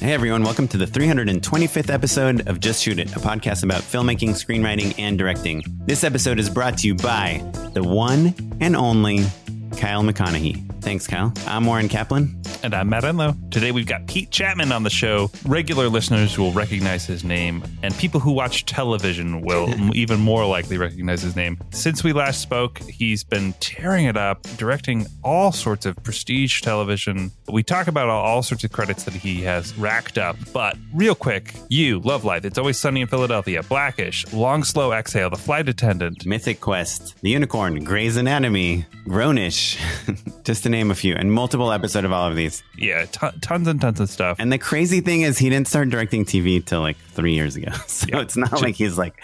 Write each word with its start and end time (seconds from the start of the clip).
Hey 0.00 0.14
everyone, 0.14 0.42
welcome 0.42 0.66
to 0.68 0.78
the 0.78 0.86
325th 0.86 1.90
episode 1.90 2.48
of 2.48 2.58
Just 2.58 2.82
Shoot 2.82 2.98
It, 2.98 3.14
a 3.14 3.18
podcast 3.18 3.64
about 3.64 3.82
filmmaking, 3.82 4.30
screenwriting, 4.30 4.94
and 4.98 5.18
directing. 5.18 5.62
This 5.84 6.04
episode 6.04 6.38
is 6.38 6.48
brought 6.48 6.78
to 6.78 6.86
you 6.86 6.94
by 6.94 7.44
the 7.74 7.84
one 7.84 8.34
and 8.62 8.74
only 8.74 9.26
Kyle 9.76 10.02
McConaughey. 10.02 10.66
Thanks, 10.82 11.06
Kyle. 11.06 11.32
I'm 11.46 11.68
Oren 11.68 11.88
Kaplan. 11.88 12.40
And 12.62 12.74
I'm 12.74 12.88
Matt 12.90 13.04
Enlow. 13.04 13.34
Today 13.50 13.72
we've 13.72 13.86
got 13.86 14.06
Pete 14.06 14.30
Chatmon 14.30 14.74
on 14.74 14.82
the 14.82 14.90
show. 14.90 15.30
Regular 15.46 15.88
listeners 15.88 16.38
will 16.38 16.52
recognize 16.52 17.06
his 17.06 17.24
name, 17.24 17.62
and 17.82 17.94
people 17.96 18.20
who 18.20 18.32
watch 18.32 18.66
television 18.66 19.40
will 19.40 19.72
even 19.94 20.20
more 20.20 20.44
likely 20.46 20.76
recognize 20.76 21.22
his 21.22 21.36
name. 21.36 21.58
Since 21.70 22.04
we 22.04 22.12
last 22.12 22.40
spoke, 22.40 22.78
he's 22.80 23.24
been 23.24 23.54
tearing 23.60 24.06
it 24.06 24.16
up, 24.16 24.42
directing 24.56 25.06
all 25.24 25.52
sorts 25.52 25.86
of 25.86 25.96
prestige 26.02 26.60
television. 26.60 27.30
We 27.48 27.62
talk 27.62 27.86
about 27.86 28.08
all, 28.08 28.42
sorts 28.42 28.64
of 28.64 28.72
credits 28.72 29.04
that 29.04 29.14
he 29.14 29.42
has 29.42 29.74
racked 29.76 30.18
up, 30.18 30.36
but 30.52 30.76
real 30.94 31.14
quick, 31.14 31.54
you, 31.68 32.00
Love 32.00 32.24
Life, 32.24 32.44
It's 32.44 32.58
Always 32.58 32.78
Sunny 32.78 33.02
in 33.02 33.06
Philadelphia, 33.06 33.62
Blackish, 33.62 34.30
Long 34.32 34.64
Slow 34.64 34.92
Exhale, 34.92 35.30
The 35.30 35.36
Flight 35.36 35.68
Attendant, 35.68 36.26
Mythic 36.26 36.60
Quest, 36.60 37.14
The 37.20 37.30
Unicorn, 37.30 37.84
Grey's 37.84 38.16
Anatomy, 38.16 38.86
Grownish, 39.06 39.59
just 40.44 40.62
to 40.64 40.68
name 40.68 40.90
a 40.90 40.94
few, 40.94 41.14
and 41.14 41.32
multiple 41.32 41.72
episodes 41.72 42.04
of 42.04 42.12
all 42.12 42.28
of 42.28 42.36
these. 42.36 42.62
Yeah, 42.76 43.04
t- 43.06 43.28
tons 43.40 43.66
and 43.68 43.80
tons 43.80 44.00
of 44.00 44.08
stuff. 44.10 44.36
And 44.38 44.52
the 44.52 44.58
crazy 44.58 45.00
thing 45.00 45.22
is, 45.22 45.38
he 45.38 45.48
didn't 45.50 45.68
start 45.68 45.88
directing 45.90 46.24
TV 46.24 46.64
till 46.64 46.80
like 46.80 46.96
three 47.12 47.34
years 47.34 47.56
ago. 47.56 47.72
So 47.86 48.06
Yeah. 48.08 48.20
it's 48.20 48.36
not 48.36 48.60
like 48.62 48.74
he's 48.76 48.96
like 48.98 49.22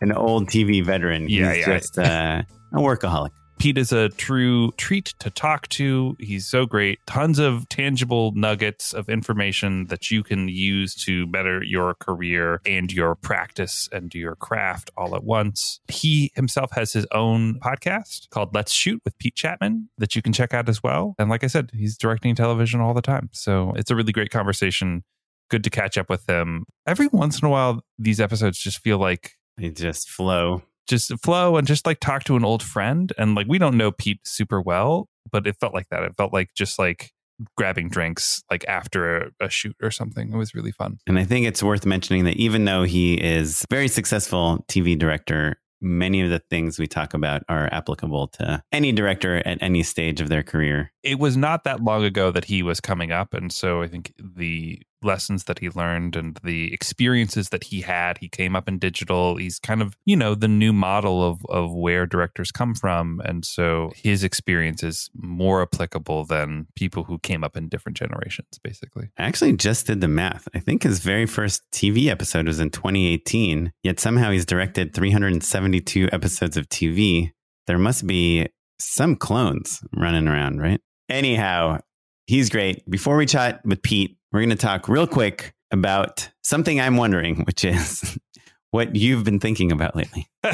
an 0.00 0.12
old 0.12 0.48
TV 0.48 0.84
veteran. 0.84 1.28
Yeah, 1.28 1.52
he's 1.54 1.66
yeah. 1.66 1.78
just 1.78 1.98
uh, 1.98 2.42
a 2.72 2.76
workaholic. 2.78 3.30
Pete 3.62 3.78
is 3.78 3.92
a 3.92 4.08
true 4.08 4.72
treat 4.72 5.14
to 5.20 5.30
talk 5.30 5.68
to. 5.68 6.16
He's 6.18 6.48
so 6.48 6.66
great. 6.66 6.98
Tons 7.06 7.38
of 7.38 7.68
tangible 7.68 8.32
nuggets 8.34 8.92
of 8.92 9.08
information 9.08 9.86
that 9.86 10.10
you 10.10 10.24
can 10.24 10.48
use 10.48 10.96
to 11.04 11.28
better 11.28 11.62
your 11.62 11.94
career 11.94 12.60
and 12.66 12.92
your 12.92 13.14
practice 13.14 13.88
and 13.92 14.12
your 14.16 14.34
craft 14.34 14.90
all 14.96 15.14
at 15.14 15.22
once. 15.22 15.78
He 15.86 16.32
himself 16.34 16.72
has 16.72 16.92
his 16.92 17.06
own 17.12 17.60
podcast 17.60 18.28
called 18.30 18.52
Let's 18.52 18.72
Shoot 18.72 19.00
with 19.04 19.16
Pete 19.18 19.36
Chatmon 19.36 19.86
that 19.96 20.16
you 20.16 20.22
can 20.22 20.32
check 20.32 20.52
out 20.52 20.68
as 20.68 20.82
well. 20.82 21.14
And 21.16 21.30
like 21.30 21.44
I 21.44 21.46
said, 21.46 21.70
he's 21.72 21.96
directing 21.96 22.34
television 22.34 22.80
all 22.80 22.94
the 22.94 23.00
time. 23.00 23.30
So 23.30 23.74
it's 23.76 23.92
a 23.92 23.94
really 23.94 24.10
great 24.10 24.32
conversation. 24.32 25.04
Good 25.50 25.62
to 25.62 25.70
catch 25.70 25.96
up 25.96 26.10
with 26.10 26.28
him. 26.28 26.64
Every 26.84 27.06
once 27.06 27.40
in 27.40 27.46
a 27.46 27.50
while, 27.50 27.84
these 27.96 28.18
episodes 28.18 28.58
just 28.58 28.80
feel 28.80 28.98
like 28.98 29.36
They 29.56 29.70
just 29.70 30.10
flow. 30.10 30.62
Just 30.92 31.12
flow 31.22 31.56
and 31.56 31.66
just 31.66 31.86
like 31.86 32.00
talk 32.00 32.24
to 32.24 32.36
an 32.36 32.44
old 32.44 32.62
friend. 32.62 33.12
And 33.16 33.34
like 33.34 33.46
we 33.48 33.58
don't 33.58 33.76
know 33.76 33.90
Pete 33.90 34.20
super 34.24 34.60
well, 34.60 35.08
but 35.30 35.46
it 35.46 35.56
felt 35.58 35.72
like 35.72 35.88
that. 35.90 36.02
It 36.02 36.14
felt 36.16 36.32
like 36.32 36.50
just 36.54 36.78
like 36.78 37.12
grabbing 37.56 37.88
drinks 37.88 38.42
like 38.50 38.64
after 38.68 39.16
a, 39.16 39.30
a 39.40 39.48
shoot 39.48 39.74
or 39.82 39.90
something. 39.90 40.32
It 40.32 40.36
was 40.36 40.54
really 40.54 40.70
fun. 40.70 40.98
And 41.06 41.18
I 41.18 41.24
think 41.24 41.46
it's 41.46 41.62
worth 41.62 41.86
mentioning 41.86 42.24
that 42.24 42.36
even 42.36 42.66
though 42.66 42.82
he 42.82 43.14
is 43.14 43.62
a 43.62 43.74
very 43.74 43.88
successful 43.88 44.64
TV 44.68 44.98
director, 44.98 45.56
many 45.80 46.20
of 46.20 46.30
the 46.30 46.40
things 46.50 46.78
we 46.78 46.86
talk 46.86 47.14
about 47.14 47.42
are 47.48 47.68
applicable 47.72 48.28
to 48.28 48.62
any 48.70 48.92
director 48.92 49.38
at 49.46 49.58
any 49.62 49.82
stage 49.82 50.20
of 50.20 50.28
their 50.28 50.42
career. 50.42 50.92
It 51.02 51.18
was 51.18 51.36
not 51.36 51.64
that 51.64 51.82
long 51.82 52.04
ago 52.04 52.30
that 52.30 52.44
he 52.44 52.62
was 52.62 52.80
coming 52.80 53.10
up. 53.10 53.34
And 53.34 53.50
so 53.50 53.82
I 53.82 53.88
think 53.88 54.12
the 54.18 54.82
lessons 55.04 55.44
that 55.44 55.58
he 55.58 55.70
learned 55.70 56.16
and 56.16 56.38
the 56.42 56.72
experiences 56.72 57.48
that 57.50 57.64
he 57.64 57.80
had, 57.80 58.18
he 58.18 58.28
came 58.28 58.56
up 58.56 58.68
in 58.68 58.78
digital. 58.78 59.36
He's 59.36 59.58
kind 59.58 59.82
of, 59.82 59.96
you 60.04 60.16
know, 60.16 60.34
the 60.34 60.48
new 60.48 60.72
model 60.72 61.22
of, 61.22 61.44
of 61.48 61.72
where 61.72 62.06
directors 62.06 62.50
come 62.50 62.74
from. 62.74 63.20
And 63.24 63.44
so 63.44 63.92
his 63.94 64.24
experience 64.24 64.82
is 64.82 65.10
more 65.14 65.62
applicable 65.62 66.24
than 66.24 66.66
people 66.76 67.04
who 67.04 67.18
came 67.18 67.44
up 67.44 67.56
in 67.56 67.68
different 67.68 67.96
generations, 67.96 68.58
basically. 68.62 69.10
I 69.18 69.24
actually 69.24 69.56
just 69.56 69.86
did 69.86 70.00
the 70.00 70.08
math. 70.08 70.48
I 70.54 70.58
think 70.58 70.82
his 70.82 71.00
very 71.00 71.26
first 71.26 71.62
TV 71.72 72.08
episode 72.08 72.46
was 72.46 72.60
in 72.60 72.70
2018, 72.70 73.72
yet 73.82 74.00
somehow 74.00 74.30
he's 74.30 74.46
directed 74.46 74.94
372 74.94 76.08
episodes 76.12 76.56
of 76.56 76.68
TV. 76.68 77.32
There 77.66 77.78
must 77.78 78.06
be 78.06 78.48
some 78.78 79.16
clones 79.16 79.82
running 79.94 80.28
around, 80.28 80.60
right? 80.60 80.80
Anyhow, 81.08 81.78
he's 82.26 82.50
great. 82.50 82.88
Before 82.90 83.16
we 83.16 83.26
chat 83.26 83.64
with 83.64 83.82
Pete, 83.82 84.18
we're 84.32 84.40
going 84.40 84.50
to 84.50 84.56
talk 84.56 84.88
real 84.88 85.06
quick 85.06 85.52
about 85.70 86.30
something 86.42 86.80
I'm 86.80 86.96
wondering, 86.96 87.42
which 87.44 87.64
is 87.64 88.18
what 88.70 88.96
you've 88.96 89.24
been 89.24 89.38
thinking 89.38 89.70
about 89.70 89.94
lately. 89.94 90.26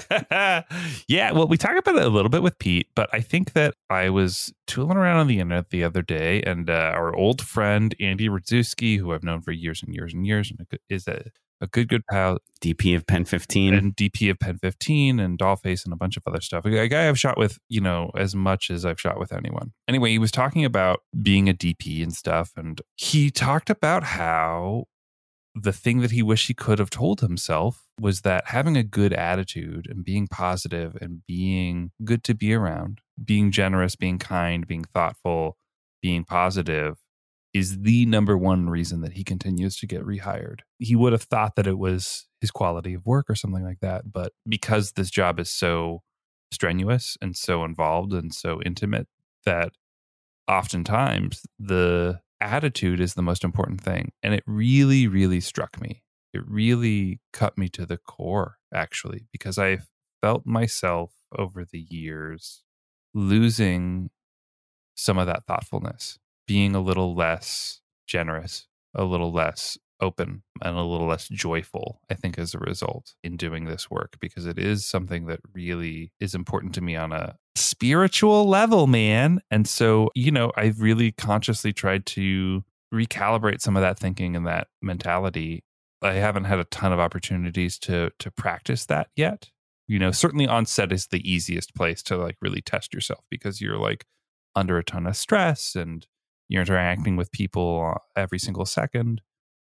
yeah, 1.09 1.33
well, 1.33 1.47
we 1.47 1.56
talked 1.56 1.78
about 1.78 1.97
it 1.97 2.05
a 2.05 2.09
little 2.09 2.28
bit 2.28 2.43
with 2.43 2.59
Pete, 2.59 2.89
but 2.97 3.09
I 3.12 3.21
think 3.21 3.53
that 3.53 3.75
I 3.89 4.11
was 4.11 4.53
tooling 4.66 4.97
around 4.97 5.19
on 5.19 5.28
the 5.28 5.39
internet 5.39 5.71
the 5.71 5.84
other 5.84 6.03
day, 6.03 6.43
and 6.43 6.69
uh, 6.69 6.93
our 6.94 7.15
old 7.15 7.41
friend 7.41 7.94
Andy 8.00 8.28
Rydzewski, 8.28 8.99
who 8.99 9.12
I've 9.12 9.22
known 9.22 9.43
for 9.43 9.53
years 9.53 9.83
and 9.83 9.95
years 9.95 10.12
and 10.12 10.27
years, 10.27 10.50
and 10.50 10.66
is 10.89 11.06
a, 11.06 11.27
a 11.61 11.67
good, 11.67 11.89
good 11.89 12.07
pal 12.07 12.39
DP 12.61 12.97
of 12.97 13.07
Pen 13.07 13.25
15. 13.25 13.75
and 13.75 13.97
DP 13.97 14.31
of 14.31 14.39
Pen 14.39 14.59
15 14.59 15.21
and 15.21 15.39
Dollface 15.39 15.85
and 15.85 15.93
a 15.93 15.97
bunch 15.97 16.17
of 16.17 16.23
other 16.27 16.41
stuff. 16.41 16.65
A 16.65 16.89
guy 16.89 17.09
I've 17.09 17.19
shot 17.19 17.39
with, 17.39 17.59
you 17.69 17.81
know, 17.81 18.11
as 18.17 18.35
much 18.35 18.71
as 18.71 18.85
I've 18.85 19.01
shot 19.01 19.19
with 19.19 19.33
anyone. 19.33 19.73
Anyway, 19.87 20.11
he 20.11 20.19
was 20.19 20.31
talking 20.31 20.65
about 20.65 21.01
being 21.21 21.49
a 21.49 21.55
DP 21.55 22.03
and 22.03 22.13
stuff, 22.13 22.53
and 22.57 22.81
he 22.97 23.31
talked 23.31 23.71
about 23.71 24.05
how 24.05 24.85
the 25.55 25.73
thing 25.73 26.01
that 26.01 26.13
he 26.13 26.23
wished 26.23 26.47
he 26.47 26.55
could 26.55 26.79
have 26.79 26.91
told 26.91 27.21
himself 27.21 27.87
was 28.01 28.21
that 28.21 28.49
having 28.49 28.77
a 28.77 28.85
good 28.85 29.13
attitude 29.13 29.87
and 29.91 30.05
being 30.05 30.29
positive 30.29 30.97
and 31.01 31.23
being 31.27 31.91
good 32.05 32.23
to 32.25 32.35
be 32.35 32.55
around, 32.55 33.01
being 33.23 33.51
generous, 33.51 33.97
being 33.97 34.19
kind, 34.19 34.67
being 34.67 34.85
thoughtful, 34.85 35.57
being 36.01 36.25
positive 36.25 36.97
is 37.54 37.81
the 37.81 38.06
number 38.06 38.36
one 38.36 38.69
reason 38.69 39.00
that 39.00 39.14
he 39.14 39.25
continues 39.25 39.76
to 39.78 39.86
get 39.86 40.04
rehired. 40.04 40.60
He 40.78 40.94
would 40.94 41.12
have 41.12 41.22
thought 41.22 41.56
that 41.56 41.66
it 41.66 41.78
was 41.78 42.26
his 42.41 42.50
quality 42.50 42.94
of 42.94 43.06
work 43.06 43.26
or 43.28 43.34
something 43.34 43.64
like 43.64 43.81
that, 43.81 44.12
but 44.12 44.32
because 44.48 44.92
this 44.92 45.10
job 45.10 45.41
is 45.41 45.50
so 45.50 46.03
strenuous 46.53 47.16
and 47.20 47.36
so 47.36 47.64
involved 47.64 48.12
and 48.12 48.34
so 48.34 48.60
intimate 48.62 49.06
that 49.44 49.72
oftentimes 50.48 51.42
the 51.59 52.20
attitude 52.41 53.00
is 53.00 53.14
the 53.14 53.22
most 53.22 53.44
important 53.44 53.80
thing. 53.80 54.12
And 54.22 54.34
it 54.34 54.44
really, 54.47 55.06
really 55.06 55.41
struck 55.41 55.80
me. 55.80 56.03
It 56.33 56.42
really 56.47 57.21
cut 57.33 57.59
me 57.59 57.68
to 57.71 57.86
the 57.86 57.97
core, 57.97 58.59
actually, 58.72 59.27
because 59.33 59.59
I 59.59 59.78
felt 60.21 60.47
myself 60.47 61.12
over 61.36 61.65
the 61.65 61.86
years 61.89 62.62
losing 63.15 64.10
some 64.94 65.18
of 65.18 65.27
that 65.27 65.44
thoughtfulness, 65.47 66.18
being 66.48 66.74
a 66.74 66.80
little 66.80 67.15
less 67.15 67.80
generous, 68.09 68.66
a 68.95 69.04
little 69.04 69.33
less 69.33 69.78
open, 70.00 70.42
and 70.62 70.77
a 70.77 70.83
little 70.83 71.06
less 71.06 71.28
joyful, 71.28 72.00
I 72.10 72.15
think, 72.15 72.39
as 72.39 72.54
a 72.54 72.59
result 72.59 73.15
in 73.22 73.36
doing 73.36 73.66
this 73.66 73.91
work, 73.91 74.16
because 74.21 74.47
it 74.47 74.59
is 74.59 74.86
something 74.86 75.27
that 75.27 75.41
really 75.53 76.10
is 76.18 76.34
important 76.34 76.74
to 76.74 76.80
me 76.80 76.97
on 76.97 77.12
a 77.12 77.36
spiritual 77.54 78.48
level, 78.48 78.86
man. 78.86 79.41
And 79.50 79.68
so, 79.68 80.10
you 80.15 80.30
know, 80.30 80.50
I've 80.56 80.80
really 80.80 81.12
consciously 81.12 81.72
tried 81.72 82.06
to 82.06 82.65
recalibrate 82.92 83.60
some 83.60 83.77
of 83.77 83.83
that 83.83 83.98
thinking 83.98 84.34
and 84.34 84.47
that 84.47 84.68
mentality. 84.80 85.65
I 86.01 86.15
haven't 86.15 86.44
had 86.44 86.60
a 86.60 86.65
ton 86.65 86.92
of 86.92 87.01
opportunities 87.01 87.78
to 87.80 88.10
to 88.21 88.30
practice 88.30 88.86
that 88.86 89.09
yet. 89.16 89.51
You 89.86 89.98
know, 89.98 90.12
certainly 90.12 90.47
on 90.47 90.65
set 90.65 90.92
is 90.92 91.09
the 91.09 91.30
easiest 91.30 91.74
place 91.74 92.03
to 92.04 92.16
like 92.16 92.36
really 92.41 92.62
test 92.62 92.94
yourself 92.94 93.24
because 93.30 93.60
you're 93.60 93.78
like 93.78 94.06
under 94.54 94.78
a 94.78 94.84
ton 94.84 95.06
of 95.06 95.16
stress 95.16 95.74
and 95.74 96.06
you're 96.48 96.62
interacting 96.62 97.16
with 97.16 97.30
people 97.33 97.95
every 98.16 98.39
single 98.39 98.65
second. 98.66 99.21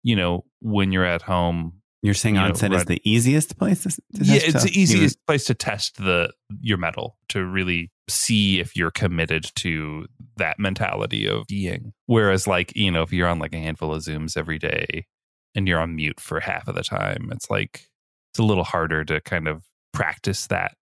You 0.04 0.16
know, 0.16 0.46
when 0.62 0.92
you're 0.92 1.06
at 1.06 1.22
home, 1.24 1.82
You're 2.02 2.16
saying 2.16 2.36
You 2.36 2.42
know, 2.42 2.48
onset 2.48 2.72
is 2.74 2.86
the 2.86 3.02
easiest 3.04 3.58
place 3.60 3.84
to, 3.84 3.90
to 3.90 4.02
yeah, 4.24 4.34
test 4.34 4.46
it's 4.48 4.50
stuff? 4.50 4.64
the 4.64 4.80
easiest 4.80 5.26
place 5.28 5.46
to 5.46 5.54
test 5.54 5.98
the 5.98 6.34
your 6.60 6.78
mettle 6.78 7.18
to 7.30 7.46
really 7.46 7.92
see 8.10 8.60
if 8.60 8.76
you're 8.76 8.90
committed 8.92 9.52
to 9.56 10.08
that 10.38 10.58
mentality 10.60 11.28
of 11.28 11.46
being. 11.48 11.94
Whereas, 12.08 12.48
like 12.48 12.76
you 12.76 12.90
know, 12.92 13.04
if 13.04 13.14
you're 13.14 13.28
on 13.28 13.38
like 13.40 13.54
a 13.54 13.60
handful 13.60 13.94
of 13.94 14.02
zooms 14.02 14.36
every 14.36 14.58
day 14.58 15.06
and 15.54 15.68
you're 15.68 15.80
on 15.80 15.96
mute 15.96 16.20
for 16.20 16.40
half 16.40 16.68
of 16.68 16.74
the 16.76 16.84
time, 16.84 17.30
it's 17.32 17.50
like 17.52 17.88
it's 18.34 18.40
a 18.40 18.44
little 18.44 18.64
harder 18.64 19.04
to 19.06 19.22
kind 19.22 19.48
of 19.48 19.64
practice 19.94 20.48
that 20.48 20.76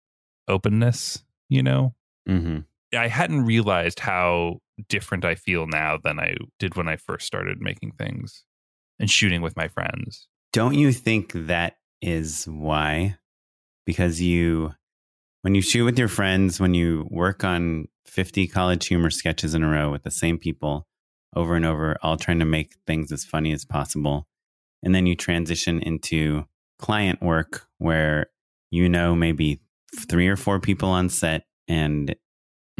openness. 0.47 1.25
You 1.49 1.63
know, 1.63 1.95
Mhm. 2.29 2.67
I 2.95 3.09
hadn't 3.09 3.45
realized 3.45 4.01
how 4.01 4.59
different 4.89 5.25
I 5.25 5.35
feel 5.35 5.67
now 5.67 5.99
than 6.03 6.19
I 6.19 6.37
did 6.59 6.77
when 6.77 6.89
I 6.89 6.97
first 6.97 7.27
started 7.27 7.61
making 7.61 7.93
things 7.93 8.45
and 8.99 9.11
shooting 9.11 9.43
with 9.43 9.57
my 9.57 9.69
friends. 9.69 10.29
Don't 10.53 10.75
you 10.75 10.93
think 10.93 11.33
that 11.35 11.77
is 12.01 12.45
why? 12.47 13.17
Because 13.87 14.21
you, 14.21 14.73
when 15.43 15.55
you 15.55 15.63
shoot 15.63 15.85
with 15.85 15.99
your 15.99 16.09
friends, 16.09 16.61
when 16.61 16.75
you 16.75 17.07
work 17.11 17.45
on 17.45 17.89
50 18.07 18.47
college 18.49 18.87
humor 18.87 19.11
sketches 19.11 19.55
in 19.55 19.63
a 19.63 19.69
row 19.69 19.91
with 19.91 20.03
the 20.03 20.11
same 20.11 20.39
people 20.39 20.87
over 21.37 21.55
and 21.55 21.67
over, 21.67 21.97
all 22.03 22.17
trying 22.17 22.39
to 22.39 22.45
make 22.45 22.75
things 22.87 23.13
as 23.13 23.25
funny 23.25 23.53
as 23.53 23.65
possible. 23.65 24.27
And 24.83 24.95
then 24.95 25.07
you 25.07 25.15
transition 25.15 25.83
into 25.83 26.47
client 26.79 27.23
work 27.23 27.67
where 27.79 28.27
you 28.71 28.89
know 28.89 29.15
maybe 29.15 29.61
three 30.09 30.29
or 30.29 30.37
four 30.37 30.61
people 30.61 30.89
on 30.89 31.09
set 31.09 31.45
and 31.67 32.15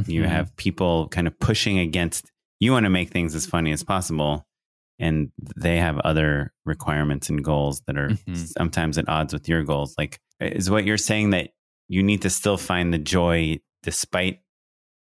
you 0.07 0.23
Mhm. 0.23 0.29
have 0.29 0.55
people 0.57 1.09
kind 1.09 1.27
of 1.27 1.39
pushing 1.39 1.79
against 1.79 2.31
you 2.61 2.73
want 2.73 2.85
to 2.85 2.91
make 2.91 3.11
things 3.11 3.35
as 3.35 3.47
funny 3.47 3.73
as 3.73 3.83
possible 3.85 4.45
and 4.99 5.31
they 5.57 5.79
have 5.79 5.99
other 6.01 6.53
requirements 6.67 7.31
and 7.31 7.45
goals 7.45 7.83
that 7.87 7.97
are 7.97 8.09
Mhm. 8.11 8.37
sometimes 8.59 8.99
at 8.99 9.09
odds 9.09 9.33
with 9.33 9.49
your 9.49 9.63
goals 9.65 9.95
like 9.99 10.19
is 10.41 10.69
what 10.71 10.85
you're 10.85 10.97
saying 10.99 11.31
that 11.31 11.51
you 11.89 12.03
need 12.03 12.23
to 12.23 12.31
still 12.31 12.57
find 12.59 12.93
the 12.93 12.99
joy 12.99 13.59
despite 13.83 14.41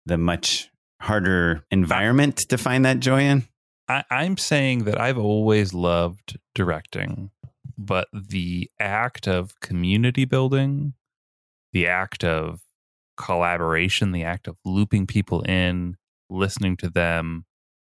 the 0.07 0.19
much 0.19 0.71
harder 1.01 1.65
environment 1.71 2.37
to 2.37 2.59
find 2.59 2.85
that 2.85 3.01
joy 3.01 3.21
in 3.23 3.47
I, 3.89 4.03
I'm 4.11 4.37
saying 4.39 4.85
that 4.85 4.99
I've 4.99 5.19
always 5.19 5.75
loved 5.75 6.39
directing, 6.55 7.31
but 7.77 8.09
the 8.15 8.71
act 8.81 9.29
of 9.29 9.61
community 9.61 10.25
building, 10.25 10.95
the 11.75 11.87
act 11.87 12.25
of 12.25 12.63
collaboration, 13.17 14.13
the 14.13 14.25
act 14.25 14.49
of 14.49 14.57
looping 14.65 15.07
people 15.07 15.43
in, 15.43 15.97
listening 16.31 16.77
to 16.79 16.91
them, 16.91 17.45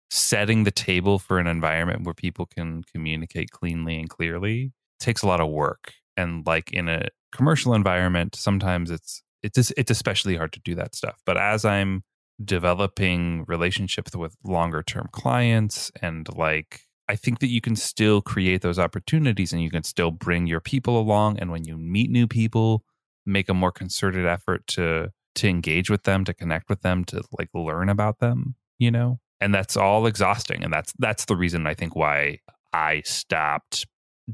setting 0.10 0.64
the 0.64 0.72
table 0.72 1.20
for 1.20 1.40
an 1.40 1.48
environment 1.48 2.04
where 2.04 2.14
people 2.14 2.46
can 2.46 2.84
communicate 2.84 3.52
cleanly 3.52 4.00
and 4.00 4.10
clearly 4.10 4.72
takes 5.00 5.22
a 5.22 5.28
lot 5.28 5.40
of 5.40 5.50
work. 5.50 5.94
And 6.18 6.46
like 6.46 6.72
in 6.72 6.90
a 6.90 7.08
commercial 7.32 7.74
environment, 7.74 8.36
sometimes 8.36 8.92
it's 8.92 9.22
it's 9.42 9.72
it's 9.78 9.92
especially 9.92 10.36
hard 10.36 10.52
to 10.54 10.60
do 10.62 10.76
that 10.76 10.96
stuff. 10.96 11.20
But 11.26 11.38
as 11.38 11.64
I'm 11.64 12.04
developing 12.44 13.46
relationships 13.48 14.16
with 14.16 14.36
longer 14.44 14.82
term 14.82 15.08
clients 15.12 15.92
and 16.02 16.28
like 16.36 16.82
I 17.10 17.16
think 17.16 17.40
that 17.40 17.48
you 17.48 17.60
can 17.60 17.76
still 17.76 18.22
create 18.22 18.62
those 18.62 18.80
opportunities 18.80 19.52
and 19.52 19.62
you 19.62 19.70
can 19.72 19.84
still 19.84 20.12
bring 20.12 20.48
your 20.48 20.62
people 20.62 21.00
along 21.00 21.40
and 21.40 21.52
when 21.52 21.66
you 21.66 21.76
meet 21.76 22.10
new 22.10 22.28
people 22.28 22.84
make 23.30 23.50
a 23.50 23.54
more 23.54 23.72
concerted 23.72 24.26
effort 24.26 24.66
to 24.68 25.12
to 25.36 25.48
engage 25.48 25.90
with 25.90 26.04
them 26.04 26.26
to 26.26 26.34
connect 26.34 26.70
with 26.70 26.82
them 26.82 27.06
to 27.06 27.22
like 27.38 27.50
learn 27.54 27.90
about 27.90 28.20
them 28.20 28.56
you 28.78 28.92
know 28.92 29.20
and 29.40 29.54
that's 29.54 29.78
all 29.78 30.06
exhausting 30.06 30.64
and 30.64 30.74
that's 30.74 30.94
that's 31.00 31.26
the 31.26 31.36
reason 31.36 31.66
I 31.68 31.74
think 31.74 31.96
why 31.96 32.40
I 32.74 33.02
stopped 33.06 33.86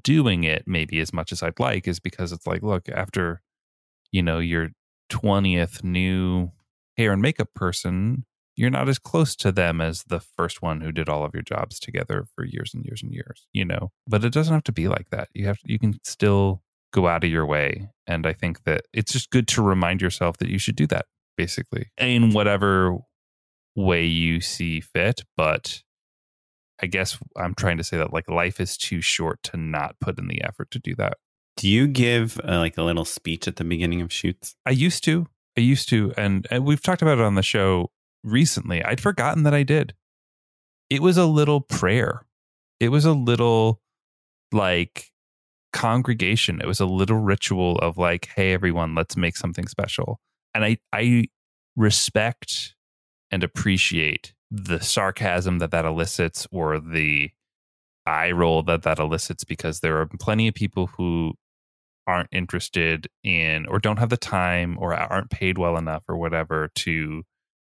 doing 0.01 0.43
it 0.43 0.63
maybe 0.65 0.99
as 0.99 1.13
much 1.13 1.31
as 1.31 1.43
I'd 1.43 1.59
like 1.59 1.87
is 1.87 1.99
because 1.99 2.31
it's 2.31 2.47
like 2.47 2.63
look 2.63 2.89
after 2.89 3.41
you 4.11 4.23
know 4.23 4.39
your 4.39 4.69
20th 5.09 5.83
new 5.83 6.51
hair 6.97 7.11
and 7.11 7.21
makeup 7.21 7.49
person, 7.53 8.25
you're 8.55 8.69
not 8.69 8.87
as 8.87 8.99
close 8.99 9.35
to 9.35 9.51
them 9.51 9.81
as 9.81 10.03
the 10.07 10.19
first 10.19 10.61
one 10.61 10.81
who 10.81 10.91
did 10.91 11.09
all 11.09 11.25
of 11.25 11.33
your 11.33 11.43
jobs 11.43 11.79
together 11.79 12.25
for 12.35 12.45
years 12.45 12.73
and 12.73 12.85
years 12.85 13.03
and 13.03 13.11
years, 13.11 13.47
you 13.51 13.65
know. 13.65 13.91
But 14.07 14.23
it 14.23 14.31
doesn't 14.31 14.53
have 14.53 14.63
to 14.63 14.71
be 14.71 14.87
like 14.87 15.09
that. 15.09 15.29
You 15.33 15.45
have 15.47 15.57
you 15.65 15.77
can 15.77 15.99
still 16.03 16.61
go 16.95 17.07
out 17.07 17.23
of 17.23 17.29
your 17.29 17.45
way. 17.45 17.89
And 18.07 18.25
I 18.25 18.33
think 18.33 18.63
that 18.63 18.85
it's 18.93 19.11
just 19.11 19.29
good 19.29 19.47
to 19.49 19.61
remind 19.61 20.01
yourself 20.01 20.37
that 20.37 20.49
you 20.49 20.57
should 20.57 20.75
do 20.75 20.87
that, 20.87 21.05
basically. 21.35 21.87
In 21.97 22.31
whatever 22.31 22.97
way 23.75 24.05
you 24.05 24.39
see 24.39 24.79
fit. 24.79 25.21
But 25.35 25.83
I 26.81 26.87
guess 26.87 27.19
I'm 27.35 27.53
trying 27.53 27.77
to 27.77 27.83
say 27.83 27.97
that 27.97 28.13
like 28.13 28.29
life 28.29 28.59
is 28.59 28.77
too 28.77 29.01
short 29.01 29.43
to 29.43 29.57
not 29.57 29.99
put 29.99 30.17
in 30.17 30.27
the 30.27 30.43
effort 30.43 30.71
to 30.71 30.79
do 30.79 30.95
that. 30.95 31.17
do 31.57 31.69
you 31.69 31.87
give 31.87 32.39
uh, 32.47 32.59
like 32.59 32.77
a 32.77 32.83
little 32.83 33.05
speech 33.05 33.47
at 33.47 33.57
the 33.57 33.63
beginning 33.63 34.01
of 34.01 34.11
shoots 34.11 34.55
I 34.65 34.71
used 34.71 35.03
to. 35.05 35.27
I 35.57 35.61
used 35.61 35.87
to, 35.89 36.13
and, 36.17 36.45
and 36.51 36.65
we've 36.65 36.81
talked 36.81 37.01
about 37.01 37.17
it 37.17 37.23
on 37.23 37.35
the 37.35 37.43
show 37.43 37.91
recently. 38.23 38.83
I'd 38.83 38.99
forgotten 38.99 39.43
that 39.43 39.53
I 39.53 39.63
did. 39.63 39.93
It 40.89 41.01
was 41.01 41.17
a 41.17 41.25
little 41.25 41.61
prayer. 41.61 42.25
It 42.81 42.89
was 42.89 43.05
a 43.05 43.13
little 43.13 43.81
like 44.51 45.11
congregation. 45.75 46.61
It 46.61 46.67
was 46.67 46.79
a 46.79 46.85
little 46.85 47.17
ritual 47.17 47.77
of 47.79 47.97
like, 47.97 48.29
hey 48.33 48.53
everyone, 48.53 48.95
let's 48.95 49.17
make 49.17 49.35
something 49.35 49.67
special. 49.67 50.19
And 50.55 50.63
I 50.63 50.77
I 50.93 51.25
respect 51.75 52.75
and 53.29 53.43
appreciate 53.43 54.33
the 54.49 54.79
sarcasm 54.79 55.59
that 55.59 55.71
that 55.71 55.83
elicits 55.83 56.47
or 56.49 56.79
the 56.79 57.29
eye 58.05 58.31
roll 58.31 58.63
that 58.63 58.83
that 58.83 58.99
elicits 58.99 59.43
because 59.43 59.81
there 59.81 59.99
are 59.99 60.05
plenty 60.05 60.47
of 60.47 60.53
people 60.53 60.87
who 60.87 61.33
aren't 62.07 62.29
interested 62.31 63.07
in 63.23 63.65
or 63.65 63.79
don't 63.79 63.99
have 63.99 64.09
the 64.09 64.17
time 64.17 64.77
or 64.79 64.93
aren't 64.93 65.31
paid 65.31 65.57
well 65.57 65.75
enough 65.75 66.03
or 66.07 66.15
whatever 66.15 66.69
to 66.75 67.23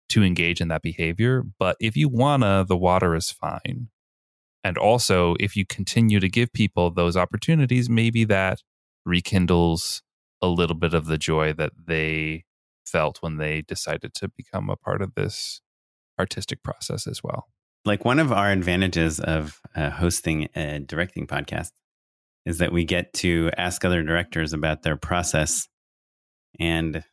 to 0.10 0.24
engage 0.24 0.60
in 0.60 0.70
that 0.70 0.82
behavior 0.82 1.44
but 1.60 1.78
if 1.80 1.96
you 1.96 2.10
wanna 2.10 2.66
the 2.68 2.76
water 2.76 3.16
is 3.16 3.32
fine 3.32 3.90
and 4.64 4.78
also 4.78 5.36
if 5.40 5.56
you 5.56 5.66
continue 5.66 6.20
to 6.20 6.30
give 6.30 6.52
people 6.54 6.90
those 6.92 7.18
opportunities 7.18 7.90
maybe 7.90 8.24
that 8.24 8.62
rekindles 9.06 10.02
a 10.42 10.48
little 10.48 10.76
bit 10.76 10.94
of 10.94 11.06
the 11.06 11.18
joy 11.18 11.54
that 11.54 11.72
they 11.88 12.44
felt 12.86 13.18
when 13.22 13.38
they 13.38 13.62
decided 13.62 14.14
to 14.14 14.30
become 14.36 14.70
a 14.70 14.76
part 14.76 15.02
of 15.02 15.14
this 15.16 15.62
artistic 16.20 16.62
process 16.64 17.08
as 17.08 17.22
well 17.24 17.48
like 17.86 18.06
one 18.06 18.20
of 18.20 18.32
our 18.32 18.50
advantages 18.52 19.20
of 19.20 19.60
uh, 19.76 19.90
hosting 19.90 20.48
a 20.56 20.80
directing 20.80 21.28
podcast 21.28 21.72
is 22.46 22.58
that 22.60 22.72
we 22.72 22.84
get 22.86 23.14
to 23.14 23.50
ask 23.58 23.84
other 23.86 24.04
directors 24.04 24.54
about 24.54 24.84
their 24.84 24.96
process 24.98 25.68
and 26.60 27.04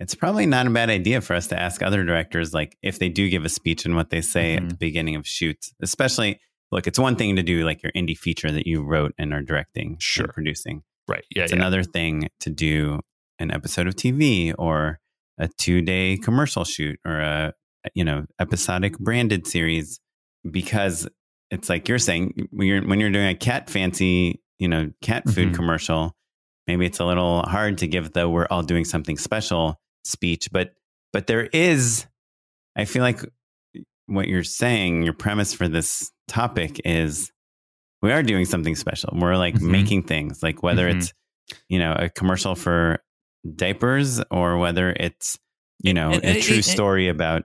it's 0.00 0.14
probably 0.16 0.46
not 0.46 0.66
a 0.66 0.70
bad 0.70 0.90
idea 0.90 1.20
for 1.20 1.34
us 1.34 1.46
to 1.46 1.58
ask 1.58 1.82
other 1.82 2.04
directors 2.04 2.52
like 2.52 2.76
if 2.82 2.98
they 2.98 3.08
do 3.08 3.28
give 3.30 3.44
a 3.44 3.48
speech 3.48 3.84
and 3.84 3.94
what 3.94 4.10
they 4.10 4.20
say 4.20 4.56
at 4.56 4.62
Mhm. 4.62 4.68
the 4.70 4.74
beginning 4.76 5.16
of 5.16 5.26
shoots 5.26 5.72
especially 5.80 6.40
look 6.72 6.86
it's 6.86 6.98
one 6.98 7.14
thing 7.16 7.36
to 7.36 7.42
do 7.42 7.64
like 7.64 7.82
your 7.82 7.92
indie 7.92 8.16
feature 8.16 8.50
that 8.50 8.66
you 8.66 8.82
wrote 8.82 9.12
and 9.18 9.32
are 9.32 9.42
directing 9.42 9.96
Sure. 10.00 10.24
and 10.24 10.34
producing 10.34 10.82
right 11.08 11.24
yeah, 11.34 11.42
it's 11.44 11.52
yeah. 11.52 11.58
another 11.58 11.82
thing 11.84 12.28
to 12.40 12.50
do 12.50 12.98
an 13.38 13.50
episode 13.50 13.86
of 13.86 13.94
tv 13.94 14.52
or 14.58 14.98
a 15.38 15.48
two 15.58 15.80
day 15.82 16.16
commercial 16.16 16.64
shoot 16.64 16.98
or 17.06 17.20
a 17.20 17.52
you 17.94 18.04
know 18.04 18.24
episodic 18.40 18.98
branded 18.98 19.46
series 19.46 20.00
because 20.50 21.08
it's 21.50 21.68
like 21.68 21.88
you're 21.88 21.98
saying 21.98 22.48
when 22.50 22.66
you're 22.66 22.82
when 22.86 23.00
you're 23.00 23.10
doing 23.10 23.28
a 23.28 23.34
cat 23.34 23.68
fancy 23.70 24.40
you 24.58 24.68
know 24.68 24.90
cat 25.02 25.28
food 25.28 25.48
Mhm. 25.50 25.54
commercial 25.54 26.14
maybe 26.66 26.86
it's 26.86 27.00
a 27.00 27.04
little 27.04 27.42
hard 27.42 27.78
to 27.78 27.86
give 27.86 28.12
the 28.12 28.28
we're 28.28 28.46
all 28.50 28.62
doing 28.62 28.84
something 28.84 29.16
special 29.18 29.80
speech 30.04 30.48
but 30.52 30.72
but 31.12 31.26
there 31.26 31.46
is 31.52 32.06
i 32.76 32.84
feel 32.84 33.02
like 33.02 33.20
what 34.06 34.28
you're 34.28 34.42
saying 34.44 35.02
your 35.02 35.12
premise 35.12 35.52
for 35.54 35.68
this 35.68 36.10
topic 36.28 36.80
is 36.84 37.30
we 38.02 38.12
are 38.12 38.22
doing 38.22 38.44
something 38.44 38.74
special 38.76 39.10
we're 39.20 39.36
like 39.36 39.54
Mhm. 39.54 39.70
making 39.70 40.02
things 40.04 40.42
like 40.42 40.62
whether 40.62 40.88
Mhm. 40.90 40.96
it's 40.96 41.12
you 41.68 41.78
know 41.78 41.92
a 41.98 42.08
commercial 42.08 42.54
for 42.54 43.02
diapers 43.56 44.20
or 44.30 44.56
whether 44.58 44.90
it's 44.98 45.38
you 45.82 45.92
know 45.92 46.10
And- 46.12 46.24
a 46.24 46.40
true 46.40 46.56
and- 46.56 46.64
story 46.64 47.08
about 47.08 47.44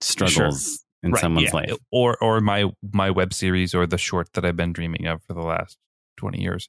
struggles 0.00 0.84
in 1.02 1.12
Right, 1.12 1.20
someone's 1.20 1.46
yeah. 1.48 1.54
life 1.56 1.72
or 1.90 2.16
or 2.22 2.40
my 2.40 2.66
my 2.92 3.10
web 3.10 3.32
series 3.32 3.74
or 3.74 3.86
the 3.86 3.98
short 3.98 4.32
that 4.34 4.44
I've 4.44 4.56
been 4.56 4.72
dreaming 4.72 5.06
of 5.06 5.22
for 5.24 5.34
the 5.34 5.42
last 5.42 5.76
20 6.18 6.40
years. 6.42 6.68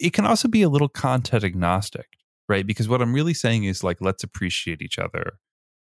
It 0.00 0.12
can 0.12 0.24
also 0.26 0.48
be 0.48 0.62
a 0.62 0.68
little 0.68 0.88
content 0.88 1.44
agnostic, 1.44 2.06
right? 2.48 2.66
Because 2.66 2.88
what 2.88 3.00
I'm 3.02 3.12
really 3.12 3.34
saying 3.34 3.64
is 3.64 3.84
like 3.84 4.00
let's 4.00 4.24
appreciate 4.24 4.82
each 4.82 4.98
other 4.98 5.38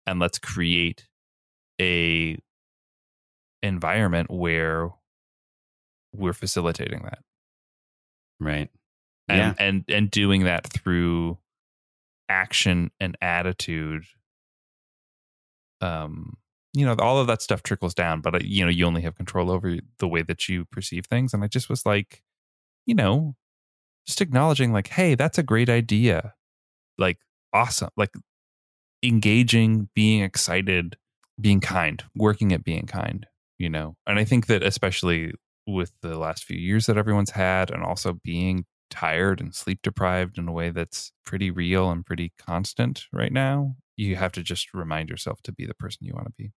and 0.05 0.19
let's 0.19 0.39
create 0.39 1.07
a 1.81 2.37
environment 3.61 4.29
where 4.31 4.89
we're 6.13 6.33
facilitating 6.33 7.01
that. 7.03 7.19
right 8.39 8.69
And 9.27 9.37
yeah 9.37 9.53
and 9.59 9.83
and 9.87 10.11
doing 10.11 10.43
that 10.45 10.67
through 10.67 11.37
action 12.29 12.91
and 12.99 13.17
attitude 13.21 14.05
um 15.81 16.37
you 16.73 16.85
know, 16.85 16.95
all 16.99 17.19
of 17.19 17.27
that 17.27 17.41
stuff 17.41 17.63
trickles 17.63 17.93
down, 17.93 18.21
but 18.21 18.35
uh, 18.35 18.39
you 18.41 18.63
know, 18.63 18.69
you 18.71 18.85
only 18.85 19.01
have 19.01 19.15
control 19.15 19.49
over 19.49 19.77
the 19.97 20.07
way 20.07 20.21
that 20.21 20.47
you 20.47 20.65
perceive 20.65 21.05
things. 21.05 21.33
And 21.33 21.43
I 21.43 21.47
just 21.47 21.69
was 21.69 21.85
like, 21.85 22.23
you 22.85 22.93
know, 22.93 23.35
just 24.05 24.21
acknowledging 24.21 24.71
like, 24.71 24.87
hey, 24.87 25.15
that's 25.15 25.37
a 25.37 25.43
great 25.43 25.69
idea. 25.69 26.33
Like, 26.97 27.17
awesome. 27.53 27.89
Like 27.97 28.13
engaging, 29.01 29.89
being 29.95 30.21
excited, 30.21 30.97
being 31.39 31.59
kind, 31.59 32.03
working 32.15 32.51
at 32.51 32.63
being 32.63 32.85
kind, 32.85 33.25
you 33.59 33.69
know. 33.69 33.95
And 34.07 34.17
I 34.17 34.23
think 34.23 34.47
that 34.47 34.63
especially 34.63 35.33
with 35.67 35.91
the 36.01 36.17
last 36.17 36.43
few 36.45 36.57
years 36.57 36.87
that 36.87 36.97
everyone's 36.97 37.31
had 37.31 37.69
and 37.69 37.83
also 37.83 38.13
being 38.23 38.65
tired 38.89 39.39
and 39.39 39.53
sleep 39.53 39.79
deprived 39.83 40.39
in 40.39 40.47
a 40.47 40.51
way 40.51 40.71
that's 40.71 41.11
pretty 41.23 41.51
real 41.51 41.91
and 41.91 42.03
pretty 42.03 42.33
constant 42.39 43.05
right 43.13 43.31
now, 43.31 43.75
you 43.97 44.15
have 44.15 44.31
to 44.31 44.41
just 44.41 44.73
remind 44.73 45.09
yourself 45.09 45.41
to 45.43 45.51
be 45.51 45.65
the 45.67 45.75
person 45.75 45.99
you 46.07 46.13
want 46.15 46.25
to 46.25 46.33
be. 46.35 46.51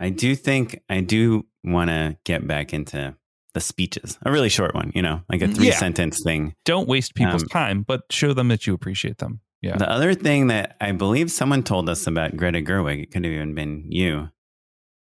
I 0.00 0.08
do 0.10 0.34
think 0.34 0.80
I 0.88 1.00
do 1.00 1.44
want 1.64 1.90
to 1.90 2.16
get 2.24 2.46
back 2.46 2.72
into 2.72 3.16
the 3.54 3.60
speeches, 3.60 4.16
a 4.24 4.30
really 4.30 4.48
short 4.48 4.74
one, 4.74 4.92
you 4.94 5.02
know, 5.02 5.22
like 5.28 5.42
a 5.42 5.48
Mm, 5.48 5.56
three 5.56 5.66
yeah. 5.68 5.76
sentence 5.78 6.20
thing. 6.22 6.54
Don't 6.64 6.86
waste 6.88 7.14
people's 7.14 7.42
Um, 7.42 7.48
time, 7.48 7.82
but 7.82 8.02
show 8.10 8.32
them 8.32 8.48
that 8.48 8.66
you 8.66 8.72
appreciate 8.74 9.18
them. 9.18 9.40
Yeah. 9.60 9.76
The 9.76 9.90
other 9.90 10.14
thing 10.14 10.46
that 10.46 10.76
I 10.80 10.92
believe 10.92 11.30
someone 11.32 11.64
told 11.64 11.88
us 11.88 12.06
about 12.06 12.36
Greta 12.36 12.60
Gerwig, 12.60 13.02
it 13.02 13.10
could 13.10 13.24
have 13.24 13.32
even 13.34 13.54
been 13.54 13.86
you 13.90 14.28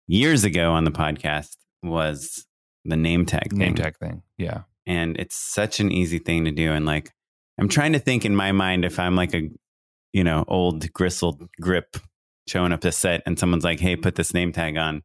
years 0.08 0.44
ago 0.44 0.72
on 0.72 0.84
the 0.84 0.92
podcast, 0.92 1.56
was 1.84 2.46
the 2.84 2.96
name 2.96 3.26
tag 3.26 3.54
Name 3.54 3.76
tag 3.76 3.98
thing. 3.98 4.22
Yeah. 4.38 4.62
And 4.86 5.18
it's 5.18 5.36
such 5.36 5.80
an 5.80 5.92
easy 5.92 6.20
thing 6.20 6.46
to 6.46 6.52
do. 6.52 6.72
And 6.72 6.86
like, 6.86 7.12
I'm 7.60 7.70
trying 7.70 7.94
to 7.94 8.00
think 8.00 8.26
in 8.26 8.36
my 8.36 8.52
mind 8.52 8.86
if 8.86 9.00
I'm 9.00 9.16
like 9.16 9.34
a, 9.34 9.50
you 10.14 10.24
know, 10.24 10.46
old 10.48 10.92
gristled 10.94 11.48
grip 11.60 11.98
showing 12.48 12.72
up 12.72 12.82
to 12.82 12.92
set 12.92 13.24
and 13.26 13.40
someone's 13.40 13.64
like, 13.64 13.80
hey, 13.80 13.96
put 13.96 14.16
this 14.16 14.34
name 14.34 14.52
tag 14.52 14.78
on. 14.78 15.02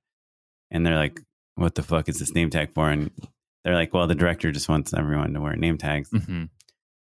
And 0.70 0.84
they're 0.84 0.96
like, 0.96 1.20
what 1.54 1.74
the 1.74 1.82
fuck 1.82 2.08
is 2.08 2.18
this 2.18 2.34
name 2.34 2.50
tag 2.50 2.72
for? 2.74 2.90
And 2.90 3.10
they're 3.64 3.74
like, 3.74 3.94
well, 3.94 4.06
the 4.06 4.14
director 4.14 4.52
just 4.52 4.68
wants 4.68 4.92
everyone 4.94 5.32
to 5.34 5.40
wear 5.40 5.56
name 5.56 5.78
tags. 5.78 6.10
hmm 6.10 6.44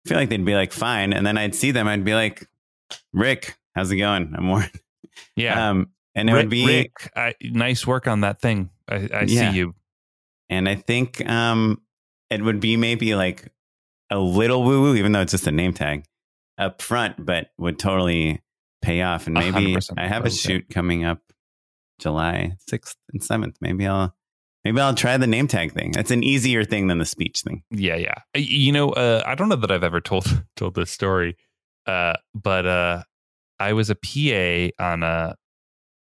I 0.05 0.09
feel 0.09 0.19
like 0.19 0.29
they'd 0.29 0.45
be 0.45 0.55
like, 0.55 0.73
fine. 0.73 1.13
And 1.13 1.27
then 1.27 1.37
I'd 1.37 1.55
see 1.55 1.73
them. 1.73 1.89
I'd 1.89 2.05
be 2.05 2.15
like, 2.15 2.47
Rick, 3.13 3.57
how's 3.75 3.91
it 3.91 3.97
going? 3.97 4.33
I'm 4.37 4.49
Oren. 4.49 4.71
Yeah. 5.35 5.71
Um, 5.71 5.91
and 6.17 6.29
it 6.29 6.33
Rick, 6.33 6.43
would 6.43 6.51
be, 6.51 6.67
Rick, 6.67 7.13
I, 7.15 7.35
nice 7.43 7.87
work 7.87 8.09
on 8.09 8.23
that 8.23 8.41
thing. 8.41 8.71
I, 8.89 8.95
I 8.95 9.23
Yeah. 9.29 9.53
see 9.53 9.57
you. 9.57 9.75
and 10.49 10.69
I 10.69 10.75
think 10.75 11.25
um, 11.29 11.81
it 12.31 12.43
would 12.43 12.59
be 12.59 12.77
maybe 12.77 13.15
like 13.15 13.53
a 14.11 14.19
little 14.19 14.65
woo 14.65 14.83
woo, 14.83 14.97
even 14.97 15.13
though 15.13 15.21
it's 15.21 15.33
just 15.33 15.47
a 15.47 15.53
name 15.53 15.73
tag 15.73 16.05
up 16.59 16.83
front, 16.83 17.25
but 17.25 17.49
would 17.59 17.79
totally 17.79 18.41
pay 18.83 19.03
off. 19.03 19.27
And 19.27 19.35
maybe 19.35 19.77
I 19.97 20.07
have 20.09 20.25
a 20.25 20.31
shoot 20.31 20.69
coming 20.71 21.05
up 21.05 21.21
July 22.01 22.57
6th 22.71 22.95
and 23.13 23.21
7th. 23.21 23.57
Maybe 23.61 23.87
I'll, 23.87 24.15
maybe 24.65 24.81
I'll 24.81 24.95
try 24.95 25.17
the 25.17 25.27
name 25.27 25.49
tag 25.49 25.73
thing. 25.73 25.93
It's 25.97 26.11
an 26.11 26.23
easier 26.23 26.65
thing 26.65 26.87
than 26.87 26.99
the 26.99 27.05
speech 27.05 27.41
thing. 27.41 27.63
Yeah, 27.71 27.97
yeah. 27.97 28.15
You 28.35 28.73
know, 28.73 28.91
uh, 28.91 29.23
I 29.27 29.35
don't 29.35 29.49
know 29.49 29.57
that 29.57 29.71
I've 29.71 29.85
ever 29.85 30.01
told 30.01 30.45
told 30.57 30.75
this 30.77 30.91
story, 30.91 31.37
uh, 31.87 32.15
but 32.35 32.67
uh, 32.67 33.03
I 33.59 33.73
was 33.73 33.91
a 33.91 33.95
PA 33.97 34.71
on 34.85 35.03
a 35.03 35.35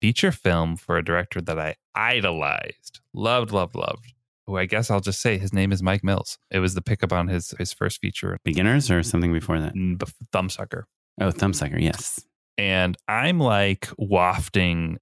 feature 0.01 0.33
film 0.33 0.77
for 0.77 0.97
a 0.97 1.05
director 1.05 1.41
that 1.41 1.59
I 1.59 1.75
idolized, 1.95 3.01
loved, 3.15 3.53
loved, 3.53 3.75
loved. 3.75 4.13
Who 4.47 4.57
I 4.57 4.65
guess 4.67 4.91
I'll 4.91 5.01
just 5.01 5.21
say 5.21 5.37
his 5.39 5.53
name 5.53 5.73
is 5.73 5.83
Mike 5.83 6.03
Mills. 6.03 6.39
It 6.51 6.59
was 6.61 6.75
the 6.75 6.81
pickup 6.83 7.13
on 7.13 7.29
his 7.29 7.53
his 7.59 7.73
first 7.73 8.01
feature, 8.01 8.39
Beginners 8.45 8.91
or 8.91 9.03
something 9.03 9.33
before 9.33 9.61
that? 9.61 9.75
mm, 9.75 9.97
Thumbsucker, 10.33 10.85
Oh, 11.21 11.31
Thumbsucker. 11.31 11.81
Yes. 11.81 12.25
and 12.57 12.97
I'm 13.09 13.39
like 13.41 13.89
wafting 13.99 14.99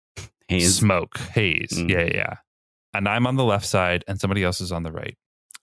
Haze. 0.49 0.76
smoke 0.76 1.19
haze 1.19 1.73
Mm. 1.73 1.91
yeah 1.91 2.05
yeah 2.15 2.35
and 2.95 3.09
i'm 3.09 3.26
on 3.26 3.35
the 3.35 3.43
left 3.45 3.67
side 3.67 4.05
and 4.07 4.21
somebody 4.21 4.45
else 4.45 4.61
is 4.61 4.71
on 4.71 4.85
the 4.85 4.93
right 4.93 5.17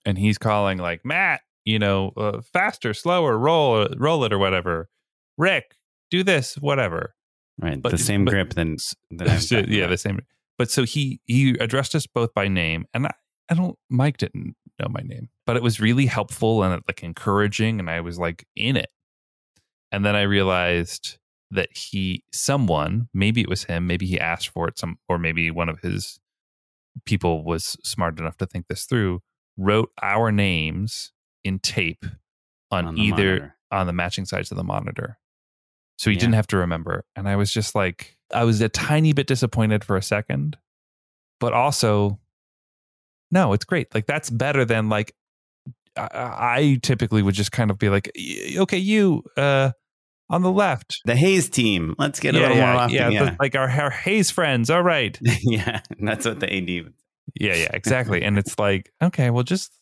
and 0.04 0.18
he's 0.18 0.36
calling 0.36 0.76
like 0.76 1.04
matt 1.06 1.40
you 1.64 1.78
know 1.78 2.12
uh, 2.18 2.42
faster 2.52 2.92
slower 2.92 3.38
roll 3.38 3.88
roll 3.96 4.24
it 4.24 4.32
or 4.32 4.38
whatever 4.38 4.90
rick 5.38 5.76
do 6.10 6.22
this 6.22 6.56
whatever 6.56 7.13
Right. 7.60 7.80
But- 7.80 7.92
the 7.92 7.98
same 7.98 8.24
but- 8.24 8.30
grip 8.32 8.54
than, 8.54 8.76
that 9.12 9.28
I'm 9.30 9.40
So, 9.40 9.56
talking 9.60 9.72
yeah 9.72 9.80
about. 9.84 9.90
the 9.90 9.98
same 9.98 10.20
but 10.58 10.70
so 10.70 10.84
he 10.84 11.20
he 11.26 11.50
addressed 11.60 11.94
us 11.94 12.06
both 12.06 12.32
by 12.34 12.48
name 12.48 12.86
and 12.94 13.06
I, 13.06 13.14
I 13.50 13.54
don't 13.54 13.78
mike 13.90 14.18
didn't 14.18 14.54
know 14.80 14.88
my 14.88 15.00
name 15.02 15.28
but 15.46 15.56
it 15.56 15.62
was 15.62 15.80
really 15.80 16.06
helpful 16.06 16.62
and 16.64 16.82
like 16.88 17.02
encouraging 17.02 17.78
and 17.80 17.88
i 17.90 18.00
was 18.00 18.18
like 18.18 18.44
in 18.56 18.76
it 18.76 18.90
and 19.92 20.04
then 20.04 20.14
i 20.16 20.22
realized 20.22 21.18
that 21.50 21.68
he 21.76 22.24
someone 22.32 23.08
maybe 23.14 23.40
it 23.40 23.48
was 23.48 23.64
him 23.64 23.86
maybe 23.86 24.06
he 24.06 24.18
asked 24.18 24.48
for 24.48 24.66
it 24.68 24.78
some 24.78 24.96
or 25.08 25.18
maybe 25.18 25.50
one 25.50 25.68
of 25.68 25.78
his 25.80 26.18
people 27.04 27.44
was 27.44 27.76
smart 27.84 28.18
enough 28.18 28.36
to 28.38 28.46
think 28.46 28.66
this 28.68 28.84
through 28.84 29.20
wrote 29.56 29.90
our 30.02 30.32
names 30.32 31.12
in 31.44 31.58
tape 31.60 32.04
on, 32.70 32.86
On 32.86 32.98
either 32.98 33.26
monitor. 33.30 33.56
on 33.70 33.86
the 33.86 33.92
matching 33.92 34.24
sides 34.24 34.50
of 34.50 34.56
the 34.56 34.64
monitor 34.64 35.18
so 35.98 36.10
he 36.10 36.16
Yeah. 36.16 36.20
didn't 36.20 36.34
have 36.34 36.46
to 36.48 36.56
remember 36.58 37.04
and 37.16 37.28
i 37.28 37.36
was 37.36 37.50
just 37.52 37.74
like 37.74 38.16
i 38.32 38.44
was 38.44 38.60
a 38.60 38.68
tiny 38.68 39.12
bit 39.12 39.26
disappointed 39.26 39.84
for 39.84 39.96
a 39.96 40.02
second 40.02 40.56
but 41.40 41.52
also 41.52 42.18
no 43.30 43.52
it's 43.52 43.64
great 43.64 43.92
like 43.94 44.06
that's 44.06 44.30
better 44.30 44.64
than 44.64 44.88
like 44.88 45.14
i, 45.96 46.08
I 46.12 46.78
typically 46.82 47.22
would 47.22 47.34
just 47.34 47.52
kind 47.52 47.70
of 47.70 47.78
be 47.78 47.88
like 47.88 48.10
okay 48.56 48.78
you 48.78 49.22
uh 49.36 49.70
on 50.30 50.40
the 50.42 50.50
left 50.50 51.00
The 51.04 51.14
Hayes 51.16 51.50
team. 51.50 51.94
Let's 51.98 52.18
get 52.18 52.34
a 52.34 52.38
yeah, 52.38 52.42
little 52.44 52.56
yeah, 52.56 52.72
more 52.72 52.80
often. 52.82 52.94
yeah, 52.96 53.08
Yeah. 53.10 53.24
the- 53.24 53.36
like 53.38 53.54
our, 53.54 53.68
our 53.68 53.90
Hayes 53.90 54.30
friends. 54.30 54.70
All 54.70 54.82
right. 54.82 55.18
yeah. 55.42 55.80
That's 56.00 56.24
what 56.24 56.40
the 56.40 56.46
AD 56.50 56.66
would 56.84 56.94
Yeah, 57.38 57.54
yeah, 57.54 57.68
exactly. 57.74 58.22
and 58.22 58.38
it's 58.38 58.58
like, 58.58 58.90
okay, 59.02 59.28
well, 59.28 59.42
just 59.44 59.78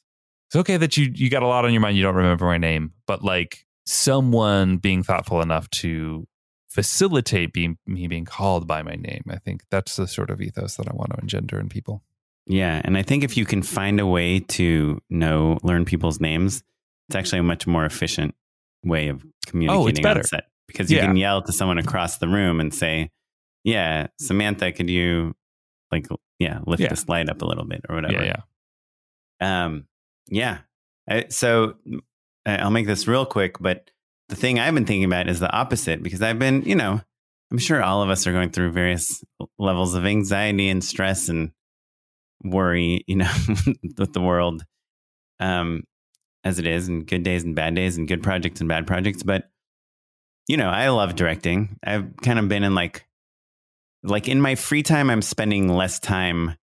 it's 0.49 0.57
okay 0.57 0.77
that 0.79 0.97
you 0.97 1.13
you 1.15 1.31
got 1.31 1.45
a 1.45 1.47
lot 1.47 1.65
on 1.65 1.71
your 1.73 1.81
mind. 1.81 1.97
You 1.97 2.03
don't 2.03 2.17
remember 2.17 2.45
my 2.45 2.59
name, 2.59 2.93
but 3.07 3.23
like 3.23 3.65
someone 3.85 4.77
being 4.79 5.03
thoughtful 5.03 5.41
enough 5.43 5.69
to 5.71 6.27
facilitate 6.69 7.53
being 7.53 7.77
me 7.87 8.07
being 8.07 8.25
called 8.25 8.67
by 8.67 8.83
my 8.83 8.95
name. 8.95 9.23
I 9.29 9.37
think 9.37 9.63
that's 9.71 9.97
the 9.97 10.07
sort 10.07 10.31
of 10.31 10.41
ethos 10.41 10.77
that 10.77 10.89
I 10.89 10.95
want 10.95 11.13
to 11.13 11.21
engender 11.21 11.61
in 11.61 11.69
people. 11.69 12.03
Yeah, 12.47 12.81
and 12.85 12.97
I 12.97 13.03
think 13.03 13.23
if 13.25 13.37
you 13.37 13.45
can 13.45 13.63
find 13.63 14.01
a 14.01 14.07
way 14.07 14.41
to 14.41 15.01
know 15.11 15.59
learn 15.63 15.85
people's 15.85 16.21
names, 16.21 16.63
it's 17.09 17.17
actually 17.17 17.39
a 17.41 17.43
much 17.45 17.67
more 17.67 17.85
efficient 17.85 18.35
way 18.85 19.09
of 19.09 19.25
communicating 19.47 20.03
better. 20.03 20.21
on 20.21 20.25
set 20.25 20.45
because 20.67 20.91
you 20.91 20.97
Yeah. 20.97 21.07
can 21.07 21.17
yell 21.17 21.43
to 21.43 21.53
someone 21.53 21.79
across 21.79 22.19
the 22.19 22.27
room 22.29 22.59
and 22.59 22.73
say, 22.75 23.11
"Yeah, 23.65 24.09
Samantha, 24.19 24.73
could 24.73 24.89
you 24.91 25.35
like 25.93 26.07
yeah 26.39 26.61
lift 26.67 26.83
Yeah. 26.83 26.89
this 26.89 27.09
light 27.09 27.29
up 27.29 27.43
a 27.43 27.45
little 27.45 27.65
bit 27.65 27.83
or 27.89 27.97
whatever?" 27.97 28.25
Yeah, 28.25 28.41
yeah. 29.41 29.65
Um, 29.65 29.87
yeah. 30.29 30.59
I, 31.09 31.27
so 31.29 31.75
I'll 32.47 32.71
make 32.71 32.87
this 32.87 33.07
real 33.07 33.25
quick, 33.27 33.59
but 33.61 33.91
the 34.29 34.37
thing 34.37 34.59
I've 34.59 34.75
been 34.75 34.87
thinking 34.87 35.05
about 35.05 35.29
is 35.29 35.41
the 35.41 35.53
opposite 35.53 36.03
because 36.03 36.23
I've 36.23 36.39
been, 36.39 36.63
you 36.63 36.75
know, 36.75 37.01
I'm 37.51 37.59
sure 37.59 37.83
all 37.83 38.03
of 38.03 38.09
us 38.11 38.27
are 38.27 38.33
going 38.33 38.51
through 38.51 38.73
various 38.73 39.23
levels 39.59 39.95
of 39.95 40.05
anxiety 40.07 40.69
and 40.69 40.83
stress 40.83 41.29
and 41.29 41.53
worry, 42.43 43.05
you 43.07 43.17
know, 43.17 43.31
with 43.99 44.13
the 44.13 44.21
world 44.21 44.65
um, 45.39 45.85
as 46.45 46.59
it 46.59 46.67
is, 46.67 46.89
and 46.89 47.07
good 47.07 47.23
days 47.23 47.45
and 47.45 47.55
bad 47.55 47.75
days, 47.75 47.97
and 47.99 48.09
good 48.09 48.23
projects 48.23 48.61
and 48.61 48.69
bad 48.69 48.87
projects. 48.87 49.23
But 49.23 49.49
you 50.49 50.57
know, 50.57 50.69
I 50.69 50.89
love 50.89 51.15
directing. 51.15 51.79
I've 51.85 52.17
kind 52.23 52.39
of 52.39 52.49
been 52.49 52.65
in 52.65 52.75
like, 52.75 53.07
like 54.03 54.27
in 54.29 54.41
my 54.41 54.57
free 54.57 54.83
time, 54.83 55.09
I'm 55.11 55.23
spending 55.23 55.69
less 55.69 56.01
time 56.01 56.57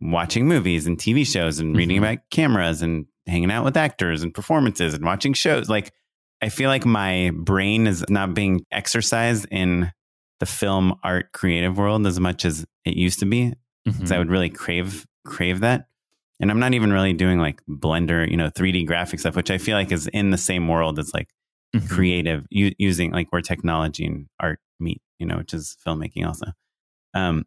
watching 0.00 0.48
movies 0.48 0.86
and 0.86 0.98
TV 0.98 1.24
shows 1.26 1.60
and 1.60 1.76
reading 1.76 1.96
Mhm. 1.98 2.00
about 2.00 2.18
cameras 2.30 2.82
and 2.82 3.06
hanging 3.30 3.50
out 3.50 3.64
with 3.64 3.76
actors 3.76 4.22
and 4.22 4.34
performances 4.34 4.94
and 4.94 5.04
watching 5.04 5.32
shows. 5.32 5.68
Like, 5.68 5.92
I 6.42 6.48
feel 6.48 6.68
like 6.68 6.84
my 6.86 7.30
brain 7.34 7.86
is 7.86 8.04
not 8.08 8.34
being 8.34 8.64
exercised 8.72 9.46
in 9.50 9.92
the 10.40 10.46
film 10.46 10.94
art 11.04 11.32
creative 11.32 11.76
world 11.76 12.06
as 12.06 12.18
much 12.18 12.44
as 12.44 12.64
it 12.84 12.96
used 12.96 13.18
to 13.20 13.26
be 13.26 13.52
because 13.84 14.10
I 14.10 14.16
Mhm. 14.16 14.18
would 14.18 14.30
really 14.30 14.50
crave 14.50 15.06
crave 15.26 15.60
that. 15.60 15.86
And 16.40 16.50
I'm 16.50 16.58
not 16.58 16.72
even 16.72 16.90
really 16.92 17.12
doing 17.12 17.38
like 17.38 17.60
Blender, 17.68 18.28
you 18.30 18.36
know, 18.38 18.48
3D 18.48 18.84
graphic 18.86 19.20
stuff, 19.20 19.36
which 19.36 19.50
I 19.50 19.58
feel 19.58 19.76
like 19.76 19.92
is 19.92 20.06
in 20.08 20.30
the 20.30 20.38
same 20.38 20.66
world 20.66 20.98
as 20.98 21.12
like 21.12 21.28
Mhm. 21.76 21.88
creative 21.90 22.46
u- 22.50 22.74
using 22.78 23.12
like 23.12 23.30
where 23.30 23.42
technology 23.42 24.06
and 24.06 24.26
art 24.40 24.60
meet, 24.80 25.02
you 25.18 25.26
know, 25.26 25.36
which 25.36 25.52
is 25.52 25.76
filmmaking 25.86 26.26
also. 26.26 26.46
Um, 27.12 27.44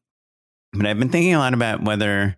but 0.71 0.85
I've 0.85 0.99
been 0.99 1.09
thinking 1.09 1.33
a 1.33 1.39
lot 1.39 1.55
about 1.55 1.83
whether 1.83 2.37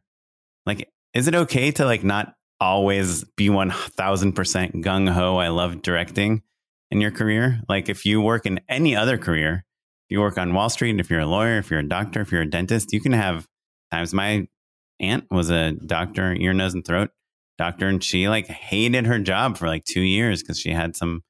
like 0.65 0.89
is 1.13 1.27
it 1.27 1.35
okay 1.35 1.71
to 1.71 1.85
like 1.85 2.03
not 2.05 2.33
always 2.59 3.23
be 3.35 3.49
1000% 3.49 4.83
gung 4.83 5.09
ho 5.09 5.37
I 5.37 5.49
love 5.49 5.81
directing 5.81 6.41
in 6.91 7.01
your 7.01 7.11
career? 7.11 7.61
Like 7.67 7.89
if 7.89 8.05
you 8.05 8.21
work 8.21 8.45
in 8.45 8.59
any 8.69 8.95
other 8.95 9.17
career, 9.17 9.65
if 10.07 10.11
you 10.13 10.21
work 10.21 10.37
on 10.37 10.53
Wall 10.53 10.69
Street, 10.69 10.99
if 10.99 11.09
you're 11.09 11.19
a 11.21 11.25
lawyer, 11.25 11.57
if 11.57 11.69
you're 11.69 11.79
a 11.79 11.87
doctor, 11.87 12.21
if 12.21 12.31
you're 12.31 12.41
a 12.43 12.49
dentist, 12.49 12.93
you 12.93 13.01
can 13.01 13.13
have 13.13 13.47
times 13.91 14.13
my 14.13 14.47
aunt 14.99 15.25
was 15.29 15.49
a 15.49 15.71
doctor, 15.73 16.33
ear, 16.33 16.53
nose, 16.53 16.73
and 16.73 16.85
throat 16.85 17.09
doctor, 17.57 17.87
and 17.87 18.03
she 18.03 18.27
like 18.27 18.47
hated 18.47 19.05
her 19.05 19.17
job 19.19 19.57
for 19.57 19.67
like 19.67 19.83
two 19.85 20.01
years 20.01 20.41
because 20.41 20.59
she 20.59 20.71
had 20.71 20.95
some 20.95 21.21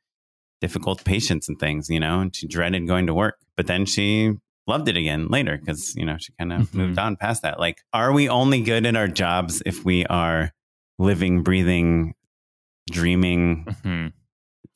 difficult 0.61 1.03
patients 1.03 1.47
and 1.47 1.59
things, 1.59 1.89
you 1.89 1.99
know, 1.99 2.19
and 2.21 2.35
she 2.35 2.47
dreaded 2.47 2.87
going 2.87 3.05
to 3.07 3.13
work. 3.13 3.35
But 3.57 3.67
then 3.67 3.85
she 3.85 4.33
loved 4.67 4.87
it 4.89 4.97
again 4.97 5.27
later 5.27 5.57
because, 5.57 5.95
you 5.95 6.03
know, 6.05 6.17
she 6.17 6.33
kind 6.39 6.51
of 6.51 6.61
Mhm. 6.71 6.73
moved 6.73 6.97
on 6.99 7.15
past 7.15 7.43
that. 7.43 7.59
Like, 7.59 7.77
are 7.93 8.11
we 8.11 8.27
only 8.27 8.61
good 8.61 8.85
at 8.85 8.95
our 8.95 9.07
jobs 9.07 9.61
if 9.65 9.85
we 9.85 10.05
are 10.07 10.51
living, 10.99 11.43
breathing, 11.43 12.15
dreaming 12.91 13.65
Mhm. 13.65 14.13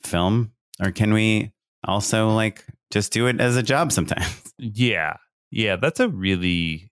film? 0.03 0.51
Or 0.81 0.91
can 0.91 1.13
we 1.13 1.51
also 1.83 2.29
like 2.29 2.65
just 2.91 3.11
do 3.13 3.27
it 3.27 3.39
as 3.39 3.55
a 3.57 3.63
job 3.63 3.91
sometimes? 3.91 4.43
Yeah. 4.61 5.15
Yeah, 5.51 5.77
that's 5.77 6.01
a 6.01 6.09
really 6.09 6.91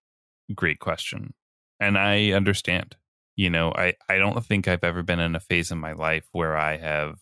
great 0.55 0.79
question. 0.79 1.33
And 1.81 1.97
I 1.97 2.31
understand. 2.31 2.95
You 3.35 3.49
know, 3.49 3.71
I, 3.75 3.93
I 4.09 4.17
don't 4.17 4.43
think 4.45 4.67
I've 4.67 4.83
ever 4.85 5.03
been 5.03 5.19
in 5.19 5.35
a 5.35 5.39
phase 5.41 5.69
in 5.69 5.77
my 5.77 5.91
life 5.91 6.25
where 6.31 6.55
I 6.57 6.77
have 6.77 7.19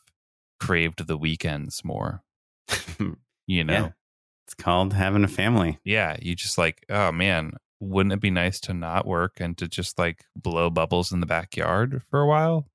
craved 0.59 1.05
the 1.07 1.17
weekends 1.17 1.83
more. 1.83 2.23
You 3.47 3.63
know? 3.63 3.73
Yeah. 3.73 3.89
It's 4.47 4.53
called 4.55 4.93
having 4.93 5.23
a 5.23 5.27
family. 5.27 5.79
yeah, 5.83 6.17
you 6.21 6.35
just 6.35 6.57
like, 6.57 6.85
oh 6.89 7.11
man, 7.11 7.53
wouldn't 7.79 8.13
it 8.13 8.21
be 8.21 8.31
nice 8.31 8.59
to 8.61 8.73
not 8.73 9.05
work 9.05 9.39
and 9.39 9.57
to 9.57 9.67
just 9.67 9.99
like 9.99 10.25
blow 10.35 10.69
bubbles 10.69 11.11
in 11.11 11.19
the 11.19 11.25
backyard 11.25 12.01
for 12.09 12.21
a 12.21 12.27
while? 12.27 12.67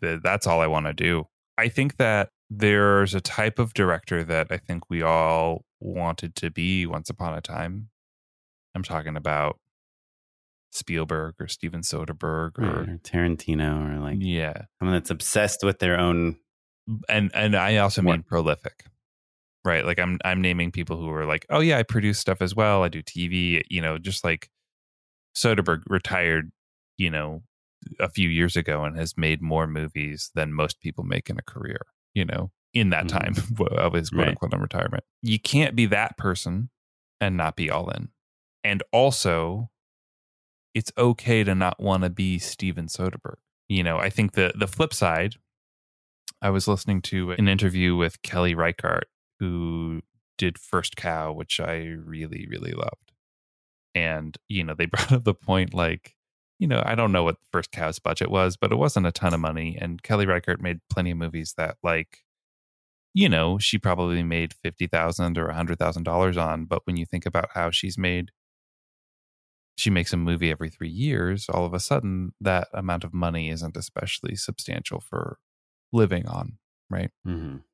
That's 0.00 0.46
all 0.46 0.60
I 0.60 0.66
want 0.66 0.86
to 0.86 0.92
do. 0.92 1.26
I 1.58 1.68
think 1.68 1.96
that 1.96 2.30
there's 2.50 3.14
a 3.14 3.20
type 3.20 3.58
of 3.58 3.74
director 3.74 4.22
that 4.24 4.48
I 4.50 4.58
think 4.58 4.88
we 4.88 5.02
all 5.02 5.64
wanted 5.80 6.34
to 6.36 6.50
be 6.50 6.86
once 6.86 7.10
upon 7.10 7.34
a 7.34 7.40
time. 7.40 7.88
I'm 8.74 8.82
talking 8.82 9.16
about 9.16 9.58
Spielberg 10.70 11.34
or 11.40 11.48
Steven 11.48 11.80
Soderbergh 11.80 12.58
or 12.58 12.82
Or 12.82 12.98
Tarantino 13.02 13.96
or 13.96 14.00
like 14.00 14.18
yeah. 14.20 14.62
someone 14.78 14.94
that's 14.96 15.10
obsessed 15.10 15.64
with 15.64 15.78
their 15.78 15.98
own. 15.98 16.36
and 17.08 17.30
and 17.34 17.56
I 17.56 17.78
also 17.78 18.02
mean 18.02 18.22
prolific, 18.22 18.84
right? 19.66 19.84
Like 19.84 19.98
I'm 19.98 20.18
I'm 20.24 20.40
naming 20.40 20.70
people 20.72 20.96
who 20.96 21.10
are 21.10 21.26
like, 21.26 21.44
oh 21.50 21.60
yeah, 21.60 21.78
I 21.78 21.82
produce 21.82 22.18
stuff 22.18 22.40
as 22.40 22.54
well. 22.54 22.82
I 22.84 22.88
do 22.88 23.02
TV, 23.02 23.62
you 23.68 23.80
know, 23.82 23.98
just 23.98 24.24
like 24.24 24.48
Soderbergh 25.36 25.82
retired, 25.88 26.50
you 26.96 27.10
know, 27.10 27.42
a 28.00 28.08
few 28.08 28.28
years 28.28 28.56
ago 28.56 28.84
and 28.84 28.96
has 28.96 29.16
made 29.18 29.42
more 29.42 29.66
movies 29.66 30.30
than 30.34 30.52
most 30.52 30.80
people 30.80 31.04
make 31.04 31.28
in 31.28 31.38
a 31.38 31.42
career, 31.42 31.80
you 32.14 32.24
know, 32.24 32.50
in 32.72 32.90
that 32.90 33.04
Mhm. 33.06 33.08
time 33.08 33.34
of 33.76 33.92
his 33.92 34.08
quote 34.10 34.20
Right. 34.20 34.28
unquote 34.28 34.54
on 34.54 34.60
retirement. 34.60 35.04
You 35.22 35.38
can't 35.38 35.76
be 35.76 35.86
that 35.86 36.16
person 36.16 36.70
and 37.20 37.36
not 37.36 37.56
be 37.56 37.70
all 37.70 37.90
in. 37.90 38.08
And 38.64 38.82
also, 38.92 39.70
it's 40.74 40.92
okay 40.98 41.44
to 41.44 41.54
not 41.54 41.80
want 41.80 42.02
to 42.04 42.10
be 42.10 42.38
Steven 42.38 42.86
Soderbergh. 42.86 43.38
You 43.68 43.82
know, 43.82 43.98
I 43.98 44.10
think 44.10 44.32
the 44.32 44.52
the 44.54 44.66
flip 44.68 44.92
side 44.94 45.34
I 46.42 46.50
was 46.50 46.68
listening 46.68 47.00
to 47.02 47.32
an 47.32 47.48
interview 47.48 47.96
with 47.96 48.20
Kelly 48.22 48.54
Reichardt, 48.54 49.08
who 49.40 50.02
did 50.38 50.58
First 50.58 50.96
Cow, 50.96 51.32
which 51.32 51.60
I 51.60 51.76
really, 51.84 52.46
really 52.50 52.72
loved. 52.72 53.12
And, 53.94 54.36
you 54.48 54.64
know, 54.64 54.74
they 54.74 54.86
brought 54.88 55.12
up 55.12 55.24
the 55.24 55.34
point 55.34 55.74
like, 55.74 56.14
you 56.58 56.66
know, 56.68 56.82
I 56.86 56.94
don't 56.94 57.12
know 57.12 57.24
what 57.24 57.36
First 57.52 57.72
Cow's 57.72 57.98
budget 57.98 58.30
was, 58.30 58.56
but 58.56 58.72
it 58.72 58.76
wasn't 58.76 59.06
a 59.06 59.12
ton 59.12 59.34
of 59.34 59.40
money. 59.40 59.78
And 59.80 60.02
Kelly 60.02 60.26
Reichardt 60.26 60.60
made 60.62 60.80
plenty 60.90 61.10
of 61.12 61.18
movies 61.18 61.54
that, 61.58 61.76
like, 61.82 62.20
you 63.14 63.28
know, 63.28 63.58
she 63.58 63.78
probably 63.78 64.22
made 64.22 64.54
fifty 64.54 64.86
thousand 64.86 65.38
or 65.38 65.48
a 65.48 65.54
hundred 65.54 65.78
thousand 65.78 66.04
dollars 66.04 66.36
on. 66.36 66.66
But 66.66 66.86
when 66.86 66.96
you 66.96 67.06
think 67.06 67.26
about 67.26 67.50
how 67.54 67.70
she's 67.70 67.98
made, 67.98 68.30
she 69.76 69.90
makes 69.90 70.12
a 70.12 70.16
movie 70.16 70.50
every 70.50 70.70
three 70.70 70.88
years. 70.88 71.48
All 71.48 71.64
of 71.66 71.74
a 71.74 71.80
sudden, 71.80 72.32
that 72.40 72.68
amount 72.72 73.04
of 73.04 73.12
money 73.12 73.50
isn't 73.50 73.76
especially 73.76 74.34
substantial 74.36 75.00
for 75.00 75.38
living 75.92 76.26
on, 76.26 76.58
right? 76.90 77.10
Mhm. 77.26 77.64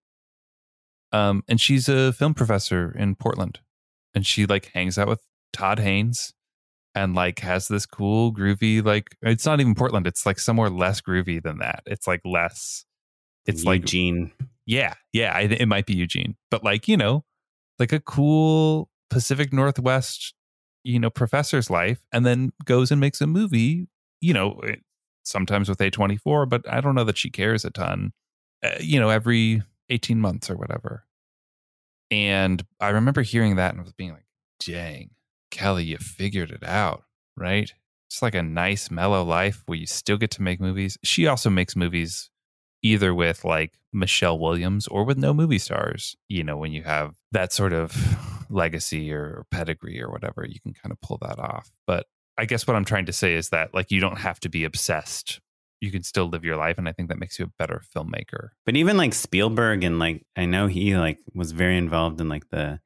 Um, 1.13 1.43
and 1.49 1.61
she's 1.61 1.89
a 1.89 2.13
film 2.13 2.35
professor 2.35 2.95
in 2.99 3.15
Portland, 3.17 3.61
and 4.15 4.27
she 4.27 4.47
like 4.47 4.71
hangs 4.75 4.99
out 4.99 5.09
with 5.09 5.21
Todd 5.53 5.79
Haynes, 5.79 6.33
and 6.95 7.15
like 7.15 7.41
has 7.41 7.69
this 7.69 7.87
cool 7.87 8.33
groovy 8.33 8.85
like 8.85 9.17
it's 9.23 9.47
not 9.47 9.61
even 9.61 9.75
Portland. 9.75 10.07
It's 10.07 10.27
like 10.27 10.39
somewhere 10.39 10.71
less 10.71 11.01
groovy 11.01 11.43
than 11.43 11.59
that. 11.59 11.83
It's 11.87 12.07
like 12.07 12.21
less. 12.25 12.85
It's 13.47 13.65
like 13.65 13.83
Eugene. 13.83 14.33
yeah, 14.67 14.95
yeah. 15.13 15.33
I, 15.35 15.43
it 15.43 15.67
might 15.67 15.87
be 15.87 15.95
Eugene, 15.95 16.37
but 16.51 16.65
like 16.65 16.89
you 16.89 16.97
know, 16.97 17.25
like 17.79 17.93
a 17.93 18.01
cool 18.01 18.89
Pacific 19.11 19.53
Northwest, 19.53 20.35
you 20.85 20.99
know, 20.99 21.11
professor's 21.11 21.69
life, 21.69 22.05
and 22.13 22.25
then 22.25 22.53
goes 22.65 22.91
and 22.91 23.01
makes 23.01 23.21
a 23.21 23.27
movie. 23.27 23.89
You 24.21 24.33
know, 24.33 24.61
sometimes 25.25 25.69
with 25.69 25.81
A 25.81 25.91
twenty 25.91 26.17
four, 26.17 26.47
but 26.47 26.63
I 26.73 26.81
don't 26.81 26.95
know 26.95 27.05
that 27.05 27.19
she 27.19 27.31
cares 27.31 27.65
a 27.65 27.71
ton. 27.71 28.13
Uh, 28.65 28.71
you 28.81 29.01
know, 29.01 29.09
every 29.09 29.63
eighteen 29.93 30.21
months 30.21 30.51
or 30.51 30.57
whatever. 30.57 31.05
And 32.11 32.63
I 32.81 32.91
remember 32.91 33.23
hearing 33.23 33.57
that 33.57 33.75
and 33.75 33.83
was 33.83 33.93
being 33.93 34.13
like, 34.13 34.27
"Dang, 34.61 35.11
Kelly, 35.51 35.85
you 35.85 35.99
figured 35.99 36.51
it 36.51 36.65
out, 36.65 37.05
right?" 37.37 37.73
It's 38.09 38.21
like 38.21 38.35
a 38.35 38.43
nice, 38.43 38.91
mellow 38.91 39.25
life 39.25 39.63
where 39.65 39.79
you 39.79 39.87
still 39.87 40.19
get 40.19 40.31
to 40.33 40.43
make 40.43 40.61
movies. 40.61 40.99
She 41.03 41.27
also 41.27 41.49
makes 41.49 41.75
movies 41.75 42.29
either 42.83 43.15
with 43.15 43.45
like 43.45 43.79
Michelle 43.93 44.39
Williams 44.39 44.87
or 44.89 45.05
with 45.05 45.17
no 45.17 45.33
movie 45.33 45.59
stars. 45.59 46.17
You 46.29 46.45
know, 46.45 46.57
when 46.57 46.73
you 46.73 46.83
have 46.83 47.15
that 47.31 47.53
sort 47.53 47.73
of 47.73 47.97
legacy 48.51 49.13
or 49.13 49.47
pedigree 49.51 50.01
or 50.01 50.11
whatever, 50.11 50.47
you 50.47 50.61
can 50.61 50.75
kind 50.75 50.93
of 50.93 51.01
pull 51.01 51.19
that 51.23 51.39
off. 51.39 51.71
But 51.87 52.07
I 52.37 52.45
guess 52.45 52.67
what 52.67 52.77
I'm 52.77 52.85
trying 52.85 53.07
to 53.07 53.13
say 53.13 53.35
is 53.35 53.51
that 53.51 53.73
like 53.73 53.91
you 53.91 54.01
don't 54.01 54.19
have 54.19 54.41
to 54.41 54.49
be 54.49 54.65
obsessed. 54.65 55.41
You 55.83 55.91
can 55.91 56.03
still 56.05 56.27
live 56.29 56.45
your 56.45 56.57
life 56.57 56.79
and 56.79 56.89
I 56.89 56.93
think 56.93 57.09
that 57.09 57.19
makes 57.19 57.39
you 57.39 57.45
a 57.45 57.53
better 57.59 57.83
filmmaker. 57.95 58.51
But 58.65 58.77
even 58.77 58.97
like 58.97 59.13
Spielberg 59.15 59.83
and 59.85 59.99
like 59.99 60.25
I 60.37 60.47
know 60.47 60.69
he 60.69 60.97
like 60.97 61.19
was 61.35 61.51
very 61.53 61.77
involved 61.77 62.21
in 62.21 62.29
like 62.29 62.49
the 62.51 62.79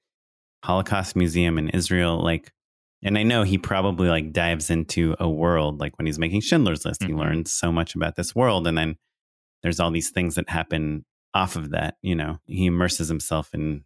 Holocaust 0.65 1.15
Museum 1.15 1.59
in 1.59 1.69
Israel. 1.71 2.23
Like, 2.23 2.53
and 3.03 3.19
I 3.19 3.23
know 3.23 3.43
he 3.43 3.59
probably 3.59 4.09
like 4.09 4.33
dives 4.33 4.71
into 4.71 5.15
a 5.21 5.29
world 5.29 5.79
like 5.79 5.97
when 5.99 6.07
he's 6.07 6.19
making 6.19 6.41
Schindler's 6.41 6.85
List. 6.85 7.03
He 7.03 7.11
Mhm. 7.13 7.19
learns 7.19 7.53
so 7.53 7.71
much 7.71 7.95
about 7.95 8.17
this 8.17 8.35
world, 8.35 8.67
and 8.67 8.77
then 8.77 8.97
there's 9.63 9.79
all 9.79 9.91
these 9.91 10.11
things 10.11 10.35
that 10.37 10.49
happen 10.49 11.05
off 11.35 11.55
of 11.55 11.71
that. 11.71 11.99
You 12.03 12.15
know, 12.15 12.39
he 12.47 12.67
immerses 12.67 13.09
himself 13.09 13.53
in 13.55 13.85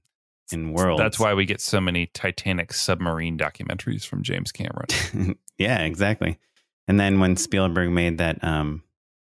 in 0.52 0.72
worlds. 0.72 1.00
That's 1.00 1.18
why 1.18 1.34
we 1.34 1.44
get 1.44 1.60
so 1.60 1.80
many 1.80 2.06
Titanic 2.06 2.72
submarine 2.72 3.36
documentaries 3.36 4.06
from 4.06 4.22
James 4.22 4.52
Cameron. 4.52 5.36
yeah, 5.58 5.80
exactly. 5.82 6.38
And 6.88 6.98
then 6.98 7.20
when 7.20 7.36
Spielberg 7.36 7.90
made 7.90 8.18
that 8.18 8.42
um, 8.42 8.82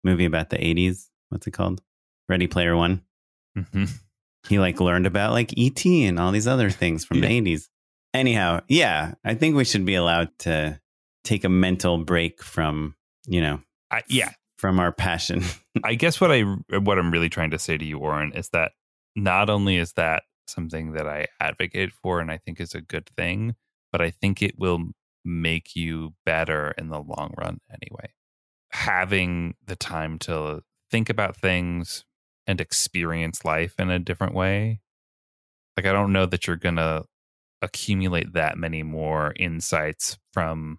movie 0.05 0.25
about 0.25 0.51
the 0.51 0.57
'80s, 0.59 1.09
what's 1.29 1.47
it 1.47 1.53
called? 1.53 1.83
Ready 2.29 2.47
Player 2.47 2.77
One. 2.77 3.03
Mhm. 3.57 3.91
he 4.49 4.59
like 4.59 4.81
learned 4.81 5.07
about 5.07 5.33
like 5.33 5.53
ET 5.57 5.85
and 5.85 6.19
all 6.19 6.33
these 6.33 6.47
other 6.49 6.71
things 6.71 7.05
from 7.05 7.19
Yeah. 7.19 7.29
the 7.29 7.35
80s. 7.35 7.69
Anyhow, 8.15 8.61
yeah, 8.69 9.15
I 9.25 9.35
think 9.35 9.55
we 9.57 9.65
should 9.65 9.85
be 9.85 9.95
allowed 9.95 10.31
to 10.41 10.81
take 11.25 11.45
a 11.45 11.49
mental 11.49 11.99
break 12.05 12.43
from, 12.43 12.97
you 13.27 13.41
know, 13.41 13.61
I, 13.91 14.03
yeah, 14.09 14.33
from 14.59 14.81
our 14.81 14.91
passion. 14.93 15.43
I 15.85 15.95
guess 15.95 16.21
what 16.21 16.33
I 16.33 16.43
what 16.79 16.99
I'm 16.99 17.11
really 17.11 17.29
trying 17.29 17.51
to 17.53 17.59
say 17.59 17.77
to 17.79 17.85
you, 17.85 17.99
Oren, 17.99 18.33
is 18.33 18.49
that 18.51 18.73
not 19.15 19.49
only 19.51 19.77
is 19.77 19.93
that 19.95 20.25
something 20.49 20.93
that 20.93 21.07
I 21.07 21.27
advocate 21.41 21.93
for 21.93 22.19
and 22.21 22.31
I 22.31 22.39
think 22.39 22.61
is 22.61 22.75
a 22.75 22.81
good 22.81 23.07
thing, 23.07 23.55
but 23.93 24.01
I 24.01 24.11
think 24.11 24.43
it 24.43 24.59
will 24.59 24.91
make 25.25 25.77
you 25.77 26.15
better 26.27 26.75
in 26.77 26.89
the 26.89 27.01
long 27.01 27.33
run 27.39 27.61
anyway. 27.71 28.13
Having 28.73 29.55
the 29.67 29.77
time 29.77 30.19
to 30.21 30.63
think 30.91 31.09
about 31.09 31.37
things 31.37 32.05
and 32.47 32.61
experience 32.61 33.45
life 33.45 33.75
in 33.79 33.91
a 33.91 33.99
different 33.99 34.35
way. 34.35 34.81
Like 35.77 35.87
I 35.87 35.93
don't 35.93 36.13
know 36.13 36.27
that 36.27 36.47
you're 36.47 36.57
gonna 36.57 37.05
accumulate 37.63 38.33
that 38.35 38.59
many 38.59 38.83
more 38.83 39.33
insights 39.37 40.19
from 40.33 40.79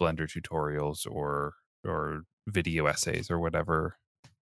Blender 0.00 0.26
tutorials 0.26 1.06
or 1.10 1.54
or 1.84 2.22
video 2.46 2.86
essays 2.86 3.30
or 3.30 3.38
whatever 3.38 3.96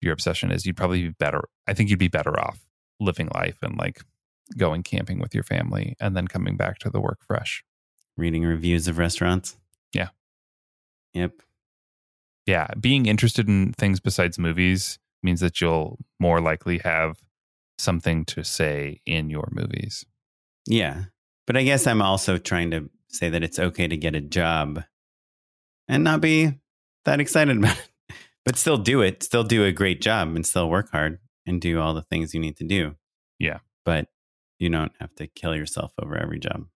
your 0.00 0.12
obsession 0.12 0.50
is, 0.50 0.66
you'd 0.66 0.76
probably 0.76 1.02
be 1.02 1.14
better. 1.18 1.42
I 1.66 1.74
think 1.74 1.90
you'd 1.90 1.98
be 1.98 2.08
better 2.08 2.38
off 2.38 2.60
living 3.00 3.28
life 3.34 3.58
and 3.62 3.76
like 3.78 4.02
going 4.56 4.82
camping 4.82 5.18
with 5.18 5.34
your 5.34 5.42
family 5.42 5.96
and 6.00 6.16
then 6.16 6.28
coming 6.28 6.56
back 6.56 6.78
to 6.78 6.90
the 6.90 7.00
work 7.00 7.18
fresh. 7.26 7.64
Reading 8.16 8.44
reviews 8.44 8.88
of 8.88 8.98
restaurants. 8.98 9.56
Yeah. 9.92 10.08
Yep. 11.12 11.32
Yeah. 12.46 12.68
Being 12.80 13.06
interested 13.06 13.48
in 13.48 13.72
things 13.72 14.00
besides 14.00 14.38
movies 14.38 14.98
means 15.22 15.40
that 15.40 15.60
you'll 15.60 15.98
more 16.20 16.40
likely 16.40 16.78
have 16.78 17.18
something 17.78 18.24
to 18.26 18.44
say 18.44 19.00
in 19.04 19.28
your 19.30 19.48
movies. 19.50 20.04
Yeah. 20.66 21.04
But 21.46 21.56
I 21.56 21.62
guess 21.62 21.86
I'm 21.86 22.02
also 22.02 22.38
trying 22.38 22.70
to 22.70 22.88
say 23.08 23.28
that 23.30 23.42
it's 23.42 23.58
okay 23.58 23.86
to 23.88 23.96
get 23.96 24.14
a 24.14 24.20
job 24.20 24.82
and 25.88 26.04
not 26.04 26.20
be 26.20 26.52
that 27.04 27.20
excited 27.20 27.56
about 27.58 27.78
it, 27.78 28.16
but 28.44 28.56
still 28.56 28.78
do 28.78 29.02
it, 29.02 29.22
still 29.22 29.44
do 29.44 29.64
a 29.64 29.72
great 29.72 30.00
job 30.00 30.34
and 30.34 30.46
still 30.46 30.68
work 30.70 30.90
hard 30.90 31.18
and 31.46 31.60
do 31.60 31.80
all 31.80 31.94
the 31.94 32.02
things 32.02 32.34
you 32.34 32.40
need 32.40 32.56
to 32.56 32.64
do. 32.64 32.96
Yeah. 33.38 33.58
But 33.84 34.08
you 34.58 34.70
don't 34.70 34.92
have 35.00 35.14
to 35.16 35.26
kill 35.26 35.54
yourself 35.54 35.92
over 36.00 36.16
every 36.16 36.40
job. 36.40 36.66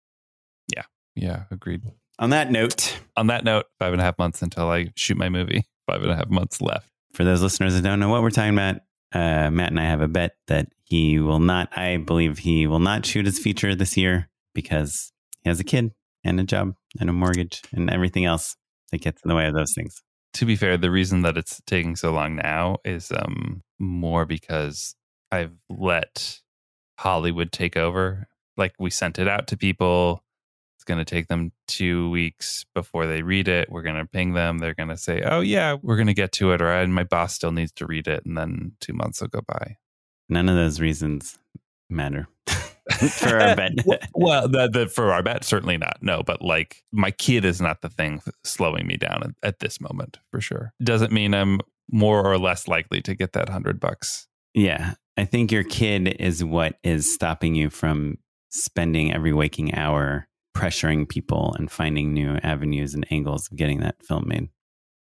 Yeah. 0.75 0.85
Yeah. 1.15 1.45
Agreed. 1.51 1.83
On 2.21 2.31
that 2.31 2.51
note, 2.51 2.99
On 3.17 3.29
that 3.29 3.45
note, 3.45 3.65
five 3.79 3.93
and 3.93 4.01
a 4.01 4.05
half 4.05 4.19
months 4.19 4.43
until 4.43 4.69
I 4.69 4.91
shoot 4.95 5.17
my 5.17 5.31
movie. 5.31 5.65
Five 5.87 6.03
and 6.03 6.13
a 6.13 6.17
half 6.17 6.29
months 6.29 6.61
left. 6.61 6.87
for 7.15 7.25
those 7.25 7.43
listeners 7.43 7.75
that 7.75 7.83
don't 7.83 7.99
know 7.99 8.11
what 8.11 8.23
we're 8.23 8.31
talking 8.31 8.53
about, 8.53 8.77
uh, 9.13 9.51
Matt 9.51 9.71
and 9.71 9.81
I 9.81 9.85
have 9.85 10.03
a 10.03 10.07
bet 10.07 10.37
that 10.47 10.69
he 10.85 11.19
will 11.19 11.41
not, 11.41 11.77
I 11.77 11.97
believe 11.97 12.39
he 12.39 12.67
will 12.67 12.79
not 12.79 13.05
shoot 13.05 13.27
his 13.27 13.39
feature 13.39 13.75
this 13.75 13.97
year 13.97 14.29
because 14.55 15.13
he 15.43 15.49
has 15.49 15.59
a 15.59 15.65
kid 15.65 15.93
and 16.23 16.39
a 16.39 16.45
job 16.45 16.75
and 17.01 17.11
a 17.11 17.13
mortgage 17.13 17.63
and 17.73 17.91
everything 17.91 18.27
else 18.27 18.55
that 18.93 19.01
gets 19.01 19.23
in 19.25 19.29
the 19.29 19.35
way 19.35 19.47
of 19.47 19.55
those 19.55 19.73
things. 19.75 20.03
To 20.35 20.45
be 20.45 20.55
fair, 20.55 20.77
the 20.77 20.91
reason 20.91 21.23
that 21.23 21.37
it's 21.37 21.61
taking 21.67 21.97
so 21.97 22.13
long 22.13 22.37
now 22.37 22.77
is 22.85 23.11
um, 23.11 23.63
more 23.81 24.27
because 24.27 24.95
I've 25.33 25.55
let 25.69 26.39
Hollywood 26.99 27.51
take 27.51 27.77
over. 27.77 28.29
Like 28.57 28.75
we 28.79 28.91
sent 28.91 29.19
it 29.19 29.27
out 29.27 29.49
to 29.49 29.57
people. 29.57 30.23
Going 30.91 30.99
to 30.99 31.05
take 31.05 31.29
them 31.29 31.53
two 31.69 32.11
weeks 32.11 32.67
before 32.75 33.07
they 33.07 33.23
read 33.23 33.47
it. 33.47 33.71
We're 33.71 33.83
going 33.83 33.95
to 33.95 34.07
ping 34.07 34.33
them. 34.33 34.59
They're 34.59 34.75
going 34.75 34.89
to 34.89 34.97
say, 34.97 35.23
"Oh 35.23 35.39
yeah, 35.39 35.77
we're 35.81 35.95
going 35.95 36.09
to 36.09 36.15
get 36.15 36.33
to 36.33 36.51
it," 36.51 36.61
or 36.61 36.69
"And 36.69 36.93
my 36.93 37.05
boss 37.05 37.33
still 37.33 37.53
needs 37.53 37.71
to 37.75 37.87
read 37.87 38.09
it," 38.09 38.27
and 38.27 38.37
then 38.37 38.73
two 38.81 38.93
months 38.93 39.21
will 39.21 39.29
go 39.29 39.41
by. 39.47 39.77
None 40.29 40.49
of 40.49 40.57
those 40.57 40.81
reasons 40.81 41.39
matter 41.89 42.27
for 42.49 43.41
our 43.41 43.55
bet. 43.55 43.71
well, 44.17 44.49
the, 44.49 44.69
the, 44.69 44.89
for 44.89 45.13
our 45.13 45.23
bet, 45.23 45.45
certainly 45.45 45.79
not. 45.79 45.99
No, 46.01 46.25
but 46.25 46.43
like 46.43 46.83
my 46.91 47.13
kid 47.13 47.45
is 47.45 47.61
not 47.61 47.83
the 47.83 47.89
thing 47.89 48.21
slowing 48.43 48.89
me 48.89 48.97
down 48.97 49.23
at, 49.23 49.49
at 49.49 49.59
this 49.61 49.81
moment 49.81 50.19
for 50.33 50.41
sure. 50.41 50.73
Doesn't 50.83 51.13
mean 51.13 51.35
I'm 51.35 51.61
more 51.89 52.27
or 52.27 52.37
less 52.37 52.67
likely 52.67 53.01
to 53.03 53.15
get 53.15 53.33
that 53.35 53.49
hundred 53.49 53.79
bucks. 53.79 54.27
Yeah, 54.55 54.95
I 55.17 55.25
think 55.25 55.53
your 55.53 55.63
kid 55.63 56.17
is 56.19 56.43
what 56.43 56.79
is 56.83 57.15
stopping 57.15 57.55
you 57.55 57.71
from 57.71 58.19
spending 58.49 59.15
every 59.15 59.33
waking 59.33 59.73
hour 59.75 60.27
pressuring 60.61 61.09
people 61.09 61.55
and 61.59 61.71
finding 61.71 62.13
new 62.13 62.39
avenues 62.43 62.95
and 62.95 63.07
angles 63.11 63.49
of 63.51 63.57
getting 63.57 63.81
that 63.81 64.03
film 64.03 64.25
made. 64.27 64.49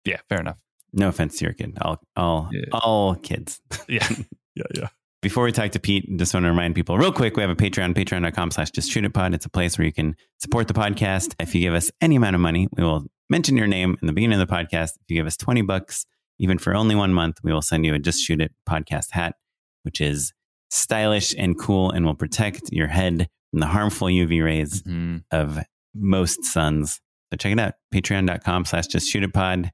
Yeah, 0.04 0.18
fair 0.28 0.40
enough. 0.40 0.58
No 0.92 1.08
offense 1.08 1.38
to 1.38 1.44
your 1.44 1.54
kid. 1.54 1.76
All 1.80 2.00
all 2.16 2.48
yeah. 2.52 2.64
all 2.72 3.14
kids. 3.14 3.60
yeah. 3.88 4.08
Yeah, 4.56 4.64
yeah. 4.74 4.88
Before 5.22 5.44
we 5.44 5.52
talk 5.52 5.70
to 5.70 5.78
Pete, 5.78 6.04
just 6.18 6.34
want 6.34 6.42
to 6.42 6.50
remind 6.50 6.74
people 6.74 6.98
real 6.98 7.12
quick, 7.12 7.36
we 7.36 7.42
have 7.42 7.50
a 7.50 7.54
Patreon, 7.54 7.94
patreon.com 7.94 8.50
slash 8.50 8.72
just 8.72 8.90
shoot 8.90 9.04
it 9.04 9.14
pod. 9.14 9.32
It's 9.32 9.46
a 9.46 9.48
place 9.48 9.78
where 9.78 9.86
you 9.86 9.92
can 9.92 10.16
support 10.38 10.66
the 10.66 10.74
podcast. 10.74 11.36
If 11.38 11.54
you 11.54 11.60
give 11.60 11.72
us 11.72 11.92
any 12.00 12.16
amount 12.16 12.34
of 12.34 12.40
money, 12.40 12.66
we 12.76 12.82
will 12.82 13.04
mention 13.30 13.56
your 13.56 13.68
name 13.68 13.96
in 14.02 14.08
the 14.08 14.12
beginning 14.12 14.40
of 14.40 14.46
the 14.46 14.52
podcast. 14.52 14.96
If 14.96 15.04
you 15.08 15.16
give 15.16 15.26
us 15.28 15.36
20 15.36 15.62
bucks, 15.62 16.04
even 16.40 16.58
for 16.58 16.74
only 16.74 16.96
one 16.96 17.14
month, 17.14 17.38
we 17.44 17.52
will 17.52 17.62
send 17.62 17.86
you 17.86 17.94
a 17.94 17.98
just 18.00 18.20
shoot 18.22 18.40
it 18.40 18.52
podcast 18.68 19.12
hat, 19.12 19.36
which 19.84 20.00
is 20.00 20.32
stylish 20.68 21.32
and 21.38 21.58
cool 21.58 21.90
and 21.92 22.04
will 22.04 22.16
protect 22.16 22.72
your 22.72 22.88
head 22.88 23.28
from 23.50 23.60
the 23.60 23.66
harmful 23.66 24.08
UV 24.08 24.44
rays 24.44 24.82
mm-hmm. 24.82 25.18
of 25.30 25.58
most 25.94 26.44
suns. 26.44 27.00
So 27.32 27.36
check 27.36 27.52
it 27.52 27.60
out. 27.60 27.74
Patreon.com 27.94 28.64
slash 28.64 28.86
just 28.86 29.08
shoot 29.08 29.22
it 29.22 29.32
pod. 29.32 29.70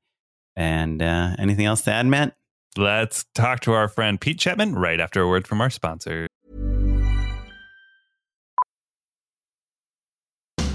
And 0.56 1.02
uh, 1.02 1.36
anything 1.38 1.66
else 1.66 1.82
to 1.82 1.92
add, 1.92 2.06
Matt? 2.06 2.34
Let's 2.76 3.24
talk 3.34 3.60
to 3.60 3.72
our 3.72 3.88
friend 3.88 4.20
Pete 4.20 4.38
Chatmon 4.38 4.74
right 4.76 5.00
after 5.00 5.22
a 5.22 5.28
word 5.28 5.46
from 5.46 5.60
our 5.60 5.70
sponsor. 5.70 6.26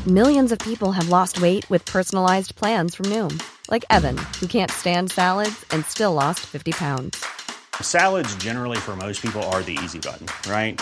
Millions 0.08 0.52
of 0.52 0.58
people 0.58 0.94
have 0.94 1.10
lost 1.10 1.42
weight 1.42 1.70
with 1.70 1.86
personalized 1.86 2.56
plans 2.56 2.96
from 2.96 3.06
Noom, 3.06 3.40
like 3.70 3.86
Evan, 3.92 4.18
who 4.40 4.48
can't 4.48 4.72
stand 4.72 5.12
salads 5.12 5.64
and 5.70 5.86
still 5.86 6.14
lost 6.14 6.40
50 6.40 6.72
pounds. 6.72 7.24
Salads, 7.82 8.36
generally, 8.38 8.78
for 8.78 8.96
most 8.96 9.22
people, 9.22 9.44
are 9.44 9.62
the 9.62 9.78
easy 9.84 10.00
button, 10.00 10.26
right? 10.50 10.82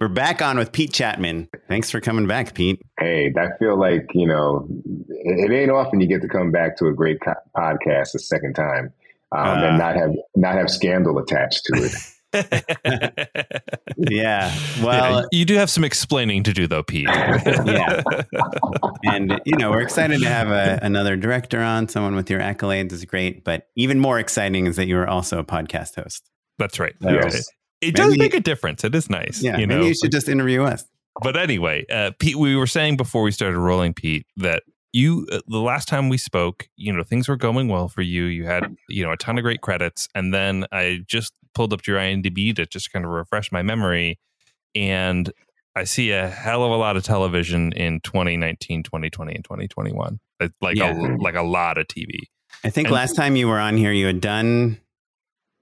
We're 0.00 0.08
back 0.08 0.40
on 0.40 0.58
with 0.58 0.70
Pete 0.70 0.92
Chatmon. 0.92 1.48
Thanks 1.68 1.90
for 1.90 2.00
coming 2.00 2.26
back, 2.26 2.54
Pete. 2.54 2.80
Hey, 3.00 3.32
I 3.36 3.48
feel 3.58 3.78
like, 3.78 4.06
you 4.14 4.26
know, 4.26 4.68
it, 5.08 5.50
it 5.50 5.54
ain't 5.54 5.70
often 5.70 6.00
you 6.00 6.06
get 6.06 6.22
to 6.22 6.28
come 6.28 6.52
back 6.52 6.76
to 6.78 6.86
a 6.86 6.92
great 6.92 7.18
co- 7.20 7.34
podcast 7.56 8.14
a 8.14 8.20
second 8.20 8.54
time 8.54 8.92
um, 9.32 9.48
uh, 9.48 9.64
and 9.64 9.78
not 9.78 9.96
have 9.96 10.14
not 10.36 10.54
have 10.54 10.70
scandal 10.70 11.18
attached 11.18 11.64
to 11.66 11.82
it. 11.84 11.92
yeah. 13.96 14.54
Well, 14.82 15.20
yeah, 15.20 15.26
you 15.32 15.44
do 15.46 15.56
have 15.56 15.70
some 15.70 15.82
explaining 15.82 16.42
to 16.44 16.52
do, 16.52 16.66
though, 16.66 16.82
Pete. 16.82 17.08
yeah. 17.08 18.02
And, 19.04 19.40
you 19.46 19.56
know, 19.56 19.70
we're 19.70 19.80
excited 19.80 20.20
to 20.20 20.28
have 20.28 20.48
a, 20.48 20.78
another 20.82 21.16
director 21.16 21.60
on. 21.60 21.88
Someone 21.88 22.14
with 22.14 22.28
your 22.28 22.40
accolades 22.40 22.92
is 22.92 23.04
great. 23.06 23.44
But 23.44 23.68
even 23.76 23.98
more 23.98 24.18
exciting 24.18 24.66
is 24.66 24.76
that 24.76 24.86
you 24.86 24.98
are 24.98 25.08
also 25.08 25.38
a 25.38 25.44
podcast 25.44 25.96
host. 25.96 26.30
That's 26.58 26.78
right. 26.78 26.94
That's 27.00 27.34
yes. 27.34 27.48
It 27.80 27.86
maybe, 27.86 28.10
does 28.10 28.18
make 28.18 28.34
a 28.34 28.40
difference. 28.40 28.84
It 28.84 28.94
is 28.94 29.08
nice. 29.08 29.42
Yeah. 29.42 29.58
You 29.58 29.66
maybe 29.66 29.80
know? 29.80 29.86
you 29.86 29.94
should 29.94 30.12
just 30.12 30.28
interview 30.28 30.62
us. 30.62 30.84
But 31.22 31.36
anyway, 31.36 31.84
uh, 31.90 32.12
Pete, 32.18 32.36
we 32.36 32.56
were 32.56 32.66
saying 32.66 32.96
before 32.96 33.22
we 33.22 33.30
started 33.30 33.58
rolling, 33.58 33.94
Pete, 33.94 34.26
that 34.36 34.62
you 34.92 35.26
uh, 35.30 35.40
the 35.48 35.58
last 35.58 35.88
time 35.88 36.08
we 36.08 36.18
spoke, 36.18 36.68
you 36.76 36.92
know, 36.92 37.02
things 37.02 37.28
were 37.28 37.36
going 37.36 37.68
well 37.68 37.88
for 37.88 38.02
you. 38.02 38.24
You 38.24 38.44
had, 38.44 38.74
you 38.88 39.04
know, 39.04 39.12
a 39.12 39.16
ton 39.16 39.38
of 39.38 39.42
great 39.42 39.60
credits, 39.60 40.08
and 40.14 40.32
then 40.32 40.64
I 40.72 41.00
just 41.06 41.32
pulled 41.54 41.72
up 41.72 41.86
your 41.86 41.98
IMDb 41.98 42.54
to 42.56 42.66
just 42.66 42.92
kind 42.92 43.04
of 43.04 43.10
refresh 43.10 43.50
my 43.50 43.62
memory, 43.62 44.18
and 44.74 45.30
I 45.74 45.84
see 45.84 46.12
a 46.12 46.28
hell 46.28 46.64
of 46.64 46.70
a 46.70 46.76
lot 46.76 46.96
of 46.96 47.04
television 47.04 47.72
in 47.72 48.00
2019, 48.00 48.82
2020, 48.82 49.34
and 49.34 49.44
2021. 49.44 50.20
Like 50.60 50.76
yeah. 50.76 50.92
a 50.92 51.16
like 51.16 51.34
a 51.34 51.42
lot 51.42 51.78
of 51.78 51.86
TV. 51.88 52.20
I 52.64 52.70
think 52.70 52.88
and, 52.88 52.94
last 52.94 53.14
time 53.14 53.36
you 53.36 53.48
were 53.48 53.58
on 53.58 53.76
here, 53.76 53.92
you 53.92 54.06
had 54.06 54.20
done 54.20 54.80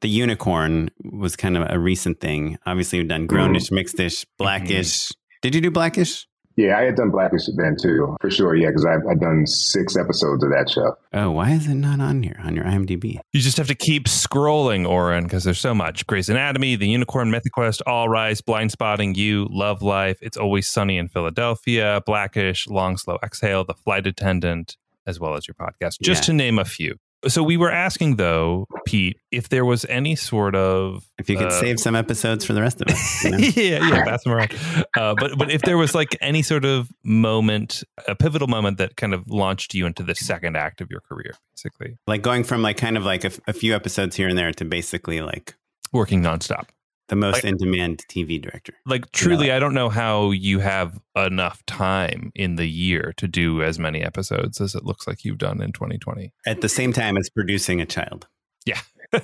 the 0.01 0.09
unicorn 0.09 0.91
was 1.05 1.37
kind 1.37 1.57
of 1.57 1.67
a 1.71 1.79
recent 1.79 2.21
thing. 2.21 2.59
Obviously, 2.67 2.99
you've 2.99 3.09
done 3.09 3.27
grownish, 3.27 3.71
mixedish, 3.71 4.25
blackish. 4.39 5.09
Mm-hmm. 5.09 5.39
Did 5.43 5.55
you 5.55 5.61
do 5.61 5.71
blackish? 5.71 6.27
Yeah, 6.59 6.79
I 6.79 6.85
had 6.85 6.97
done 6.97 7.11
Blackish 7.11 7.43
then 7.59 7.77
too, 7.79 8.17
for 8.19 8.31
sure. 8.31 8.55
Yeah, 8.55 8.69
because 8.69 8.87
I've, 8.87 9.07
I've 9.07 9.21
done 9.21 9.47
six 9.47 9.95
episodes 9.95 10.43
of 10.43 10.49
that 10.53 10.71
show. 10.71 10.97
Oh, 11.13 11.31
why 11.33 11.51
is 11.51 11.67
it 11.67 11.75
not 11.75 12.01
on 12.01 12.23
here 12.23 12.41
on 12.43 12.57
your 12.57 12.65
IMDb? 12.65 13.19
You 13.35 13.41
just 13.43 13.59
have 13.59 13.67
to 13.67 13.75
keep 13.75 14.05
scrolling, 14.07 14.89
Oren, 14.89 15.25
because 15.25 15.45
there's 15.45 15.59
so 15.61 15.75
much. 15.75 16.07
Grey's 16.07 16.31
Anatomy, 16.31 16.75
The 16.77 16.89
Unicorn, 16.89 17.31
Mythic 17.31 17.53
Quest, 17.53 17.83
All 17.87 18.09
Rise, 18.09 18.41
Blind 18.41 18.73
Spotting, 18.73 19.15
You, 19.15 19.47
Love 19.51 19.83
Life, 19.83 20.17
It's 20.23 20.39
Always 20.39 20.67
Sunny 20.67 20.97
in 20.97 21.09
Philadelphia, 21.09 22.01
Blackish, 22.07 22.67
Long 22.69 22.97
Slow 22.97 23.19
Exhale, 23.23 23.65
The 23.65 23.75
Flight 23.75 24.07
Attendant, 24.07 24.79
as 25.07 25.21
well 25.21 25.35
as 25.37 25.47
your 25.47 25.57
podcast, 25.57 26.01
just 26.01 26.23
Yeah. 26.23 26.27
to 26.29 26.33
name 26.33 26.59
a 26.59 26.65
few. 26.65 26.97
So 27.29 27.43
we 27.43 27.57
were 27.57 27.71
asking 27.71 28.17
though, 28.17 28.67
Pete, 28.85 29.19
if 29.31 29.49
there 29.49 29.65
was 29.65 29.85
any 29.89 30.17
sort 30.17 30.55
of 30.55 31.05
If 31.19 31.29
you 31.29 31.37
could 31.37 31.49
uh, 31.49 31.61
save 31.61 31.81
some 31.81 31.95
episodes 31.95 32.45
for 32.45 32.53
the 32.53 32.61
rest 32.61 32.81
of 32.81 32.89
us. 32.89 33.25
you 33.25 33.31
know? 33.31 33.39
yeah, 33.57 33.89
yeah, 33.89 34.05
pass 34.05 34.25
them 34.25 34.33
around. 34.33 34.55
Uh, 34.97 35.15
but 35.19 35.37
but 35.39 35.51
if 35.51 35.63
there 35.63 35.77
was 35.77 35.95
like 35.95 36.17
any 36.21 36.43
sort 36.43 36.65
of 36.65 36.91
moment, 37.05 37.83
a 38.07 38.15
pivotal 38.15 38.49
moment 38.49 38.79
that 38.79 38.97
kind 38.97 39.15
of 39.15 39.29
launched 39.29 39.75
you 39.75 39.87
into 39.87 40.03
the 40.03 40.15
second 40.15 40.57
act 40.57 40.81
of 40.81 40.91
your 40.91 41.01
career, 41.01 41.35
basically 41.55 41.97
like 42.07 42.23
going 42.23 42.45
from 42.45 42.63
like 42.63 42.77
kind 42.77 42.97
of 42.97 43.05
like 43.05 43.25
a, 43.25 43.31
a 43.47 43.53
few 43.53 43.75
episodes 43.75 44.17
here 44.17 44.29
and 44.29 44.39
there 44.39 44.53
to 44.53 44.65
basically 44.65 45.21
like 45.21 45.55
working 45.93 46.23
nonstop. 46.23 46.69
The 47.09 47.17
most 47.17 47.37
Like- 47.37 47.45
in 47.45 47.57
demand 47.57 48.05
TV 48.09 48.41
director. 48.41 48.75
Like 48.85 49.11
truly, 49.13 49.53
I 49.53 49.59
don't 49.59 49.75
know 49.75 49.89
how 49.89 50.31
you 50.33 50.59
have 50.59 50.99
enough 51.15 51.65
time 51.67 52.33
in 52.35 52.57
the 52.57 52.67
year 52.67 53.13
to 53.17 53.29
do 53.29 53.63
as 53.63 53.79
many 53.79 54.03
episodes 54.03 54.61
as 54.61 54.75
it 54.75 54.85
looks 54.85 55.07
like 55.07 55.25
you've 55.25 55.39
done 55.39 55.63
in 55.63 55.73
2020. 55.73 56.33
At 56.47 56.61
the 56.61 56.69
same 56.69 56.93
time 56.93 57.17
as 57.17 57.31
producing 57.31 57.81
a 57.81 57.87
child. 57.87 58.27
Yeah. 58.65 58.81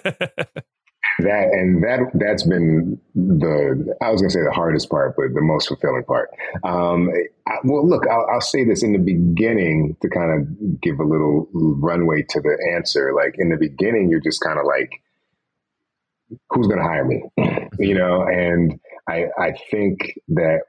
That 1.18 1.48
and 1.52 1.82
that 1.84 2.00
that's 2.14 2.42
been 2.44 2.98
the 3.14 3.94
I 4.00 4.10
was 4.10 4.22
gonna 4.22 4.30
say 4.30 4.42
the 4.42 4.50
hardest 4.50 4.88
part, 4.88 5.14
but 5.16 5.34
the 5.34 5.42
most 5.42 5.68
fulfilling 5.68 6.04
part. 6.04 6.30
Um, 6.64 7.10
I, 7.46 7.56
well, 7.64 7.86
look, 7.86 8.06
I'll, 8.08 8.26
I'll 8.32 8.40
say 8.40 8.64
this 8.64 8.82
in 8.82 8.92
the 8.92 8.98
beginning 8.98 9.96
to 10.00 10.08
kind 10.08 10.30
of 10.32 10.80
give 10.80 11.00
a 11.00 11.04
little 11.04 11.48
runway 11.52 12.24
to 12.30 12.40
the 12.40 12.56
answer. 12.74 13.12
Like 13.14 13.34
in 13.36 13.50
the 13.50 13.58
beginning, 13.58 14.08
you're 14.08 14.20
just 14.22 14.40
kind 14.40 14.58
of 14.58 14.64
like, 14.64 14.90
who's 16.50 16.66
gonna 16.66 16.82
hire 16.82 17.04
me, 17.04 17.22
you 17.78 17.94
know? 17.94 18.22
And 18.22 18.78
I 19.08 19.26
I 19.38 19.52
think 19.70 20.14
that 20.28 20.60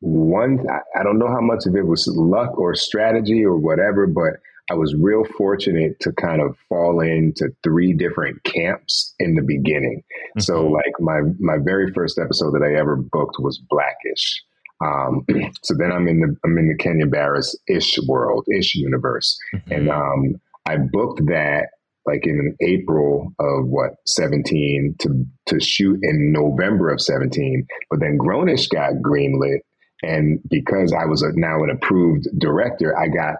one 0.00 0.66
I, 0.68 1.00
I 1.00 1.02
don't 1.02 1.18
know 1.18 1.28
how 1.28 1.40
much 1.40 1.66
of 1.66 1.76
it 1.76 1.86
was 1.86 2.06
luck 2.08 2.58
or 2.58 2.74
strategy 2.74 3.44
or 3.44 3.56
whatever, 3.56 4.06
but 4.06 4.34
I 4.70 4.74
was 4.74 4.94
real 4.94 5.24
fortunate 5.36 5.98
to 6.00 6.12
kind 6.12 6.40
of 6.40 6.56
fall 6.68 7.00
into 7.00 7.50
three 7.62 7.92
different 7.92 8.42
camps 8.44 9.14
in 9.18 9.34
the 9.34 9.42
beginning. 9.42 10.02
So 10.38 10.66
like 10.66 10.94
my 11.00 11.20
my 11.38 11.58
very 11.62 11.92
first 11.92 12.18
episode 12.18 12.52
that 12.52 12.62
I 12.62 12.78
ever 12.78 12.96
booked 12.96 13.36
was 13.38 13.60
Blackish. 13.68 14.42
Um, 14.84 15.26
so 15.62 15.74
then 15.78 15.92
I'm 15.92 16.08
in 16.08 16.20
the 16.20 16.36
I'm 16.44 16.56
in 16.58 16.68
the 16.68 16.76
Kenya 16.76 17.06
Barris 17.06 17.56
ish 17.68 17.98
world, 18.06 18.46
ish 18.56 18.74
universe. 18.74 19.38
And 19.70 19.90
um, 19.90 20.40
I 20.66 20.76
booked 20.76 21.26
that 21.26 21.68
like 22.06 22.26
in 22.26 22.56
April 22.60 23.32
of 23.38 23.66
what 23.66 23.92
17 24.06 24.96
to 25.00 25.24
to 25.46 25.60
shoot 25.60 25.98
in 26.02 26.32
November 26.32 26.90
of 26.90 27.00
17. 27.00 27.66
But 27.90 28.00
then 28.00 28.18
Grownish 28.18 28.68
got 28.70 28.94
greenlit, 29.02 29.58
and 30.02 30.40
because 30.50 30.92
I 30.92 31.06
was 31.06 31.22
a, 31.22 31.28
now 31.34 31.62
an 31.62 31.70
approved 31.70 32.26
director, 32.38 32.96
I 32.98 33.08
got 33.08 33.36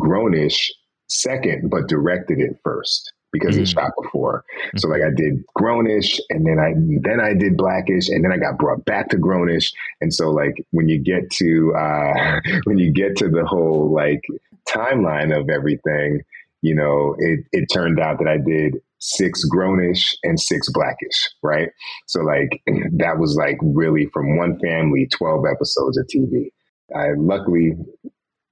Grownish 0.00 0.70
second, 1.08 1.70
but 1.70 1.86
directed 1.88 2.40
it 2.40 2.56
first 2.64 3.12
because 3.32 3.56
it 3.56 3.62
Mm. 3.62 3.72
shot 3.74 3.90
before. 4.00 4.44
So 4.76 4.88
like 4.88 5.02
I 5.02 5.10
did 5.14 5.44
Grownish, 5.58 6.18
and 6.30 6.46
then 6.46 6.58
I 6.58 6.72
then 7.02 7.20
I 7.20 7.34
did 7.34 7.56
Blackish, 7.56 8.08
and 8.08 8.24
then 8.24 8.32
I 8.32 8.38
got 8.38 8.58
brought 8.58 8.84
back 8.84 9.08
to 9.10 9.16
Grownish. 9.16 9.72
And 10.00 10.12
so 10.12 10.30
like 10.30 10.64
when 10.70 10.88
you 10.88 10.98
get 10.98 11.30
to 11.30 11.74
uh, 11.76 12.40
when 12.64 12.78
you 12.78 12.92
get 12.92 13.16
to 13.18 13.28
the 13.28 13.44
whole 13.44 13.92
like 13.92 14.22
timeline 14.68 15.36
of 15.38 15.48
everything, 15.50 16.22
you 16.64 16.74
know, 16.74 17.14
it 17.18 17.40
it 17.52 17.66
turned 17.72 18.00
out 18.00 18.18
that 18.18 18.26
I 18.26 18.38
did 18.38 18.80
six 18.98 19.46
Grownish 19.54 20.14
and 20.22 20.40
six 20.40 20.70
Blackish, 20.72 21.28
right? 21.42 21.68
So 22.06 22.22
like 22.22 22.62
that 22.96 23.18
was 23.18 23.36
like 23.36 23.58
really 23.62 24.06
from 24.14 24.38
one 24.38 24.58
family, 24.60 25.06
twelve 25.12 25.44
episodes 25.44 25.98
of 25.98 26.06
TV. 26.06 26.48
I 26.96 27.12
luckily 27.18 27.74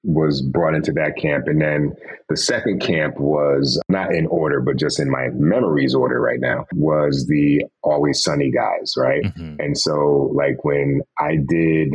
was 0.05 0.43
brought 0.43 0.75
into 0.75 0.93
that 0.93 1.17
camp. 1.17 1.47
And 1.47 1.61
then 1.61 1.93
the 2.29 2.37
second 2.37 2.81
camp 2.83 3.19
was 3.19 3.81
not 3.89 4.15
in 4.15 4.27
order, 4.27 4.61
but 4.61 4.77
just 4.77 4.99
in 4.99 5.09
my 5.11 5.29
memories 5.35 5.95
order 5.95 6.21
right 6.21 6.41
now 6.41 6.67
was 6.75 7.27
the 7.29 7.65
Always 7.83 8.23
Sunny 8.23 8.51
guys, 8.51 8.95
right? 8.97 9.23
Mhm. 9.23 9.57
And 9.61 9.79
so, 9.79 10.33
like, 10.35 10.65
when 10.65 11.03
I 11.19 11.37
did, 11.37 11.95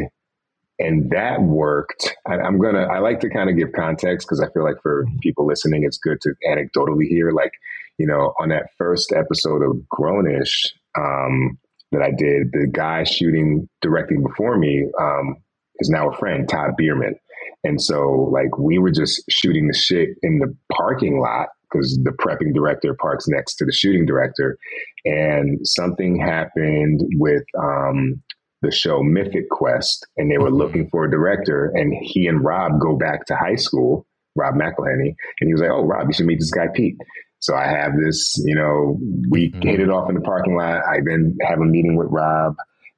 and 0.79 1.09
that 1.11 1.41
worked, 1.41 2.15
I, 2.27 2.35
I'm 2.35 2.59
gonna, 2.59 2.83
I 2.83 2.99
like 2.99 3.19
to 3.21 3.29
kind 3.29 3.49
of 3.49 3.57
give 3.57 3.73
context 3.73 4.27
because 4.27 4.41
I 4.41 4.49
feel 4.51 4.63
like 4.63 4.81
for 4.81 5.05
people 5.21 5.47
listening, 5.47 5.83
it's 5.83 5.97
good 5.97 6.21
to 6.21 6.33
anecdotally 6.47 7.07
hear, 7.07 7.31
like, 7.31 7.53
you 7.97 8.05
know, 8.05 8.33
on 8.39 8.49
that 8.49 8.69
first 8.77 9.11
episode 9.11 9.63
of 9.63 9.77
Grownish 9.91 10.67
um, 10.97 11.57
that 11.91 12.01
I 12.01 12.11
did, 12.11 12.51
the 12.51 12.67
guy 12.71 13.03
shooting, 13.03 13.67
directing 13.81 14.21
before 14.21 14.57
me 14.57 14.87
um, 15.01 15.37
is 15.79 15.89
now 15.89 16.09
a 16.09 16.17
friend, 16.17 16.47
Todd 16.47 16.71
Biermann. 16.77 17.15
And 17.63 17.81
so, 17.81 18.29
like, 18.31 18.57
we 18.57 18.77
were 18.77 18.91
just 18.91 19.23
shooting 19.29 19.67
the 19.67 19.77
shit 19.77 20.09
in 20.21 20.39
the 20.39 20.55
parking 20.71 21.19
lot 21.19 21.47
because 21.69 21.99
the 22.03 22.11
prepping 22.11 22.53
director 22.53 22.95
parks 22.99 23.25
next 23.27 23.55
to 23.55 23.65
the 23.65 23.73
shooting 23.73 24.05
director. 24.05 24.57
And 25.05 25.59
something 25.67 26.19
happened 26.19 27.01
with 27.15 27.43
um, 27.57 28.21
the 28.61 28.71
show 28.71 29.03
Mythic 29.03 29.49
Quest, 29.49 30.07
and 30.17 30.31
they 30.31 30.37
were 30.37 30.51
looking 30.51 30.89
for 30.89 31.05
a 31.05 31.11
director. 31.11 31.71
And 31.75 31.93
he 32.01 32.27
and 32.27 32.43
Rob 32.43 32.79
go 32.81 32.95
back 32.95 33.25
to 33.27 33.35
high 33.35 33.55
school, 33.55 34.05
Rob 34.35 34.55
McElhenney. 34.55 35.15
And 35.39 35.47
he 35.47 35.53
was 35.53 35.61
like, 35.61 35.71
Oh, 35.71 35.83
Rob, 35.83 36.07
you 36.07 36.13
should 36.13 36.25
meet 36.25 36.39
this 36.39 36.51
guy, 36.51 36.67
Pete. 36.73 36.97
So 37.39 37.55
I 37.55 37.67
have 37.67 37.91
this, 38.03 38.35
you 38.45 38.55
know, 38.55 38.99
we 39.29 39.51
Mhm. 39.51 39.63
hit 39.63 39.79
it 39.79 39.89
off 39.89 40.09
in 40.09 40.15
the 40.15 40.21
parking 40.21 40.55
lot. 40.55 40.81
I 40.87 40.97
then 41.05 41.37
have 41.41 41.59
a 41.59 41.65
meeting 41.65 41.95
with 41.95 42.07
Rob 42.09 42.55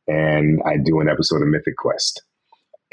and 0.08 0.62
I 0.66 0.78
do 0.78 1.02
an 1.02 1.10
episode 1.10 1.42
of 1.42 1.48
Mythic 1.50 1.76
Quest. 1.76 2.24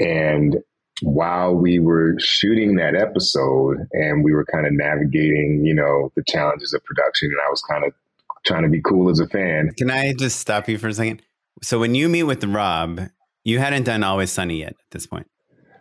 And 0.00 0.57
while 1.02 1.55
we 1.55 1.79
were 1.79 2.14
shooting 2.18 2.76
that 2.76 2.96
episode 2.96 3.79
and 3.92 4.24
we 4.24 4.33
were 4.33 4.44
kind 4.44 4.66
of 4.66 4.72
navigating, 4.72 5.62
you 5.64 5.74
know, 5.74 6.11
the 6.16 6.24
challenges 6.26 6.72
of 6.74 6.83
production, 6.85 7.29
and 7.31 7.38
I 7.46 7.50
was 7.50 7.62
kind 7.62 7.85
of 7.85 7.92
trying 8.44 8.62
to 8.64 8.68
be 8.68 8.81
cool 8.83 9.09
as 9.11 9.20
a 9.20 9.26
fan. 9.29 9.70
Can 9.76 9.90
I 9.90 10.14
just 10.14 10.40
stop 10.40 10.68
you 10.68 10.79
for 10.79 10.88
a 10.88 10.94
second? 10.94 11.22
So 11.62 11.79
when 11.79 11.95
you 11.95 12.09
meet 12.09 12.25
with 12.25 12.45
Rob, 12.45 13.01
you 13.45 13.59
hadn't 13.59 13.85
done 13.85 14.03
Always 14.03 14.31
Sunny 14.33 14.59
yet 14.61 14.71
at 14.71 14.90
this 14.90 15.07
point. 15.07 15.27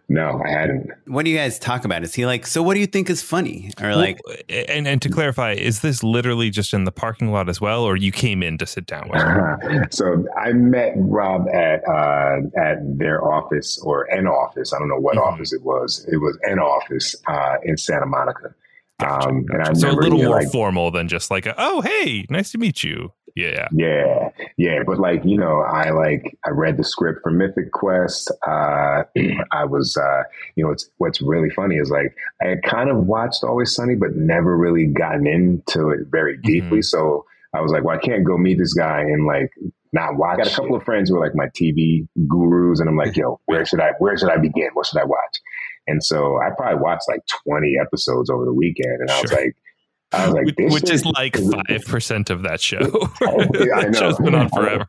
No, 0.07 0.39
I 0.45 0.49
hadn't. 0.51 0.87
What 1.07 1.25
do 1.25 1.31
you 1.31 1.37
guys 1.37 1.57
talk 1.57 1.83
about? 1.83 2.03
Is 2.03 2.13
he 2.13 2.27
like, 2.27 2.45
so 2.45 2.61
what 2.61 2.75
do 2.75 2.79
you 2.79 2.85
think 2.85 3.09
is 3.09 3.23
funny? 3.23 3.71
Or 3.81 3.95
like, 3.95 4.19
Well, 4.27 4.35
and 4.67 4.87
and 4.87 5.01
to 5.01 5.09
clarify, 5.09 5.53
is 5.53 5.81
this 5.81 6.03
literally 6.03 6.51
just 6.51 6.73
in 6.75 6.83
the 6.83 6.91
parking 6.91 7.31
lot 7.31 7.49
as 7.49 7.59
well, 7.59 7.83
or 7.83 7.97
you 7.97 8.11
came 8.11 8.43
in 8.43 8.59
to 8.59 8.67
sit 8.67 8.85
down 8.85 9.09
with? 9.09 9.19
him? 9.19 9.85
so 9.89 10.23
I 10.39 10.53
met 10.53 10.93
Rob 10.95 11.47
at 11.49 11.81
uh, 11.89 12.41
at 12.55 12.77
their 12.99 13.25
office 13.25 13.81
or 13.83 14.03
an 14.11 14.27
office. 14.27 14.73
I 14.73 14.77
don't 14.77 14.89
know 14.89 14.99
what 14.99 15.15
Mhm. 15.17 15.25
office 15.25 15.51
it 15.51 15.63
was. 15.63 16.07
It 16.11 16.17
was 16.17 16.37
an 16.43 16.59
office 16.59 17.15
uh, 17.27 17.55
in 17.63 17.75
Santa 17.75 18.05
Monica. 18.05 18.53
Gotcha, 18.99 19.27
um, 19.27 19.37
and 19.49 19.61
I 19.63 19.65
gotcha. 19.65 19.79
so 19.79 19.89
a 19.89 19.91
little 19.91 20.19
you 20.19 20.25
know, 20.25 20.29
more 20.29 20.39
like, 20.43 20.51
formal 20.51 20.91
than 20.91 21.07
just 21.07 21.31
like, 21.31 21.47
a, 21.47 21.55
oh 21.57 21.81
hey, 21.81 22.27
nice 22.29 22.51
to 22.51 22.59
meet 22.59 22.83
you. 22.83 23.11
Yeah, 23.35 23.67
Yeah, 23.73 24.29
yeah, 24.57 24.83
but 24.85 24.97
like 24.97 25.25
you 25.25 25.37
know, 25.37 25.59
I 25.59 25.89
like 25.89 26.37
I 26.45 26.51
read 26.51 26.77
the 26.77 26.85
script 26.85 27.19
for 27.21 27.31
Mythic 27.31 27.71
Quest. 27.73 28.31
Uh, 28.47 29.03
I 29.51 29.65
was, 29.65 29.97
uh, 29.97 30.23
you 30.55 30.63
know, 30.63 30.71
it's 30.71 30.89
what's 30.97 31.21
really 31.21 31.49
funny 31.49 31.75
is 31.75 31.89
like 31.89 32.15
I 32.41 32.47
had 32.47 32.63
kind 32.63 32.89
of 32.89 33.05
watched 33.05 33.43
Always 33.43 33.75
Sunny, 33.75 33.95
but 33.95 34.15
never 34.15 34.57
really 34.57 34.85
gotten 34.85 35.27
into 35.27 35.89
it 35.89 36.07
very 36.09 36.37
deeply. 36.43 36.81
So 36.81 37.25
I 37.53 37.59
was 37.59 37.73
like, 37.73 37.83
well, 37.83 37.97
I 37.97 37.99
can't 37.99 38.23
go 38.25 38.37
meet 38.37 38.57
this 38.57 38.73
guy 38.73 39.01
and 39.01 39.25
like 39.25 39.51
not 39.91 40.15
watch. 40.15 40.39
I 40.39 40.43
got 40.43 40.51
a 40.53 40.55
couple 40.55 40.75
of 40.77 40.83
friends 40.83 41.09
who 41.09 41.17
are 41.17 41.25
like 41.25 41.35
my 41.35 41.47
TV 41.47 42.07
gurus, 42.29 42.79
and 42.79 42.87
I'm 42.87 42.97
like, 42.97 43.17
yo, 43.17 43.41
where 43.47 43.65
should 43.65 43.81
I 43.81 43.91
where 43.99 44.17
should 44.17 44.29
I 44.29 44.37
begin? 44.37 44.69
What 44.73 44.85
should 44.85 44.99
I 44.99 45.05
watch? 45.05 45.41
And 45.87 46.01
so 46.01 46.37
I 46.41 46.51
probably 46.57 46.81
watched 46.81 47.03
like 47.09 47.21
20 47.45 47.75
episodes 47.81 48.29
over 48.29 48.45
the 48.45 48.53
weekend, 48.53 49.01
and 49.01 49.11
I 49.11 49.21
was 49.21 49.29
Sure. 49.29 49.41
like. 49.41 49.55
I 50.15 50.25
was 50.27 50.35
like, 50.35 50.45
which, 50.45 50.55
this 50.55 50.73
which 50.73 50.89
is 50.89 51.03
shit 51.03 51.13
like 51.13 51.37
five 51.37 51.85
percent 51.85 52.29
of 52.29 52.43
that 52.43 52.61
show. 52.61 52.79
I 53.21 53.47
that 53.47 53.89
know. 53.91 53.99
show's 53.99 54.17
been 54.17 54.35
on 54.35 54.49
forever. 54.49 54.87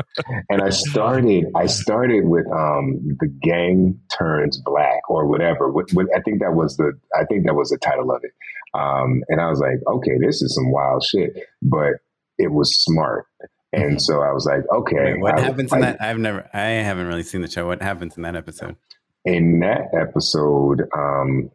and 0.50 0.62
I 0.62 0.70
started 0.70 1.46
I 1.54 1.66
started 1.66 2.24
with 2.26 2.46
um 2.46 3.16
the 3.20 3.28
gang 3.42 4.00
turns 4.16 4.58
black 4.58 5.08
or 5.08 5.26
whatever. 5.26 5.70
What, 5.70 5.92
what, 5.92 6.06
I 6.16 6.20
think 6.20 6.40
that 6.40 6.54
was 6.54 6.76
the 6.76 6.92
I 7.14 7.24
think 7.24 7.46
that 7.46 7.54
was 7.54 7.70
the 7.70 7.78
title 7.78 8.10
of 8.10 8.22
it. 8.24 8.32
Um, 8.74 9.22
and 9.28 9.40
I 9.40 9.48
was 9.48 9.60
like, 9.60 9.78
okay, 9.86 10.18
this 10.20 10.42
is 10.42 10.54
some 10.54 10.70
wild 10.70 11.04
shit, 11.04 11.32
but 11.62 11.94
it 12.38 12.52
was 12.52 12.74
smart. 12.84 13.26
And 13.72 14.00
so 14.00 14.22
I 14.22 14.32
was 14.32 14.46
like, 14.46 14.62
okay, 14.72 15.14
wait, 15.14 15.20
what 15.20 15.38
I- 15.38 15.42
happens 15.42 15.72
in 15.72 15.80
that? 15.80 16.00
I've 16.00 16.18
never, 16.18 16.48
I 16.54 16.60
haven't 16.60 17.06
really 17.06 17.22
seen 17.22 17.42
the 17.42 17.50
show. 17.50 17.66
What 17.66 17.82
happens 17.82 18.16
in 18.16 18.22
that 18.22 18.36
episode? 18.36 18.76
in 19.24 19.60
that 19.60 19.88
episode, 19.92 20.82
um, 20.96 21.50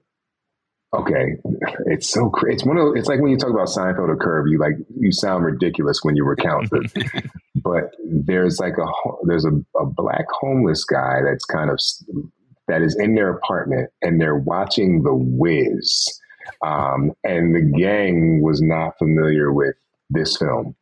okay, 0.94 1.38
it's 1.86 2.10
so 2.10 2.30
cra 2.30 2.54
It's 2.54 2.66
one 2.66 2.78
of 2.78 2.96
it's 2.96 3.08
like 3.08 3.20
when 3.20 3.32
you 3.32 3.38
talk 3.38 3.50
about 3.50 3.68
Seinfeld 3.68 4.10
or 4.10 4.18
Curb, 4.18 4.48
you 4.48 4.60
like 4.60 4.74
you 5.00 5.12
sound 5.12 5.46
ridiculous 5.46 6.00
when 6.04 6.16
you 6.16 6.24
recount 6.24 6.70
it. 6.72 7.26
but 7.56 7.92
there's 8.06 8.60
like 8.60 8.78
a 8.78 8.86
there's 9.26 9.46
a, 9.46 9.52
a 9.80 9.86
black 9.86 10.26
homeless 10.30 10.84
guy 10.86 11.22
that's 11.24 11.46
kind 11.46 11.70
of 11.70 11.80
that 12.68 12.82
is 12.82 12.98
in 13.00 13.16
their 13.16 13.32
apartment 13.32 13.90
and 14.02 14.22
they're 14.22 14.38
watching 14.38 15.04
The 15.04 15.14
Wiz. 15.14 16.08
Um, 16.62 17.12
and 17.24 17.56
the 17.56 17.78
gang 17.78 18.42
was 18.42 18.62
not 18.62 18.98
familiar 18.98 19.52
with 19.52 19.76
this 20.10 20.38
film. 20.38 20.76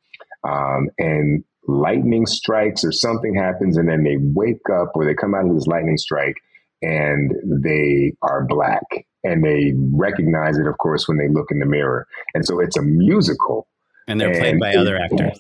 Um, 0.44 0.90
and 0.98 1.44
lightning 1.68 2.26
strikes 2.26 2.84
or 2.84 2.92
something 2.92 3.36
happens, 3.36 3.78
and 3.78 3.88
then 3.88 4.04
they 4.04 4.18
wake 4.20 4.70
up 4.74 4.92
or 4.96 5.06
they 5.06 5.14
come 5.14 5.36
out 5.36 5.48
of 5.48 5.54
this 5.54 5.68
lightning 5.68 5.98
strike 5.98 6.36
and 6.82 7.32
they 7.64 8.14
are 8.22 8.46
black. 8.46 8.84
And 9.24 9.44
they 9.44 9.74
recognize 9.94 10.58
it, 10.58 10.68
of 10.68 10.78
course, 10.78 11.08
when 11.08 11.18
they 11.18 11.28
look 11.28 11.52
in 11.52 11.60
the 11.60 11.66
mirror. 11.66 12.08
And 12.34 12.46
so 12.46 12.60
it's 12.60 12.78
a 12.78 12.82
musical. 12.82 13.68
And 14.08 14.20
they're 14.20 14.34
played 14.34 14.60
by 14.60 14.74
other 14.74 14.98
actors. 14.98 15.40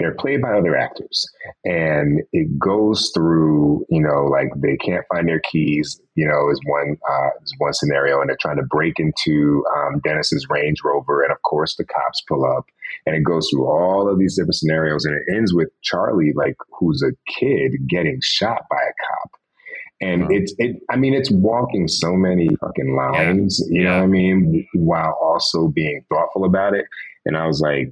They're 0.00 0.14
played 0.14 0.42
by 0.42 0.52
other 0.52 0.76
actors. 0.76 1.28
And 1.64 2.22
it 2.32 2.58
goes 2.58 3.10
through, 3.14 3.84
you 3.90 4.00
know, 4.00 4.26
like 4.26 4.48
they 4.56 4.76
can't 4.76 5.04
find 5.12 5.28
their 5.28 5.40
keys, 5.40 6.00
you 6.14 6.26
know, 6.26 6.50
is 6.50 6.60
one 6.66 6.96
uh, 7.10 7.30
is 7.42 7.54
one 7.58 7.72
scenario. 7.72 8.20
And 8.20 8.30
they're 8.30 8.36
trying 8.40 8.58
to 8.58 8.66
break 8.70 8.94
into 8.98 9.64
um, 9.76 10.00
Dennis's 10.04 10.46
Range 10.48 10.78
Rover. 10.84 11.22
And 11.22 11.32
of 11.32 11.42
course 11.42 11.76
the 11.76 11.84
cops 11.84 12.22
pull 12.28 12.44
up. 12.44 12.66
And 13.06 13.16
it 13.16 13.24
goes 13.24 13.48
through 13.50 13.66
all 13.66 14.08
of 14.08 14.18
these 14.18 14.36
different 14.36 14.54
scenarios. 14.54 15.04
And 15.04 15.16
it 15.16 15.34
ends 15.34 15.52
with 15.52 15.68
Charlie, 15.82 16.32
like 16.34 16.56
who's 16.78 17.02
a 17.02 17.12
kid 17.38 17.72
getting 17.88 18.20
shot 18.22 18.62
by 18.70 18.76
a 18.76 18.94
cop. 19.06 19.37
And 20.00 20.24
uh-huh. 20.24 20.32
it's 20.32 20.54
it 20.58 20.76
I 20.90 20.96
mean 20.96 21.14
it's 21.14 21.30
walking 21.30 21.88
so 21.88 22.14
many 22.14 22.48
fucking 22.60 22.94
lines, 22.94 23.62
yeah. 23.68 23.78
you 23.78 23.84
know 23.84 23.96
what 23.96 24.04
I 24.04 24.06
mean, 24.06 24.66
while 24.74 25.18
also 25.20 25.68
being 25.68 26.04
thoughtful 26.08 26.44
about 26.44 26.74
it. 26.74 26.86
And 27.26 27.36
I 27.36 27.46
was 27.46 27.60
like, 27.60 27.90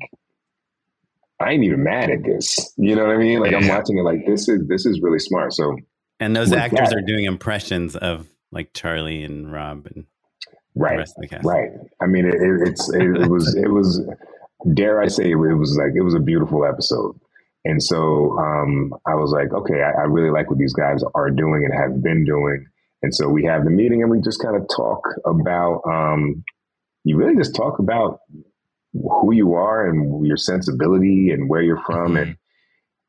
I 1.40 1.50
ain't 1.50 1.64
even 1.64 1.82
mad 1.82 2.10
at 2.10 2.22
this. 2.24 2.72
You 2.76 2.94
know 2.94 3.06
what 3.06 3.14
I 3.14 3.18
mean? 3.18 3.40
Like 3.40 3.52
yeah. 3.52 3.58
I'm 3.58 3.68
watching 3.68 3.98
it 3.98 4.02
like 4.02 4.24
this 4.26 4.48
is 4.48 4.66
this 4.68 4.86
is 4.86 5.00
really 5.00 5.18
smart. 5.18 5.52
So 5.52 5.76
and 6.20 6.34
those 6.34 6.52
actors 6.52 6.90
that, 6.90 6.96
are 6.96 7.02
doing 7.02 7.24
impressions 7.24 7.96
of 7.96 8.26
like 8.52 8.72
Charlie 8.72 9.22
and 9.22 9.52
Rob 9.52 9.86
and 9.94 10.06
right, 10.74 11.06
right. 11.42 11.70
I 12.00 12.06
mean, 12.06 12.26
it, 12.26 12.34
it, 12.34 12.68
it's 12.68 12.92
it, 12.94 13.02
it 13.02 13.28
was 13.28 13.54
it 13.54 13.68
was 13.68 14.00
dare 14.74 15.00
I 15.00 15.08
say 15.08 15.30
it 15.30 15.34
was 15.34 15.76
like 15.76 15.92
it 15.94 16.02
was 16.02 16.14
a 16.14 16.20
beautiful 16.20 16.64
episode. 16.64 17.18
And 17.66 17.82
so 17.82 18.38
um, 18.38 18.94
I 19.06 19.14
was 19.14 19.32
like, 19.32 19.52
okay, 19.52 19.82
I, 19.82 20.02
I 20.02 20.04
really 20.04 20.30
like 20.30 20.48
what 20.48 20.58
these 20.58 20.72
guys 20.72 21.02
are 21.14 21.30
doing 21.30 21.64
and 21.64 21.74
have 21.74 22.00
been 22.00 22.24
doing. 22.24 22.64
And 23.02 23.12
so 23.12 23.28
we 23.28 23.44
have 23.44 23.64
the 23.64 23.70
meeting 23.70 24.02
and 24.02 24.10
we 24.10 24.20
just 24.20 24.40
kind 24.40 24.56
of 24.56 24.68
talk 24.74 25.02
about, 25.24 25.82
um, 25.84 26.44
you 27.04 27.16
really 27.16 27.36
just 27.36 27.56
talk 27.56 27.80
about 27.80 28.20
who 28.92 29.34
you 29.34 29.54
are 29.54 29.86
and 29.86 30.24
your 30.24 30.36
sensibility 30.36 31.30
and 31.30 31.48
where 31.48 31.62
you're 31.62 31.82
from. 31.84 32.12
Mm-hmm. 32.12 32.16
And 32.16 32.36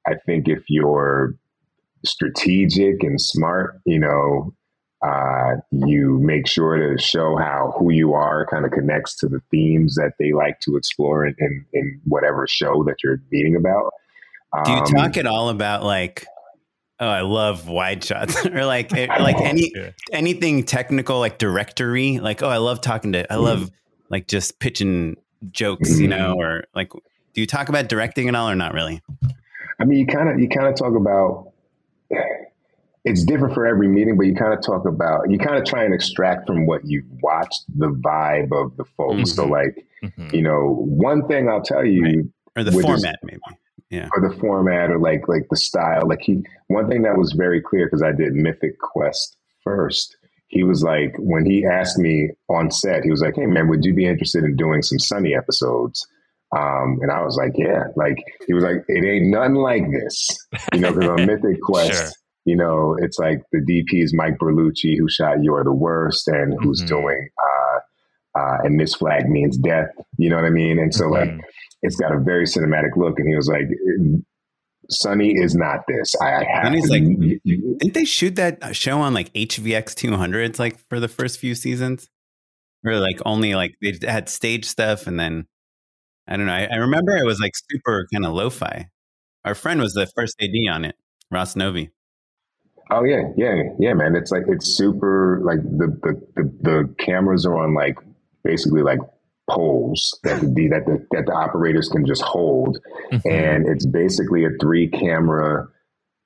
I 0.07 0.15
think 0.25 0.47
if 0.47 0.63
you're 0.69 1.35
strategic 2.03 3.03
and 3.03 3.21
smart, 3.21 3.79
you 3.85 3.99
know, 3.99 4.53
uh, 5.05 5.57
you 5.71 6.19
make 6.19 6.47
sure 6.47 6.75
to 6.77 7.01
show 7.01 7.37
how 7.37 7.75
who 7.77 7.91
you 7.91 8.13
are 8.13 8.47
kind 8.47 8.65
of 8.65 8.71
connects 8.71 9.15
to 9.17 9.27
the 9.27 9.39
themes 9.51 9.93
that 9.95 10.13
they 10.17 10.33
like 10.33 10.59
to 10.61 10.75
explore 10.75 11.25
in, 11.25 11.35
in, 11.37 11.65
in 11.73 12.01
whatever 12.05 12.47
show 12.47 12.83
that 12.85 12.95
you're 13.03 13.21
meeting 13.31 13.55
about. 13.55 13.93
Do 14.65 14.71
you 14.71 14.77
um, 14.77 14.85
talk 14.85 15.17
at 15.17 15.27
all 15.27 15.49
about 15.49 15.83
like, 15.83 16.25
oh, 16.99 17.07
I 17.07 17.21
love 17.21 17.67
wide 17.67 18.03
shots 18.03 18.45
or 18.45 18.65
like, 18.65 18.91
like 18.91 19.41
any 19.41 19.71
anything 20.11 20.63
technical, 20.63 21.19
like 21.19 21.37
directory? 21.37 22.19
Like, 22.19 22.41
oh, 22.41 22.49
I 22.49 22.57
love 22.57 22.81
talking 22.81 23.13
to, 23.13 23.31
I 23.31 23.35
love 23.35 23.59
mm. 23.59 23.71
like 24.09 24.27
just 24.27 24.59
pitching 24.59 25.17
jokes, 25.51 25.91
mm-hmm. 25.91 26.01
you 26.01 26.07
know, 26.07 26.35
or 26.37 26.63
like, 26.73 26.91
do 26.91 27.41
you 27.41 27.47
talk 27.47 27.69
about 27.69 27.87
directing 27.87 28.27
at 28.29 28.35
all 28.35 28.49
or 28.49 28.55
not 28.55 28.73
really? 28.73 29.01
I 29.79 29.85
mean, 29.85 29.99
you 29.99 30.07
kind 30.07 30.29
of 30.29 30.39
you 30.39 30.49
kind 30.49 30.67
of 30.67 30.75
talk 30.75 30.95
about. 30.95 31.51
It's 33.05 33.23
different 33.23 33.53
for 33.53 33.65
every 33.65 33.87
meeting, 33.87 34.17
but 34.17 34.25
you 34.25 34.35
kind 34.35 34.53
of 34.53 34.61
talk 34.61 34.85
about 34.85 35.29
you 35.31 35.37
kind 35.37 35.55
of 35.55 35.63
try 35.63 35.85
and 35.85 35.93
extract 35.93 36.45
from 36.45 36.65
what 36.65 36.81
you've 36.83 37.05
watched 37.21 37.63
the 37.73 37.87
vibe 37.87 38.51
of 38.51 38.75
the 38.75 38.83
folks. 38.83 39.15
Mm-hmm. 39.15 39.23
So, 39.25 39.45
like, 39.45 39.85
mm-hmm. 40.03 40.35
you 40.35 40.41
know, 40.41 40.83
one 40.85 41.25
thing 41.27 41.47
I'll 41.47 41.61
tell 41.61 41.85
you, 41.85 42.03
right. 42.03 42.25
or 42.57 42.63
the 42.65 42.71
format, 42.73 43.19
maybe, 43.23 43.39
yeah, 43.89 44.09
or 44.15 44.27
the 44.27 44.35
format, 44.37 44.91
or 44.91 44.99
like 44.99 45.27
like 45.27 45.47
the 45.49 45.57
style. 45.57 46.07
Like 46.07 46.21
he, 46.21 46.43
one 46.67 46.89
thing 46.89 47.03
that 47.03 47.17
was 47.17 47.33
very 47.33 47.61
clear 47.61 47.85
because 47.85 48.03
I 48.03 48.11
did 48.11 48.33
Mythic 48.33 48.79
Quest 48.79 49.37
first 49.63 50.15
he 50.47 50.63
was 50.63 50.81
like, 50.81 51.13
when 51.17 51.45
he 51.45 51.65
asked 51.65 51.97
me 51.97 52.29
on 52.49 52.71
set, 52.71 53.03
he 53.03 53.11
was 53.11 53.21
like, 53.21 53.35
Hey 53.35 53.45
man, 53.45 53.67
would 53.67 53.83
you 53.83 53.93
be 53.93 54.05
interested 54.05 54.43
in 54.43 54.55
doing 54.55 54.81
some 54.81 54.99
Sunny 54.99 55.35
episodes? 55.35 56.07
Um, 56.55 56.99
and 57.01 57.11
I 57.11 57.23
was 57.23 57.35
like, 57.35 57.53
yeah, 57.55 57.85
like 57.97 58.23
he 58.45 58.53
was 58.53 58.63
like, 58.63 58.85
it 58.87 59.05
ain't 59.05 59.29
nothing 59.29 59.55
like 59.55 59.83
this, 59.91 60.27
you 60.73 60.79
know, 60.79 60.93
because 60.93 61.09
on 61.09 61.25
Mythic 61.25 61.61
Quest, 61.61 61.91
sure. 61.91 62.11
you 62.45 62.55
know, 62.55 62.95
it's 63.01 63.19
like 63.19 63.41
the 63.51 63.59
DP 63.59 64.01
is 64.01 64.13
Mike 64.13 64.37
Berlucci 64.37 64.97
who 64.97 65.09
shot 65.09 65.43
You 65.43 65.53
Are 65.55 65.65
the 65.65 65.73
Worst 65.73 66.29
and 66.29 66.55
who's 66.61 66.79
mm-hmm. 66.79 66.95
doing, 66.95 67.29
uh, 67.43 68.39
uh, 68.39 68.57
and 68.63 68.79
this 68.79 68.95
flag 68.95 69.29
means 69.29 69.57
death, 69.57 69.89
you 70.17 70.29
know 70.29 70.37
what 70.37 70.45
I 70.45 70.51
mean? 70.51 70.79
And 70.79 70.95
so 70.95 71.05
mm-hmm. 71.05 71.39
It's 71.87 71.95
got 71.95 72.13
a 72.13 72.19
very 72.19 72.45
cinematic 72.45 72.95
look. 72.95 73.17
And 73.17 73.27
he 73.27 73.35
was 73.35 73.47
like, 73.47 73.65
Sunny 74.89 75.31
is 75.31 75.55
not 75.55 75.81
this. 75.87 76.15
I 76.21 76.43
have. 76.43 76.65
And 76.65 76.75
he's 76.75 76.89
like, 76.89 77.03
didn't 77.03 77.93
they 77.93 78.05
shoot 78.05 78.35
that 78.35 78.75
show 78.75 78.99
on 78.99 79.13
like 79.13 79.33
HVX 79.33 79.95
200s 79.95 80.59
like 80.59 80.77
for 80.89 80.99
the 80.99 81.07
first 81.07 81.39
few 81.39 81.55
seasons, 81.55 82.09
or 82.85 82.99
like 82.99 83.19
only 83.25 83.55
like 83.55 83.75
they 83.81 83.97
had 84.03 84.29
stage 84.29 84.65
stuff 84.65 85.07
and 85.07 85.19
then 85.19 85.47
I 86.27 86.37
don't 86.37 86.45
know. 86.45 86.53
I, 86.53 86.67
I 86.71 86.75
remember 86.75 87.15
it 87.15 87.25
was 87.25 87.39
like 87.39 87.53
super 87.71 88.05
kind 88.13 88.25
of 88.25 88.33
lo-fi. 88.33 88.89
Our 89.45 89.55
friend 89.55 89.79
was 89.79 89.93
the 89.93 90.07
first 90.07 90.35
AD 90.41 90.49
on 90.69 90.83
it, 90.83 90.95
Ross 91.31 91.55
Novi. 91.55 91.89
Oh 92.89 93.03
yeah, 93.03 93.23
yeah, 93.35 93.63
yeah, 93.79 93.93
man. 93.93 94.15
It's 94.15 94.31
like 94.31 94.43
it's 94.47 94.67
super 94.67 95.41
like 95.43 95.61
the 95.63 95.87
the 96.03 96.21
the, 96.35 96.51
the 96.61 96.95
cameras 96.97 97.45
are 97.45 97.57
on 97.57 97.73
like 97.73 97.97
basically 98.43 98.81
like 98.81 98.99
poles 99.49 100.19
that 100.23 100.41
the, 100.41 100.67
that 100.69 100.85
the, 100.85 101.05
that 101.11 101.25
the 101.25 101.33
operators 101.33 101.89
can 101.89 102.05
just 102.05 102.21
hold, 102.21 102.77
mm-hmm. 103.11 103.29
and 103.29 103.67
it's 103.67 103.85
basically 103.85 104.45
a 104.45 104.49
three 104.61 104.89
camera 104.89 105.67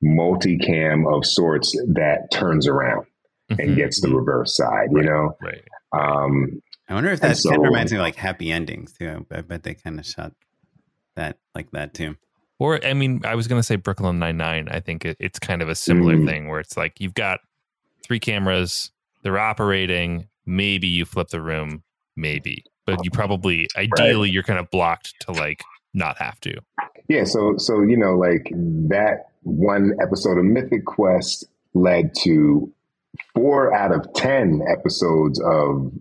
multicam 0.03 1.05
of 1.15 1.25
sorts 1.25 1.71
that 1.93 2.27
turns 2.31 2.67
around 2.67 3.05
mm-hmm. 3.51 3.59
and 3.59 3.75
gets 3.75 4.01
the 4.01 4.09
reverse 4.09 4.55
side. 4.55 4.89
Right. 4.91 5.03
You 5.03 5.09
know, 5.09 5.37
right. 5.41 5.63
Um, 5.93 6.61
I 6.89 6.93
wonder 6.93 7.11
if 7.11 7.21
that 7.21 7.37
so, 7.37 7.49
kind 7.49 7.61
of 7.61 7.65
reminds 7.65 7.91
me 7.91 7.97
of 7.99 8.01
like 8.01 8.15
Happy 8.15 8.51
Endings 8.51 8.93
too. 8.93 9.25
I 9.31 9.41
bet 9.41 9.63
they 9.63 9.75
kind 9.75 9.99
of 9.99 10.05
shot 10.05 10.33
that 11.15 11.37
like 11.55 11.71
that 11.71 11.93
too. 11.93 12.17
Or 12.59 12.83
I 12.85 12.93
mean, 12.93 13.21
I 13.25 13.35
was 13.35 13.47
going 13.47 13.59
to 13.59 13.63
say 13.63 13.75
Brooklyn 13.75 14.19
Nine 14.19 14.37
Nine. 14.37 14.67
I 14.69 14.79
think 14.79 15.05
it, 15.05 15.17
it's 15.19 15.39
kind 15.39 15.61
of 15.61 15.69
a 15.69 15.75
similar 15.75 16.15
mm. 16.15 16.27
thing 16.27 16.47
where 16.47 16.59
it's 16.59 16.77
like 16.77 16.99
you've 16.99 17.13
got 17.13 17.39
three 18.03 18.19
cameras, 18.19 18.91
they're 19.23 19.39
operating. 19.39 20.27
Maybe 20.45 20.87
you 20.87 21.05
flip 21.05 21.29
the 21.29 21.41
room, 21.41 21.83
maybe 22.15 22.65
but 22.85 23.03
you 23.03 23.11
probably 23.11 23.67
ideally 23.75 24.27
right. 24.27 24.33
you're 24.33 24.43
kind 24.43 24.59
of 24.59 24.69
blocked 24.69 25.13
to 25.21 25.31
like 25.31 25.63
not 25.93 26.17
have 26.17 26.39
to. 26.41 26.53
Yeah, 27.07 27.23
so 27.25 27.55
so 27.57 27.81
you 27.81 27.97
know 27.97 28.15
like 28.15 28.49
that 28.89 29.27
one 29.43 29.93
episode 30.01 30.37
of 30.37 30.45
Mythic 30.45 30.85
Quest 30.85 31.45
led 31.73 32.13
to 32.23 32.71
four 33.33 33.73
out 33.73 33.93
of 33.93 34.13
ten 34.13 34.61
episodes 34.69 35.41
of 35.41 35.91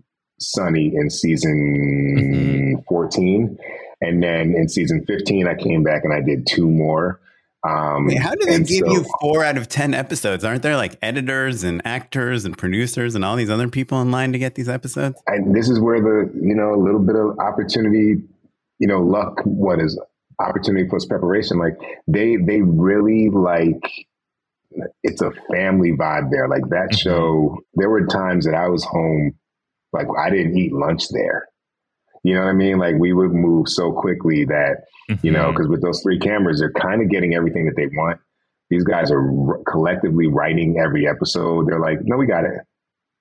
Sunny 0.41 0.91
in 0.95 1.09
season 1.09 2.75
mm-hmm. 2.77 2.81
14. 2.89 3.57
And 4.01 4.23
then 4.23 4.55
in 4.55 4.67
season 4.67 5.05
15, 5.05 5.47
I 5.47 5.55
came 5.55 5.83
back 5.83 6.03
and 6.03 6.13
I 6.13 6.21
did 6.21 6.47
two 6.47 6.69
more. 6.69 7.19
Um, 7.63 8.07
Wait, 8.07 8.17
how 8.17 8.33
do 8.33 8.45
they 8.45 8.57
give 8.59 8.85
so, 8.87 8.91
you 8.91 9.05
four 9.19 9.43
out 9.43 9.57
of 9.57 9.67
10 9.67 9.93
episodes? 9.93 10.43
Aren't 10.43 10.63
there 10.63 10.75
like 10.75 10.97
editors 11.01 11.63
and 11.63 11.81
actors 11.85 12.43
and 12.45 12.57
producers 12.57 13.13
and 13.13 13.23
all 13.23 13.35
these 13.35 13.51
other 13.51 13.67
people 13.67 14.01
in 14.01 14.09
line 14.09 14.31
to 14.33 14.39
get 14.39 14.55
these 14.55 14.69
episodes? 14.69 15.21
And 15.27 15.55
this 15.55 15.69
is 15.69 15.79
where 15.79 16.01
the, 16.01 16.31
you 16.41 16.55
know, 16.55 16.73
a 16.73 16.81
little 16.81 16.99
bit 16.99 17.15
of 17.15 17.37
opportunity, 17.39 18.23
you 18.79 18.87
know, 18.87 19.01
luck, 19.01 19.41
what 19.43 19.79
is 19.79 19.99
opportunity 20.39 20.87
plus 20.89 21.05
preparation. 21.05 21.59
Like 21.59 21.77
they, 22.07 22.37
they 22.37 22.61
really 22.61 23.29
like, 23.29 23.83
it's 25.03 25.21
a 25.21 25.31
family 25.51 25.91
vibe 25.91 26.31
there. 26.31 26.47
Like 26.47 26.67
that 26.69 26.89
mm-hmm. 26.89 26.95
show, 26.95 27.59
there 27.75 27.89
were 27.89 28.07
times 28.07 28.45
that 28.45 28.55
I 28.55 28.69
was 28.69 28.83
home, 28.83 29.35
like 29.93 30.07
I 30.19 30.31
didn't 30.31 30.57
eat 30.57 30.73
lunch 30.73 31.09
there. 31.09 31.47
You 32.23 32.35
know 32.35 32.41
what 32.41 32.49
I 32.49 32.53
mean? 32.53 32.77
Like 32.77 32.95
we 32.99 33.13
would 33.13 33.31
move 33.31 33.67
so 33.67 33.91
quickly 33.91 34.45
that, 34.45 34.83
mm-hmm. 35.09 35.25
you 35.25 35.31
know, 35.31 35.51
because 35.51 35.67
with 35.67 35.81
those 35.81 36.01
three 36.03 36.19
cameras, 36.19 36.59
they're 36.59 36.71
kind 36.71 37.01
of 37.01 37.09
getting 37.09 37.35
everything 37.35 37.65
that 37.65 37.75
they 37.75 37.87
want. 37.87 38.19
These 38.69 38.83
guys 38.83 39.11
are 39.11 39.49
r- 39.49 39.59
collectively 39.67 40.27
writing 40.27 40.79
every 40.79 41.07
episode. 41.07 41.67
They're 41.67 41.79
like, 41.79 41.99
no, 42.03 42.17
we 42.17 42.27
got 42.27 42.45
it. 42.45 42.61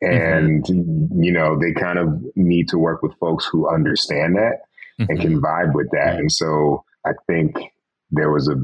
And, 0.02 0.64
mm-hmm. 0.64 1.22
you 1.22 1.32
know, 1.32 1.58
they 1.58 1.72
kind 1.72 1.98
of 1.98 2.22
need 2.36 2.68
to 2.68 2.78
work 2.78 3.02
with 3.02 3.12
folks 3.18 3.46
who 3.50 3.68
understand 3.68 4.36
that 4.36 4.60
mm-hmm. 5.00 5.06
and 5.08 5.20
can 5.20 5.40
vibe 5.40 5.74
with 5.74 5.90
that. 5.92 6.18
And 6.18 6.30
so 6.30 6.84
I 7.06 7.12
think 7.26 7.56
there 8.10 8.30
was 8.30 8.48
a 8.48 8.56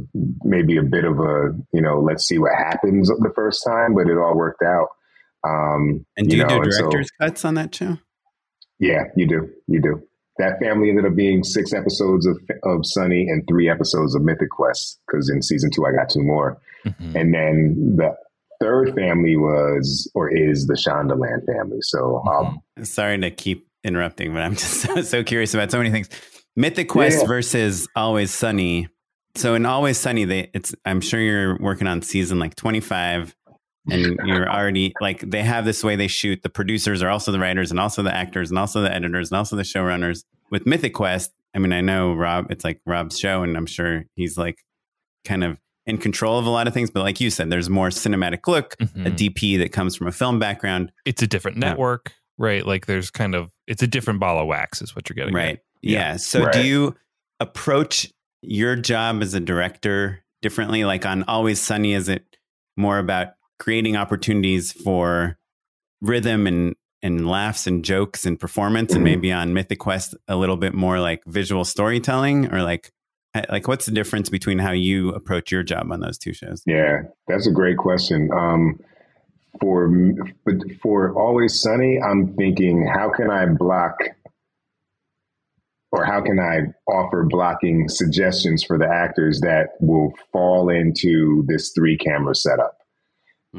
maybe 0.45 0.77
a 0.77 0.83
bit 0.83 1.05
of 1.05 1.19
a, 1.19 1.57
you 1.73 1.81
know, 1.81 2.01
let's 2.01 2.27
see 2.27 2.39
what 2.39 2.53
happens 2.57 3.09
the 3.09 3.33
first 3.35 3.65
time, 3.67 3.95
but 3.95 4.09
it 4.09 4.19
all 4.19 4.37
worked 4.37 4.63
out. 4.63 4.89
Um, 5.45 6.05
and 6.17 6.29
do 6.29 6.37
you, 6.37 6.43
you 6.43 6.49
know, 6.49 6.63
do 6.63 6.71
director's 6.71 7.09
so, 7.09 7.27
cuts 7.27 7.45
on 7.45 7.55
that 7.55 7.73
too? 7.73 7.99
Yeah, 8.79 9.05
you 9.17 9.27
do. 9.27 9.49
You 9.67 9.81
do 9.81 10.03
that 10.39 10.59
family 10.61 10.91
ended 10.91 11.07
up 11.07 11.15
being 11.15 11.43
six 11.43 11.73
episodes 11.73 12.27
of 12.27 12.39
of 12.63 12.85
Sunny 12.85 13.29
and 13.29 13.47
three 13.49 13.69
episodes 13.69 14.15
of 14.15 14.23
Mythic 14.23 14.51
Quest 14.51 15.01
because 15.07 15.31
in 15.31 15.43
season 15.43 15.71
two 15.71 15.87
I 15.87 15.93
got 15.93 16.11
two 16.11 16.23
more, 16.23 16.59
mm-hmm. 16.85 17.17
and 17.17 17.35
then 17.35 17.97
the 17.97 18.17
third 18.61 18.95
family 18.95 19.37
was 19.37 20.11
or 20.15 20.29
is 20.29 20.67
the 20.67 20.75
Shondaland 20.75 21.47
family. 21.47 21.79
So, 21.81 22.23
um, 22.27 22.47
mm-hmm. 22.47 22.85
sorry 22.85 23.19
to 23.19 23.31
keep 23.31 23.69
interrupting, 23.85 24.33
but 24.33 24.43
I'm 24.43 24.53
just 24.57 24.81
so, 24.81 25.03
so 25.03 25.25
curious 25.25 25.55
about 25.55 25.71
so 25.71 25.79
many 25.79 25.91
things. 25.91 26.09
Mythic 26.57 26.89
Quest 26.89 27.21
yeah. 27.21 27.27
versus 27.27 27.87
Always 27.95 28.33
Sunny. 28.33 28.89
So 29.35 29.55
in 29.55 29.67
Always 29.67 29.99
Sunny, 29.99 30.25
they 30.25 30.51
it's 30.55 30.75
I'm 30.85 31.01
sure 31.01 31.21
you're 31.21 31.59
working 31.59 31.87
on 31.87 32.03
season 32.03 32.39
like 32.39 32.57
25 32.57 33.35
and 33.91 34.19
you're 34.25 34.51
already 34.51 34.93
like 35.01 35.21
they 35.21 35.43
have 35.43 35.65
this 35.65 35.83
way 35.85 35.97
they 35.97 36.09
shoot. 36.09 36.43
The 36.43 36.49
producers 36.49 37.03
are 37.03 37.09
also 37.09 37.33
the 37.33 37.39
writers 37.39 37.71
and 37.71 37.81
also 37.81 38.03
the 38.03 38.15
actors 38.15 38.51
and 38.51 38.59
also 38.59 38.81
the 38.83 38.93
editors 38.93 39.31
and 39.31 39.39
also 39.39 39.57
the 39.57 39.63
showrunners. 39.63 40.25
With 40.51 40.67
Mythic 40.67 40.95
Quest, 40.95 41.33
I 41.55 41.59
mean, 41.59 41.73
I 41.73 41.81
know 41.81 42.15
Rob, 42.15 42.51
it's 42.51 42.65
like 42.65 42.81
Rob's 42.87 43.19
show, 43.19 43.43
and 43.43 43.57
I'm 43.57 43.67
sure 43.67 44.05
he's 44.15 44.37
like 44.37 44.65
kind 45.25 45.43
of 45.43 45.59
in 45.87 45.99
control 45.99 46.39
of 46.39 46.47
a 46.47 46.51
lot 46.51 46.67
of 46.67 46.75
things. 46.75 46.91
But 46.91 47.03
like 47.03 47.21
you 47.21 47.31
said, 47.31 47.51
there's 47.51 47.71
more 47.71 47.89
cinematic 47.89 48.47
look, 48.47 48.77
mm-hmm. 48.77 49.07
a 49.07 49.11
DP 49.11 49.59
that 49.59 49.73
comes 49.73 49.97
from 49.97 50.07
a 50.07 50.13
film 50.13 50.39
background. 50.39 50.93
It's 51.05 51.23
a 51.23 51.27
different 51.27 51.57
network, 51.57 52.11
yeah. 52.11 52.47
right? 52.47 52.67
Like 52.67 52.87
there's 52.87 53.11
kind 53.11 53.35
of 53.35 53.51
it's 53.67 53.83
a 53.83 53.87
different 53.87 54.21
ball 54.21 54.39
of 54.39 54.47
wax, 54.47 54.83
is 54.83 54.95
what 54.95 55.09
you're 55.09 55.15
getting. 55.15 55.35
Right. 55.35 55.57
At. 55.57 55.63
Yeah. 55.83 55.99
yeah. 55.99 56.17
So 56.17 56.45
right. 56.45 56.53
do 56.53 56.67
you 56.67 56.95
approach 57.41 58.13
your 58.43 58.77
job 58.77 59.23
as 59.23 59.35
a 59.35 59.41
director 59.41 60.23
differently? 60.43 60.85
Like 60.85 61.07
on 61.07 61.25
Always 61.25 61.61
Sunny, 61.61 61.95
is 61.95 62.09
it 62.09 62.25
more 62.77 62.99
about 62.99 63.29
creating 63.59 63.97
opportunities 63.97 64.73
for 64.73 65.39
rhythm 66.01 66.47
and 66.47 66.75
and 67.03 67.29
laughs 67.29 67.67
and 67.67 67.85
jokes 67.85 68.25
and 68.25 68.41
performance 68.41 68.91
mm-hmm. 68.91 68.97
and 68.97 69.05
maybe 69.05 69.33
on 69.33 69.55
mythic 69.55 69.79
quest 69.79 70.15
a 70.29 70.37
little 70.37 70.57
bit 70.57 70.75
more 70.75 70.99
like 70.99 71.23
visual 71.27 71.65
storytelling 71.65 72.53
or 72.53 72.63
like 72.63 72.93
like 73.51 73.69
what's 73.69 73.85
the 73.85 73.93
difference 73.93 74.31
between 74.31 74.59
how 74.59 74.73
you 74.73 75.11
approach 75.11 75.53
your 75.53 75.63
job 75.63 75.93
on 75.93 76.01
those 76.01 76.17
two 76.17 76.33
shows? 76.33 76.63
Yeah 76.67 77.03
that's 77.29 77.47
a 77.47 77.53
great 77.53 77.77
question. 77.77 78.31
Um, 78.33 78.79
for 79.61 79.91
for 80.83 81.15
always 81.15 81.61
sunny 81.61 82.01
i'm 82.01 82.35
thinking 82.35 82.87
how 82.87 83.11
can 83.11 83.31
i 83.31 83.47
block 83.47 83.99
or 85.93 86.05
how 86.05 86.21
can 86.21 86.39
i 86.39 86.61
offer 86.91 87.25
blocking 87.25 87.89
suggestions 87.89 88.63
for 88.63 88.79
the 88.79 88.89
actors 88.89 89.41
that 89.41 89.71
will 89.81 90.13
fall 90.33 90.69
into 90.69 91.45
this 91.47 91.73
three 91.73 91.97
camera 91.97 92.35
setup 92.35 92.79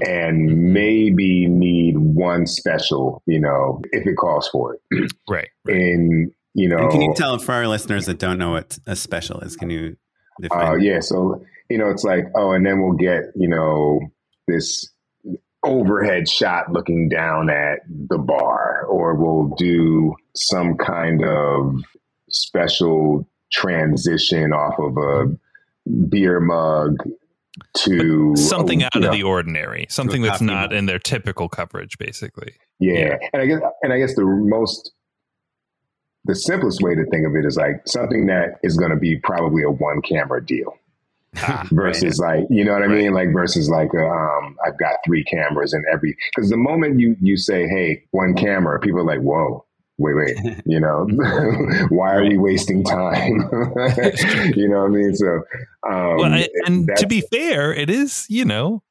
and 0.01 0.49
mm-hmm. 0.49 0.73
maybe 0.73 1.47
need 1.47 1.97
one 1.97 2.45
special, 2.45 3.21
you 3.25 3.39
know, 3.39 3.81
if 3.91 4.05
it 4.05 4.15
calls 4.15 4.47
for 4.49 4.75
it. 4.75 5.11
Right. 5.29 5.49
right. 5.65 5.75
And, 5.75 6.31
you 6.53 6.69
know, 6.69 6.77
and 6.77 6.91
can 6.91 7.01
you 7.01 7.13
tell 7.13 7.37
for 7.37 7.53
our 7.53 7.67
listeners 7.67 8.05
that 8.05 8.17
don't 8.17 8.37
know 8.37 8.51
what 8.51 8.79
a 8.87 8.95
special 8.95 9.41
is? 9.41 9.55
Can 9.55 9.69
you 9.69 9.97
define? 10.41 10.67
Uh, 10.67 10.75
yeah. 10.75 11.01
So, 11.01 11.43
you 11.69 11.77
know, 11.77 11.89
it's 11.89 12.03
like, 12.03 12.25
oh, 12.35 12.51
and 12.51 12.65
then 12.65 12.81
we'll 12.81 12.93
get, 12.93 13.23
you 13.35 13.49
know, 13.49 13.99
this 14.47 14.89
overhead 15.63 16.29
shot 16.29 16.71
looking 16.71 17.09
down 17.09 17.49
at 17.49 17.79
the 18.09 18.17
bar, 18.17 18.85
or 18.85 19.15
we'll 19.15 19.53
do 19.57 20.15
some 20.35 20.77
kind 20.77 21.23
of 21.23 21.75
special 22.29 23.27
transition 23.51 24.53
off 24.53 24.79
of 24.79 24.97
a 24.97 26.07
beer 26.09 26.39
mug 26.39 26.95
to 27.77 28.35
something 28.35 28.83
out 28.83 29.03
of 29.03 29.11
the 29.11 29.23
ordinary, 29.23 29.87
something 29.89 30.21
that's 30.21 30.41
not 30.41 30.73
in 30.73 30.85
their 30.85 30.99
typical 30.99 31.49
coverage, 31.49 31.97
basically. 31.97 32.53
Yeah. 32.79 32.93
yeah. 32.93 33.17
and 33.33 33.41
I 33.41 33.45
guess 33.45 33.61
and 33.81 33.93
I 33.93 33.99
guess 33.99 34.15
the 34.15 34.25
most 34.25 34.91
the 36.25 36.35
simplest 36.35 36.81
way 36.81 36.93
to 36.93 37.05
think 37.05 37.25
of 37.25 37.35
it 37.35 37.45
is 37.45 37.55
like 37.55 37.81
something 37.87 38.27
that 38.27 38.59
is 38.63 38.77
going 38.77 38.91
to 38.91 38.97
be 38.97 39.17
probably 39.17 39.63
a 39.63 39.71
one 39.71 40.01
camera 40.01 40.45
deal. 40.45 40.77
Ah, 41.39 41.67
versus 41.71 42.19
right. 42.19 42.39
like 42.39 42.47
you 42.49 42.63
know 42.63 42.71
what 42.71 42.81
I 42.81 42.85
right. 42.85 43.03
mean 43.03 43.13
like 43.13 43.31
versus 43.31 43.69
like 43.69 43.89
a, 43.93 44.07
um 44.07 44.57
I've 44.65 44.79
got 44.79 44.95
three 45.05 45.23
cameras 45.25 45.73
and 45.73 45.85
every 45.91 46.17
because 46.33 46.49
the 46.49 46.57
moment 46.57 46.99
you 46.99 47.15
you 47.21 47.37
say 47.37 47.67
hey 47.67 48.05
one 48.09 48.33
camera 48.33 48.79
people 48.79 49.01
are 49.01 49.03
like 49.03 49.19
whoa 49.19 49.63
wait, 49.97 50.15
wait, 50.15 50.61
you 50.65 50.79
know, 50.79 51.07
why 51.89 52.15
are 52.15 52.23
we 52.23 52.37
wasting 52.37 52.83
time? 52.83 53.37
you 54.55 54.67
know 54.67 54.81
what 54.81 54.85
I 54.85 54.89
mean? 54.89 55.15
So, 55.15 55.43
um, 55.87 56.17
well, 56.17 56.45
and 56.65 56.89
to 56.97 57.07
be 57.07 57.21
fair, 57.21 57.73
it 57.73 57.89
is, 57.89 58.25
you 58.29 58.45
know, 58.45 58.83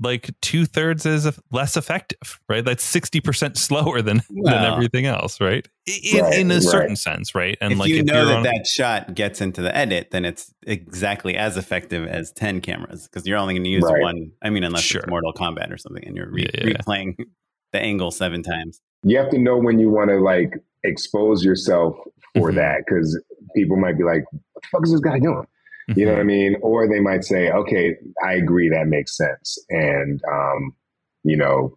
like 0.00 0.30
two 0.40 0.66
thirds 0.66 1.06
as 1.06 1.38
less 1.52 1.76
effective, 1.76 2.40
right? 2.48 2.64
That's 2.64 2.84
60% 2.84 3.56
slower 3.56 4.02
than, 4.02 4.20
well, 4.30 4.52
than 4.52 4.64
everything 4.72 5.06
else, 5.06 5.40
right? 5.40 5.66
In, 5.86 6.24
right, 6.24 6.38
in 6.38 6.50
a 6.50 6.60
certain 6.60 6.96
sense, 6.96 7.36
right? 7.36 7.56
And 7.60 7.74
if 7.74 7.78
like, 7.78 7.88
you 7.88 7.98
if 7.98 8.06
know 8.06 8.26
that 8.26 8.36
on, 8.38 8.42
that 8.42 8.66
shot 8.66 9.14
gets 9.14 9.40
into 9.40 9.62
the 9.62 9.74
edit, 9.76 10.08
then 10.10 10.24
it's 10.24 10.52
exactly 10.66 11.36
as 11.36 11.56
effective 11.56 12.08
as 12.08 12.32
10 12.32 12.62
cameras 12.62 13.06
because 13.06 13.28
you're 13.28 13.38
only 13.38 13.54
going 13.54 13.64
to 13.64 13.70
use 13.70 13.84
right. 13.84 14.02
one. 14.02 14.32
I 14.42 14.50
mean, 14.50 14.64
unless 14.64 14.82
sure. 14.82 15.02
it's 15.02 15.08
Mortal 15.08 15.32
Kombat 15.32 15.72
or 15.72 15.78
something 15.78 16.04
and 16.04 16.16
you're 16.16 16.30
re- 16.30 16.50
yeah, 16.52 16.66
yeah, 16.66 16.72
replaying 16.74 17.14
the 17.72 17.78
angle 17.78 18.10
seven 18.10 18.42
times 18.42 18.80
you 19.02 19.18
have 19.18 19.30
to 19.30 19.38
know 19.38 19.56
when 19.56 19.78
you 19.78 19.90
want 19.90 20.10
to 20.10 20.16
like 20.16 20.54
expose 20.84 21.44
yourself 21.44 21.96
for 22.34 22.48
mm-hmm. 22.48 22.58
that 22.58 22.84
because 22.86 23.20
people 23.54 23.76
might 23.76 23.98
be 23.98 24.04
like, 24.04 24.24
what 24.32 24.62
the 24.62 24.68
fuck 24.70 24.84
is 24.84 24.92
this 24.92 25.00
guy 25.00 25.18
doing? 25.18 25.46
Mm-hmm. 25.90 25.98
You 25.98 26.06
know 26.06 26.12
what 26.12 26.18
I 26.18 26.20
mm-hmm. 26.20 26.28
mean? 26.28 26.56
Or 26.62 26.88
they 26.88 27.00
might 27.00 27.24
say, 27.24 27.50
okay, 27.50 27.96
I 28.24 28.34
agree, 28.34 28.68
that 28.68 28.86
makes 28.86 29.16
sense. 29.16 29.58
And, 29.70 30.20
um, 30.30 30.74
you 31.24 31.36
know, 31.36 31.76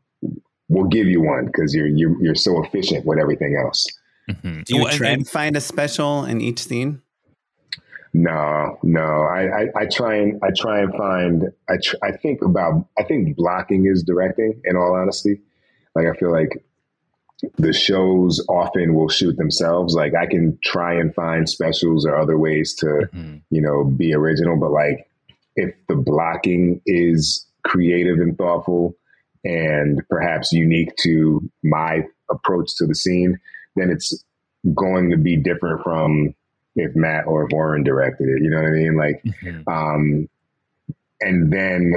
we'll 0.69 0.87
give 0.87 1.07
you 1.07 1.21
one 1.21 1.47
because 1.47 1.73
you're, 1.73 1.87
you're, 1.87 2.21
you're 2.21 2.35
so 2.35 2.63
efficient 2.63 3.05
with 3.05 3.19
everything 3.19 3.57
else. 3.63 3.85
Mm-hmm. 4.29 4.61
Do 4.63 4.75
you 4.75 4.83
well, 4.83 4.93
try 4.93 5.09
and, 5.09 5.17
and 5.17 5.29
find 5.29 5.55
a 5.55 5.61
special 5.61 6.25
in 6.25 6.41
each 6.41 6.63
scene? 6.63 7.01
No, 8.13 8.79
no. 8.81 9.01
I, 9.01 9.63
I, 9.63 9.67
I, 9.75 9.85
try 9.87 10.15
and 10.15 10.41
I 10.41 10.49
try 10.55 10.79
and 10.79 10.95
find. 10.95 11.43
I 11.69 11.73
tr- 11.83 11.97
I 12.01 12.13
think 12.13 12.41
about. 12.41 12.87
I 12.97 13.03
think 13.03 13.35
blocking 13.35 13.85
is 13.87 14.03
directing. 14.03 14.61
In 14.63 14.77
all 14.77 14.95
honesty, 14.95 15.41
like 15.95 16.07
I 16.07 16.17
feel 16.17 16.31
like 16.31 16.63
the 17.57 17.73
shows 17.73 18.43
often 18.47 18.93
will 18.95 19.09
shoot 19.09 19.37
themselves. 19.37 19.93
Like 19.93 20.13
I 20.15 20.25
can 20.25 20.57
try 20.63 20.93
and 20.95 21.13
find 21.13 21.47
specials 21.47 22.05
or 22.05 22.17
other 22.17 22.37
ways 22.37 22.73
to, 22.75 22.85
mm-hmm. 22.85 23.37
you 23.49 23.61
know, 23.61 23.83
be 23.83 24.13
original, 24.13 24.57
but 24.57 24.71
like 24.71 25.09
if 25.55 25.73
the 25.87 25.95
blocking 25.95 26.81
is 26.85 27.45
creative 27.63 28.19
and 28.19 28.37
thoughtful 28.37 28.95
and 29.43 30.01
perhaps 30.09 30.51
unique 30.51 30.95
to 31.03 31.41
my 31.63 32.05
approach 32.29 32.75
to 32.75 32.85
the 32.85 32.95
scene, 32.95 33.39
then 33.75 33.89
it's 33.89 34.23
going 34.73 35.11
to 35.11 35.17
be 35.17 35.37
different 35.37 35.83
from 35.83 36.33
if 36.75 36.95
Matt 36.95 37.27
or 37.27 37.45
if 37.45 37.51
Warren 37.51 37.83
directed 37.83 38.27
it. 38.27 38.43
You 38.43 38.49
know 38.49 38.57
what 38.57 38.67
I 38.67 38.71
mean? 38.71 38.97
Like, 38.97 39.23
mm-hmm. 39.23 39.69
um, 39.69 40.29
and 41.21 41.51
then 41.51 41.93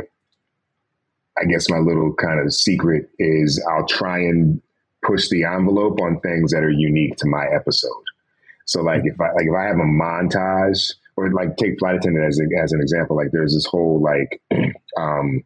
I 1.41 1.45
guess 1.45 1.71
my 1.71 1.79
little 1.79 2.13
kind 2.15 2.41
of 2.41 2.53
secret 2.53 3.09
is 3.19 3.65
I'll 3.71 3.87
try 3.87 4.19
and 4.19 4.61
push 5.09 5.29
the 5.29 5.45
envelope 5.45 6.01
on 6.01 6.21
things 6.21 6.53
that 6.53 6.63
are 6.63 6.71
unique 6.71 7.17
to 7.17 7.27
my 7.27 7.47
episode. 7.47 8.05
So 8.67 8.83
like 8.83 9.01
if 9.05 9.19
I 9.21 9.33
like 9.33 9.47
if 9.47 9.55
I 9.55 9.65
have 9.65 9.77
a 9.77 9.89
montage 9.89 10.93
or 11.17 11.33
like 11.33 11.57
take 11.57 11.79
flight 11.79 11.97
attendant 11.97 12.27
as, 12.27 12.39
a, 12.39 12.63
as 12.63 12.73
an 12.73 12.81
example, 12.81 13.17
like 13.17 13.31
there's 13.33 13.55
this 13.55 13.67
whole 13.67 14.01
like 14.01 14.41
um, 14.97 15.43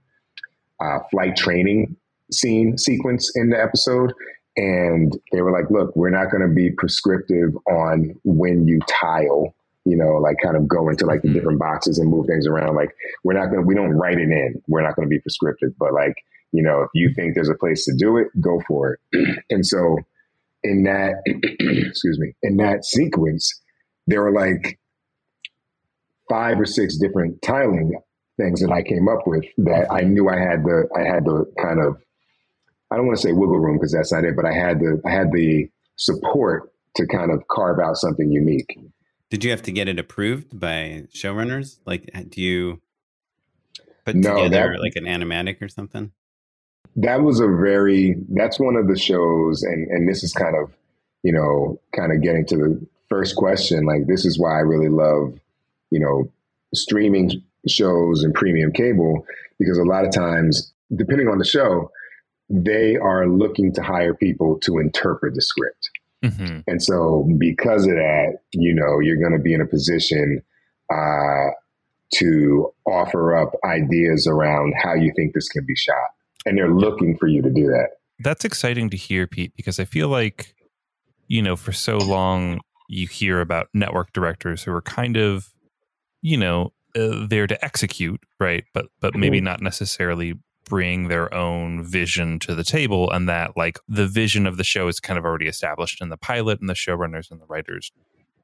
uh, 0.80 0.98
flight 1.10 1.36
training 1.36 1.96
scene 2.32 2.76
sequence 2.76 3.30
in 3.36 3.50
the 3.50 3.60
episode. 3.60 4.12
And 4.56 5.18
they 5.32 5.40
were 5.40 5.52
like, 5.52 5.70
look, 5.70 5.94
we're 5.96 6.10
not 6.10 6.30
going 6.30 6.42
to 6.42 6.54
be 6.54 6.70
prescriptive 6.70 7.56
on 7.66 8.14
when 8.24 8.66
you 8.66 8.80
tile, 8.86 9.54
you 9.84 9.96
know, 9.96 10.16
like 10.16 10.36
kind 10.42 10.56
of 10.56 10.68
go 10.68 10.90
into 10.90 11.06
like 11.06 11.22
the 11.22 11.28
mm-hmm. 11.28 11.38
different 11.38 11.58
boxes 11.58 11.98
and 11.98 12.10
move 12.10 12.26
things 12.26 12.46
around. 12.46 12.74
Like 12.74 12.94
we're 13.24 13.32
not 13.32 13.46
going 13.46 13.62
to, 13.62 13.66
we 13.66 13.74
don't 13.74 13.92
write 13.92 14.18
it 14.18 14.28
in. 14.28 14.60
We're 14.68 14.82
not 14.82 14.94
going 14.94 15.08
to 15.08 15.10
be 15.10 15.20
prescriptive, 15.20 15.72
but 15.78 15.94
like 15.94 16.16
you 16.52 16.62
know, 16.62 16.82
if 16.82 16.90
you 16.94 17.12
think 17.14 17.34
there's 17.34 17.48
a 17.48 17.54
place 17.54 17.84
to 17.86 17.94
do 17.96 18.18
it, 18.18 18.28
go 18.40 18.60
for 18.68 18.98
it. 19.12 19.44
and 19.50 19.66
so 19.66 19.98
in 20.62 20.84
that, 20.84 21.14
excuse 21.26 22.18
me, 22.18 22.34
in 22.42 22.56
that 22.58 22.84
sequence, 22.84 23.60
there 24.06 24.22
were 24.22 24.32
like 24.32 24.78
five 26.28 26.60
or 26.60 26.66
six 26.66 26.98
different 26.98 27.40
tiling 27.42 27.94
things 28.38 28.60
that 28.60 28.70
I 28.70 28.82
came 28.82 29.08
up 29.08 29.26
with 29.26 29.44
that 29.58 29.86
I 29.90 30.02
knew 30.02 30.28
I 30.28 30.38
had 30.38 30.64
the, 30.64 30.88
I 30.96 31.00
had 31.02 31.24
the 31.24 31.44
kind 31.60 31.80
of, 31.80 31.96
I 32.90 32.96
don't 32.96 33.06
want 33.06 33.18
to 33.18 33.22
say 33.22 33.32
wiggle 33.32 33.58
room 33.58 33.78
because 33.78 33.92
that's 33.92 34.12
not 34.12 34.24
it, 34.24 34.36
but 34.36 34.44
I 34.44 34.52
had 34.52 34.78
the, 34.78 35.00
I 35.06 35.10
had 35.10 35.32
the 35.32 35.68
support 35.96 36.70
to 36.96 37.06
kind 37.06 37.30
of 37.30 37.42
carve 37.48 37.78
out 37.78 37.96
something 37.96 38.30
unique. 38.30 38.78
Did 39.30 39.44
you 39.44 39.50
have 39.50 39.62
to 39.62 39.72
get 39.72 39.88
it 39.88 39.98
approved 39.98 40.58
by 40.58 41.04
showrunners? 41.14 41.78
Like, 41.86 42.10
do 42.28 42.42
you 42.42 42.82
put 44.04 44.16
no, 44.16 44.44
together 44.44 44.72
that, 44.72 44.80
like 44.80 44.96
an 44.96 45.04
animatic 45.04 45.62
or 45.62 45.68
something? 45.68 46.12
That 46.96 47.22
was 47.22 47.40
a 47.40 47.46
very 47.46 48.16
that's 48.30 48.60
one 48.60 48.76
of 48.76 48.88
the 48.88 48.98
shows 48.98 49.62
and 49.62 49.88
and 49.88 50.08
this 50.08 50.22
is 50.22 50.32
kind 50.32 50.56
of 50.56 50.72
you 51.22 51.32
know 51.32 51.80
kind 51.96 52.12
of 52.12 52.22
getting 52.22 52.46
to 52.46 52.56
the 52.56 52.86
first 53.08 53.36
question 53.36 53.84
like 53.84 54.06
this 54.06 54.24
is 54.24 54.38
why 54.38 54.56
i 54.56 54.60
really 54.60 54.88
love 54.88 55.38
you 55.90 55.98
know 55.98 56.30
streaming 56.74 57.30
shows 57.68 58.24
and 58.24 58.34
premium 58.34 58.72
cable 58.72 59.24
because 59.58 59.78
a 59.78 59.84
lot 59.84 60.04
of 60.04 60.12
times 60.12 60.72
depending 60.94 61.28
on 61.28 61.38
the 61.38 61.44
show 61.44 61.90
they 62.50 62.96
are 62.96 63.26
looking 63.26 63.72
to 63.72 63.82
hire 63.82 64.14
people 64.14 64.58
to 64.58 64.78
interpret 64.78 65.34
the 65.34 65.42
script 65.42 65.90
mm-hmm. 66.22 66.58
and 66.66 66.82
so 66.82 67.26
because 67.38 67.86
of 67.86 67.94
that 67.94 68.38
you 68.52 68.74
know 68.74 69.00
you're 69.00 69.16
going 69.16 69.36
to 69.36 69.42
be 69.42 69.54
in 69.54 69.60
a 69.60 69.66
position 69.66 70.42
uh, 70.92 71.50
to 72.12 72.70
offer 72.84 73.34
up 73.34 73.54
ideas 73.64 74.26
around 74.26 74.74
how 74.82 74.92
you 74.92 75.10
think 75.16 75.32
this 75.32 75.48
can 75.48 75.64
be 75.64 75.74
shot 75.74 75.96
and 76.46 76.56
they're 76.58 76.74
looking 76.74 77.16
for 77.16 77.26
you 77.28 77.42
to 77.42 77.50
do 77.50 77.66
that. 77.68 77.88
That's 78.18 78.44
exciting 78.44 78.90
to 78.90 78.96
hear, 78.96 79.26
Pete, 79.26 79.52
because 79.56 79.80
I 79.80 79.84
feel 79.84 80.08
like, 80.08 80.54
you 81.28 81.42
know, 81.42 81.56
for 81.56 81.72
so 81.72 82.02
long 82.02 82.60
you 82.88 83.06
hear 83.06 83.40
about 83.40 83.68
network 83.74 84.12
directors 84.12 84.62
who 84.62 84.72
are 84.72 84.82
kind 84.82 85.16
of, 85.16 85.48
you 86.20 86.36
know, 86.36 86.72
uh, 86.94 87.26
there 87.26 87.46
to 87.46 87.64
execute, 87.64 88.20
right? 88.38 88.64
But 88.74 88.86
but 89.00 89.14
maybe 89.14 89.38
Mm-hmm. 89.38 89.44
not 89.44 89.62
necessarily 89.62 90.34
bring 90.68 91.08
their 91.08 91.32
own 91.34 91.82
vision 91.82 92.38
to 92.40 92.54
the 92.54 92.64
table, 92.64 93.10
and 93.10 93.28
that 93.28 93.56
like 93.56 93.78
the 93.88 94.06
vision 94.06 94.46
of 94.46 94.56
the 94.56 94.64
show 94.64 94.88
is 94.88 95.00
kind 95.00 95.18
of 95.18 95.24
already 95.24 95.48
established 95.48 96.00
in 96.02 96.10
the 96.10 96.16
pilot, 96.18 96.60
and 96.60 96.68
the 96.68 96.74
showrunners 96.74 97.30
and 97.30 97.40
the 97.40 97.46
writers 97.46 97.90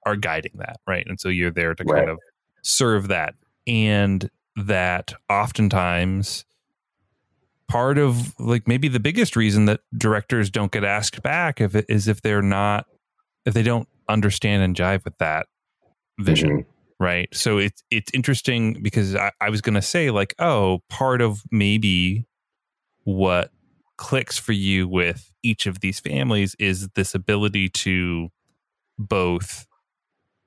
are 0.06 0.16
guiding 0.16 0.52
that, 0.54 0.78
right? 0.86 1.06
And 1.06 1.20
so 1.20 1.28
you're 1.28 1.50
there 1.50 1.74
to 1.74 1.84
Right. 1.84 1.98
kind 1.98 2.08
of 2.10 2.18
serve 2.62 3.08
that, 3.08 3.34
and 3.66 4.30
that 4.56 5.12
oftentimes 5.28 6.44
part 7.68 7.98
of 7.98 8.34
like 8.40 8.66
maybe 8.66 8.88
the 8.88 9.00
biggest 9.00 9.36
reason 9.36 9.66
that 9.66 9.80
directors 9.96 10.50
don't 10.50 10.72
get 10.72 10.84
asked 10.84 11.22
back 11.22 11.60
if 11.60 11.74
it 11.74 11.84
is 11.88 12.08
if 12.08 12.22
they're 12.22 12.42
not 12.42 12.86
if 13.44 13.54
they 13.54 13.62
don't 13.62 13.88
understand 14.08 14.62
and 14.62 14.74
jive 14.74 15.04
with 15.04 15.16
that 15.18 15.46
vision 16.18 16.50
Mhm. 16.50 16.66
right 16.98 17.28
so 17.34 17.58
it's 17.58 17.82
it's 17.90 18.10
interesting 18.14 18.82
because 18.82 19.14
i, 19.14 19.30
I 19.40 19.50
was 19.50 19.60
going 19.60 19.74
to 19.74 19.82
say 19.82 20.10
like 20.10 20.34
oh 20.38 20.80
part 20.88 21.20
of 21.20 21.42
maybe 21.50 22.26
what 23.04 23.50
clicks 23.96 24.38
for 24.38 24.52
you 24.52 24.88
with 24.88 25.30
each 25.42 25.66
of 25.66 25.80
these 25.80 26.00
families 26.00 26.56
is 26.58 26.88
this 26.94 27.14
ability 27.14 27.68
to 27.68 28.28
both 28.98 29.66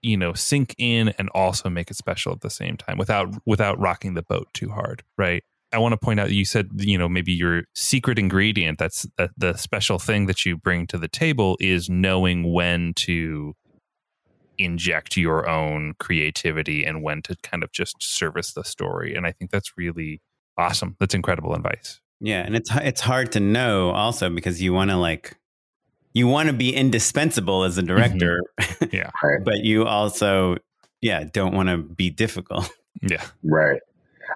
you 0.01 0.17
know 0.17 0.33
sink 0.33 0.73
in 0.77 1.09
and 1.19 1.29
also 1.29 1.69
make 1.69 1.91
it 1.91 1.95
special 1.97 2.31
at 2.31 2.41
the 2.41 2.49
same 2.49 2.75
time 2.77 2.97
without 2.97 3.29
without 3.45 3.79
rocking 3.79 4.15
the 4.15 4.23
boat 4.23 4.47
too 4.53 4.69
hard 4.69 5.03
right 5.17 5.43
i 5.73 5.77
want 5.77 5.93
to 5.93 5.97
point 5.97 6.19
out 6.19 6.27
that 6.27 6.35
you 6.35 6.45
said 6.45 6.69
you 6.75 6.97
know 6.97 7.09
maybe 7.09 7.31
your 7.31 7.63
secret 7.73 8.17
ingredient 8.19 8.77
that's 8.77 9.05
that 9.17 9.31
the 9.37 9.55
special 9.55 9.99
thing 9.99 10.25
that 10.25 10.45
you 10.45 10.57
bring 10.57 10.87
to 10.87 10.97
the 10.97 11.07
table 11.07 11.57
is 11.59 11.89
knowing 11.89 12.51
when 12.51 12.93
to 12.95 13.53
inject 14.57 15.17
your 15.17 15.49
own 15.49 15.93
creativity 15.99 16.83
and 16.83 17.01
when 17.01 17.21
to 17.21 17.35
kind 17.41 17.63
of 17.63 17.71
just 17.71 17.95
service 18.01 18.53
the 18.53 18.63
story 18.63 19.15
and 19.15 19.25
i 19.25 19.31
think 19.31 19.49
that's 19.51 19.77
really 19.77 20.21
awesome. 20.57 20.95
That's 20.99 21.13
incredible 21.13 21.53
advice. 21.53 21.99
Yeah, 22.19 22.41
and 22.45 22.55
it's 22.55 22.69
it's 22.75 23.01
hard 23.01 23.31
to 23.33 23.39
know 23.39 23.91
also 23.91 24.29
because 24.29 24.61
you 24.61 24.73
want 24.73 24.91
to 24.91 24.97
like 24.97 25.37
you 26.13 26.27
want 26.27 26.47
to 26.47 26.53
be 26.53 26.73
indispensable 26.75 27.63
as 27.63 27.77
a 27.77 27.81
mm-hmm. 27.81 27.87
director, 27.87 28.41
yeah. 28.91 29.09
but 29.43 29.63
you 29.63 29.85
also 29.85 30.57
yeah 31.01 31.23
don't 31.31 31.55
want 31.55 31.69
to 31.69 31.77
be 31.77 32.09
difficult. 32.09 32.69
yeah. 33.01 33.25
Right. 33.43 33.81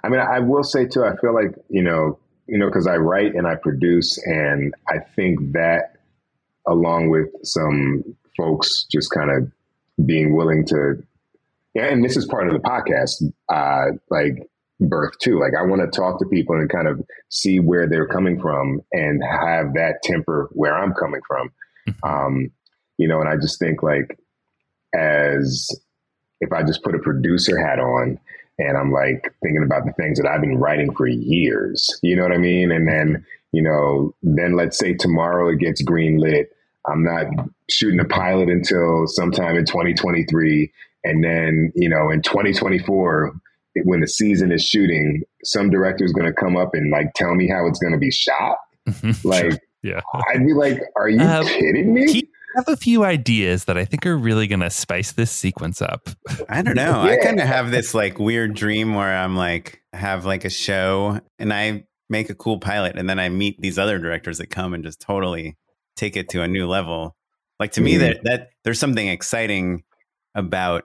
I 0.03 0.09
mean, 0.09 0.19
I 0.19 0.39
will 0.39 0.63
say 0.63 0.85
too. 0.85 1.03
I 1.03 1.15
feel 1.17 1.33
like 1.33 1.55
you 1.69 1.83
know, 1.83 2.19
you 2.47 2.57
know, 2.57 2.67
because 2.67 2.87
I 2.87 2.97
write 2.97 3.35
and 3.35 3.47
I 3.47 3.55
produce, 3.55 4.17
and 4.25 4.73
I 4.87 4.99
think 5.15 5.53
that, 5.53 5.95
along 6.67 7.09
with 7.09 7.29
some 7.43 8.03
folks 8.37 8.85
just 8.91 9.11
kind 9.11 9.31
of 9.31 9.51
being 10.05 10.35
willing 10.35 10.65
to, 10.67 11.03
yeah, 11.73 11.85
and 11.85 12.03
this 12.03 12.17
is 12.17 12.25
part 12.25 12.47
of 12.47 12.53
the 12.53 12.59
podcast, 12.59 13.23
uh, 13.49 13.97
like 14.09 14.49
birth 14.79 15.17
too. 15.19 15.39
Like 15.39 15.53
I 15.57 15.65
want 15.65 15.81
to 15.81 15.87
talk 15.87 16.19
to 16.19 16.25
people 16.25 16.55
and 16.55 16.69
kind 16.69 16.87
of 16.87 17.01
see 17.29 17.59
where 17.59 17.87
they're 17.87 18.07
coming 18.07 18.39
from 18.39 18.81
and 18.91 19.23
have 19.23 19.73
that 19.75 20.03
temper 20.03 20.49
where 20.53 20.75
I'm 20.75 20.93
coming 20.93 21.21
from. 21.27 21.51
Um, 22.03 22.51
you 22.97 23.07
know, 23.07 23.19
and 23.19 23.29
I 23.29 23.35
just 23.37 23.59
think 23.59 23.83
like 23.83 24.17
as 24.93 25.69
if 26.41 26.51
I 26.51 26.63
just 26.63 26.83
put 26.83 26.95
a 26.95 26.99
producer 26.99 27.57
hat 27.57 27.79
on 27.79 28.19
and 28.57 28.77
I'm 28.77 28.91
like 28.91 29.33
thinking 29.43 29.63
about 29.63 29.85
the 29.85 29.91
things 29.93 30.19
that 30.19 30.27
I've 30.29 30.41
been 30.41 30.57
writing 30.57 30.93
for 30.95 31.07
years, 31.07 31.87
you 32.01 32.15
know 32.15 32.23
what 32.23 32.31
I 32.31 32.37
mean? 32.37 32.71
And 32.71 32.87
then, 32.87 33.25
you 33.51 33.61
know, 33.61 34.13
then 34.23 34.55
let's 34.55 34.77
say 34.77 34.93
tomorrow 34.93 35.49
it 35.49 35.59
gets 35.59 35.83
greenlit. 35.83 36.45
I'm 36.87 37.03
not 37.03 37.25
shooting 37.69 37.99
a 37.99 38.05
pilot 38.05 38.49
until 38.49 39.07
sometime 39.07 39.55
in 39.57 39.65
2023. 39.65 40.71
And 41.03 41.23
then, 41.23 41.71
you 41.75 41.89
know, 41.89 42.09
in 42.11 42.21
2024, 42.21 43.33
it- 43.75 43.85
when 43.85 43.99
the 44.01 44.07
season 44.07 44.51
is 44.51 44.63
shooting, 44.63 45.21
some 45.43 45.69
director 45.69 46.05
is 46.05 46.13
going 46.13 46.27
to 46.27 46.33
come 46.33 46.55
up 46.55 46.73
and 46.73 46.89
like 46.91 47.13
tell 47.15 47.35
me 47.35 47.47
how 47.47 47.67
it's 47.67 47.79
going 47.79 47.93
to 47.93 47.99
be 47.99 48.11
shot. 48.11 48.57
Like, 49.23 49.59
yeah 49.83 50.01
I'd 50.33 50.45
be 50.45 50.53
like, 50.53 50.79
are 50.95 51.09
you 51.09 51.19
Um, 51.21 51.45
kidding 51.45 51.93
me? 51.93 52.03
I 52.03 52.07
have 52.55 52.67
a 52.67 52.77
few 52.77 53.03
ideas 53.03 53.65
that 53.65 53.77
I 53.77 53.85
think 53.85 54.05
are 54.05 54.17
really 54.17 54.47
going 54.47 54.59
to 54.61 54.69
spice 54.69 55.11
this 55.13 55.31
sequence 55.31 55.81
up. 55.81 56.09
I 56.49 56.61
don't 56.61 56.75
know. 56.75 57.01
I 57.01 57.17
kind 57.17 57.39
of 57.39 57.47
have 57.47 57.71
this 57.71 57.93
like 57.93 58.19
weird 58.19 58.53
dream 58.55 58.95
where 58.95 59.15
I'm 59.15 59.35
like 59.35 59.81
have 59.93 60.25
like 60.25 60.45
a 60.45 60.49
show 60.49 61.19
and 61.39 61.53
I 61.53 61.85
make 62.09 62.29
a 62.29 62.35
cool 62.35 62.59
pilot 62.59 62.97
and 62.97 63.09
then 63.09 63.19
I 63.19 63.29
meet 63.29 63.59
these 63.61 63.79
other 63.79 63.99
directors 63.99 64.37
that 64.37 64.47
come 64.47 64.73
and 64.73 64.83
just 64.83 64.99
totally 65.01 65.57
take 65.95 66.15
it 66.15 66.29
to 66.29 66.41
a 66.41 66.47
new 66.47 66.67
level. 66.67 67.15
Like 67.59 67.71
to 67.73 67.81
me 67.81 67.95
Mhm. 67.95 67.99
that 67.99 68.17
that 68.23 68.49
there's 68.63 68.79
something 68.79 69.07
exciting 69.07 69.83
about 70.35 70.83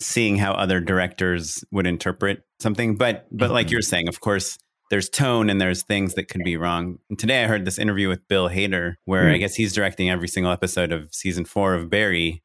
seeing 0.00 0.36
how 0.36 0.52
other 0.52 0.80
directors 0.80 1.64
would 1.70 1.86
interpret 1.86 2.42
something 2.58 2.96
but 2.96 3.26
but 3.30 3.50
like 3.52 3.68
Mhm. 3.68 3.70
you're 3.70 3.82
saying 3.82 4.08
of 4.08 4.18
course 4.20 4.58
there's 4.92 5.08
tone 5.08 5.48
and 5.48 5.58
there's 5.58 5.82
things 5.82 6.12
that 6.14 6.28
could 6.28 6.44
be 6.44 6.56
wrong. 6.58 6.98
And 7.08 7.18
today 7.18 7.42
I 7.42 7.46
heard 7.46 7.64
this 7.64 7.78
interview 7.78 8.08
with 8.08 8.28
Bill 8.28 8.50
Hader 8.50 8.96
where 9.06 9.30
I 9.30 9.36
Mm. 9.36 9.38
guess 9.40 9.54
he's 9.54 9.72
directing 9.72 10.10
every 10.10 10.28
single 10.28 10.52
episode 10.52 10.92
of 10.92 11.08
season 11.14 11.46
4 11.46 11.74
of 11.74 11.88
Barry 11.88 12.42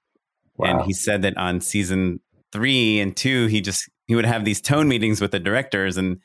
Wow. 0.55 0.79
and 0.79 0.81
he 0.87 0.93
said 0.93 1.21
that 1.23 1.35
on 1.37 1.59
season 1.59 2.21
three 2.53 2.99
and 3.01 3.15
two 3.15 3.47
he 3.47 3.59
just 3.59 3.89
he 4.07 4.15
would 4.15 4.25
have 4.25 4.45
these 4.45 4.61
tone 4.61 4.87
meetings 4.87 5.19
with 5.19 5.31
the 5.31 5.39
directors 5.39 5.97
and 5.97 6.19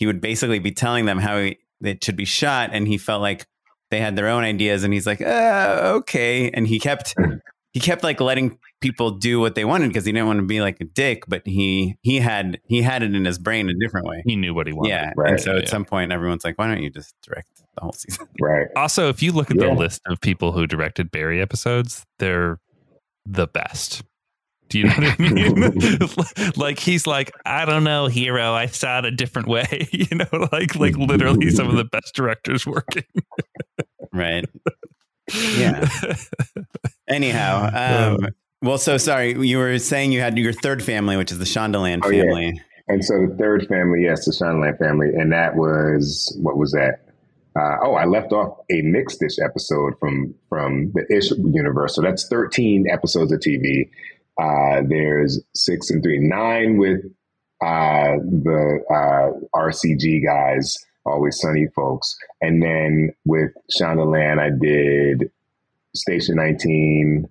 he 0.00 0.06
would 0.06 0.20
basically 0.20 0.58
be 0.58 0.72
telling 0.72 1.06
them 1.06 1.18
how 1.18 1.38
he, 1.38 1.56
it 1.82 2.02
should 2.02 2.16
be 2.16 2.24
shot 2.24 2.70
and 2.72 2.88
he 2.88 2.98
felt 2.98 3.22
like 3.22 3.46
they 3.92 4.00
had 4.00 4.16
their 4.16 4.26
own 4.28 4.42
ideas 4.42 4.82
and 4.82 4.92
he's 4.92 5.06
like 5.06 5.20
uh, 5.22 5.92
okay 5.98 6.50
and 6.50 6.66
he 6.66 6.80
kept 6.80 7.14
he 7.78 7.86
kept 7.86 8.02
like 8.02 8.20
letting 8.20 8.58
people 8.80 9.12
do 9.12 9.38
what 9.38 9.54
they 9.54 9.64
wanted 9.64 9.88
because 9.88 10.04
he 10.04 10.10
didn't 10.12 10.26
want 10.26 10.38
to 10.40 10.44
be 10.46 10.60
like 10.60 10.80
a 10.80 10.84
dick 10.84 11.22
but 11.28 11.42
he 11.44 11.96
he 12.02 12.16
had 12.18 12.58
he 12.66 12.82
had 12.82 13.02
it 13.04 13.14
in 13.14 13.24
his 13.24 13.38
brain 13.38 13.68
a 13.68 13.74
different 13.74 14.06
way 14.06 14.22
He 14.26 14.34
knew 14.36 14.52
what 14.54 14.66
he 14.66 14.72
wanted. 14.72 14.88
yeah 14.90 15.12
Right. 15.16 15.32
and 15.34 15.40
so 15.40 15.56
at 15.56 15.64
Yeah. 15.64 15.68
some 15.70 15.84
point 15.84 16.12
everyone's 16.12 16.44
like 16.44 16.58
why 16.58 16.66
don't 16.66 16.82
you 16.82 16.90
just 16.90 17.14
direct 17.22 17.48
the 17.76 17.82
whole 17.82 17.92
season 17.92 18.26
right. 18.40 18.66
Also, 18.76 19.08
if 19.08 19.22
you 19.22 19.32
look 19.32 19.50
at 19.50 19.56
Yeah. 19.60 19.68
the 19.68 19.74
list 19.74 20.00
of 20.06 20.20
people 20.20 20.52
who 20.52 20.66
directed 20.66 21.10
Barry 21.10 21.40
episodes, 21.40 22.04
they're 22.18 22.58
the 23.26 23.46
best. 23.46 24.02
Do 24.68 24.78
you 24.78 24.84
know 24.84 24.94
what 24.96 25.06
I 25.06 25.16
mean? 26.42 26.52
like 26.56 26.78
he's 26.78 27.06
like, 27.06 27.30
I 27.46 27.64
don't 27.64 27.84
know, 27.84 28.06
hero. 28.06 28.52
I 28.52 28.66
saw 28.66 28.98
it 28.98 29.04
a 29.06 29.10
different 29.10 29.48
way. 29.48 29.88
you 29.92 30.06
know, 30.16 30.48
like 30.52 30.74
like 30.76 30.96
literally 30.96 31.50
some 31.50 31.68
of 31.70 31.76
the 31.76 31.84
best 31.84 32.14
directors 32.14 32.66
working. 32.66 33.04
right 34.12 34.44
Yeah. 35.34 35.88
anyhow 37.08 37.70
um 38.14 38.28
well 38.62 38.78
so 38.78 38.96
sorry 38.98 39.38
you 39.46 39.58
were 39.58 39.78
saying 39.78 40.12
you 40.12 40.20
had 40.20 40.36
your 40.38 40.52
third 40.52 40.82
family 40.82 41.16
which 41.16 41.32
is 41.32 41.38
the 41.38 41.44
shondaland 41.44 42.00
Oh, 42.04 42.10
yeah. 42.10 42.22
family 42.24 42.62
And 42.88 43.04
so 43.04 43.26
the 43.26 43.36
third 43.36 43.66
family, 43.68 44.04
yes, 44.04 44.24
the 44.24 44.32
Shondaland 44.32 44.78
family, 44.78 45.08
and 45.08 45.30
that 45.30 45.56
was 45.56 46.34
what 46.40 46.56
was 46.56 46.72
that? 46.72 47.00
Uh, 47.54 47.76
oh, 47.82 47.94
I 47.94 48.06
left 48.06 48.32
off 48.32 48.56
a 48.70 48.80
mixed-ish 48.80 49.38
episode 49.44 49.92
from 50.00 50.34
from 50.48 50.92
the 50.94 51.04
Ish 51.14 51.30
universe. 51.32 51.94
So 51.96 52.00
that's 52.00 52.26
thirteen 52.28 52.86
episodes 52.90 53.30
of 53.30 53.40
TV. 53.40 53.90
Uh, 54.40 54.82
there's 54.88 55.38
six 55.54 55.90
and 55.90 56.02
three, 56.02 56.18
nine 56.18 56.78
with 56.78 57.04
uh, 57.62 58.16
the 58.24 58.80
uh, 58.90 59.58
RCG 59.58 60.24
guys, 60.24 60.78
Always 61.08 61.38
Sunny 61.40 61.66
folks, 61.74 62.16
and 62.40 62.62
then 62.62 63.12
with 63.24 63.50
Shondaland, 63.80 64.38
I 64.38 64.50
did 64.50 65.30
Station 65.94 66.36
19, 66.36 67.28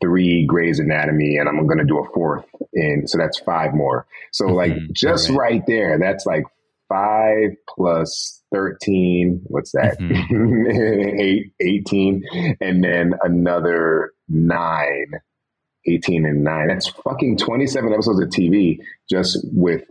three 0.00 0.46
Grey's 0.46 0.78
Anatomy, 0.78 1.36
and 1.36 1.48
I'm 1.48 1.66
going 1.66 1.78
to 1.78 1.84
do 1.84 1.98
a 1.98 2.08
fourth 2.14 2.44
in. 2.72 3.06
So 3.06 3.18
that's 3.18 3.38
five 3.40 3.74
more. 3.74 4.06
So 4.32 4.46
like 4.46 4.72
Mhm. 4.72 4.92
just 4.92 5.28
Right. 5.30 5.38
right 5.38 5.62
there, 5.66 5.98
that's 5.98 6.24
like 6.26 6.44
five 6.88 7.50
plus 7.68 8.42
13. 8.52 9.40
What's 9.44 9.72
that? 9.72 9.96
Eight, 11.20 11.52
18. 11.60 12.56
And 12.60 12.82
then 12.82 13.14
another 13.22 14.12
nine, 14.28 15.12
18 15.86 16.24
and 16.26 16.42
nine. 16.44 16.68
That's 16.68 16.88
fucking 16.88 17.36
27 17.36 17.92
episodes 17.92 18.20
of 18.20 18.28
TV 18.30 18.78
just 19.08 19.38
with 19.52 19.84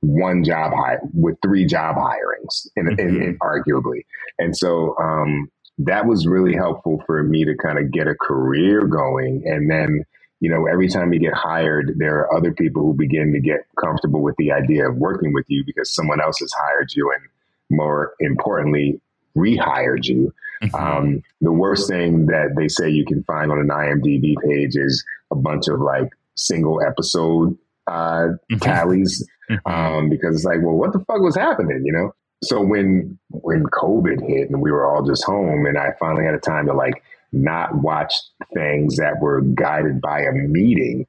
one 0.00 0.44
job 0.44 0.72
hire, 0.74 1.00
with 1.12 1.36
three 1.42 1.66
job 1.66 1.96
hirings, 1.96 2.66
and, 2.76 2.98
and, 2.98 3.22
and 3.22 3.40
arguably. 3.40 4.04
And 4.38 4.56
so, 4.56 4.96
um, 4.98 5.50
that 5.78 6.06
was 6.06 6.26
really 6.26 6.54
helpful 6.54 7.02
for 7.06 7.22
me 7.22 7.44
to 7.44 7.56
kind 7.56 7.78
of 7.78 7.90
get 7.90 8.06
a 8.06 8.14
career 8.14 8.86
going. 8.86 9.42
And 9.46 9.70
then, 9.70 10.04
you 10.40 10.50
know, 10.50 10.66
every 10.66 10.88
time 10.88 11.12
you 11.12 11.18
get 11.20 11.32
hired, 11.32 11.94
there 11.96 12.18
are 12.18 12.36
other 12.36 12.52
people 12.52 12.82
who 12.82 12.94
begin 12.94 13.32
to 13.32 13.40
get 13.40 13.60
comfortable 13.80 14.20
with 14.20 14.36
the 14.36 14.52
idea 14.52 14.88
of 14.88 14.96
working 14.96 15.32
with 15.32 15.46
you 15.48 15.64
because 15.64 15.90
someone 15.94 16.20
else 16.20 16.38
has 16.40 16.52
hired 16.52 16.90
you 16.94 17.10
and 17.14 17.22
more 17.70 18.12
importantly, 18.20 19.00
rehired 19.36 20.04
you. 20.04 20.34
Mm-hmm. 20.62 20.74
Um, 20.74 21.22
the 21.40 21.52
worst 21.52 21.88
thing 21.88 22.26
that 22.26 22.54
they 22.56 22.68
say 22.68 22.90
you 22.90 23.06
can 23.06 23.22
find 23.24 23.50
on 23.50 23.58
an 23.58 23.68
IMDb 23.68 24.34
page 24.44 24.76
is 24.76 25.02
a 25.30 25.34
bunch 25.36 25.68
of 25.68 25.80
like 25.80 26.10
single 26.34 26.82
episode 26.82 27.56
uh, 27.86 28.28
Mhm. 28.52 28.60
tallies. 28.60 29.26
Um, 29.66 30.08
because 30.08 30.34
it's 30.34 30.44
like, 30.44 30.60
well, 30.62 30.76
what 30.76 30.92
the 30.92 31.00
fuck 31.00 31.20
was 31.20 31.36
happening, 31.36 31.82
you 31.84 31.92
know? 31.92 32.12
so 32.42 32.60
when 32.62 33.18
when 33.28 33.64
COVID 33.64 34.26
hit 34.26 34.50
and 34.50 34.62
we 34.62 34.70
were 34.70 34.86
all 34.86 35.02
just 35.02 35.24
home, 35.24 35.66
and 35.66 35.76
I 35.78 35.92
finally 35.98 36.24
had 36.24 36.34
a 36.34 36.40
time 36.40 36.66
to 36.66 36.72
like 36.72 37.02
not 37.32 37.74
watch 37.76 38.14
things 38.54 38.96
that 38.96 39.20
were 39.20 39.42
guided 39.42 40.00
by 40.00 40.20
a 40.20 40.32
meeting, 40.32 41.06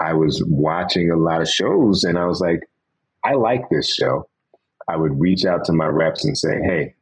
I 0.00 0.14
was 0.14 0.42
watching 0.46 1.10
a 1.10 1.16
lot 1.16 1.40
of 1.40 1.48
shows, 1.48 2.04
and 2.04 2.18
I 2.18 2.26
was 2.26 2.40
like, 2.40 2.60
I 3.24 3.34
like 3.34 3.68
this 3.70 3.94
show. 3.94 4.28
I 4.88 4.96
would 4.96 5.18
reach 5.20 5.44
out 5.44 5.64
to 5.66 5.72
my 5.72 5.86
reps 5.86 6.24
and 6.24 6.36
say, 6.36 6.60
Hey, 6.60 6.94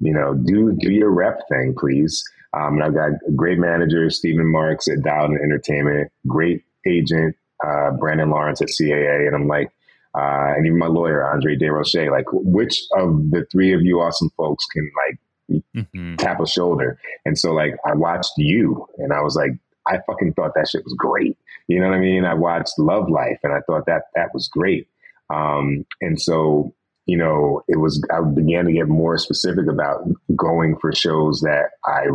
you 0.00 0.12
know, 0.12 0.34
do 0.34 0.76
do 0.78 0.92
your 0.92 1.10
rep 1.10 1.40
thing, 1.48 1.74
please. 1.78 2.22
Um, 2.54 2.74
and 2.74 2.84
I've 2.84 2.94
got 2.94 3.10
a 3.26 3.32
great 3.34 3.58
manager, 3.58 4.08
Stephen 4.10 4.50
Marks 4.50 4.88
at 4.88 5.02
Dowden 5.02 5.38
Entertainment, 5.42 6.10
great 6.26 6.62
agent, 6.86 7.36
uh, 7.66 7.90
Brandon 7.92 8.30
Lawrence 8.30 8.62
at 8.62 8.68
CAA, 8.68 9.26
and 9.26 9.34
I'm 9.34 9.48
like, 9.48 9.70
uh, 10.18 10.54
and 10.56 10.66
even 10.66 10.78
my 10.78 10.86
lawyer, 10.86 11.24
Andre 11.32 11.56
DeRoche, 11.56 12.10
like, 12.10 12.26
which 12.32 12.82
of 12.96 13.30
the 13.30 13.46
three 13.52 13.72
of 13.72 13.82
you 13.82 14.00
awesome 14.00 14.30
folks 14.36 14.64
can 14.66 14.90
like 15.06 15.62
mm-hmm. 15.76 16.16
tap 16.16 16.40
a 16.40 16.46
shoulder? 16.46 16.98
And 17.24 17.38
so, 17.38 17.52
like, 17.52 17.76
I 17.86 17.94
watched 17.94 18.32
you, 18.36 18.86
and 18.98 19.12
I 19.12 19.20
was 19.20 19.36
like, 19.36 19.52
I 19.86 19.98
fucking 20.06 20.34
thought 20.34 20.54
that 20.56 20.68
shit 20.68 20.84
was 20.84 20.94
great. 20.98 21.36
You 21.68 21.80
know 21.80 21.88
what 21.88 21.96
I 21.96 22.00
mean? 22.00 22.24
I 22.24 22.34
watched 22.34 22.78
Love 22.78 23.08
Life, 23.08 23.38
and 23.44 23.52
I 23.52 23.60
thought 23.66 23.86
that 23.86 24.04
that 24.16 24.34
was 24.34 24.48
great. 24.48 24.88
Um, 25.30 25.86
and 26.00 26.20
so, 26.20 26.74
you 27.06 27.16
know, 27.16 27.62
it 27.68 27.78
was 27.78 28.02
I 28.12 28.20
began 28.22 28.64
to 28.64 28.72
get 28.72 28.88
more 28.88 29.18
specific 29.18 29.68
about 29.68 30.08
going 30.34 30.78
for 30.80 30.92
shows 30.92 31.42
that 31.42 31.70
I 31.84 32.06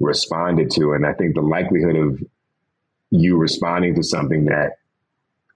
responded 0.00 0.70
to, 0.72 0.92
and 0.92 1.04
I 1.04 1.12
think 1.12 1.34
the 1.34 1.42
likelihood 1.42 1.96
of 1.96 2.22
you 3.10 3.36
responding 3.36 3.94
to 3.96 4.02
something 4.02 4.46
that 4.46 4.78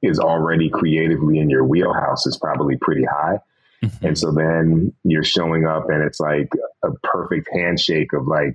is 0.02 0.18
already 0.18 0.68
creatively 0.68 1.38
in 1.38 1.48
your 1.48 1.64
wheelhouse 1.64 2.26
is 2.26 2.36
probably 2.36 2.76
pretty 2.76 3.04
high. 3.04 3.38
Mm-hmm. 3.82 4.06
And 4.06 4.18
so 4.18 4.32
then 4.32 4.92
you're 5.04 5.24
showing 5.24 5.66
up 5.66 5.88
and 5.88 6.02
it's 6.02 6.20
like 6.20 6.50
a 6.84 6.90
perfect 7.02 7.48
handshake 7.52 8.12
of 8.12 8.26
like 8.26 8.54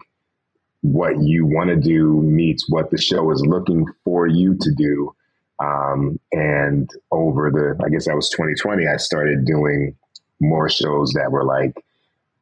what 0.82 1.22
you 1.22 1.46
want 1.46 1.70
to 1.70 1.76
do 1.76 2.22
meets 2.22 2.70
what 2.70 2.92
the 2.92 3.02
show 3.02 3.32
is 3.32 3.44
looking 3.46 3.86
for 4.04 4.28
you 4.28 4.58
to 4.60 4.72
do. 4.76 5.14
Um, 5.60 6.20
and 6.32 6.90
over 7.12 7.50
the, 7.50 7.84
I 7.84 7.90
guess 7.90 8.06
that 8.06 8.16
was 8.16 8.30
2020, 8.30 8.88
I 8.88 8.98
started 8.98 9.46
doing 9.46 9.96
more 10.40 10.70
shows 10.70 11.14
that 11.14 11.32
were 11.32 11.44
like 11.44 11.84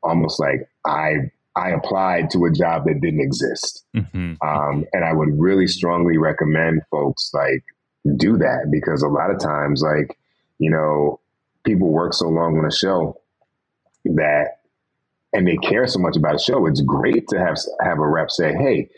almost 0.04 0.40
like 0.40 0.70
I 0.86 1.32
I 1.56 1.70
applied 1.70 2.30
to 2.32 2.46
a 2.46 2.52
job 2.52 2.84
that 2.86 3.00
didn't 3.00 3.22
exist. 3.22 3.86
Mm-hmm. 3.96 4.34
Um, 4.46 4.86
and 4.92 5.06
I 5.06 5.14
would 5.14 5.40
really 5.40 5.68
strongly 5.68 6.18
recommend 6.18 6.82
folks 6.92 7.32
like 7.34 7.64
do 8.16 8.38
that 8.38 8.70
because 8.72 9.02
a 9.02 9.08
lot 9.08 9.32
of 9.32 9.40
times, 9.40 9.82
like, 9.82 10.18
you 10.60 10.70
know, 10.70 11.20
people 11.64 11.90
work 11.90 12.14
so 12.14 12.28
long 12.28 12.58
on 12.58 12.66
a 12.66 12.72
show 12.72 13.20
that, 14.06 14.60
and 15.34 15.48
they 15.48 15.58
care 15.58 15.88
so 15.88 16.00
much 16.00 16.16
about 16.16 16.36
a 16.36 16.40
show. 16.40 16.66
It's 16.66 16.82
great 16.82 17.28
to 17.30 17.40
have, 17.40 17.58
have 17.82 18.00
a 18.00 18.08
rep 18.08 18.32
say, 18.32 18.54
Hey, 18.54 18.90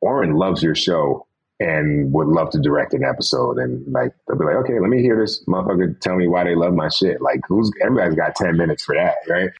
Oren 0.00 0.34
loves 0.34 0.62
your 0.62 0.74
show 0.74 1.26
and 1.60 2.12
would 2.12 2.28
love 2.28 2.50
to 2.50 2.58
direct 2.58 2.94
an 2.94 3.04
episode. 3.04 3.58
And 3.58 3.90
like, 3.92 4.12
they'll 4.26 4.38
be 4.38 4.44
like, 4.44 4.56
okay, 4.56 4.78
let 4.80 4.88
me 4.88 5.02
hear 5.02 5.18
this 5.20 5.44
motherfucker 5.46 5.98
tell 6.00 6.16
me 6.16 6.28
why 6.28 6.44
they 6.44 6.54
love 6.54 6.74
my 6.74 6.88
shit. 6.88 7.20
Like 7.20 7.40
who's, 7.48 7.70
everybody's 7.82 8.16
got 8.16 8.34
10 8.34 8.56
minutes 8.56 8.84
for 8.84 8.94
that. 8.94 9.14
Right. 9.28 9.50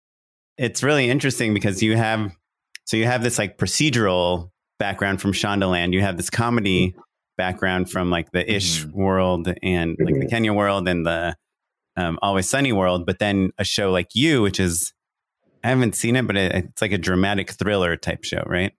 It's 0.57 0.83
really 0.83 1.11
interesting 1.11 1.55
because 1.55 1.83
you 1.83 1.97
have, 1.97 2.33
so 2.85 2.97
you 2.97 3.07
have 3.07 3.23
this 3.23 3.39
like 3.39 3.59
procedural 3.59 4.51
background 4.79 5.21
from 5.21 5.33
Shondaland. 5.33 5.93
You 5.93 6.01
have 6.01 6.17
this 6.17 6.31
comedy 6.31 6.95
background 7.37 7.91
from 7.91 8.11
like 8.11 8.31
the 8.33 8.51
Ish 8.51 8.85
mm-hmm. 8.85 8.99
world 8.99 9.49
and 9.63 9.97
like 9.99 10.15
the 10.15 10.21
mm-hmm. 10.21 10.29
Kenya 10.29 10.53
world 10.53 10.89
and 10.89 11.07
the 11.07 11.37
um, 11.97 12.19
Always 12.23 12.49
Sunny 12.49 12.73
world, 12.73 13.07
but 13.07 13.19
then 13.19 13.51
a 13.59 13.65
show 13.65 13.91
like 13.91 14.15
you, 14.15 14.43
which 14.43 14.59
is 14.59 14.93
I 15.63 15.69
haven't 15.69 15.95
seen 15.95 16.17
it, 16.17 16.27
but 16.27 16.37
it, 16.37 16.55
it's 16.55 16.83
like 16.83 16.93
a 16.93 16.99
dramatic 16.99 17.53
thriller 17.53 17.97
type 17.97 18.25
show, 18.25 18.43
right? 18.47 18.73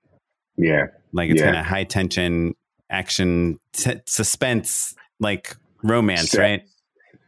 Yeah, 0.57 0.87
like 1.13 1.29
it's 1.31 1.39
yeah. 1.39 1.47
kind 1.47 1.57
of 1.57 1.65
high 1.65 1.83
tension 1.83 2.55
action 2.89 3.59
t- 3.73 4.01
suspense, 4.05 4.95
like 5.19 5.55
romance, 5.83 6.31
Set. 6.31 6.39
right? 6.39 6.63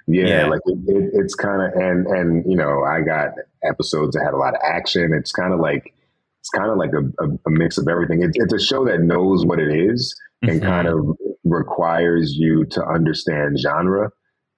Yeah, 0.08 0.28
yeah, 0.28 0.48
like 0.48 0.62
it, 0.66 0.80
it, 0.88 1.10
it's 1.14 1.36
kind 1.36 1.62
of 1.62 1.74
and 1.74 2.08
and 2.08 2.46
you 2.50 2.56
know 2.56 2.84
I 2.84 3.02
got 3.02 3.32
episodes 3.64 4.16
that 4.16 4.24
had 4.24 4.34
a 4.34 4.38
lot 4.38 4.54
of 4.54 4.62
action. 4.64 5.12
It's 5.14 5.32
kind 5.32 5.54
of 5.54 5.60
like 5.60 5.94
it's 6.40 6.50
kind 6.50 6.72
of 6.72 6.78
like 6.78 6.92
a, 6.94 7.24
a, 7.24 7.28
a, 7.48 7.50
mix 7.50 7.78
of 7.78 7.90
everything. 7.90 8.24
It's, 8.24 8.38
it's 8.38 8.54
a 8.54 8.60
show 8.60 8.86
that 8.86 9.02
knows 9.02 9.46
what 9.46 9.60
it 9.60 9.68
is, 9.68 10.16
and 10.42 10.62
mm-hmm. 10.62 10.68
kind 10.68 10.88
of 10.88 11.18
requires 11.44 12.34
you 12.36 12.66
to 12.66 12.86
understand 12.86 13.60
genre 13.60 14.12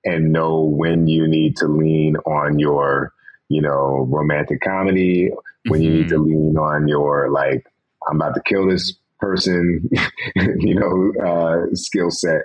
and 0.03 0.32
know 0.32 0.63
when 0.63 1.07
you 1.07 1.27
need 1.27 1.55
to 1.57 1.67
lean 1.67 2.15
on 2.25 2.59
your, 2.59 3.13
you 3.49 3.61
know, 3.61 4.07
romantic 4.09 4.61
comedy, 4.61 5.32
when 5.67 5.82
you 5.82 5.91
need 5.91 6.09
to 6.09 6.15
mm-hmm. 6.15 6.30
lean 6.30 6.57
on 6.57 6.88
your 6.88 7.30
like, 7.30 7.65
I'm 8.09 8.15
about 8.15 8.36
to 8.36 8.41
kill 8.45 8.67
this 8.67 8.97
person, 9.19 9.89
you 10.36 10.75
know, 10.75 11.13
uh, 11.25 11.75
skill 11.75 12.11
set. 12.11 12.41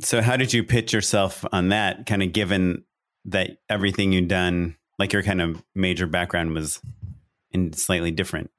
So, 0.00 0.20
how 0.20 0.36
did 0.36 0.52
you 0.52 0.62
pitch 0.62 0.92
yourself 0.92 1.44
on 1.50 1.70
that? 1.70 2.06
Kind 2.06 2.22
of 2.22 2.32
given 2.32 2.84
that 3.24 3.58
everything 3.68 4.12
you'd 4.12 4.28
done, 4.28 4.76
like 4.98 5.12
your 5.12 5.22
kind 5.22 5.40
of 5.40 5.62
major 5.74 6.06
background 6.06 6.54
was 6.54 6.80
in 7.50 7.72
slightly 7.72 8.10
different 8.10 8.50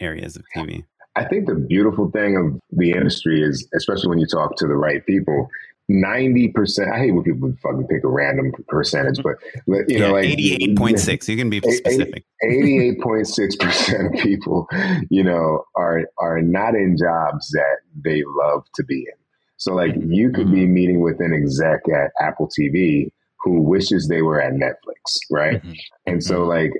areas 0.00 0.36
of 0.36 0.44
TV. 0.56 0.84
I 1.18 1.24
think 1.24 1.46
the 1.46 1.54
beautiful 1.54 2.10
thing 2.10 2.36
of 2.36 2.60
the 2.78 2.92
industry 2.92 3.42
is, 3.42 3.68
especially 3.74 4.08
when 4.08 4.18
you 4.18 4.26
talk 4.26 4.56
to 4.56 4.66
the 4.66 4.76
right 4.76 5.04
people, 5.04 5.48
90%, 5.90 6.92
I 6.92 6.98
hate 6.98 7.10
when 7.12 7.24
people 7.24 7.52
fucking 7.62 7.88
pick 7.88 8.04
a 8.04 8.08
random 8.08 8.52
percentage, 8.68 9.20
but 9.22 9.36
you 9.66 9.84
yeah, 9.88 9.98
know, 9.98 10.12
like 10.12 10.26
88.6, 10.26 11.28
you 11.28 11.36
can 11.36 11.50
be 11.50 11.60
specific. 11.60 12.24
88.6% 12.44 14.06
of 14.06 14.22
people, 14.22 14.68
you 15.10 15.24
know, 15.24 15.64
are, 15.74 16.02
are 16.18 16.40
not 16.40 16.74
in 16.74 16.96
jobs 16.96 17.48
that 17.50 17.78
they 18.04 18.22
love 18.26 18.64
to 18.76 18.84
be 18.84 18.98
in. 18.98 19.18
So 19.56 19.74
like 19.74 19.94
you 19.98 20.30
could 20.30 20.52
be 20.52 20.60
mm-hmm. 20.60 20.72
meeting 20.72 21.00
with 21.00 21.20
an 21.20 21.34
exec 21.34 21.80
at 21.88 22.12
Apple 22.20 22.48
TV 22.48 23.10
who 23.40 23.62
wishes 23.62 24.06
they 24.06 24.22
were 24.22 24.40
at 24.40 24.52
Netflix, 24.52 25.18
right? 25.30 25.56
Mm-hmm. 25.62 25.72
And 26.06 26.22
so 26.22 26.40
mm-hmm. 26.40 26.48
like 26.48 26.72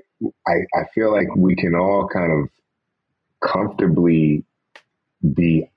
I, 0.47 0.79
I 0.79 0.85
feel 0.95 1.11
like 1.11 1.27
we 1.35 1.55
can 1.55 1.75
all 1.75 2.07
kind 2.07 2.31
of 2.31 2.49
comfortably 3.41 4.43
be 5.33 5.69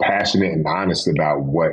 passionate 0.00 0.52
and 0.52 0.66
honest 0.66 1.08
about 1.08 1.42
what, 1.42 1.72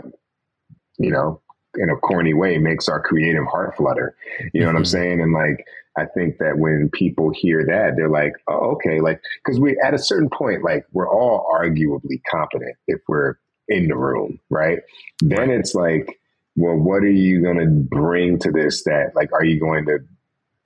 you 0.98 1.12
know, 1.12 1.42
in 1.78 1.90
a 1.90 1.96
corny 1.98 2.34
way 2.34 2.58
makes 2.58 2.88
our 2.88 3.02
creative 3.02 3.46
heart 3.46 3.76
flutter. 3.76 4.16
You 4.54 4.62
know 4.62 4.68
mm-hmm. 4.68 4.74
what 4.74 4.76
I'm 4.78 4.84
mm-hmm. 4.84 4.92
saying? 4.92 5.22
And 5.22 5.34
like, 5.34 5.66
I 5.98 6.06
think 6.06 6.38
that 6.40 6.58
when 6.58 6.90
people 6.92 7.32
hear 7.34 7.66
that, 7.66 7.94
they're 7.96 8.10
like, 8.10 8.34
oh, 8.48 8.76
okay. 8.76 9.00
Like, 9.00 9.22
cause 9.46 9.60
we, 9.60 9.80
at 9.84 9.94
a 9.94 9.98
certain 9.98 10.30
point, 10.30 10.64
like 10.64 10.86
we're 10.92 11.10
all 11.10 11.50
arguably 11.54 12.22
competent 12.30 12.76
if 12.88 13.00
we're 13.08 13.36
in 13.68 13.88
the 13.88 13.96
room, 13.96 14.40
right? 14.50 14.80
Then 15.22 15.50
it's 15.50 15.74
like, 15.74 16.20
well, 16.56 16.76
what 16.76 17.04
are 17.04 17.12
you 17.12 17.42
going 17.42 17.60
to 17.60 17.68
bring 17.68 18.40
to 18.40 18.52
this 18.52 18.84
that 18.84 19.12
like, 19.16 19.32
are 19.34 19.44
you 19.44 19.60
going 19.60 19.86
to 19.86 20.00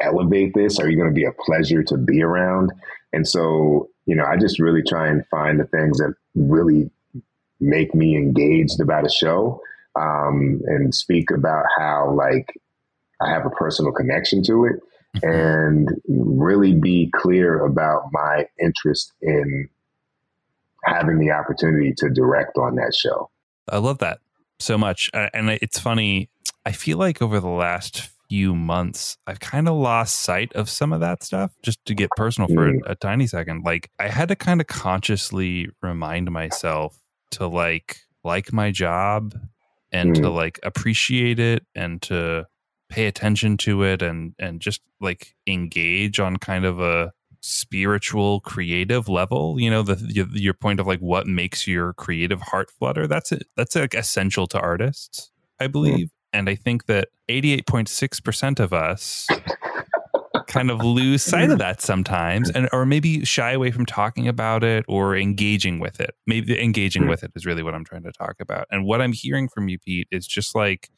elevate 0.01 0.53
this? 0.53 0.79
Are 0.79 0.89
you 0.89 0.97
going 0.97 1.09
to 1.09 1.13
be 1.13 1.25
a 1.25 1.31
pleasure 1.31 1.83
to 1.83 1.97
be 1.97 2.21
around? 2.21 2.71
And 3.11 3.27
so, 3.27 3.89
you 4.05 4.15
know, 4.15 4.25
I 4.25 4.37
just 4.37 4.59
really 4.59 4.83
try 4.83 5.07
and 5.07 5.25
find 5.27 5.59
the 5.59 5.65
things 5.65 5.97
that 5.97 6.13
really 6.35 6.89
make 7.59 7.93
me 7.93 8.15
engaged 8.15 8.79
about 8.79 9.05
a 9.05 9.09
show 9.09 9.61
um, 9.99 10.61
and 10.67 10.93
speak 10.93 11.31
about 11.31 11.65
how, 11.77 12.13
like, 12.15 12.53
I 13.21 13.29
have 13.29 13.45
a 13.45 13.49
personal 13.49 13.91
connection 13.91 14.43
to 14.43 14.65
it 14.65 14.79
mm-hmm. 15.17 15.29
and 15.29 15.89
really 16.07 16.73
be 16.73 17.11
clear 17.13 17.65
about 17.65 18.03
my 18.11 18.45
interest 18.61 19.11
in 19.21 19.69
having 20.85 21.19
the 21.19 21.31
opportunity 21.31 21.93
to 21.97 22.09
direct 22.09 22.57
on 22.57 22.75
that 22.75 22.95
show. 22.95 23.29
I 23.67 23.79
love 23.79 23.97
that 23.97 24.19
so 24.59 24.77
much. 24.77 25.09
And 25.13 25.49
it's 25.61 25.79
funny. 25.79 26.29
I 26.65 26.71
feel 26.71 26.97
like 26.97 27.21
over 27.21 27.39
the 27.39 27.49
last 27.49 28.09
few 28.29 28.55
months, 28.55 29.17
I've 29.27 29.39
kind 29.39 29.67
of 29.67 29.75
lost 29.75 30.21
sight 30.21 30.53
of 30.53 30.69
some 30.69 30.93
of 30.93 30.99
that 30.99 31.23
stuff. 31.23 31.51
Just 31.63 31.83
to 31.85 31.95
get 31.95 32.09
personal 32.15 32.47
for 32.47 32.67
a, 32.67 32.73
mm. 32.73 32.79
a 32.85 32.95
tiny 32.95 33.27
second, 33.27 33.63
like 33.65 33.89
I 33.99 34.07
had 34.07 34.29
to 34.29 34.35
kind 34.35 34.61
of 34.61 34.67
consciously 34.67 35.69
remind 35.81 36.31
myself 36.31 36.97
to 37.31 37.47
like 37.47 37.97
like 38.23 38.53
my 38.53 38.71
job 38.71 39.33
and 39.91 40.15
mm. 40.15 40.21
to 40.21 40.29
like 40.29 40.59
appreciate 40.63 41.39
it 41.39 41.65
and 41.75 42.01
to 42.03 42.45
pay 42.89 43.07
attention 43.07 43.57
to 43.57 43.83
it 43.83 44.01
and 44.01 44.33
and 44.39 44.61
just 44.61 44.81
like 44.99 45.35
engage 45.47 46.19
on 46.19 46.37
kind 46.37 46.65
of 46.65 46.79
a 46.79 47.11
spiritual 47.41 48.41
creative 48.41 49.07
level 49.07 49.59
you 49.59 49.69
know 49.69 49.81
the 49.81 50.27
your 50.33 50.53
point 50.53 50.79
of 50.79 50.87
like 50.87 50.99
what 50.99 51.25
makes 51.25 51.65
your 51.67 51.93
creative 51.93 52.41
heart 52.41 52.69
flutter 52.69 53.07
that's 53.07 53.31
it 53.31 53.47
that's 53.55 53.75
like 53.75 53.93
essential 53.93 54.45
to 54.45 54.59
artists 54.59 55.31
i 55.59 55.67
mm. 55.67 55.71
believe 55.71 56.09
and 56.33 56.49
I 56.49 56.55
think 56.55 56.85
that 56.85 57.09
88.6% 57.29 58.59
of 58.59 58.73
us 58.73 59.27
kind 60.47 60.71
of 60.71 60.83
lose 60.83 61.21
sight 61.23 61.51
of 61.51 61.59
that 61.59 61.79
sometimes 61.81 62.49
and 62.49 62.67
or 62.73 62.85
maybe 62.85 63.23
shy 63.23 63.51
away 63.51 63.69
from 63.71 63.85
talking 63.85 64.27
about 64.27 64.63
it 64.63 64.83
or 64.87 65.15
engaging 65.15 65.79
with 65.79 65.99
it. 65.99 66.15
Maybe 66.25 66.59
engaging 66.61 67.07
with 67.07 67.23
it 67.23 67.31
is 67.35 67.45
really 67.45 67.61
what 67.61 67.75
I'm 67.75 67.85
trying 67.85 68.03
to 68.03 68.11
talk 68.11 68.35
about. 68.39 68.65
And 68.71 68.83
what 68.85 69.01
I'm 69.01 69.11
hearing 69.13 69.47
from 69.47 69.69
you 69.69 69.77
Pete 69.77 70.07
is 70.11 70.25
just 70.25 70.55
like 70.55 70.89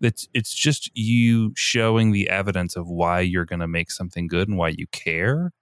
it's 0.00 0.28
it's 0.32 0.54
just 0.54 0.90
you 0.96 1.52
showing 1.56 2.12
the 2.12 2.28
evidence 2.30 2.76
of 2.76 2.86
why 2.88 3.20
you're 3.20 3.44
going 3.44 3.60
to 3.60 3.68
make 3.68 3.90
something 3.90 4.26
good 4.26 4.48
and 4.48 4.56
why 4.56 4.68
you 4.68 4.86
care 4.92 5.52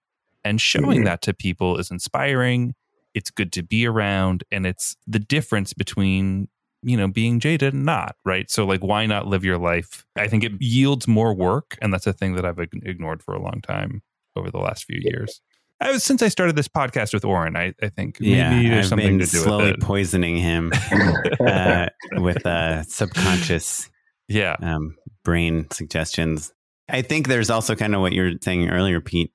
and 0.45 0.61
showing 0.61 1.01
Mhm. 1.01 1.05
that 1.07 1.23
to 1.23 1.35
people 1.35 1.79
is 1.79 1.91
inspiring 1.91 2.75
it's 3.15 3.31
good 3.31 3.51
to 3.55 3.63
be 3.63 3.87
around 3.87 4.45
and 4.53 4.67
it's 4.67 4.95
the 5.07 5.19
difference 5.19 5.73
between 5.73 6.49
you 6.87 6.97
know 6.97 7.09
being 7.09 7.41
jaded 7.41 7.75
and 7.75 7.85
not 7.85 8.17
right? 8.25 8.51
So 8.51 8.65
like 8.65 8.83
why 8.83 9.07
not 9.07 9.27
live 9.27 9.45
your 9.45 9.59
life? 9.59 10.07
I 10.17 10.29
think 10.29 10.45
it 10.45 10.53
yields 10.61 11.07
more 11.07 11.35
work 11.35 11.77
and 11.83 11.93
that's 11.93 12.07
a 12.07 12.13
thing 12.13 12.35
that 12.35 12.45
i've 12.45 12.59
ignored 12.59 13.23
for 13.23 13.35
a 13.35 13.43
long 13.43 13.61
time 13.63 14.03
over 14.37 14.51
the 14.51 14.59
last 14.59 14.85
few 14.85 15.01
years. 15.03 15.41
I 15.81 15.93
was, 15.93 16.05
since 16.05 16.23
i 16.23 16.29
started 16.29 16.57
this 16.57 16.69
podcast 16.69 17.13
with 17.13 17.25
Oren, 17.25 17.57
I, 17.57 17.75
I 17.83 17.89
think 17.89 18.21
maybe 18.21 18.37
yeah, 18.37 18.51
there's 18.51 18.87
I've 18.87 18.89
something 18.91 19.19
been 19.19 19.27
to 19.27 19.31
do 19.31 19.39
slowly 19.39 19.65
with 19.67 19.75
it. 19.75 19.81
poisoning 19.81 20.37
him 20.37 20.73
uh, 21.41 21.89
with 22.13 22.47
uh, 22.47 22.83
subconscious 22.85 23.91
yeah. 24.29 24.57
um, 24.63 24.97
brain 25.23 25.67
suggestions. 25.71 26.53
I 26.89 27.03
think 27.03 27.29
there's 27.29 27.51
also 27.51 27.75
kind 27.75 27.95
of 27.95 28.01
what 28.01 28.13
you 28.13 28.23
were 28.23 28.33
saying 28.43 28.71
earlier, 28.71 29.01
Pete, 29.01 29.33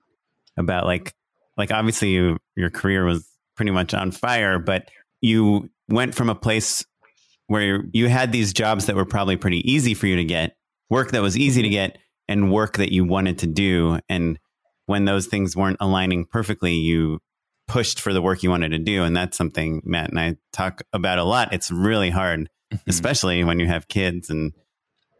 about 0.58 0.86
like 0.86 1.14
like 1.58 1.72
obviously 1.72 2.10
you 2.10 2.38
your 2.56 2.70
career 2.70 3.06
was 3.06 3.28
pretty 3.56 3.72
much 3.72 3.93
on 3.93 4.12
fire, 4.12 4.58
but 4.58 4.89
you 5.22 5.70
went 5.89 6.16
from 6.16 6.30
a 6.30 6.36
place 6.36 6.84
where 7.52 7.84
you 7.91 8.08
had 8.08 8.32
these 8.32 8.54
jobs 8.54 8.86
that 8.86 8.95
were 8.95 9.04
probably 9.04 9.36
pretty 9.36 9.70
easy 9.70 9.93
for 9.93 10.08
you 10.08 10.16
to 10.16 10.24
get, 10.24 10.56
work 10.89 11.12
that 11.12 11.22
was 11.22 11.38
easy 11.38 11.62
to 11.62 11.68
get, 11.68 11.97
and 12.30 12.49
work 12.49 12.78
that 12.78 12.93
you 12.93 13.04
wanted 13.04 13.39
to 13.39 13.45
do. 13.45 13.99
And 14.08 14.39
when 14.86 15.04
those 15.04 15.28
things 15.28 15.54
weren't 15.54 15.76
aligning 15.82 16.24
perfectly, 16.24 16.76
you 16.76 17.20
pushed 17.68 17.99
for 17.99 18.14
the 18.14 18.22
work 18.22 18.41
you 18.41 18.49
wanted 18.49 18.70
to 18.70 18.80
do. 18.80 19.04
And 19.04 19.18
that's 19.18 19.38
something 19.38 19.82
Matt 19.84 20.12
and 20.12 20.18
I 20.18 20.38
talk 20.54 20.82
about 20.93 21.20
a 21.20 21.26
lot. 21.26 21.52
It's 21.52 21.70
really 21.70 22.10
hard, 22.10 22.49
mm-hmm. 22.74 22.89
especially 22.89 23.43
when 23.43 23.60
you 23.60 23.68
have 23.68 23.89
kids 23.89 24.30
and 24.30 24.54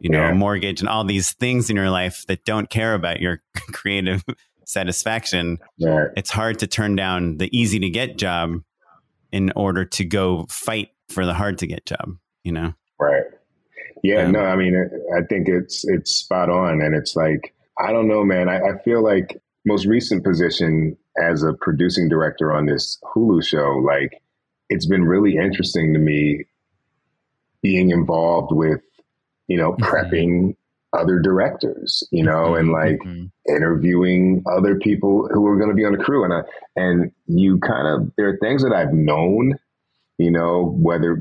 you 0.00 0.08
know, 0.08 0.20
Yeah. 0.20 0.30
a 0.30 0.34
mortgage 0.34 0.80
and 0.80 0.88
all 0.88 1.04
these 1.04 1.32
things 1.34 1.68
in 1.68 1.76
your 1.76 1.90
life 1.90 2.24
that 2.28 2.46
don't 2.46 2.70
care 2.70 2.94
about 2.94 3.20
your 3.20 3.40
creative 3.72 4.24
satisfaction. 4.64 5.58
Right. 5.78 6.08
It's 6.16 6.30
hard 6.30 6.60
to 6.60 6.66
turn 6.66 6.96
down 6.96 7.36
the 7.36 7.54
easy 7.54 7.78
to 7.80 7.90
get 7.90 8.16
job 8.16 8.62
in 9.32 9.52
order 9.54 9.84
to 9.84 10.04
go 10.06 10.46
fight 10.48 10.88
for 11.10 11.26
the 11.26 11.34
hard 11.34 11.58
to 11.58 11.66
get 11.66 11.84
job, 11.84 12.16
you 12.44 12.52
know? 12.52 12.72
Right. 12.98 13.24
Yeah, 14.02 14.24
Um, 14.26 14.32
no, 14.32 14.40
I 14.40 14.56
mean, 14.56 14.74
I 15.16 15.22
think 15.22 15.48
it's 15.48 15.84
it's 15.86 16.10
spot 16.10 16.50
on, 16.50 16.82
and 16.82 16.94
it's 16.94 17.14
like 17.16 17.54
I 17.78 17.92
don't 17.92 18.08
know, 18.08 18.24
man. 18.24 18.48
I, 18.48 18.58
I 18.58 18.78
feel 18.84 19.02
like 19.02 19.40
most 19.64 19.86
recent 19.86 20.24
position 20.24 20.96
as 21.22 21.42
a 21.42 21.52
producing 21.54 22.08
director 22.08 22.52
on 22.52 22.66
this 22.66 22.98
Hulu 23.14 23.44
show, 23.44 23.82
like 23.84 24.20
it's 24.70 24.86
been 24.86 25.04
really 25.04 25.36
interesting 25.36 25.92
to 25.94 25.98
me 26.00 26.44
being 27.62 27.90
involved 27.90 28.52
with, 28.52 28.80
you 29.46 29.56
know, 29.56 29.72
Mhm. 29.74 29.78
prepping 29.80 30.56
other 30.94 31.20
directors, 31.20 32.02
you 32.10 32.24
know, 32.24 32.54
and 32.56 32.70
like 32.72 32.98
Mhm. 32.98 33.30
interviewing 33.48 34.42
other 34.46 34.76
people 34.78 35.28
who 35.32 35.46
are 35.46 35.56
going 35.56 35.70
to 35.70 35.74
be 35.76 35.84
on 35.84 35.92
the 35.92 36.02
crew 36.04 36.24
and 36.24 36.32
I, 36.34 36.42
and 36.76 37.12
you 37.26 37.58
kind 37.60 37.86
of 37.86 38.12
there 38.16 38.28
are 38.28 38.36
things 38.38 38.62
that 38.62 38.72
I've 38.72 38.92
known 38.92 39.58
you 40.18 40.30
know 40.30 40.74
whether 40.78 41.16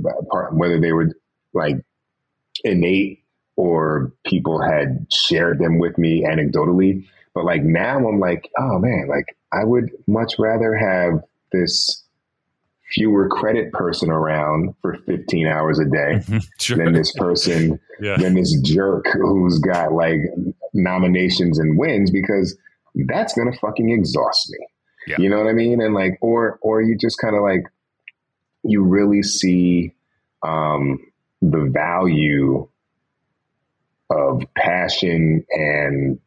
whether 0.52 0.80
they 0.80 0.92
were 0.92 1.10
like 1.54 1.78
innate 2.64 3.24
or 3.56 4.12
people 4.26 4.62
had 4.62 5.06
shared 5.12 5.60
them 5.60 5.80
with 5.80 5.98
me 5.98 6.24
anecdotally 6.24 7.06
but 7.34 7.46
like 7.46 7.64
now 7.64 7.98
I'm 7.98 8.20
like 8.20 8.50
oh 8.58 8.80
man 8.80 9.08
like 9.10 9.36
I 9.52 9.64
would 9.64 9.92
much 10.08 10.36
rather 10.40 10.76
have 10.76 11.22
this 11.52 12.04
fewer 12.94 13.30
credit 13.30 13.72
person 13.72 14.10
around 14.10 14.74
for 14.82 14.98
15 15.06 15.48
hours 15.48 15.80
a 15.80 15.86
day 15.86 16.20
Mhm. 16.26 16.44
sure 16.60 16.78
than 16.78 16.94
this 16.94 17.14
person 17.14 17.80
yeah 18.02 18.18
than 18.18 18.36
this 18.36 18.54
jerk 18.62 19.06
who's 19.14 19.60
got 19.60 19.94
like 19.94 20.20
nominations 20.74 21.60
and 21.60 21.78
wins 21.78 22.12
because 22.12 22.58
that's 23.08 23.34
gonna 23.34 23.54
fucking 23.62 23.90
exhaust 23.90 24.50
me. 24.52 24.68
Yeah. 25.08 25.16
You 25.20 25.30
know 25.30 25.38
what 25.38 25.48
I 25.48 25.54
mean? 25.54 25.82
And 25.82 25.94
like, 25.94 26.18
or 26.22 26.60
or 26.62 26.82
you 26.82 26.98
just 26.98 27.18
kind 27.20 27.36
of 27.36 27.42
like 27.42 27.64
you 28.64 28.84
really 28.84 29.24
see 29.24 29.94
um, 30.44 31.00
the 31.42 31.70
value 31.72 32.68
of 34.10 34.44
passion 34.56 35.46
and 35.52 36.20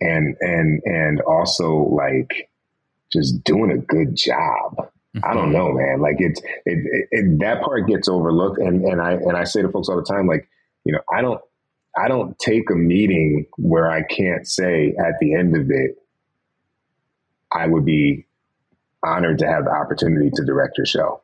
and 0.00 0.36
and 0.40 0.82
and 0.84 1.20
also 1.22 1.76
like 1.76 2.50
just 3.12 3.42
doing 3.44 3.70
a 3.70 3.78
good 3.78 4.14
job. 4.14 4.90
I 5.22 5.32
don't 5.32 5.52
know, 5.52 5.72
man. 5.72 6.00
Like 6.00 6.16
it's 6.18 6.40
it, 6.40 6.50
it, 6.66 7.08
it 7.10 7.38
that 7.40 7.62
part 7.62 7.86
gets 7.86 8.08
overlooked, 8.08 8.58
and 8.58 8.84
and 8.84 9.00
I 9.00 9.12
and 9.12 9.36
I 9.36 9.44
say 9.44 9.62
to 9.62 9.68
folks 9.68 9.88
all 9.88 9.96
the 9.96 10.02
time, 10.02 10.26
like 10.26 10.48
you 10.84 10.92
know, 10.92 11.00
I 11.12 11.22
don't 11.22 11.40
I 11.96 12.08
don't 12.08 12.36
take 12.38 12.70
a 12.70 12.74
meeting 12.74 13.46
where 13.56 13.90
I 13.90 14.02
can't 14.02 14.46
say 14.46 14.94
at 14.98 15.14
the 15.20 15.34
end 15.34 15.56
of 15.56 15.70
it, 15.70 15.96
I 17.52 17.66
would 17.68 17.84
be 17.84 18.26
honored 19.04 19.38
to 19.38 19.46
have 19.46 19.64
the 19.64 19.70
opportunity 19.70 20.30
to 20.34 20.44
direct 20.44 20.78
your 20.78 20.86
show. 20.86 21.22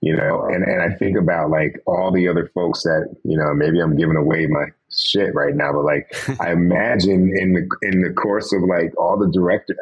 You 0.00 0.16
know, 0.16 0.44
and 0.46 0.62
and 0.64 0.80
I 0.80 0.94
think 0.96 1.16
about 1.18 1.50
like 1.50 1.80
all 1.86 2.12
the 2.12 2.28
other 2.28 2.50
folks 2.54 2.82
that 2.84 3.14
you 3.24 3.36
know, 3.36 3.52
maybe 3.54 3.80
I'm 3.80 3.96
giving 3.96 4.16
away 4.16 4.46
my 4.46 4.66
shit 4.92 5.34
right 5.34 5.54
now, 5.54 5.72
but 5.72 5.84
like 5.84 6.14
I 6.40 6.52
imagine 6.52 7.32
in 7.36 7.52
the 7.54 7.68
in 7.82 8.02
the 8.02 8.12
course 8.12 8.52
of 8.52 8.62
like 8.62 8.92
all 8.96 9.16
the 9.18 9.30
director 9.30 9.74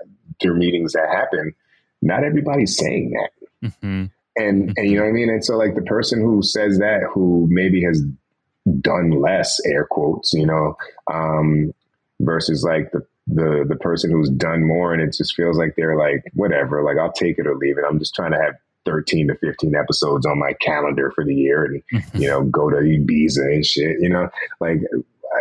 meetings 0.55 0.93
that 0.95 1.09
happen, 1.11 1.55
not 2.03 2.25
everybody's 2.25 2.77
saying 2.77 3.11
that 3.11 3.71
Mhm. 3.83 4.11
and 4.37 4.73
and 4.77 4.87
you 4.89 4.97
know 4.97 5.03
what 5.05 5.09
I 5.11 5.13
mean. 5.13 5.31
And 5.31 5.45
so 5.45 5.57
like 5.57 5.75
the 5.75 5.83
person 5.83 6.21
who 6.21 6.43
says 6.43 6.79
that, 6.79 7.03
who 7.13 7.47
maybe 7.51 7.83
has 7.85 8.03
done 8.81 9.11
less, 9.11 9.61
air 9.67 9.87
quotes, 9.91 10.33
you 10.33 10.47
know, 10.47 10.77
um, 11.13 11.73
versus 12.21 12.65
like 12.65 12.91
the 12.93 13.07
the 13.27 13.65
the 13.69 13.77
person 13.77 14.11
who's 14.11 14.31
done 14.31 14.65
more, 14.67 14.93
and 14.93 15.03
it 15.03 15.15
just 15.17 15.35
feels 15.35 15.59
like 15.59 15.75
they're 15.77 15.97
like 15.99 16.25
whatever, 16.35 16.83
like 16.83 16.97
I'll 16.99 17.13
take 17.13 17.39
it 17.39 17.47
or 17.47 17.57
leave 17.57 17.77
it. 17.79 17.85
I'm 17.89 17.99
just 17.99 18.15
trying 18.15 18.33
to 18.33 18.39
have 18.39 18.55
13 18.87 19.29
to 19.29 19.35
15 19.37 19.75
episodes 19.75 20.25
on 20.25 20.39
my 20.39 20.55
calendar 20.55 21.11
for 21.15 21.25
the 21.25 21.35
year, 21.35 21.65
and 21.67 21.83
you 22.15 22.29
know, 22.29 22.45
go 22.45 22.71
to 22.71 22.77
Ibiza 22.77 23.45
and 23.55 23.67
shit, 23.67 23.97
you 24.01 24.09
know, 24.09 24.29
like. 24.61 24.79
I, 25.35 25.41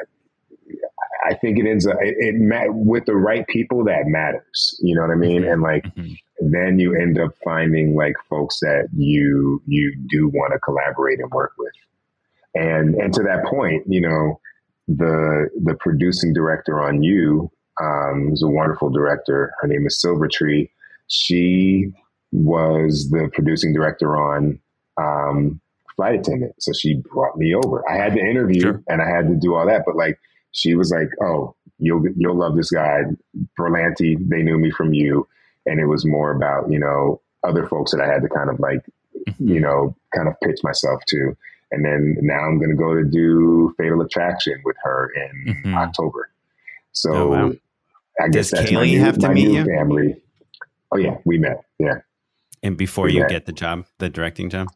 I 1.28 1.34
think 1.34 1.58
it 1.58 1.66
ends 1.68 1.88
up 1.88 1.98
it, 2.02 2.16
it 2.20 2.36
ma- 2.36 2.72
with 2.72 3.06
the 3.06 3.16
right 3.16 3.48
people 3.48 3.84
that 3.86 4.04
matters. 4.06 4.80
You 4.84 4.96
know 4.96 5.02
what 5.02 5.12
I 5.12 5.16
mean? 5.16 5.44
And 5.44 5.62
like 5.62 5.84
Mhm. 5.96 6.18
then 6.40 6.78
you 6.80 6.96
end 6.96 7.20
up 7.20 7.32
finding 7.44 7.96
like 7.96 8.14
folks 8.30 8.60
that 8.60 8.90
you 8.96 9.62
you 9.66 9.96
do 10.08 10.28
want 10.28 10.54
to 10.54 10.60
collaborate 10.60 11.20
and 11.20 11.32
work 11.32 11.54
with 11.58 11.72
and 12.54 12.94
and 12.96 13.14
to 13.14 13.24
that 13.24 13.44
point 13.46 13.84
you 13.88 14.02
know 14.02 14.40
the 14.88 15.50
the 15.64 15.74
producing 15.80 16.34
director 16.34 16.80
on 16.80 17.02
you 17.02 17.50
um 17.82 18.30
is 18.34 18.44
a 18.44 18.48
wonderful 18.48 18.90
director 18.90 19.52
her 19.62 19.68
name 19.68 19.86
is 19.88 20.00
Silver 20.00 20.28
Tree 20.28 20.70
she 21.08 21.92
was 22.44 23.10
the 23.10 23.30
producing 23.34 23.74
director 23.74 24.16
on 24.18 24.60
um 24.98 25.60
flight 25.96 26.20
attendant 26.20 26.54
so 26.60 26.72
she 26.74 26.96
brought 27.12 27.38
me 27.38 27.54
over 27.56 27.84
i 27.90 27.96
had 27.96 28.14
to 28.14 28.20
interview 28.20 28.62
Sure. 28.62 28.84
and 28.88 29.02
i 29.02 29.08
had 29.08 29.28
to 29.30 29.36
do 29.36 29.56
all 29.56 29.66
that 29.66 29.84
but 29.86 29.96
like 29.96 30.20
she 30.52 30.76
was 30.76 30.92
like 30.92 31.10
oh 31.24 31.56
you'll 31.80 32.04
you'll 32.18 32.36
love 32.38 32.56
this 32.56 32.72
guy 32.72 33.02
berlanti 33.58 34.18
they 34.30 34.42
knew 34.42 34.58
me 34.58 34.72
from 34.72 34.94
you 34.94 35.28
and 35.66 35.80
it 35.80 35.86
was 35.86 36.06
more 36.06 36.32
about 36.32 36.70
you 36.70 36.80
know 36.80 37.22
other 37.44 37.68
folks 37.68 37.92
that 37.92 38.02
I 38.02 38.08
had 38.12 38.24
to 38.24 38.30
kind 38.30 38.50
of 38.50 38.60
like 38.60 38.84
you 39.40 39.60
know 39.60 39.96
kind 40.16 40.28
of 40.28 40.34
pitch 40.44 40.60
myself 40.64 41.00
to, 41.10 41.38
and 41.72 41.86
then 41.86 42.18
now 42.22 42.40
I'm 42.40 42.58
going 42.58 42.72
to 42.72 42.76
go 42.76 42.96
to 42.96 43.04
do 43.04 43.74
Fatal 43.78 44.02
Attraction 44.02 44.56
with 44.66 44.76
her 44.84 45.12
in 45.16 45.54
Mhm. 45.64 45.76
October. 45.76 46.30
So 46.92 47.14
Oh, 47.14 47.28
wow. 47.28 47.52
I 48.20 48.30
guess 48.30 48.50
Does 48.50 48.52
that's 48.52 48.72
my 48.72 48.80
Kaylee 48.82 48.92
new, 48.94 49.00
have 49.02 49.18
to 49.20 49.28
my 49.28 49.34
meet 49.36 49.50
you? 49.52 49.64
family. 49.66 50.16
Oh 50.92 50.98
yeah, 50.98 51.18
we 51.26 51.38
met. 51.38 51.66
Yeah, 51.78 52.00
And 52.66 52.76
before 52.76 53.08
you 53.10 53.22
Yeah. 53.22 53.28
get 53.28 53.46
the 53.46 53.54
job, 53.54 53.86
the 54.00 54.10
directing 54.10 54.50
job? 54.50 54.68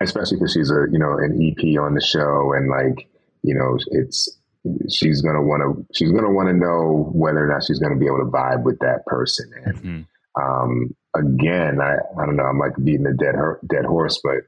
especially 0.00 0.36
because 0.36 0.52
she's 0.52 0.70
a 0.70 0.86
you 0.90 0.98
know 0.98 1.12
an 1.18 1.32
EP 1.40 1.62
on 1.78 1.94
the 1.94 2.00
show, 2.00 2.52
and 2.52 2.68
like 2.68 3.08
you 3.42 3.54
know 3.54 3.78
it's 4.00 4.18
she's 4.88 5.22
gonna 5.22 5.42
want 5.42 5.60
to 5.62 5.68
she's 5.96 6.10
gonna 6.12 6.30
want 6.30 6.48
to 6.48 6.52
know 6.52 7.10
whether 7.12 7.44
or 7.44 7.48
not 7.48 7.62
she's 7.64 7.78
gonna 7.78 7.96
be 7.96 8.06
able 8.06 8.18
to 8.18 8.30
vibe 8.30 8.62
with 8.64 8.78
that 8.80 9.04
person 9.06 9.46
and. 9.64 9.76
Mhm. 9.82 10.06
um, 10.40 10.94
again, 11.16 11.80
I, 11.80 11.92
I 12.20 12.26
don't 12.26 12.34
know, 12.36 12.42
I'm 12.42 12.58
like 12.58 12.72
beating 12.82 13.06
a 13.06 13.12
dead, 13.14 13.36
dead 13.70 13.84
horse, 13.84 14.20
but 14.24 14.38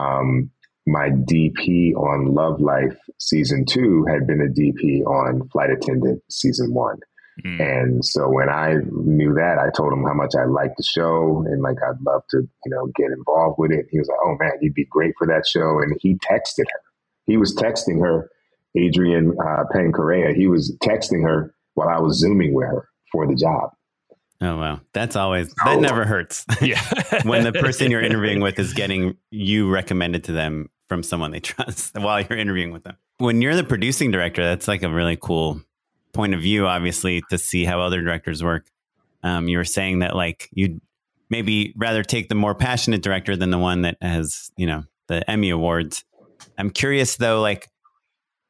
um, 0.00 0.50
my 0.86 1.08
DP 1.10 1.94
on 1.96 2.32
Love 2.32 2.60
Life 2.60 2.96
season 3.18 3.64
two 3.64 4.04
had 4.08 4.24
been 4.28 4.40
a 4.40 4.46
DP 4.46 5.04
on 5.04 5.48
Flight 5.48 5.70
Attendant 5.70 6.22
season 6.30 6.72
one. 6.72 6.98
Mm. 7.44 7.60
And 7.60 8.04
so 8.04 8.28
when 8.28 8.48
I 8.48 8.74
knew 8.90 9.34
that, 9.34 9.58
I 9.58 9.70
told 9.76 9.92
him 9.92 10.04
how 10.04 10.14
much 10.14 10.32
I 10.38 10.44
liked 10.44 10.76
the 10.76 10.82
show 10.84 11.44
and 11.46 11.62
like 11.62 11.76
I'd 11.82 12.00
love 12.06 12.22
to, 12.30 12.38
you 12.38 12.70
know, 12.70 12.86
get 12.96 13.10
involved 13.10 13.56
with 13.58 13.72
it. 13.72 13.86
He 13.90 13.98
was 13.98 14.08
like, 14.08 14.18
"Oh 14.24 14.36
man, 14.38 14.52
you'd 14.60 14.74
be 14.74 14.84
great 14.84 15.14
for 15.18 15.26
that 15.26 15.46
show." 15.46 15.80
And 15.80 15.96
he 16.00 16.14
texted 16.14 16.64
her. 16.72 16.80
He 17.26 17.36
was 17.36 17.54
texting 17.54 18.00
her, 18.00 18.30
Adrian 18.76 19.36
uh, 19.44 19.64
Peng 19.72 19.92
Correia. 19.92 20.34
He 20.34 20.46
was 20.46 20.76
texting 20.82 21.22
her 21.24 21.54
while 21.74 21.88
I 21.88 22.00
was 22.00 22.18
zooming 22.18 22.54
with 22.54 22.66
her 22.68 22.88
for 23.10 23.26
the 23.26 23.34
job. 23.34 23.70
Oh, 24.40 24.56
wow. 24.56 24.80
That's 24.92 25.14
always, 25.14 25.48
that 25.64 25.76
Oh. 25.76 25.80
never 25.80 26.04
hurts. 26.04 26.44
yeah 26.60 26.80
when 27.24 27.44
the 27.44 27.52
person 27.52 27.90
you're 27.92 28.00
interviewing 28.02 28.40
with 28.42 28.58
is 28.58 28.72
getting 28.72 29.16
you 29.30 29.70
recommended 29.70 30.24
to 30.24 30.32
them 30.32 30.68
from 30.88 31.02
someone 31.04 31.30
they 31.30 31.38
trust 31.40 31.94
while 31.98 32.20
you're 32.22 32.38
interviewing 32.38 32.72
with 32.72 32.82
them. 32.82 32.96
When 33.18 33.40
you're 33.40 33.54
the 33.54 33.62
producing 33.64 34.10
director, 34.10 34.42
that's 34.42 34.66
like 34.66 34.82
a 34.82 34.88
really 34.88 35.16
cool 35.16 35.60
point 36.12 36.34
of 36.34 36.40
view, 36.40 36.66
obviously, 36.66 37.22
to 37.30 37.38
see 37.38 37.64
how 37.64 37.80
other 37.80 38.02
directors 38.02 38.42
work. 38.42 38.66
Um, 39.22 39.48
you 39.48 39.58
were 39.58 39.64
saying 39.64 40.00
that 40.00 40.16
like 40.16 40.48
you'd 40.52 40.80
maybe 41.30 41.72
rather 41.76 42.02
take 42.02 42.28
the 42.28 42.34
more 42.34 42.54
passionate 42.54 43.02
director 43.02 43.36
than 43.36 43.50
the 43.50 43.58
one 43.58 43.82
that 43.82 43.96
has, 44.02 44.50
you 44.56 44.66
know, 44.66 44.84
the 45.08 45.28
Emmy 45.30 45.50
Awards. 45.50 46.04
I'm 46.58 46.70
curious 46.70 47.16
though, 47.16 47.40
like, 47.40 47.68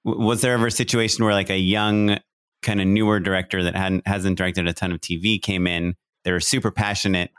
w- 0.05 0.27
was 0.27 0.41
there 0.41 0.55
ever 0.55 0.67
a 0.67 0.71
situation 0.71 1.25
where 1.25 1.35
like 1.35 1.51
a 1.51 1.59
young, 1.59 2.19
kind 2.63 2.81
of 2.81 2.87
newer 2.87 3.21
director 3.21 3.63
that 3.65 3.75
hadn't 3.77 4.07
hasn't 4.07 4.39
directed 4.39 4.67
a 4.67 4.73
ton 4.73 4.93
of 4.93 5.01
TV 5.01 5.41
came 5.41 5.67
in? 5.67 5.95
They 6.25 6.33
were 6.33 6.41
super 6.41 6.71
passionate, 6.71 7.31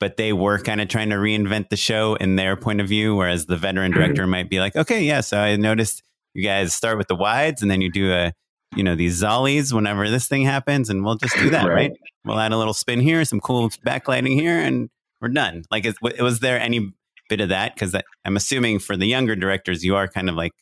but 0.00 0.16
they 0.16 0.32
were 0.32 0.58
kind 0.58 0.80
of 0.80 0.88
trying 0.88 1.10
to 1.10 1.16
reinvent 1.16 1.68
the 1.68 1.76
show 1.76 2.14
in 2.14 2.36
their 2.36 2.56
point 2.56 2.80
of 2.80 2.88
view, 2.88 3.14
whereas 3.14 3.46
the 3.46 3.56
veteran 3.56 3.92
director 3.92 4.26
might 4.26 4.50
be 4.50 4.58
like, 4.58 4.74
okay, 4.76 5.04
yeah, 5.04 5.20
so 5.20 5.38
I 5.38 5.56
noticed 5.56 6.02
you 6.34 6.42
guys 6.42 6.74
start 6.74 6.98
with 6.98 7.08
the 7.08 7.14
wides 7.14 7.62
and 7.62 7.70
then 7.70 7.80
you 7.80 7.90
do 7.90 8.12
a 8.12 8.32
you 8.76 8.84
know 8.84 8.94
these 8.94 9.20
zollies 9.20 9.72
whenever 9.72 10.08
this 10.08 10.28
thing 10.28 10.42
happens 10.42 10.88
and 10.88 11.04
we'll 11.04 11.16
just 11.16 11.36
do 11.36 11.50
that 11.50 11.66
right, 11.66 11.74
right? 11.74 11.92
we'll 12.24 12.38
add 12.38 12.52
a 12.52 12.56
little 12.56 12.74
spin 12.74 13.00
here 13.00 13.24
some 13.24 13.40
cool 13.40 13.68
backlighting 13.84 14.34
here 14.34 14.58
and 14.58 14.90
we're 15.20 15.28
done. 15.28 15.64
Like 15.70 15.84
is, 15.84 15.96
was 16.00 16.40
there 16.40 16.58
any 16.58 16.92
bit 17.28 17.40
of 17.40 17.50
that? 17.50 17.74
Because 17.74 17.94
i'm 18.24 18.36
assuming 18.36 18.78
for 18.78 18.96
the 18.96 19.06
younger 19.06 19.36
directors 19.36 19.84
you 19.84 19.96
are 19.96 20.08
kind 20.08 20.28
of 20.28 20.34
like 20.34 20.52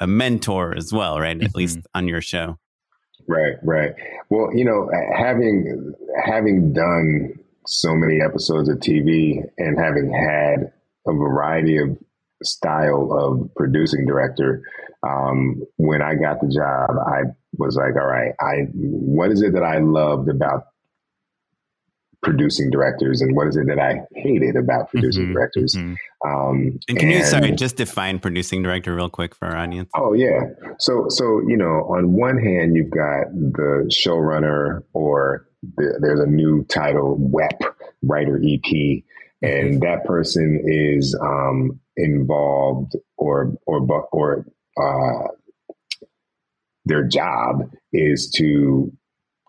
a 0.00 0.06
mentor 0.06 0.74
as 0.76 0.92
well 0.92 1.20
right? 1.20 1.36
Mm-hmm. 1.36 1.46
at 1.46 1.54
least 1.54 1.78
on 1.94 2.08
your 2.08 2.20
show. 2.20 2.58
Right 3.28 3.54
right. 3.62 3.92
Well 4.30 4.50
you 4.54 4.64
know 4.64 4.90
having 5.16 5.94
having 6.24 6.72
done 6.72 7.34
so 7.66 7.94
many 7.94 8.20
episodes 8.20 8.68
of 8.68 8.78
tv 8.78 9.40
and 9.56 9.78
having 9.78 10.12
had 10.12 10.72
a 11.06 11.12
variety 11.12 11.78
of 11.78 11.96
style 12.42 13.12
of 13.12 13.54
producing 13.54 14.04
director 14.04 14.64
um, 15.02 15.62
when 15.76 16.00
I 16.02 16.14
got 16.14 16.40
the 16.40 16.48
job, 16.48 16.90
I 17.06 17.22
was 17.58 17.76
like, 17.76 17.96
all 17.96 18.06
right, 18.06 18.32
I 18.40 18.66
what 18.72 19.30
is 19.30 19.42
it 19.42 19.52
that 19.54 19.62
I 19.62 19.78
loved 19.78 20.28
about 20.28 20.64
producing 22.22 22.70
directors 22.70 23.20
and 23.20 23.34
what 23.34 23.48
is 23.48 23.56
it 23.56 23.66
that 23.66 23.80
I 23.80 24.00
hated 24.14 24.56
about 24.56 24.90
producing 24.90 25.24
mm-hmm, 25.24 25.32
directors. 25.32 25.74
Mm-hmm. 25.74 26.28
Um, 26.28 26.78
and 26.88 26.98
can 26.98 27.08
and, 27.08 27.18
you 27.18 27.24
sorry 27.24 27.52
just 27.52 27.76
define 27.76 28.20
producing 28.20 28.62
director 28.62 28.94
real 28.94 29.10
quick 29.10 29.34
for 29.34 29.48
our 29.48 29.56
audience? 29.56 29.90
Oh 29.96 30.12
yeah, 30.12 30.40
so 30.78 31.06
so 31.08 31.42
you 31.46 31.56
know 31.56 31.84
on 31.90 32.12
one 32.12 32.38
hand 32.38 32.76
you've 32.76 32.90
got 32.90 33.26
the 33.34 33.90
showrunner 33.92 34.82
or 34.92 35.48
the, 35.76 35.98
there's 36.00 36.20
a 36.20 36.26
new 36.26 36.64
title 36.64 37.16
WEP 37.18 37.60
writer 38.02 38.36
EP, 38.36 39.02
and 39.42 39.74
mm-hmm. 39.74 39.78
that 39.80 40.04
person 40.04 40.62
is 40.64 41.18
um, 41.20 41.80
involved 41.96 42.92
or 43.16 43.52
or 43.66 43.80
or 44.12 44.46
uh, 44.80 45.28
their 46.84 47.04
job 47.04 47.70
is 47.92 48.30
to 48.36 48.92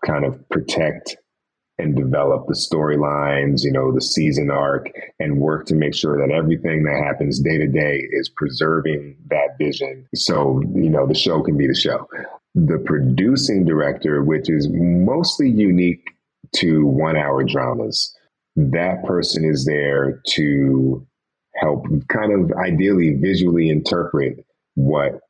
kind 0.04 0.24
of 0.24 0.48
protect 0.48 1.16
and 1.78 1.96
develop 1.96 2.46
the 2.46 2.54
storylines, 2.54 3.64
you 3.64 3.72
know, 3.72 3.92
the 3.92 4.00
season 4.00 4.50
arc, 4.50 4.90
and 5.18 5.40
work 5.40 5.66
to 5.66 5.74
make 5.74 5.94
sure 5.94 6.16
that 6.16 6.32
everything 6.32 6.84
that 6.84 7.02
happens 7.04 7.40
day 7.40 7.58
to 7.58 7.66
day 7.66 8.00
is 8.12 8.30
preserving 8.36 9.16
that 9.28 9.58
vision. 9.58 10.06
So, 10.14 10.62
you 10.74 10.88
know, 10.88 11.06
the 11.06 11.14
show 11.14 11.42
can 11.42 11.56
be 11.56 11.66
the 11.66 11.74
show. 11.74 12.08
The 12.54 12.78
producing 12.78 13.64
director, 13.64 14.22
which 14.22 14.48
is 14.48 14.68
mostly 14.70 15.50
unique 15.50 16.04
to 16.56 16.86
one 16.86 17.16
hour 17.16 17.42
dramas, 17.42 18.14
that 18.54 19.04
person 19.04 19.44
is 19.44 19.64
there 19.64 20.22
to 20.34 21.04
help 21.56 21.86
kind 22.08 22.32
of 22.32 22.56
ideally 22.56 23.14
visually 23.14 23.68
interpret 23.68 24.44
what 24.74 25.20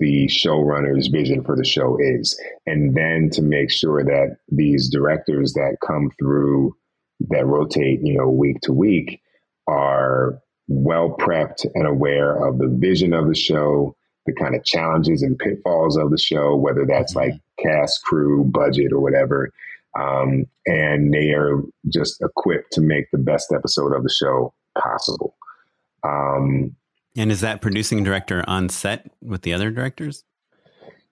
the 0.00 0.26
showrunner's 0.28 1.06
vision 1.08 1.44
for 1.44 1.56
the 1.56 1.64
show 1.64 1.96
is. 2.00 2.38
And 2.66 2.94
then 2.94 3.30
to 3.32 3.42
make 3.42 3.70
sure 3.70 4.04
that 4.04 4.38
these 4.48 4.90
directors 4.90 5.52
that 5.54 5.76
come 5.86 6.10
through 6.18 6.74
that 7.30 7.46
rotate, 7.46 8.00
you 8.02 8.18
know, 8.18 8.28
week 8.28 8.60
to 8.62 8.72
week 8.72 9.20
are 9.68 10.40
well 10.68 11.16
prepped 11.18 11.66
and 11.74 11.86
aware 11.86 12.46
of 12.46 12.58
the 12.58 12.68
vision 12.68 13.12
of 13.12 13.28
the 13.28 13.34
show, 13.34 13.94
the 14.26 14.32
kind 14.32 14.54
of 14.54 14.64
challenges 14.64 15.22
and 15.22 15.38
pitfalls 15.38 15.96
of 15.96 16.10
the 16.10 16.18
show, 16.18 16.56
whether 16.56 16.84
that's 16.86 17.14
mm-hmm. 17.14 17.30
like 17.30 17.40
cast, 17.62 18.02
crew, 18.04 18.44
budget, 18.44 18.92
or 18.92 19.00
whatever. 19.00 19.52
Um, 19.98 20.46
and 20.66 21.14
they 21.14 21.30
are 21.32 21.60
just 21.92 22.20
equipped 22.20 22.72
to 22.72 22.80
make 22.80 23.10
the 23.12 23.18
best 23.18 23.52
episode 23.54 23.94
of 23.94 24.02
the 24.02 24.10
show 24.10 24.52
possible. 24.76 25.36
Um, 26.02 26.74
and 27.16 27.30
is 27.30 27.40
that 27.40 27.60
producing 27.60 28.02
director 28.04 28.44
on 28.46 28.68
set 28.68 29.10
with 29.22 29.42
the 29.42 29.52
other 29.52 29.70
directors? 29.70 30.24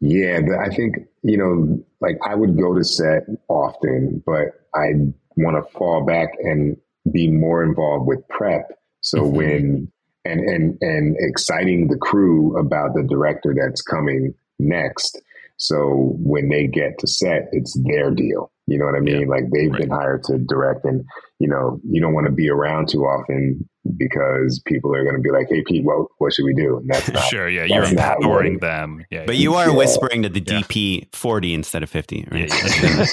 Yeah, 0.01 0.41
I 0.61 0.75
think, 0.75 0.97
you 1.23 1.37
know, 1.37 1.85
like 2.01 2.19
I 2.27 2.35
would 2.35 2.59
go 2.59 2.75
to 2.75 2.83
set 2.83 3.23
often, 3.49 4.23
but 4.27 4.49
I 4.75 4.89
want 5.37 5.65
to 5.65 5.79
fall 5.79 6.05
back 6.05 6.31
and 6.41 6.77
be 7.13 7.31
more 7.31 7.63
involved 7.63 8.07
with 8.07 8.27
prep. 8.29 8.73
So 9.01 9.19
mm-hmm. 9.19 9.37
when 9.37 9.93
and 10.25 10.41
and 10.41 10.79
and 10.81 11.17
exciting 11.19 11.89
the 11.89 11.97
crew 11.97 12.57
about 12.59 12.95
the 12.95 13.03
director 13.03 13.55
that's 13.57 13.83
coming 13.83 14.35
next. 14.59 15.21
So 15.57 16.17
when 16.19 16.49
they 16.49 16.67
get 16.67 16.99
to 16.99 17.07
set, 17.07 17.49
it's 17.53 17.79
their 17.85 18.11
deal. 18.11 18.51
You 18.67 18.79
know 18.79 18.87
what 18.87 18.95
I 18.95 19.01
mean? 19.01 19.23
Yeah, 19.23 19.27
like 19.29 19.45
they've 19.53 19.71
right. 19.71 19.83
been 19.83 19.91
hired 19.91 20.25
to 20.25 20.39
direct, 20.39 20.85
and 20.85 21.05
you 21.39 21.49
know 21.49 21.81
you 21.85 22.01
don't 22.01 22.15
want 22.15 22.27
to 22.27 22.33
be 22.33 22.49
around 22.49 22.89
too 22.89 23.03
often 23.03 23.69
because 23.97 24.61
people 24.67 24.95
are 24.95 25.03
going 25.03 25.17
to 25.17 25.21
be 25.21 25.31
like, 25.31 25.49
"Hey, 25.49 25.63
Pete, 25.63 25.85
what 25.85 26.07
what 26.19 26.33
should 26.33 26.45
we 26.45 26.55
do?" 26.55 26.79
And 26.79 26.89
that's 26.89 27.09
not, 27.13 27.25
sure, 27.25 27.49
yeah, 27.49 27.65
you're 27.65 27.85
empowering 27.85 28.59
them. 28.59 29.05
Yeah, 29.11 29.25
but 29.27 29.37
you 29.37 29.55
are 29.55 29.69
yeah. 29.69 29.77
whispering 29.77 30.23
to 30.23 30.29
the 30.29 30.41
DP 30.41 31.15
forty 31.15 31.55
instead 31.55 31.83
of 31.83 31.91
fifty, 31.91 32.27
right? 32.31 32.49
Yeah, 32.49 33.07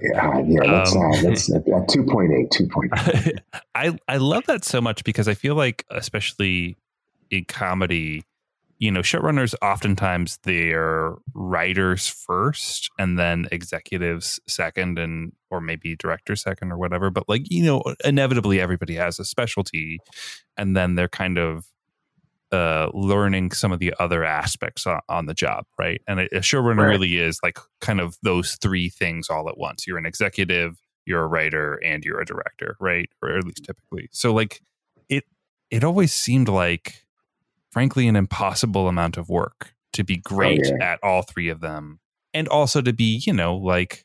yeah, 0.00 0.42
yeah. 0.46 0.66
That's 0.66 0.94
um, 0.94 1.02
uh, 1.02 1.22
that's 1.22 1.52
uh, 1.52 1.60
two 1.88 2.04
point 2.04 2.32
eight, 2.32 2.50
two 2.50 2.68
point 2.68 2.92
eight. 3.08 3.40
I 3.74 3.98
I 4.08 4.18
love 4.18 4.46
that 4.46 4.64
so 4.64 4.80
much 4.80 5.04
because 5.04 5.28
I 5.28 5.34
feel 5.34 5.54
like, 5.54 5.84
especially 5.90 6.76
in 7.30 7.44
comedy 7.44 8.24
you 8.78 8.90
know, 8.90 9.00
showrunners 9.00 9.54
oftentimes 9.62 10.38
they're 10.42 11.14
writers 11.32 12.06
first 12.06 12.90
and 12.98 13.18
then 13.18 13.46
executives 13.50 14.38
second 14.46 14.98
and 14.98 15.32
or 15.56 15.60
maybe 15.60 15.96
director 15.96 16.36
second 16.36 16.72
or 16.72 16.78
whatever. 16.78 17.10
But 17.10 17.28
like, 17.28 17.50
you 17.50 17.64
know, 17.64 17.82
inevitably 18.04 18.60
everybody 18.60 18.94
has 18.94 19.18
a 19.18 19.24
specialty 19.24 19.98
and 20.56 20.76
then 20.76 20.94
they're 20.94 21.08
kind 21.08 21.38
of 21.38 21.66
uh 22.52 22.88
learning 22.94 23.50
some 23.50 23.72
of 23.72 23.80
the 23.80 23.92
other 23.98 24.22
aspects 24.22 24.86
on, 24.86 25.00
on 25.08 25.26
the 25.26 25.34
job, 25.34 25.64
right? 25.78 26.00
And 26.06 26.20
a, 26.20 26.24
a 26.36 26.40
showrunner 26.40 26.82
right. 26.82 26.88
really 26.88 27.18
is 27.18 27.40
like 27.42 27.58
kind 27.80 28.00
of 28.00 28.16
those 28.22 28.56
three 28.62 28.88
things 28.88 29.28
all 29.28 29.48
at 29.48 29.58
once. 29.58 29.86
You're 29.86 29.98
an 29.98 30.06
executive, 30.06 30.76
you're 31.06 31.24
a 31.24 31.26
writer, 31.26 31.80
and 31.84 32.04
you're 32.04 32.20
a 32.20 32.26
director, 32.26 32.76
right? 32.78 33.08
Or 33.20 33.36
at 33.36 33.44
least 33.44 33.64
typically. 33.64 34.08
So 34.12 34.32
like 34.32 34.60
it 35.08 35.24
it 35.70 35.82
always 35.82 36.12
seemed 36.12 36.48
like 36.48 37.06
frankly 37.72 38.06
an 38.06 38.16
impossible 38.16 38.86
amount 38.86 39.16
of 39.16 39.28
work 39.28 39.74
to 39.92 40.04
be 40.04 40.22
oh, 40.26 40.28
great 40.28 40.62
oh, 40.64 40.76
yeah. 40.78 40.92
at 40.92 40.98
all 41.02 41.22
three 41.22 41.48
of 41.48 41.60
them 41.60 41.98
and 42.36 42.48
also 42.48 42.82
to 42.82 42.92
be 42.92 43.22
you 43.26 43.32
know 43.32 43.56
like 43.56 44.04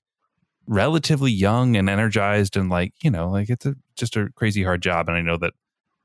relatively 0.68 1.32
young 1.32 1.76
and 1.76 1.90
energized 1.90 2.56
and 2.56 2.70
like 2.70 2.94
you 3.04 3.10
know 3.10 3.30
like 3.30 3.50
it's 3.50 3.66
a, 3.66 3.76
just 3.96 4.16
a 4.16 4.30
crazy 4.36 4.64
hard 4.64 4.82
job 4.82 5.08
and 5.08 5.18
i 5.18 5.22
know 5.22 5.38
that 5.38 5.54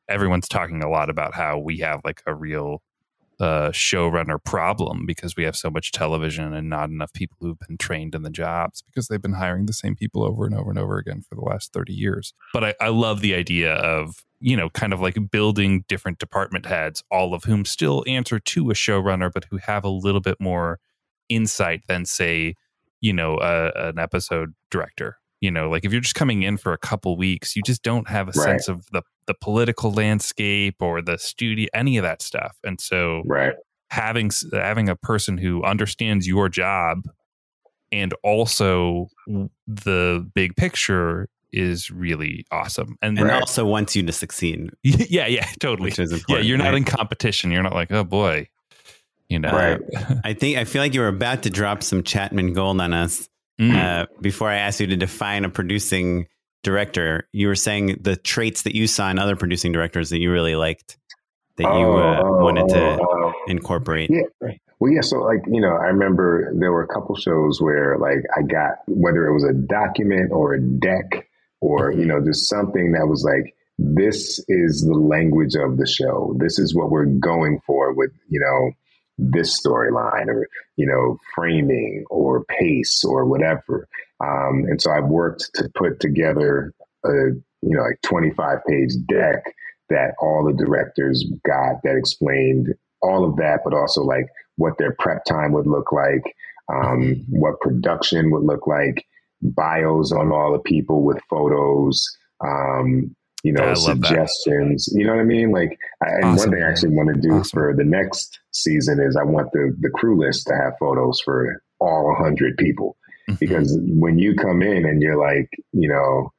everyone's 0.09 0.49
talking 0.49 0.83
a 0.83 0.89
lot 0.89 1.11
about 1.11 1.35
how 1.35 1.59
we 1.59 1.79
have 1.79 2.01
like 2.05 2.23
a 2.27 2.35
real 2.35 2.83
uh, 3.39 3.69
showrunner 3.69 4.43
problem 4.43 5.05
because 5.05 5.37
we 5.37 5.45
have 5.45 5.55
so 5.55 5.69
much 5.69 5.93
television 5.93 6.55
and 6.55 6.71
not 6.71 6.89
enough 6.89 7.13
people 7.13 7.37
who've 7.39 7.59
been 7.69 7.77
trained 7.77 8.15
in 8.15 8.23
the 8.23 8.31
jobs 8.31 8.83
because 8.83 9.09
they've 9.09 9.21
been 9.21 9.35
hiring 9.35 9.67
the 9.67 9.75
same 9.75 9.95
people 9.95 10.25
over 10.25 10.47
and 10.47 10.55
over 10.55 10.71
and 10.71 10.79
over 10.79 10.97
again 10.97 11.21
for 11.21 11.35
the 11.35 11.43
last 11.43 11.71
30 11.75 11.93
years. 11.93 12.33
But 12.55 12.65
I, 12.65 12.75
I 12.81 12.89
love 12.89 13.21
the 13.21 13.35
idea 13.35 13.75
of 13.75 14.25
you 14.41 14.57
know, 14.57 14.69
kind 14.71 14.93
of 14.93 15.01
like 15.01 15.17
building 15.31 15.85
different 15.89 16.19
department 16.19 16.67
heads, 16.67 17.03
all 17.11 17.35
of 17.35 17.45
whom 17.45 17.65
still 17.65 18.05
answer 18.07 18.39
to 18.39 18.71
a 18.71 18.75
showrunner, 18.75 19.31
but 19.33 19.45
who 19.51 19.57
have 19.59 19.85
a 19.85 19.89
little 19.89 20.21
bit 20.21 20.37
more 20.41 20.79
insight 21.29 21.83
than, 21.89 22.05
say, 22.05 22.55
you 23.07 23.13
know, 23.13 23.37
uh, 23.37 23.71
an 23.77 23.99
episode 24.01 24.53
director. 24.71 25.19
You 25.41 25.51
know, 25.51 25.71
like 25.71 25.85
if 25.85 25.93
you're 25.93 26.01
just 26.01 26.17
coming 26.17 26.43
in 26.43 26.57
for 26.57 26.73
a 26.73 26.79
couple 26.79 27.17
weeks, 27.17 27.55
you 27.55 27.63
just 27.65 27.83
don't 27.83 28.09
have 28.09 28.27
a 28.27 28.33
right. 28.33 28.45
sense 28.45 28.69
of 28.69 28.87
the 28.91 29.03
the 29.27 29.35
political 29.41 29.93
landscape 29.93 30.77
or 30.81 31.01
the 31.03 31.19
studio, 31.19 31.69
any 31.73 31.99
of 31.99 32.03
that 32.03 32.21
stuff. 32.21 32.57
And 32.65 32.81
so, 32.81 33.23
right. 33.27 33.55
having 33.91 34.31
having 34.53 34.89
a 34.89 34.97
person 34.97 35.39
who 35.39 35.63
understands 35.63 36.27
your 36.27 36.49
job 36.49 37.03
and 37.93 38.13
also 38.25 39.09
the 39.69 40.29
big 40.35 40.57
picture 40.57 41.29
is 41.53 41.91
really 41.91 42.45
awesome. 42.51 42.97
And, 43.03 43.19
and 43.19 43.31
also 43.31 43.65
wants 43.65 43.95
you 43.95 44.03
to 44.05 44.13
succeed. 44.13 44.71
yeah, 44.83 45.27
yeah, 45.27 45.47
totally. 45.61 45.93
Yeah, 46.29 46.39
you're 46.39 46.59
not 46.59 46.65
right? 46.65 46.75
in 46.75 46.85
competition. 46.85 47.51
You're 47.51 47.63
not 47.63 47.75
like, 47.75 47.93
oh 47.93 48.05
boy. 48.05 48.49
You 49.29 49.39
know. 49.39 49.51
Right. 49.51 49.81
I 50.25 50.35
think 50.35 50.59
I 50.59 50.65
feel 50.65 50.83
like 50.83 50.95
you 50.95 51.01
were 51.01 51.09
about 51.09 51.43
to 51.45 51.51
drop 51.51 51.83
some 51.83 52.03
Chatmon 52.03 52.55
gold 52.55 52.81
on 52.81 52.93
us 52.93 53.29
mm. 53.61 53.75
uh, 53.75 54.07
before 54.21 54.49
I 54.49 54.57
asked 54.57 54.81
you 54.81 54.87
to 54.89 54.97
define 54.97 55.45
a 55.45 55.51
producing 55.51 56.27
director. 56.63 57.29
You 57.33 57.49
were 57.49 57.55
saying 57.55 57.99
the 58.01 58.17
traits 58.17 58.63
that 58.63 58.75
you 58.75 58.87
saw 58.87 59.11
in 59.11 59.19
other 59.19 59.37
producing 59.37 59.73
directors 59.73 60.11
that 60.11 60.19
you 60.19 60.33
really 60.33 60.57
liked. 60.57 60.97
that 61.57 61.65
you 61.65 61.69
uh, 61.69 62.23
Oh, 62.23 62.39
oh, 62.41 62.45
wanted 62.45 62.69
to 62.71 62.99
oh, 63.01 63.33
incorporate? 63.47 64.11
Yeah. 64.11 64.53
Well, 64.79 64.93
yeah. 64.93 65.01
So, 65.01 65.19
like, 65.19 65.41
you 65.47 65.61
know, 65.61 65.73
I 65.73 65.87
remember 65.87 66.53
there 66.55 66.73
were 66.73 66.83
a 66.83 66.89
couple 66.89 67.17
shows 67.17 67.63
where, 67.63 67.97
like, 67.99 68.19
I 68.37 68.43
got 68.43 68.79
whether 68.87 69.27
it 69.27 69.33
was 69.33 69.45
a 69.45 69.55
document 69.55 70.33
or 70.33 70.55
a 70.55 70.61
deck 70.61 71.29
or, 71.61 71.93
you 71.93 72.05
know, 72.05 72.23
just 72.23 72.49
something 72.49 72.93
that 72.93 73.07
was 73.07 73.25
like, 73.25 73.55
this 73.79 74.43
is 74.49 74.83
the 74.83 74.99
language 74.99 75.55
of 75.55 75.77
the 75.77 75.87
show. 75.87 76.35
This 76.39 76.59
is 76.59 76.75
what 76.75 76.91
we're 76.91 77.07
going 77.07 77.61
for 77.67 77.95
with, 77.95 78.11
you 78.29 78.41
know, 78.41 78.73
this 79.19 79.61
storyline 79.61 80.27
or, 80.29 80.47
you 80.77 80.87
know, 80.87 81.19
framing 81.35 82.05
or 82.11 82.45
pace 82.45 83.03
or 83.05 83.25
whatever. 83.25 83.89
Um, 84.21 84.65
and 84.69 84.81
so 84.81 84.91
i've 84.93 85.07
worked 85.07 85.51
to 85.55 85.69
put 85.75 86.01
together 86.01 86.73
a, 87.05 87.11
you 87.11 87.77
know, 87.77 87.83
like 87.83 88.01
25 88.03 88.59
page 88.67 88.93
deck 89.09 89.45
that 89.89 90.15
all 90.21 90.45
the 90.45 90.65
directors 90.65 91.25
got 91.47 91.83
that 91.85 91.97
explained 91.97 92.75
all 93.03 93.25
of 93.25 93.37
that, 93.37 93.61
but 93.65 93.75
also 93.75 94.03
like 94.03 94.27
what 94.57 94.79
their 94.79 94.95
prep 94.99 95.25
time 95.25 95.53
would 95.53 95.67
look 95.67 95.93
like, 95.93 96.35
um, 96.73 97.25
what 97.29 97.61
production 97.61 98.31
would 98.31 98.43
look 98.43 98.67
like, 98.67 99.05
bios 99.43 100.13
on 100.13 100.33
all 100.33 100.53
the 100.53 100.59
people 100.59 101.03
with 101.03 101.19
photos, 101.29 102.05
um, 102.45 103.15
you 103.43 103.53
know, 103.53 103.67
that. 103.67 103.77
suggestions. 103.79 104.89
You 104.93 105.07
know 105.07 105.15
what 105.15 105.21
I 105.21 105.25
mean? 105.25 105.53
Like, 105.53 105.79
I, 106.03 106.09
and 106.09 106.25
Awesome, 106.25 106.51
one 106.51 106.51
thing 106.59 106.65
I 106.65 106.71
actually 106.71 106.95
want 106.95 107.15
to 107.15 107.21
do 107.21 107.35
Awesome. 107.35 107.51
for 107.51 107.75
the 107.77 107.85
next 107.85 108.41
season 108.63 109.01
is 109.01 109.17
I 109.17 109.23
want 109.25 109.51
the 109.53 109.75
the 109.81 109.91
crew 109.91 110.19
list 110.19 110.47
to 110.49 110.55
have 110.55 110.75
photos 110.79 111.21
for 111.25 111.63
all 111.81 112.07
100 112.19 112.57
people 112.57 112.97
Mhm. 113.29 113.39
because 113.41 113.77
when 113.83 114.19
you 114.19 114.35
come 114.35 114.63
in 114.63 114.85
and 114.87 115.03
you're 115.03 115.19
like, 115.19 115.49
you 115.73 115.89
know, 115.89 116.31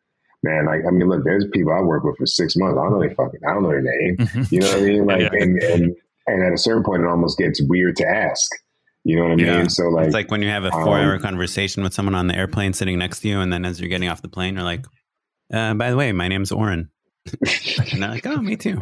man, 0.44 0.66
like 0.66 0.82
I 0.88 0.92
mean, 0.92 1.08
look, 1.10 1.24
there's 1.26 1.46
people 1.54 1.74
I 1.74 1.82
work 1.82 2.04
with 2.04 2.18
for 2.18 2.26
six 2.26 2.56
months. 2.56 2.78
I 2.80 2.84
don't 2.84 2.94
know 2.94 3.00
their 3.02 3.16
fucking, 3.16 3.40
I 3.48 3.54
don't 3.54 3.64
know 3.64 3.70
their 3.70 3.82
name. 3.82 4.18
Mhm. 4.18 4.52
You 4.52 4.60
know 4.62 4.68
what 4.68 4.78
I 4.78 4.82
mean? 4.82 5.06
Like, 5.12 5.22
Yeah. 5.22 5.30
and, 5.44 5.64
and 5.64 5.96
and 6.30 6.44
at 6.44 6.54
a 6.54 6.58
certain 6.58 6.84
point, 6.84 7.02
it 7.04 7.08
almost 7.08 7.38
gets 7.38 7.62
weird 7.62 7.96
to 7.98 8.08
ask. 8.08 8.50
You 9.06 9.16
know 9.18 9.24
what 9.24 9.32
I 9.32 9.36
mean? 9.36 9.46
Yeah. 9.46 9.68
So 9.68 9.84
like, 9.90 10.06
it's 10.08 10.14
like 10.14 10.30
when 10.32 10.42
you 10.42 10.50
have 10.50 10.66
a 10.66 10.74
um, 10.74 10.84
four 10.84 10.98
hour 11.00 11.18
conversation 11.20 11.84
with 11.84 11.94
someone 11.94 12.16
on 12.16 12.28
the 12.28 12.36
airplane 12.36 12.74
sitting 12.74 12.98
next 13.00 13.20
to 13.22 13.30
you, 13.30 13.40
and 13.40 13.52
then 13.54 13.64
as 13.64 13.80
you're 13.80 13.88
getting 13.90 14.10
off 14.10 14.22
the 14.22 14.28
plane, 14.28 14.56
you're 14.56 14.64
like, 14.64 14.86
uh, 15.54 15.74
by 15.76 15.90
the 15.90 15.96
way, 15.96 16.12
my 16.12 16.28
name's 16.28 16.52
Oren. 16.52 16.90
and 17.92 18.02
they're 18.02 18.10
like, 18.10 18.26
oh, 18.28 18.38
me 18.42 18.56
too. 18.58 18.80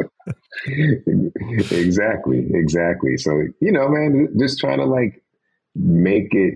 exactly, 1.72 2.48
exactly. 2.54 3.18
So 3.18 3.32
you 3.62 3.72
know, 3.72 3.88
man, 3.90 4.30
just 4.40 4.60
trying 4.60 4.80
to 4.80 4.86
like 4.86 5.24
make 5.76 6.34
it. 6.34 6.56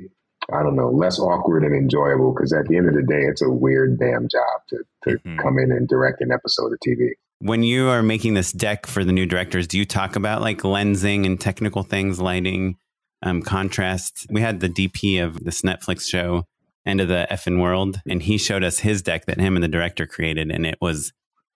I 0.51 0.63
don't 0.63 0.75
know, 0.75 0.89
less 0.89 1.19
awkward 1.19 1.63
and 1.63 1.75
enjoyable 1.75 2.33
because 2.33 2.53
at 2.53 2.65
the 2.67 2.77
end 2.77 2.87
of 2.87 2.95
the 2.95 3.03
day, 3.03 3.21
it's 3.21 3.41
a 3.41 3.49
weird 3.51 3.99
damn 3.99 4.27
job 4.27 4.61
to, 4.69 4.77
to 5.03 5.17
Mhm. 5.19 5.37
come 5.37 5.59
in 5.59 5.71
and 5.71 5.87
direct 5.87 6.21
an 6.21 6.31
episode 6.31 6.71
of 6.73 6.79
TV. 6.79 7.09
When 7.39 7.61
you 7.61 7.87
are 7.87 8.01
making 8.01 8.33
this 8.33 8.51
deck 8.51 8.87
for 8.87 9.03
the 9.03 9.11
new 9.11 9.27
directors, 9.27 9.67
do 9.67 9.77
you 9.77 9.85
talk 9.85 10.15
about 10.15 10.41
like 10.41 10.61
lensing 10.63 11.25
and 11.27 11.39
technical 11.39 11.83
things, 11.83 12.19
lighting, 12.19 12.77
um, 13.21 13.43
contrast? 13.43 14.25
We 14.31 14.41
had 14.41 14.59
the 14.59 14.69
DP 14.69 15.19
of 15.23 15.43
this 15.43 15.61
Netflix 15.61 16.09
show, 16.09 16.45
End 16.83 16.99
of 16.99 17.09
the 17.09 17.27
Effing 17.29 17.61
World, 17.61 18.01
and 18.09 18.23
he 18.23 18.39
showed 18.39 18.63
us 18.63 18.79
his 18.79 19.03
deck 19.03 19.25
that 19.27 19.39
him 19.39 19.55
and 19.55 19.63
the 19.63 19.67
director 19.67 20.07
created, 20.07 20.49
and 20.49 20.65
it 20.65 20.77
was 20.81 21.13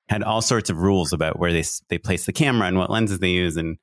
had 0.10 0.24
all 0.24 0.42
sorts 0.42 0.70
of 0.70 0.78
rules 0.78 1.14
about 1.14 1.40
where 1.40 1.54
they 1.54 1.64
they 1.90 1.98
place 1.98 2.26
the 2.26 2.34
camera 2.34 2.68
and 2.68 2.78
what 2.78 2.90
lenses 2.90 3.20
they 3.20 3.30
use, 3.30 3.58
and 3.58 3.78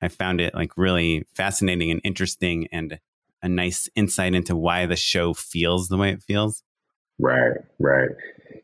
I 0.00 0.08
found 0.08 0.40
it 0.40 0.54
like 0.54 0.76
really 0.76 1.24
fascinating 1.34 1.90
and 1.90 2.00
interesting 2.04 2.68
and 2.72 2.98
a 3.42 3.48
nice 3.48 3.88
insight 3.94 4.34
into 4.34 4.56
why 4.56 4.86
the 4.86 4.96
show 4.96 5.34
feels 5.34 5.88
the 5.88 5.96
way 5.96 6.10
it 6.10 6.22
feels. 6.22 6.62
Right, 7.18 7.56
right. 7.78 8.08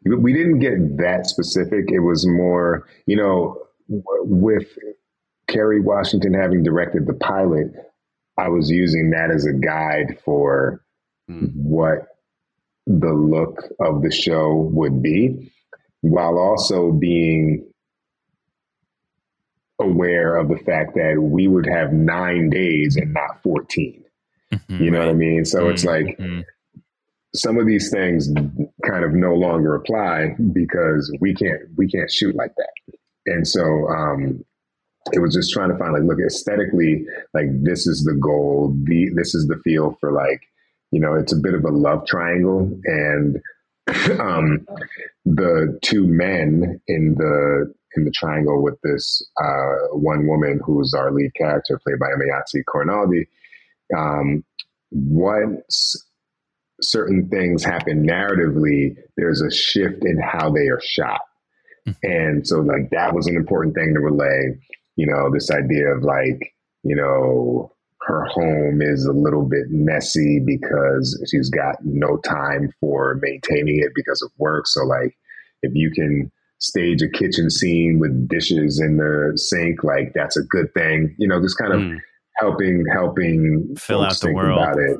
We 0.04 0.32
didn't 0.32 0.58
get 0.61 0.96
that 0.96 1.26
specific. 1.26 1.90
It 1.92 2.00
was 2.00 2.26
more, 2.26 2.88
you 3.06 3.16
know, 3.16 3.58
with 3.88 4.66
Kerry 5.48 5.80
Washington 5.80 6.32
having 6.32 6.62
directed 6.62 7.06
the 7.06 7.14
pilot, 7.14 7.66
I 8.38 8.48
was 8.48 8.70
using 8.70 9.11
that 9.11 9.30
as 9.30 9.44
a 9.46 9.52
guide 9.52 10.18
for 10.24 10.82
Hmm. 11.28 11.46
what 11.54 12.08
the 12.86 13.12
look 13.12 13.62
of 13.78 14.02
the 14.02 14.11
show 14.11 14.56
would 14.72 15.00
be, 15.02 15.52
while 16.03 16.38
also 16.38 16.92
being 16.92 17.66
aware 19.80 20.36
of 20.36 20.48
the 20.48 20.59
fact 20.59 20.94
that 20.94 21.18
we 21.20 21.48
would 21.48 21.66
have 21.66 21.92
nine 21.92 22.51
days 22.51 22.96
and 22.96 23.14
not 23.14 23.42
14. 23.42 24.05
Mhm. 24.53 24.80
You 24.80 24.90
know 24.90 24.98
what 24.98 25.09
I 25.09 25.14
mean? 25.14 25.44
So 25.44 25.68
it's 25.68 25.84
like, 25.84 26.18
some 27.34 27.59
of 27.59 27.66
these 27.66 27.90
things 27.90 28.28
kind 28.84 29.05
of 29.05 29.12
no 29.14 29.34
longer 29.34 29.74
apply 29.76 30.34
because 30.53 31.16
we 31.20 31.32
can't 31.34 31.61
we 31.76 31.88
can't 31.88 32.11
shoot 32.11 32.34
like 32.34 32.53
that. 32.57 32.96
And 33.26 33.46
so 33.46 33.88
um 33.88 34.44
it 35.12 35.20
was 35.20 35.34
just 35.34 35.53
trying 35.53 35.70
to 35.70 35.78
find 35.78 35.92
like 35.92 36.03
look 36.03 36.18
aesthetically 36.18 37.07
like 37.32 37.46
this 37.62 37.86
is 37.86 38.03
the 38.05 38.14
goal 38.14 38.76
the 38.84 39.11
this 39.14 39.34
is 39.34 39.46
the 39.46 39.57
feel 39.62 39.96
for 40.01 40.12
like 40.12 40.40
you 40.90 41.01
know 41.01 41.14
it's 41.14 41.32
a 41.32 41.36
bit 41.40 41.55
of 41.55 41.64
a 41.64 41.70
love 41.70 42.05
triangle 42.05 42.76
and 42.84 43.40
um 44.20 44.66
the 45.24 45.78
two 45.82 46.07
men 46.07 46.80
in 46.88 47.14
the 47.16 47.72
in 47.97 48.05
the 48.05 48.11
triangle 48.11 48.62
with 48.62 48.78
this 48.82 49.26
uh 49.43 49.88
one 49.93 50.26
woman 50.26 50.61
who's 50.64 50.95
our 50.97 51.12
lead 51.12 51.32
character 51.34 51.80
played 51.84 51.99
by 51.99 52.07
Emayatzy 52.07 52.62
Corinealdi 52.68 53.26
um 53.97 54.45
once 54.91 55.97
certain 56.82 57.28
things 57.28 57.64
happen 57.64 58.07
narratively, 58.07 58.97
there's 59.16 59.43
a 59.43 59.51
shift 59.51 60.05
in 60.05 60.18
how 60.20 60.51
they 60.51 60.68
are 60.68 60.80
shot. 60.82 61.20
And 62.03 62.47
so, 62.47 62.61
like, 62.61 62.91
that 62.91 63.14
was 63.14 63.26
an 63.26 63.36
important 63.36 63.74
thing 63.74 63.95
to 63.95 64.01
relay. 64.01 64.59
You 64.97 65.07
know, 65.07 65.30
this 65.32 65.51
idea 65.51 65.88
of 65.88 66.03
like, 66.03 66.55
you 66.82 66.95
know, 66.95 67.72
her 68.11 68.24
home 68.24 68.82
is 68.82 69.04
a 69.06 69.12
little 69.12 69.44
bit 69.44 69.66
messy 69.70 70.40
because 70.44 71.22
she's 71.30 71.48
got 71.48 71.76
no 71.84 72.16
time 72.18 72.72
for 72.80 73.18
maintaining 73.22 73.78
it 73.78 73.92
because 73.94 74.20
of 74.22 74.30
work. 74.38 74.66
So, 74.66 74.84
like, 74.84 75.16
if 75.62 75.72
you 75.74 75.90
can 75.92 76.30
stage 76.58 77.00
a 77.02 77.08
kitchen 77.08 77.50
scene 77.50 77.98
with 78.00 78.28
dishes 78.28 78.80
in 78.80 78.96
the 78.96 79.32
sink, 79.36 79.84
like, 79.84 80.12
that's 80.14 80.36
a 80.36 80.42
good 80.42 80.72
thing. 80.74 81.14
You 81.18 81.28
know, 81.28 81.40
just 81.40 81.56
kind 81.56 81.72
of 81.72 81.80
Mm. 81.80 81.98
helping, 82.36 82.84
helping 82.92 83.74
Fill 83.76 84.02
folks 84.02 84.16
out 84.16 84.20
the 84.20 84.26
think 84.26 84.36
world. 84.36 84.58
about 84.58 84.78
it. 84.78 84.98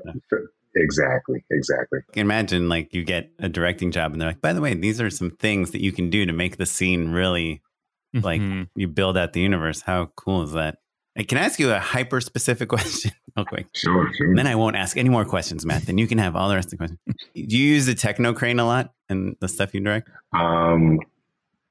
Exactly, 0.77 1.45
exactly. 1.51 1.99
imagine 2.15 2.69
like 2.69 2.95
you 2.95 3.03
get 3.03 3.33
a 3.41 3.49
directing 3.49 3.91
job 3.91 4.13
and 4.13 4.21
they're 4.21 4.29
like, 4.29 4.41
by 4.41 4.53
the 4.53 4.61
way, 4.61 4.73
these 4.73 5.01
are 5.01 5.11
some 5.11 5.33
things 5.33 5.73
that 5.73 5.83
you 5.83 5.91
can 5.91 6.11
do 6.11 6.25
to 6.25 6.33
make 6.33 6.59
the 6.59 6.67
scene 6.67 7.11
really 7.11 7.61
like 8.15 8.41
Mhm. 8.41 8.69
you 8.77 8.87
build 8.87 9.19
out 9.19 9.33
the 9.33 9.41
universe. 9.41 9.81
How 9.83 10.13
cool 10.17 10.43
is 10.45 10.53
that? 10.53 10.79
Can 11.25 11.39
I 11.39 11.43
ask 11.43 11.59
you 11.59 11.71
a 11.73 11.79
hyper 11.79 12.21
specific 12.21 12.69
question 12.77 13.13
real 13.37 13.47
quick? 13.47 13.67
Sure, 13.75 14.11
sure. 14.15 14.29
And 14.29 14.39
then 14.39 14.47
I 14.47 14.55
won't 14.55 14.77
ask 14.77 14.97
any 14.97 15.09
more 15.09 15.25
questions, 15.25 15.65
Matt. 15.67 15.83
Then 15.83 15.99
you 15.99 16.07
can 16.07 16.19
have 16.19 16.37
all 16.37 16.49
the 16.49 16.55
rest 16.55 16.67
of 16.67 16.71
the 16.73 16.77
questions. 16.79 16.99
Do 17.35 17.57
you 17.57 17.65
use 17.75 17.87
the 17.87 17.95
techno 17.95 18.33
crane 18.33 18.59
a 18.59 18.67
lot 18.67 18.93
in 19.09 19.37
the 19.41 19.49
stuff 19.49 19.75
you 19.75 19.81
direct? 19.81 20.09
Um, 20.33 20.99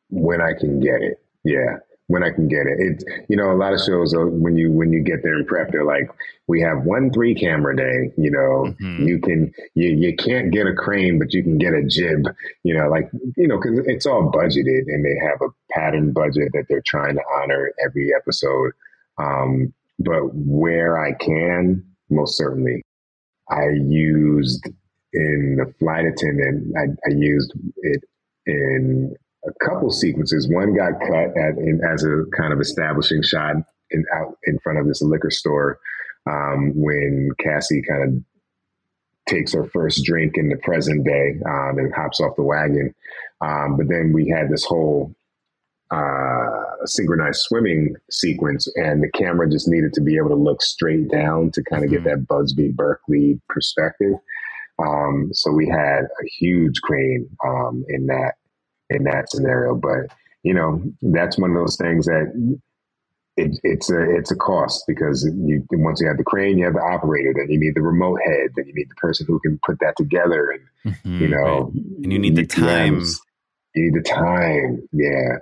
when 0.10 0.42
I 0.42 0.54
can 0.60 0.80
get 0.80 1.02
it, 1.02 1.22
yeah, 1.44 1.78
when 2.08 2.24
I 2.24 2.32
can 2.32 2.48
get 2.48 2.66
it. 2.66 2.80
It, 2.80 3.04
you 3.30 3.38
know, 3.38 3.52
a 3.52 3.56
lot 3.58 3.74
of 3.74 3.80
shows 3.80 4.14
uh, 4.16 4.22
when 4.26 4.56
you 4.58 4.72
when 4.72 4.92
you 4.92 5.02
get 5.04 5.22
there 5.24 5.36
and 5.36 5.46
prep, 5.48 5.72
they're 5.72 5.86
like, 5.86 6.10
we 6.48 6.60
have 6.62 6.84
one 6.84 7.12
three 7.14 7.36
camera 7.36 7.76
day. 7.78 8.12
You 8.18 8.32
know, 8.32 8.74
Mhm. 8.82 9.08
you 9.08 9.20
can 9.20 9.54
you 9.76 9.90
you 9.90 10.16
can't 10.16 10.52
get 10.52 10.66
a 10.66 10.74
crane, 10.74 11.20
but 11.20 11.32
you 11.34 11.44
can 11.44 11.58
get 11.60 11.74
a 11.74 11.84
jib. 11.84 12.26
You 12.64 12.76
know, 12.78 12.90
like 12.90 13.10
you 13.38 13.48
know, 13.48 13.58
because 13.62 13.80
it's 13.86 14.06
all 14.08 14.32
budgeted 14.32 14.84
and 14.88 15.06
they 15.06 15.16
have 15.28 15.40
a 15.42 15.50
pattern 15.72 16.12
budget 16.12 16.50
that 16.54 16.66
they're 16.68 16.84
trying 16.86 17.16
to 17.16 17.22
honor 17.42 17.72
every 17.86 18.12
episode. 18.16 18.72
Um, 19.20 19.74
but 20.00 20.34
where 20.34 20.98
I 20.98 21.14
can, 21.14 21.84
most 22.10 22.38
certainly, 22.38 22.82
I 23.50 23.66
used 23.70 24.70
in 25.14 25.58
the 25.58 25.74
flight 25.80 26.06
attendant. 26.06 26.74
I, 26.78 27.10
I 27.10 27.14
used 27.14 27.52
it 27.78 28.04
in 28.46 29.16
a 29.46 29.66
couple 29.66 29.90
sequences. 29.92 30.48
One 30.50 30.76
got 30.76 31.00
cut 31.00 31.38
at, 31.38 31.58
in, 31.58 31.82
as 31.92 32.04
a 32.04 32.24
kind 32.38 32.54
of 32.54 32.60
establishing 32.60 33.24
shot 33.24 33.56
in 33.92 34.06
out 34.16 34.38
in 34.46 34.60
front 34.60 34.80
of 34.80 34.88
this 34.88 35.02
liquor 35.02 35.32
store 35.32 35.80
um, 36.30 36.74
when 36.76 37.30
Cassie 37.40 37.82
kind 37.82 38.04
of 38.04 38.24
takes 39.28 39.54
her 39.54 39.66
first 39.66 40.04
drink 40.06 40.34
in 40.38 40.50
the 40.50 40.58
present 40.58 41.06
day 41.06 41.36
um, 41.46 41.78
and 41.78 41.94
hops 41.94 42.20
off 42.20 42.36
the 42.36 42.44
wagon. 42.44 42.94
Um, 43.42 43.78
but 43.78 43.88
then 43.88 44.12
we 44.14 44.28
had 44.30 44.50
this 44.50 44.66
whole 44.66 45.14
uh, 45.92 46.86
synchronized 46.86 47.42
swimming 47.42 47.96
sequence, 48.12 48.68
and 48.76 49.04
the 49.04 49.10
camera 49.12 49.50
just 49.50 49.68
needed 49.68 49.94
to 49.94 50.02
be 50.02 50.18
able 50.18 50.30
to 50.30 50.36
look 50.36 50.62
straight 50.62 51.10
down 51.10 51.52
to 51.52 51.64
kind 51.64 51.84
of 51.84 51.90
get 51.90 52.04
that 52.04 52.28
Busby 52.28 52.70
Berkeley 52.70 53.40
perspective. 53.50 54.14
Um, 54.80 55.30
so 55.34 55.52
we 55.52 55.68
had 55.68 56.04
a 56.04 56.28
huge 56.40 56.80
crane 56.82 57.28
um, 57.46 57.84
in 57.90 58.06
that 58.08 58.34
in 58.90 59.04
that 59.04 59.30
scenario, 59.30 59.76
but 59.76 60.16
you 60.44 60.54
know 60.54 60.82
that's 61.02 61.38
one 61.38 61.52
of 61.52 61.56
those 61.58 61.76
things 61.78 62.06
that 62.06 62.60
it, 63.36 63.60
it's 63.64 63.90
a 63.90 64.16
it's 64.16 64.32
a 64.32 64.36
cost 64.36 64.84
because 64.88 65.26
you 65.26 65.66
once 65.72 66.02
you 66.02 66.08
have 66.08 66.18
the 66.18 66.24
crane, 66.24 66.58
you 66.58 66.66
have 66.66 66.74
the 66.74 66.82
operator, 66.82 67.34
then 67.36 67.50
you 67.50 67.60
need 67.60 67.76
the 67.76 67.82
remote 67.82 68.20
head, 68.26 68.50
then 68.56 68.68
you 68.68 68.74
need 68.74 68.90
the 68.90 68.96
person 68.96 69.26
who 69.28 69.40
can 69.40 69.60
put 69.66 69.80
that 69.80 69.96
together, 69.98 70.52
and 70.52 70.62
Mhm, 70.86 71.20
you 71.20 71.28
right. 71.28 71.46
know, 71.46 71.72
And 72.04 72.14
you 72.14 72.20
need 72.20 72.36
the 72.36 72.46
time. 72.46 73.02
You 73.76 73.92
need 73.92 73.94
the 73.94 74.02
time, 74.10 74.88
yeah. 74.92 75.38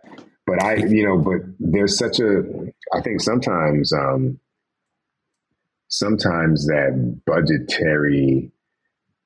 But 0.47 0.63
I, 0.63 0.75
you 0.75 1.05
know, 1.05 1.17
but 1.17 1.41
there's 1.59 1.97
such 1.97 2.19
a, 2.21 2.41
I 2.93 3.01
think 3.01 3.19
sometimes, 3.21 3.91
um, 3.91 4.39
sometimes 5.89 6.65
that 6.67 7.21
budgetary 7.25 8.51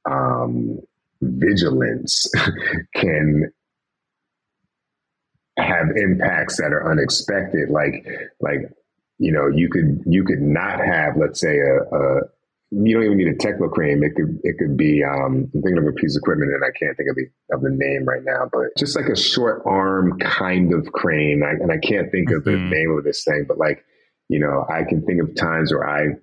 um, 0.10 0.80
vigilance 1.22 2.30
can 2.96 3.52
have 5.58 5.96
impacts 5.96 6.58
that 6.58 6.74
are 6.74 6.90
unexpected. 6.92 7.70
Like, 7.70 8.06
like 8.40 8.60
you 9.20 9.32
know, 9.32 9.48
you 9.48 9.70
could 9.70 10.02
you 10.08 10.24
could 10.24 10.42
not 10.42 10.80
have, 10.80 11.18
let's 11.18 11.40
say, 11.40 11.60
a, 11.60 11.82
a 11.96 12.22
you 12.72 12.94
don't 12.94 13.04
even 13.04 13.18
need 13.18 13.28
a 13.28 13.36
techno 13.36 13.68
crane. 13.68 14.02
It 14.04 14.16
could 14.16 14.40
it 14.44 14.58
could 14.58 14.78
be 14.78 15.04
um, 15.04 15.50
I'm 15.54 15.62
thinking 15.62 15.78
of 15.78 15.86
a 15.86 15.94
piece 15.94 16.16
of 16.16 16.22
equipment 16.22 16.54
and 16.54 16.64
I 16.64 16.72
can't 16.78 16.96
think 16.96 17.10
of 17.10 17.16
the 17.16 17.56
of 17.56 17.62
the 17.62 17.70
name 17.70 18.06
right 18.06 18.24
now, 18.24 18.50
but 18.52 18.76
just 18.78 18.96
like 18.96 19.08
a 19.08 19.16
short 19.16 19.62
arm 19.66 20.18
kind 20.20 20.74
of 20.74 20.92
crane. 20.94 21.44
I, 21.44 21.52
and 21.52 21.72
I 21.72 21.78
can't 21.78 22.10
think 22.12 22.30
mm-hmm. 22.30 22.38
of 22.38 22.44
the 22.46 22.52
mm-hmm. 22.52 22.70
name 22.70 22.96
of 22.98 23.04
this 23.04 23.24
thing, 23.24 23.46
but 23.48 23.58
like 23.58 23.84
you 24.32 24.40
know, 24.40 24.66
I 24.70 24.84
can 24.88 25.06
think 25.06 25.22
of 25.22 25.36
times 25.36 25.74
where 25.74 25.86
I, 25.86 26.16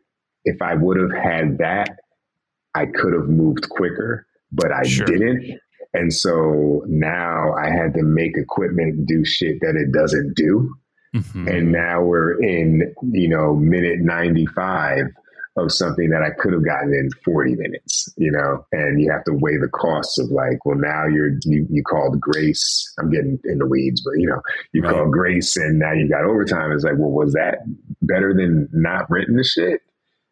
if 0.45 0.63
I 0.63 0.75
would 0.75 0.97
have 0.97 1.13
had 1.13 1.59
that, 1.59 1.91
I 2.75 2.87
could 2.87 3.13
have 3.13 3.29
moved 3.29 3.69
quicker, 3.69 4.27
but 4.51 4.73
I 4.73 4.83
sure. 4.85 5.05
didn't. 5.05 5.61
And 5.93 6.13
so 6.13 6.85
now 6.87 7.53
I 7.53 7.71
had 7.71 7.93
to 7.95 8.03
make 8.03 8.33
equipment 8.35 9.07
do 9.07 9.27
shit 9.27 9.61
that 9.61 9.77
it 9.77 9.93
doesn't 9.93 10.35
do. 10.37 10.75
Mm-hmm. 11.15 11.49
And 11.49 11.73
now 11.73 12.03
we're 12.03 12.43
in, 12.43 12.95
you 13.13 13.29
know, 13.29 13.55
minute 13.55 14.01
95 14.01 15.05
of 15.59 15.73
something 15.73 16.11
that 16.11 16.23
I 16.23 16.31
could 16.31 16.53
have 16.53 16.65
gotten 16.65 16.93
in 16.95 17.11
40 17.25 17.57
minutes, 17.57 18.13
you 18.17 18.31
know, 18.31 18.65
and 18.73 19.01
you 19.01 19.11
have 19.11 19.25
to 19.25 19.33
weigh 19.33 19.57
the 19.57 19.69
costs 19.69 20.19
of 20.19 20.31
like, 20.31 20.65
well, 20.65 20.79
now 20.79 21.07
you're, 21.07 21.33
you, 21.45 21.67
you 21.71 21.83
called 21.83 22.21
grace. 22.21 22.93
I'm 22.99 23.11
getting 23.11 23.39
in 23.45 23.59
the 23.59 23.67
weeds, 23.67 24.03
but 24.03 24.13
you 24.19 24.29
know, 24.29 24.41
you 24.73 24.83
right. 24.83 24.95
called 24.95 25.13
grace 25.13 25.57
and 25.57 25.79
now 25.79 25.93
you 25.93 26.09
got 26.09 26.25
overtime. 26.25 26.73
It's 26.73 26.85
like, 26.85 26.99
well, 26.99 27.11
was 27.11 27.33
that 27.33 27.59
better 28.03 28.35
than 28.35 28.69
not 28.73 29.11
renting 29.11 29.37
the 29.37 29.45
shit? 29.45 29.83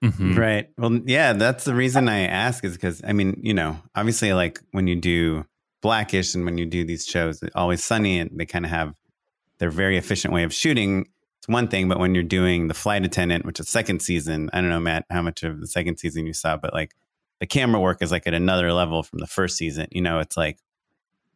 Mm-hmm. 0.05 0.35
Right. 0.35 0.69
Well, 0.77 1.01
yeah, 1.05 1.33
that's 1.33 1.65
the 1.65 1.75
reason 1.75 2.09
I 2.09 2.21
ask 2.27 2.65
is 2.65 2.75
because 2.75 3.03
I 3.05 3.13
mean, 3.13 3.41
you 3.43 3.55
know, 3.55 3.79
obviously, 3.95 4.33
like 4.35 4.61
when 4.73 4.87
you 4.87 4.97
do 4.97 5.47
Blackish 5.81 6.35
and 6.35 6.45
when 6.45 6.59
you 6.59 6.67
do 6.67 6.85
these 6.85 7.07
shows, 7.07 7.43
Always 7.55 7.83
Sunny, 7.83 8.19
and 8.19 8.31
they 8.35 8.45
kind 8.47 8.65
of 8.65 8.71
have 8.71 8.95
their 9.59 9.71
very 9.71 9.97
efficient 9.97 10.35
way 10.35 10.43
of 10.43 10.53
shooting 10.53 11.07
it's 11.47 11.53
one 11.53 11.69
thing, 11.69 11.89
but 11.89 12.01
when 12.01 12.13
you're 12.15 12.25
doing 12.25 12.67
the 12.67 12.75
flight 12.75 13.05
attendant, 13.05 13.47
which 13.47 13.61
is 13.61 13.69
second 13.69 14.03
season, 14.03 14.51
I 14.53 14.61
don't 14.61 14.71
know, 14.71 14.81
Matt, 14.81 15.07
how 15.11 15.23
much 15.23 15.45
of 15.45 15.61
the 15.61 15.67
second 15.67 15.99
season 15.99 16.27
you 16.27 16.33
saw, 16.33 16.57
but 16.57 16.75
like 16.75 16.95
the 17.39 17.47
camera 17.47 17.81
work 17.81 18.03
is 18.03 18.11
like 18.11 18.27
at 18.27 18.35
another 18.35 18.73
level 18.73 19.05
from 19.05 19.21
the 19.21 19.29
first 19.29 19.57
season. 19.57 19.87
You 19.93 20.03
know, 20.03 20.19
it's 20.19 20.37
like 20.37 20.59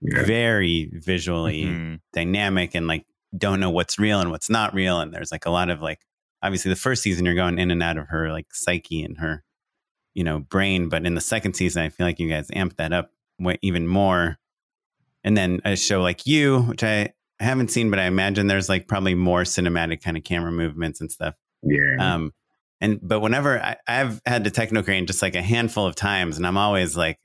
yeah. 0.00 0.24
very 0.24 0.90
visually 0.92 1.64
mm-hmm. 1.64 1.94
dynamic 2.12 2.74
and 2.74 2.88
like 2.88 3.06
don't 3.36 3.60
know 3.60 3.70
what's 3.70 4.00
real 4.00 4.20
and 4.20 4.32
what's 4.32 4.50
not 4.50 4.74
real. 4.74 4.98
And 4.98 5.14
there's 5.14 5.30
like 5.30 5.46
a 5.46 5.50
lot 5.50 5.70
of 5.70 5.80
like, 5.80 6.00
obviously 6.42 6.70
the 6.70 6.76
first 6.76 7.02
season 7.02 7.24
you're 7.24 7.34
going 7.36 7.58
in 7.60 7.70
and 7.70 7.82
out 7.82 7.96
of 7.96 8.08
her 8.08 8.32
like 8.32 8.52
psyche 8.52 9.04
and 9.04 9.18
her, 9.18 9.44
you 10.14 10.24
know, 10.24 10.40
brain. 10.40 10.88
But 10.88 11.06
in 11.06 11.14
the 11.14 11.20
second 11.20 11.54
season, 11.54 11.82
I 11.82 11.88
feel 11.88 12.06
like 12.06 12.18
you 12.18 12.28
guys 12.28 12.48
amped 12.48 12.76
that 12.76 12.92
up 12.92 13.12
even 13.62 13.86
more. 13.86 14.38
And 15.22 15.36
then 15.36 15.60
a 15.64 15.76
show 15.76 16.02
like 16.02 16.26
you, 16.26 16.62
which 16.62 16.82
I 16.82 17.12
I 17.40 17.44
haven't 17.44 17.70
seen, 17.70 17.90
but 17.90 17.98
I 17.98 18.04
imagine 18.04 18.46
there's 18.46 18.68
like 18.68 18.86
probably 18.86 19.14
more 19.14 19.42
cinematic 19.42 20.02
kind 20.02 20.16
of 20.16 20.24
camera 20.24 20.52
movements 20.52 21.00
and 21.00 21.10
stuff. 21.10 21.34
Yeah. 21.62 21.96
Um, 21.98 22.32
and 22.80 22.98
but 23.02 23.20
whenever 23.20 23.60
I, 23.60 23.76
have 23.86 24.20
had 24.26 24.44
the 24.44 24.50
techno 24.50 24.82
crane 24.82 25.06
just 25.06 25.22
like 25.22 25.34
a 25.34 25.42
handful 25.42 25.86
of 25.86 25.94
times, 25.94 26.36
and 26.36 26.46
I'm 26.46 26.56
always 26.56 26.96
like, 26.96 27.18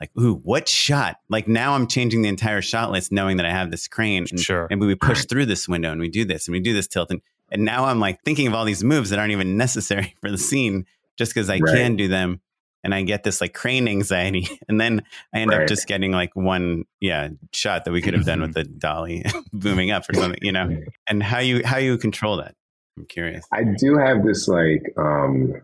like, 0.00 0.10
ooh, 0.18 0.34
what 0.34 0.68
shot? 0.68 1.16
Like 1.28 1.46
now 1.46 1.74
I'm 1.74 1.86
changing 1.86 2.22
the 2.22 2.28
entire 2.28 2.60
shot 2.60 2.90
list, 2.90 3.12
knowing 3.12 3.36
that 3.36 3.46
I 3.46 3.50
have 3.50 3.70
this 3.70 3.86
crane. 3.86 4.26
And, 4.30 4.40
sure. 4.40 4.66
And 4.68 4.80
we 4.80 4.94
push 4.96 5.26
through 5.26 5.46
this 5.46 5.68
window 5.68 5.92
and 5.92 6.00
we 6.00 6.08
do 6.08 6.24
this 6.24 6.48
and 6.48 6.52
we 6.52 6.60
do 6.60 6.74
this 6.74 6.88
tilt, 6.88 7.10
and 7.10 7.20
and 7.50 7.64
now 7.64 7.84
I'm 7.84 8.00
like 8.00 8.22
thinking 8.24 8.46
of 8.46 8.54
all 8.54 8.64
these 8.64 8.82
moves 8.82 9.10
that 9.10 9.18
aren't 9.18 9.32
even 9.32 9.56
necessary 9.56 10.16
for 10.20 10.30
the 10.30 10.38
scene, 10.38 10.86
just 11.16 11.34
because 11.34 11.48
I 11.50 11.58
right. 11.58 11.74
can 11.74 11.96
do 11.96 12.08
them 12.08 12.40
and 12.84 12.94
I 12.94 13.02
get 13.02 13.22
this 13.22 13.40
like 13.40 13.54
crane 13.54 13.88
anxiety, 13.88 14.48
and 14.68 14.80
then 14.80 15.02
I 15.34 15.40
end 15.40 15.50
right. 15.50 15.62
up 15.62 15.68
just 15.68 15.86
getting 15.86 16.12
like 16.12 16.34
one 16.34 16.84
yeah 17.00 17.28
shot 17.52 17.84
that 17.84 17.92
we 17.92 18.02
could 18.02 18.14
have 18.14 18.26
done 18.26 18.40
with 18.40 18.54
the 18.54 18.64
dolly 18.64 19.24
booming 19.52 19.90
up 19.90 20.08
or 20.08 20.14
something, 20.14 20.40
you 20.42 20.52
know. 20.52 20.76
And 21.08 21.22
how 21.22 21.38
you 21.38 21.64
how 21.64 21.78
you 21.78 21.96
control 21.98 22.36
that? 22.38 22.54
I'm 22.98 23.06
curious. 23.06 23.44
I 23.52 23.64
do 23.64 23.96
have 23.96 24.24
this 24.24 24.48
like 24.48 24.92
um 24.96 25.54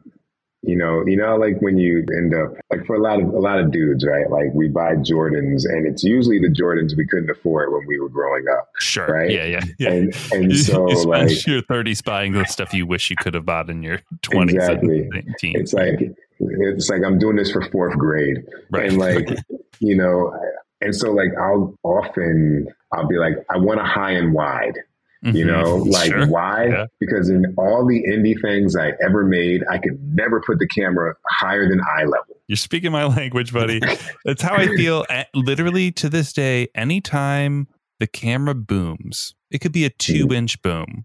you 0.63 0.77
know, 0.77 1.05
you 1.07 1.17
know, 1.17 1.37
like 1.37 1.61
when 1.61 1.79
you 1.79 2.05
end 2.17 2.35
up 2.35 2.53
like 2.71 2.85
for 2.85 2.97
a 2.97 3.01
lot 3.01 3.23
of 3.23 3.29
a 3.29 3.39
lot 3.39 3.61
of 3.61 3.71
dudes, 3.71 4.05
right? 4.05 4.29
Like 4.29 4.53
we 4.55 4.69
buy 4.69 4.97
Jordans, 4.97 5.65
and 5.65 5.87
it's 5.87 6.03
usually 6.03 6.41
the 6.41 6.49
Jordans 6.49 6.97
we 6.97 7.07
couldn't 7.07 7.31
afford 7.31 7.73
when 7.73 7.87
we 7.87 7.99
were 8.01 8.09
growing 8.09 8.45
up. 8.53 8.69
Sure. 8.81 9.07
Right. 9.07 9.31
Yeah. 9.31 9.45
Yeah. 9.45 9.61
yeah. 9.79 9.91
And, 9.91 10.17
and 10.33 10.57
so 10.57 10.89
you 10.89 10.97
spend 10.97 11.31
like 11.31 11.47
your 11.47 11.63
thirties 11.63 12.03
buying 12.03 12.33
the 12.33 12.45
stuff 12.45 12.75
you 12.75 12.87
wish 12.87 13.09
you 13.09 13.17
could 13.21 13.35
have 13.35 13.47
bought 13.47 13.71
in 13.71 13.85
your 13.85 14.01
twenties 14.23 14.57
exactly. 14.57 15.09
and 15.13 15.35
teens. 15.39 15.57
It's 15.61 15.73
like 15.73 16.01
it's 16.41 16.89
like 16.89 17.03
I'm 17.05 17.19
doing 17.19 17.37
this 17.37 17.51
for 17.51 17.63
fourth 17.71 17.97
grade, 17.97 18.39
right. 18.71 18.89
and 18.89 18.99
like 18.99 19.29
you 19.81 19.97
know, 19.97 20.33
and 20.81 20.95
so 20.95 21.13
like 21.13 21.31
I'll 21.41 21.75
often 21.83 22.67
I'll 22.93 23.07
be 23.07 23.17
like 23.17 23.35
I 23.51 23.59
want 23.59 23.81
a 23.81 23.85
high 23.85 24.13
and 24.13 24.33
wide. 24.33 24.79
Mm-hmm. 25.25 25.37
You 25.37 25.45
know, 25.47 25.77
like 25.87 26.11
sure. 26.11 26.29
why? 26.29 26.67
Yeah. 26.67 26.87
Because 27.01 27.29
in 27.29 27.55
all 27.59 27.85
the 27.87 28.03
indie 28.05 28.41
things 28.41 28.77
I 28.77 28.93
ever 29.05 29.25
made, 29.25 29.65
I 29.69 29.79
could 29.79 30.01
never 30.15 30.41
put 30.41 30.59
the 30.61 30.69
camera 30.69 31.15
higher 31.29 31.69
than 31.69 31.81
eye 31.81 32.05
level. 32.05 32.37
You're 32.47 32.57
speaking 32.57 32.93
my 32.93 33.05
language, 33.17 33.53
buddy. 33.53 33.81
That's 34.25 34.43
how 34.43 34.55
I 34.55 34.69
feel. 34.69 35.05
Literally 35.35 35.91
to 35.93 36.09
this 36.09 36.33
day, 36.33 36.69
anytime 36.75 37.67
the 37.99 38.07
camera 38.07 38.55
booms, 38.55 39.35
it 39.51 39.59
could 39.59 39.73
be 39.73 39.85
a 39.85 39.91
two 39.91 40.29
inch 40.33 40.63
boom. 40.63 41.05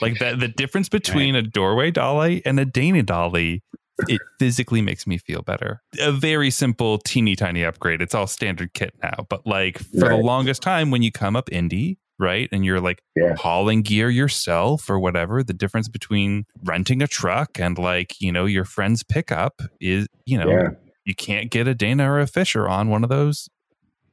Like 0.00 0.18
that, 0.18 0.38
the 0.38 0.48
difference 0.48 0.88
between 0.88 1.34
a 1.34 1.42
doorway 1.42 1.90
dolly 1.90 2.42
and 2.44 2.60
a 2.60 2.64
Dana 2.64 3.02
dolly 3.02 3.62
it 4.06 4.20
physically 4.38 4.82
makes 4.82 5.06
me 5.06 5.18
feel 5.18 5.42
better. 5.42 5.82
A 6.00 6.12
very 6.12 6.50
simple, 6.50 6.98
teeny 6.98 7.34
tiny 7.34 7.64
upgrade. 7.64 8.00
It's 8.00 8.14
all 8.14 8.26
standard 8.26 8.72
kit 8.74 8.94
now. 9.02 9.26
But 9.28 9.46
like 9.46 9.78
for 9.78 10.08
right. 10.08 10.16
the 10.16 10.22
longest 10.22 10.62
time, 10.62 10.90
when 10.90 11.02
you 11.02 11.10
come 11.10 11.34
up 11.34 11.50
indie, 11.50 11.96
right, 12.18 12.48
and 12.52 12.64
you're 12.64 12.80
like 12.80 13.02
yeah. 13.16 13.34
hauling 13.34 13.82
gear 13.82 14.10
yourself 14.10 14.88
or 14.88 14.98
whatever, 14.98 15.42
the 15.42 15.52
difference 15.52 15.88
between 15.88 16.44
renting 16.64 17.02
a 17.02 17.06
truck 17.06 17.58
and 17.58 17.78
like, 17.78 18.20
you 18.20 18.30
know, 18.30 18.44
your 18.44 18.64
friend's 18.64 19.02
pickup 19.02 19.62
is, 19.80 20.06
you 20.26 20.38
know, 20.38 20.48
yeah. 20.48 20.68
you 21.04 21.14
can't 21.14 21.50
get 21.50 21.66
a 21.66 21.74
Dana 21.74 22.10
or 22.10 22.20
a 22.20 22.26
Fisher 22.26 22.68
on 22.68 22.88
one 22.88 23.02
of 23.02 23.10
those, 23.10 23.48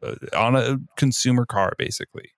uh, 0.03 0.15
on 0.35 0.55
a 0.55 0.77
consumer 0.97 1.45
car, 1.45 1.73
basically. 1.77 2.31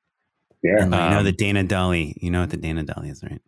Yeah. 0.63 0.83
Um, 0.83 0.93
you 0.93 1.09
know, 1.17 1.23
the 1.23 1.31
Dana 1.31 1.63
Dolly, 1.63 2.17
you 2.21 2.31
know 2.31 2.41
what 2.41 2.49
the 2.49 2.57
Dana 2.57 2.83
Dolly 2.83 3.09
is, 3.09 3.23
right? 3.23 3.41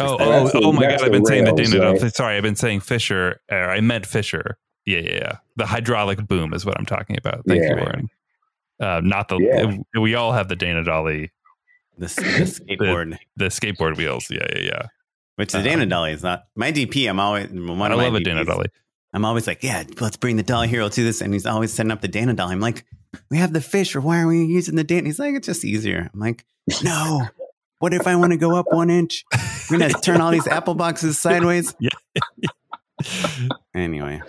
Oh, 0.00 0.16
oh, 0.18 0.50
oh 0.54 0.72
my 0.72 0.82
god! 0.82 1.02
I've 1.02 1.12
been 1.12 1.24
saying 1.24 1.44
the 1.44 1.52
Dana. 1.52 1.92
Right? 1.92 2.14
Sorry, 2.14 2.36
I've 2.36 2.42
been 2.42 2.56
saying 2.56 2.80
Fisher. 2.80 3.40
I 3.48 3.80
meant 3.80 4.06
Fisher. 4.06 4.58
Yeah, 4.84 4.98
yeah, 4.98 5.14
yeah. 5.14 5.36
The 5.56 5.66
hydraulic 5.66 6.26
boom 6.26 6.52
is 6.52 6.66
what 6.66 6.78
I'm 6.78 6.86
talking 6.86 7.16
about. 7.16 7.44
Thank 7.46 7.62
yeah. 7.62 7.74
you, 7.74 7.80
Oren. 7.80 8.08
Uh, 8.80 9.00
not 9.04 9.28
the. 9.28 9.38
Yeah. 9.38 10.00
We 10.00 10.14
all 10.14 10.32
have 10.32 10.48
the 10.48 10.56
Dana 10.56 10.82
Dolly. 10.82 11.30
The, 11.96 12.06
the 12.06 12.76
skateboard. 12.76 13.18
The, 13.36 13.44
the, 13.44 13.50
skateboard 13.50 13.96
wheels. 13.96 14.28
Yeah, 14.30 14.46
yeah, 14.54 14.62
yeah. 14.62 14.86
Which 15.36 15.52
the 15.52 15.58
uh, 15.58 15.62
Dana 15.62 15.86
Dolly 15.86 16.12
is 16.12 16.22
not 16.22 16.44
my 16.56 16.72
DP. 16.72 17.08
I'm 17.08 17.20
always 17.20 17.48
one 17.48 17.92
I 17.92 17.94
love 17.94 18.14
a 18.14 18.20
Dana 18.20 18.44
Dolly. 18.44 18.68
I'm 19.12 19.24
always 19.24 19.46
like, 19.46 19.62
yeah, 19.62 19.84
let's 20.00 20.16
bring 20.16 20.36
the 20.36 20.42
Dolly 20.42 20.68
Hero 20.68 20.88
to 20.88 21.04
this, 21.04 21.20
and 21.20 21.32
he's 21.32 21.46
always 21.46 21.72
setting 21.72 21.92
up 21.92 22.00
the 22.00 22.08
Dana 22.08 22.34
Dolly. 22.34 22.52
I'm 22.52 22.60
like, 22.60 22.84
we 23.30 23.38
have 23.38 23.52
the 23.52 23.60
fish, 23.60 23.94
or 23.94 24.00
why 24.00 24.20
are 24.20 24.26
we 24.26 24.44
using 24.44 24.74
the 24.74 24.84
Dana? 24.84 25.06
He's 25.06 25.18
like, 25.18 25.34
it's 25.34 25.46
just 25.46 25.64
easier. 25.64 26.10
I'm 26.12 26.20
like, 26.20 26.44
no, 26.82 27.26
what 27.78 27.94
if 27.94 28.06
I 28.06 28.16
want 28.16 28.32
to 28.32 28.36
go 28.36 28.56
up 28.56 28.66
one 28.70 28.90
inch? 28.90 29.24
I'm 29.32 29.78
gonna 29.78 29.92
turn 29.92 30.20
all 30.20 30.30
these 30.30 30.46
apple 30.46 30.74
boxes 30.74 31.18
sideways. 31.20 31.74
Yeah. 31.78 31.90
anyway, 33.74 34.20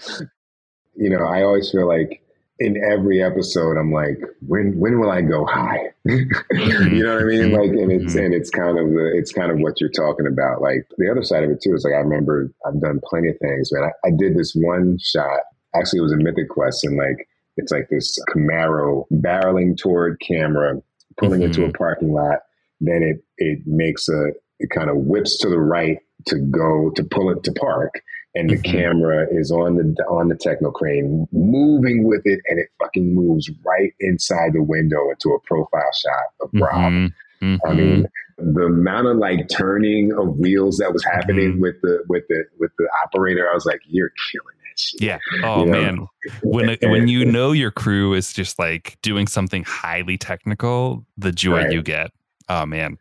you 0.95 1.09
know, 1.09 1.26
I 1.26 1.41
always 1.41 1.71
feel 1.71 1.88
like 1.88 2.21
in 2.59 2.77
every 2.91 3.23
episode, 3.23 3.77
I'm 3.77 3.91
like, 3.91 4.19
when 4.45 4.77
when 4.80 4.99
will 4.99 5.09
I 5.09 5.21
go 5.21 5.45
high? 5.45 5.91
Mm-hmm. 6.07 6.95
you 6.95 7.03
know 7.03 7.15
what 7.15 7.23
I 7.23 7.26
mean? 7.26 7.51
Like, 7.51 7.69
and 7.69 7.91
it's 7.91 8.13
mm-hmm. 8.13 8.26
and 8.26 8.34
it's 8.34 8.49
kind 8.49 8.77
of 8.77 8.89
the 8.89 9.11
it's 9.15 9.31
kind 9.31 9.51
of 9.51 9.59
what 9.59 9.81
you're 9.81 9.89
talking 9.89 10.27
about. 10.27 10.61
Like 10.61 10.88
the 10.97 11.09
other 11.09 11.23
side 11.23 11.43
of 11.43 11.49
it 11.49 11.61
too 11.61 11.73
is 11.73 11.84
like 11.84 11.93
I 11.93 11.97
remember 11.97 12.51
I've 12.65 12.80
done 12.80 13.01
plenty 13.03 13.30
of 13.30 13.38
things, 13.39 13.71
man. 13.71 13.85
I, 13.85 14.07
I 14.07 14.11
did 14.11 14.38
this 14.38 14.53
one 14.53 14.99
shot. 14.99 15.41
Actually, 15.76 15.99
it 15.99 16.03
was 16.03 16.13
a 16.13 16.17
Mythic 16.17 16.49
Quest, 16.49 16.84
and 16.84 16.97
like 16.97 17.27
it's 17.57 17.71
like 17.71 17.89
this 17.89 18.17
Camaro 18.30 19.05
barreling 19.11 19.77
toward 19.77 20.19
camera, 20.19 20.81
pulling 21.17 21.41
mm-hmm. 21.41 21.49
into 21.49 21.65
a 21.65 21.71
parking 21.71 22.13
lot 22.13 22.39
then 22.81 23.03
it 23.03 23.23
it 23.40 23.60
makes 23.66 24.07
a 24.07 24.32
it 24.60 24.70
kind 24.70 24.90
of 24.90 24.98
whips 24.98 25.38
to 25.40 25.49
the 25.49 25.60
right 25.60 25.99
to 26.28 26.38
go 26.38 26.91
to 26.95 27.03
pull 27.03 27.32
it 27.32 27.44
to 27.44 27.52
park 27.53 28.02
and 28.36 28.49
the 28.49 28.56
mm-hmm. 28.56 28.78
camera 28.78 29.28
is 29.32 29.52
on 29.52 29.76
the 29.76 30.03
on 30.06 30.28
the 30.28 30.36
techno 30.36 30.70
crane 30.70 31.28
moving 31.32 32.03
with 32.03 32.22
it 32.26 32.40
and 32.48 32.60
it 32.60 32.68
fucking 32.80 33.16
moves 33.16 33.49
right 33.66 33.94
inside 33.99 34.53
the 34.53 34.61
window 34.61 35.10
into 35.10 35.30
a 35.30 35.40
profile 35.41 35.91
shot 35.94 36.45
of 36.45 36.49
Rob. 36.53 36.91
Mm-hmm. 36.91 37.45
Mm-hmm. 37.45 37.68
I 37.70 37.74
mean 37.74 38.07
the 38.38 38.66
amount 38.66 39.07
of 39.07 39.18
like 39.18 39.48
turning 39.49 40.11
of 40.14 40.38
wheels 40.38 40.78
that 40.78 40.94
was 40.94 41.03
happening 41.03 41.53
mm-hmm. 41.53 41.61
with 41.61 41.76
the 41.82 42.03
with 42.10 42.24
the 42.28 42.44
with 42.60 42.72
the 42.78 42.88
operator 43.06 43.49
I 43.49 43.53
was 43.53 43.66
like 43.66 43.80
you're 43.88 44.11
killing 44.32 44.56
this. 44.72 44.95
yeah. 44.99 45.20
Oh 45.44 45.66
you 45.66 45.72
man, 45.72 46.07
when 46.44 46.78
when 46.84 47.07
you 47.07 47.24
know 47.24 47.53
your 47.53 47.72
crew 47.72 48.14
is 48.14 48.34
just 48.34 48.60
like 48.60 48.98
doing 49.02 49.26
something 49.26 49.64
highly 49.64 50.18
technical, 50.18 51.06
the 51.18 51.32
joy 51.32 51.64
right. 51.64 51.72
you 51.72 51.82
get 51.82 52.11
Oh 52.49 52.66
man. 52.66 52.98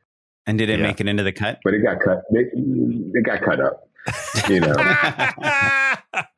And 0.48 0.58
did 0.58 0.68
it 0.70 0.80
Yeah. 0.80 0.86
make 0.86 1.00
it 1.00 1.06
into 1.06 1.22
the 1.22 1.32
cut? 1.32 1.60
but 1.62 1.74
it 1.74 1.82
got 1.84 2.00
cut. 2.00 2.22
It, 2.30 2.48
it 2.54 3.22
got 3.24 3.42
cut 3.42 3.60
up. 3.60 3.84
You 4.48 4.60
know, 4.60 4.72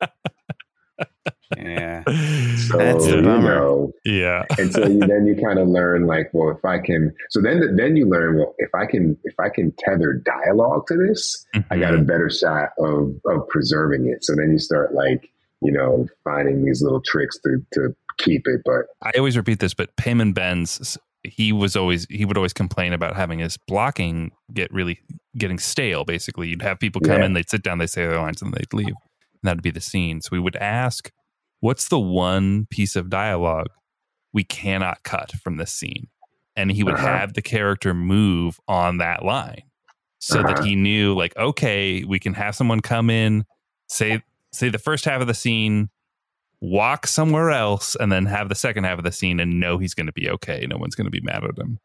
Yeah. 1.56 2.04
so 2.04 2.76
That's 2.78 3.06
the 3.06 3.16
you 3.16 3.22
bummer. 3.22 3.54
know, 3.56 3.92
yeah. 4.04 4.44
and 4.58 4.72
so 4.72 4.86
you, 4.86 5.00
then 5.00 5.26
you 5.26 5.34
kind 5.42 5.58
of 5.58 5.66
learn 5.68 6.06
like, 6.06 6.30
well, 6.32 6.50
if 6.56 6.64
I 6.64 6.78
can, 6.78 7.12
so 7.30 7.40
then 7.42 7.76
then 7.76 7.96
you 7.96 8.06
learn, 8.08 8.38
well, 8.38 8.54
if 8.58 8.70
I 8.74 8.86
can 8.86 9.16
if 9.24 9.34
I 9.38 9.48
can 9.48 9.72
tether 9.78 10.12
dialogue 10.24 10.86
to 10.88 10.96
this, 10.96 11.44
I 11.70 11.78
got 11.78 11.94
a 11.94 11.98
Mhm. 11.98 12.06
better 12.06 12.30
shot 12.30 12.70
of 12.78 13.14
of 13.26 13.48
preserving 13.48 14.06
it. 14.08 14.24
So 14.24 14.34
then 14.36 14.52
you 14.52 14.58
start 14.58 14.94
like, 14.94 15.28
you 15.60 15.72
know, 15.72 16.06
finding 16.22 16.64
these 16.64 16.82
little 16.82 17.00
tricks 17.02 17.36
to 17.40 17.58
to 17.72 17.96
keep 18.18 18.42
it. 18.46 18.60
But 18.64 18.86
I 19.02 19.10
always 19.18 19.36
repeat 19.36 19.58
this, 19.58 19.74
but 19.74 19.94
Peyman 19.96 20.32
Benz, 20.32 20.96
he 21.24 21.52
was 21.52 21.76
always 21.76 22.06
he 22.10 22.24
would 22.24 22.36
always 22.36 22.52
complain 22.52 22.92
about 22.92 23.14
having 23.16 23.38
his 23.40 23.56
blocking 23.68 24.30
get 24.52 24.72
really 24.72 25.00
getting 25.36 25.58
stale. 25.58 26.04
Basically, 26.04 26.48
you'd 26.48 26.62
have 26.62 26.78
people 26.78 27.00
come 27.00 27.20
Yeah. 27.20 27.26
in, 27.26 27.32
they'd 27.34 27.48
sit 27.50 27.62
down, 27.62 27.78
they 27.78 27.86
say 27.86 28.06
their 28.06 28.18
lines, 28.20 28.40
and 28.42 28.52
they'd 28.54 28.72
leave, 28.72 28.94
and 28.94 29.42
that'd 29.42 29.62
be 29.62 29.70
the 29.70 29.80
scene. 29.80 30.20
So 30.22 30.30
we 30.32 30.38
would 30.40 30.56
ask, 30.56 31.10
"What's 31.60 31.88
the 31.88 31.98
one 32.00 32.66
piece 32.70 32.96
of 32.96 33.10
dialogue 33.10 33.68
we 34.32 34.44
cannot 34.44 35.02
cut 35.02 35.32
from 35.32 35.56
this 35.56 35.72
scene?" 35.72 36.08
And 36.56 36.70
he 36.72 36.82
would 36.84 36.94
Uh-huh. 36.94 37.06
have 37.08 37.34
the 37.34 37.42
character 37.42 37.94
move 37.94 38.58
on 38.66 38.98
that 38.98 39.24
line, 39.24 39.62
so 40.18 40.42
that 40.42 40.58
Uh-huh. 40.58 40.62
he 40.68 40.74
knew, 40.76 41.14
like, 41.14 41.36
okay, 41.36 42.02
we 42.04 42.18
can 42.18 42.34
have 42.34 42.54
someone 42.56 42.80
come 42.80 43.10
in, 43.10 43.44
say 43.88 44.22
say 44.52 44.68
the 44.68 44.78
first 44.78 45.04
half 45.04 45.20
of 45.20 45.26
the 45.28 45.34
scene 45.34 45.90
walk 46.60 47.06
somewhere 47.06 47.50
else 47.50 47.96
and 47.98 48.12
then 48.12 48.26
have 48.26 48.48
the 48.48 48.54
second 48.54 48.84
half 48.84 48.98
of 48.98 49.04
the 49.04 49.12
scene 49.12 49.40
and 49.40 49.58
know 49.60 49.78
he's 49.78 49.94
going 49.94 50.06
to 50.06 50.12
be 50.12 50.28
okay. 50.28 50.66
No 50.68 50.76
one's 50.76 50.94
going 50.94 51.06
to 51.06 51.10
be 51.10 51.20
mad 51.20 51.44
at 51.44 51.58
him. 51.58 51.78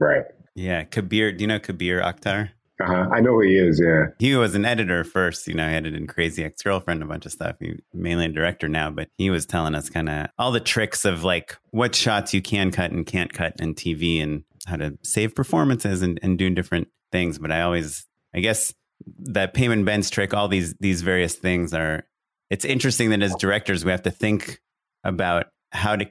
right, 0.00 0.24
Yeah. 0.54 0.84
Kabir, 0.84 1.32
do 1.32 1.42
you 1.42 1.46
know 1.48 1.58
Kabir 1.60 2.00
Akhtar? 2.00 2.50
uh-huh. 2.80 3.08
I 3.12 3.20
know 3.20 3.32
who 3.32 3.40
he 3.42 3.56
is. 3.56 3.80
Yeah, 3.82 4.06
He 4.18 4.36
was 4.36 4.54
an 4.54 4.64
editor 4.64 5.02
first, 5.02 5.48
you 5.48 5.54
know, 5.54 5.68
he 5.68 5.74
edited 5.74 6.00
in 6.00 6.06
Crazy 6.06 6.44
Ex 6.44 6.62
Girlfriend, 6.62 7.02
a 7.02 7.06
bunch 7.06 7.26
of 7.26 7.32
stuff. 7.32 7.56
He's 7.58 7.78
mainly 7.92 8.26
a 8.26 8.28
director 8.28 8.68
now, 8.68 8.90
but 8.90 9.08
he 9.18 9.30
was 9.30 9.46
telling 9.46 9.74
us 9.74 9.90
kind 9.90 10.08
of 10.08 10.28
all 10.38 10.52
the 10.52 10.60
tricks 10.60 11.04
of 11.04 11.24
like 11.24 11.56
what 11.70 11.94
shots 11.94 12.32
you 12.32 12.40
can 12.40 12.70
cut 12.70 12.92
and 12.92 13.04
can't 13.04 13.32
cut 13.32 13.54
in 13.58 13.74
TV 13.74 14.22
and 14.22 14.44
how 14.66 14.76
to 14.76 14.96
save 15.02 15.34
performances 15.34 16.02
and, 16.02 16.20
and 16.22 16.38
do 16.38 16.50
different 16.50 16.88
things. 17.10 17.38
But 17.38 17.50
I 17.50 17.62
always, 17.62 18.06
I 18.32 18.40
guess 18.40 18.72
that 19.20 19.54
Peyman 19.54 19.84
Ben's 19.84 20.10
trick, 20.10 20.32
all 20.34 20.48
these 20.48 20.74
these 20.80 21.02
various 21.02 21.34
things 21.34 21.72
are. 21.74 22.04
It's 22.50 22.64
interesting 22.64 23.10
that 23.10 23.22
as 23.22 23.34
directors 23.36 23.84
we 23.84 23.90
have 23.90 24.02
to 24.02 24.10
think 24.10 24.60
about 25.04 25.46
how 25.72 25.96
to 25.96 26.06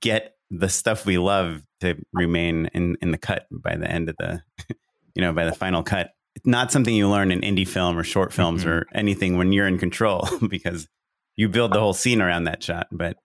get 0.00 0.34
the 0.50 0.68
stuff 0.68 1.04
we 1.04 1.18
love 1.18 1.62
to 1.80 1.96
remain 2.12 2.66
in 2.74 2.96
in 3.02 3.10
the 3.10 3.18
cut 3.18 3.46
by 3.50 3.76
the 3.76 3.90
end 3.90 4.08
of 4.08 4.16
the, 4.18 4.42
you 5.14 5.22
know, 5.22 5.32
by 5.32 5.44
the 5.44 5.52
final 5.52 5.82
cut. 5.82 6.10
It's 6.36 6.46
not 6.46 6.72
something 6.72 6.94
you 6.94 7.08
learn 7.08 7.30
in 7.30 7.40
indie 7.42 7.68
film 7.68 7.96
or 7.98 8.02
short 8.04 8.32
films 8.32 8.64
Mhm. 8.64 8.68
or 8.68 8.86
anything 8.94 9.36
when 9.36 9.52
you're 9.52 9.68
in 9.68 9.78
control 9.78 10.26
because 10.48 10.88
you 11.36 11.48
build 11.48 11.72
the 11.72 11.80
whole 11.80 11.92
scene 11.92 12.20
around 12.22 12.44
that 12.44 12.62
shot. 12.62 12.88
But 12.90 13.16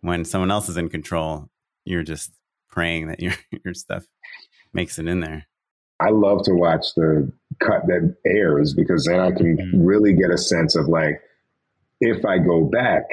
when 0.00 0.24
someone 0.24 0.50
else 0.50 0.68
is 0.68 0.76
in 0.76 0.88
control, 0.88 1.48
you're 1.84 2.02
just 2.04 2.32
praying 2.70 3.08
that 3.08 3.20
your 3.20 3.32
your 3.64 3.74
stuff 3.74 4.04
makes 4.72 4.98
it 4.98 5.06
in 5.08 5.20
there. 5.20 5.46
I 6.00 6.10
love 6.10 6.44
to 6.44 6.54
watch 6.54 6.86
the 6.96 7.30
cut 7.60 7.86
that 7.88 8.16
airs 8.24 8.72
because 8.72 9.04
then 9.04 9.18
I 9.20 9.32
can 9.32 9.56
Mhm. 9.56 9.70
really 9.74 10.14
get 10.14 10.30
a 10.30 10.38
sense 10.38 10.76
of 10.76 10.86
like, 10.88 11.20
if 12.00 12.24
I 12.24 12.38
go 12.38 12.64
back, 12.64 13.04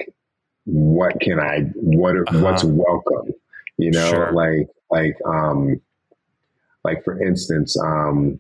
what 0.66 1.20
can 1.22 1.40
I, 1.40 1.62
what, 1.76 2.16
Uh-huh. 2.16 2.40
what's 2.40 2.64
welcome, 2.64 3.32
you 3.78 3.92
know, 3.92 4.10
Sure. 4.10 4.32
like, 4.32 4.68
like, 4.92 5.18
um, 5.26 5.82
like 6.84 7.04
for 7.04 7.22
instance, 7.22 7.78
um, 7.80 8.40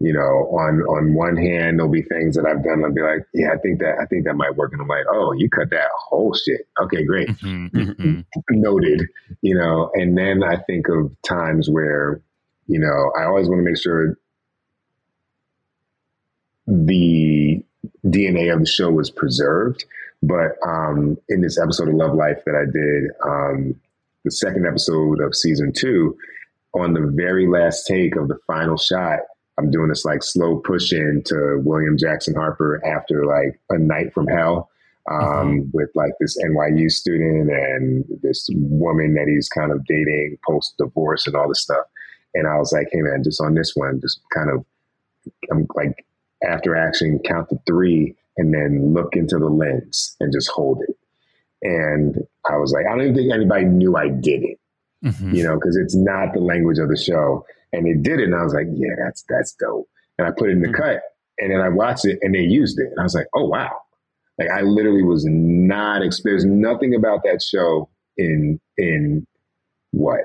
you 0.00 0.12
know, 0.14 0.20
on 0.20 0.80
on 0.82 1.14
one 1.14 1.36
hand, 1.36 1.78
there'll 1.78 1.90
be 1.92 2.02
things 2.02 2.34
that 2.36 2.46
I've 2.46 2.64
done. 2.64 2.82
I'll 2.84 2.92
be 2.92 3.02
like, 3.02 3.24
yeah, 3.34 3.52
I 3.52 3.58
think 3.58 3.80
that 3.80 3.98
I 4.00 4.06
think 4.06 4.24
that 4.24 4.34
might 4.34 4.56
work, 4.56 4.72
and 4.72 4.80
I'm 4.80 4.88
like, 4.88 5.04
oh, 5.10 5.32
you 5.32 5.48
cut 5.50 5.70
that 5.70 5.90
whole 5.94 6.34
shit. 6.34 6.62
Okay, 6.80 7.04
great 7.04 7.28
Mhm, 7.28 7.70
Mm-hmm. 7.72 8.02
mhm. 8.02 8.24
noted, 8.50 9.02
you 9.42 9.54
know, 9.54 9.90
and 9.94 10.16
then 10.16 10.42
I 10.42 10.56
think 10.56 10.88
of 10.88 11.14
times 11.22 11.68
where, 11.68 12.20
you 12.66 12.78
know, 12.80 13.12
I 13.18 13.24
always 13.26 13.48
want 13.48 13.58
to 13.60 13.62
make 13.64 13.76
sure 13.78 14.16
the 16.66 17.62
DNA 18.06 18.52
of 18.52 18.60
the 18.60 18.66
show 18.66 18.90
was 18.90 19.10
preserved. 19.10 19.84
But 20.22 20.52
um, 20.66 21.16
in 21.28 21.40
this 21.40 21.58
episode 21.58 21.88
of 21.88 21.94
Love 21.94 22.14
Life 22.14 22.42
that 22.44 22.54
I 22.54 22.70
did, 22.70 23.10
um, 23.24 23.74
the 24.24 24.30
second 24.30 24.66
episode 24.66 25.20
of 25.20 25.34
season 25.34 25.72
two, 25.72 26.16
on 26.74 26.92
the 26.92 27.10
very 27.14 27.48
last 27.48 27.86
take 27.86 28.16
of 28.16 28.28
the 28.28 28.38
final 28.46 28.76
shot, 28.76 29.20
I'm 29.58 29.70
doing 29.70 29.88
this 29.88 30.04
like 30.04 30.22
slow 30.22 30.58
push 30.58 30.92
in 30.92 31.22
to 31.26 31.60
William 31.64 31.96
Jackson 31.98 32.34
Harper 32.34 32.84
after 32.86 33.24
like 33.26 33.60
a 33.70 33.78
night 33.78 34.12
from 34.12 34.26
hell 34.26 34.70
um, 35.10 35.70
with 35.72 35.90
like 35.94 36.12
this 36.20 36.36
NYU 36.42 36.90
student 36.90 37.50
and 37.50 38.04
this 38.22 38.48
woman 38.52 39.14
that 39.14 39.26
he's 39.26 39.48
kind 39.48 39.72
of 39.72 39.84
dating 39.86 40.38
post 40.46 40.74
divorce 40.78 41.26
and 41.26 41.34
all 41.34 41.48
this 41.48 41.62
stuff. 41.62 41.84
And 42.34 42.46
I 42.46 42.58
was 42.58 42.72
like, 42.72 42.88
hey 42.92 43.00
man, 43.00 43.24
just 43.24 43.40
on 43.40 43.54
this 43.54 43.72
one, 43.74 44.00
just 44.00 44.20
kind 44.32 44.50
of, 44.50 44.64
I'm 45.50 45.66
like 45.74 46.06
after 46.48 46.76
action, 46.76 47.18
count 47.24 47.48
to 47.50 47.58
three 47.66 48.14
and 48.36 48.54
then 48.54 48.92
look 48.94 49.14
into 49.16 49.38
the 49.38 49.48
lens 49.48 50.16
and 50.20 50.32
just 50.32 50.48
hold 50.50 50.82
it. 50.88 50.96
And 51.62 52.16
I 52.50 52.56
was 52.56 52.72
like, 52.72 52.86
I 52.86 52.90
don't 52.90 53.02
even 53.02 53.14
think 53.14 53.32
anybody 53.32 53.64
knew 53.66 53.96
I 53.96 54.08
did 54.08 54.42
it 54.42 54.58
Mhm. 55.04 55.34
you 55.34 55.42
know, 55.42 55.54
because 55.54 55.76
it's 55.76 55.94
not 55.96 56.34
the 56.34 56.40
language 56.40 56.78
of 56.78 56.88
the 56.90 56.96
show. 56.96 57.44
And 57.72 57.86
they 57.86 57.94
did 57.94 58.20
it, 58.20 58.24
and 58.24 58.34
I 58.34 58.42
was 58.42 58.52
like, 58.52 58.66
yeah, 58.74 58.94
that's 58.98 59.24
that's 59.30 59.52
dope. 59.54 59.88
And 60.18 60.26
I 60.28 60.30
put 60.30 60.48
it 60.50 60.52
in 60.52 60.60
the 60.60 60.68
Mhm. 60.68 60.74
cut, 60.76 61.02
and 61.38 61.50
then 61.50 61.60
I 61.60 61.68
watched 61.70 62.04
it, 62.04 62.18
and 62.20 62.34
they 62.34 62.40
used 62.40 62.78
it, 62.78 62.88
and 62.90 62.98
I 62.98 63.02
was 63.04 63.14
like, 63.14 63.26
oh 63.34 63.46
wow, 63.48 63.70
like 64.38 64.50
I 64.50 64.60
literally 64.62 65.02
was 65.02 65.24
not. 65.26 66.02
There's 66.24 66.44
nothing 66.44 66.94
about 66.94 67.22
that 67.24 67.40
show 67.42 67.88
in 68.18 68.60
in 68.76 69.26
what 69.92 70.20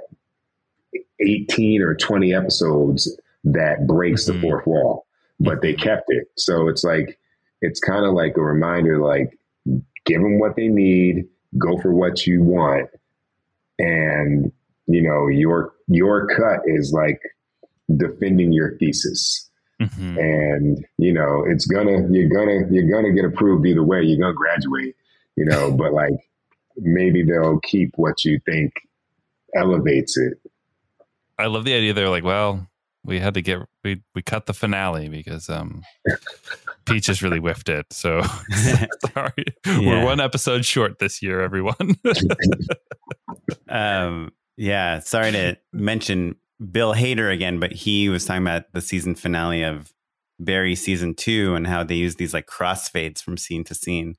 18 1.21 1.81
or 1.81 1.95
20 1.95 2.33
episodes 2.33 3.17
that 3.45 3.87
breaks 3.87 4.23
Mhm. 4.25 4.33
the 4.33 4.41
fourth 4.41 4.67
wall, 4.67 5.04
but 5.39 5.61
they 5.61 5.73
kept 5.73 6.05
it. 6.09 6.27
So 6.37 6.67
it's 6.67 6.83
like 6.83 7.17
it's 7.61 7.79
kind 7.79 8.05
of 8.05 8.13
like 8.13 8.37
a 8.37 8.41
reminder, 8.41 8.99
like 8.99 9.37
give 10.05 10.21
them 10.21 10.39
what 10.39 10.55
they 10.55 10.67
need, 10.67 11.25
go 11.57 11.77
for 11.77 11.93
what 11.93 12.25
you 12.27 12.41
want, 12.43 12.89
and 13.79 14.51
you 14.87 15.01
know 15.01 15.27
your 15.27 15.73
your 15.87 16.27
cut 16.27 16.61
is 16.65 16.91
like 16.93 17.19
defending 17.95 18.51
your 18.51 18.77
thesis 18.77 19.49
Mhm. 19.81 20.17
and 20.17 20.85
you 20.97 21.11
know 21.11 21.43
it's 21.45 21.65
gonna 21.65 22.07
you're 22.09 22.29
gonna 22.29 22.65
you're 22.71 22.89
gonna 22.89 23.13
get 23.13 23.25
approved 23.25 23.65
either 23.67 23.83
way 23.83 24.01
you're 24.03 24.19
gonna 24.19 24.33
graduate 24.33 24.95
you 25.35 25.43
know 25.45 25.71
but 25.77 25.91
like 25.91 26.13
maybe 26.77 27.23
they'll 27.23 27.59
keep 27.59 27.91
what 27.97 28.23
you 28.23 28.39
think 28.45 28.73
elevates 29.55 30.17
it 30.17 30.39
I 31.37 31.47
love 31.47 31.65
the 31.65 31.73
idea. 31.73 31.91
They're 31.93 32.07
like, 32.09 32.23
well, 32.23 32.65
we 33.03 33.19
had 33.19 33.33
to 33.33 33.41
get 33.41 33.59
we 33.85 34.03
we 34.13 34.21
cut 34.21 34.47
the 34.47 34.53
finale 34.53 35.07
because 35.07 35.49
um 35.49 35.81
Peaches 36.85 37.23
really 37.23 37.39
whiffed 37.39 37.69
it. 37.69 37.85
So 37.91 38.21
sorry, 39.13 39.45
Yeah. 39.65 39.79
we're 39.79 40.03
one 40.03 40.19
episode 40.19 40.65
short 40.65 40.99
this 40.99 41.21
year, 41.21 41.39
everyone. 41.41 41.95
um, 43.69 44.31
yeah, 44.57 44.99
sorry 44.99 45.31
to 45.31 45.57
mention 45.73 46.35
Bill 46.71 46.93
Hader 46.93 47.33
again, 47.33 47.59
but 47.59 47.71
he 47.71 48.09
was 48.09 48.25
talking 48.25 48.43
about 48.43 48.71
the 48.73 48.81
season 48.81 49.15
finale 49.15 49.63
of 49.63 49.91
Barry 50.39 50.75
season 50.75 51.15
two 51.15 51.55
and 51.55 51.65
how 51.65 51.83
they 51.83 51.95
use 51.95 52.15
these 52.15 52.33
like 52.33 52.47
crossfades 52.47 53.21
from 53.21 53.37
scene 53.37 53.63
to 53.65 53.73
scene. 53.75 54.15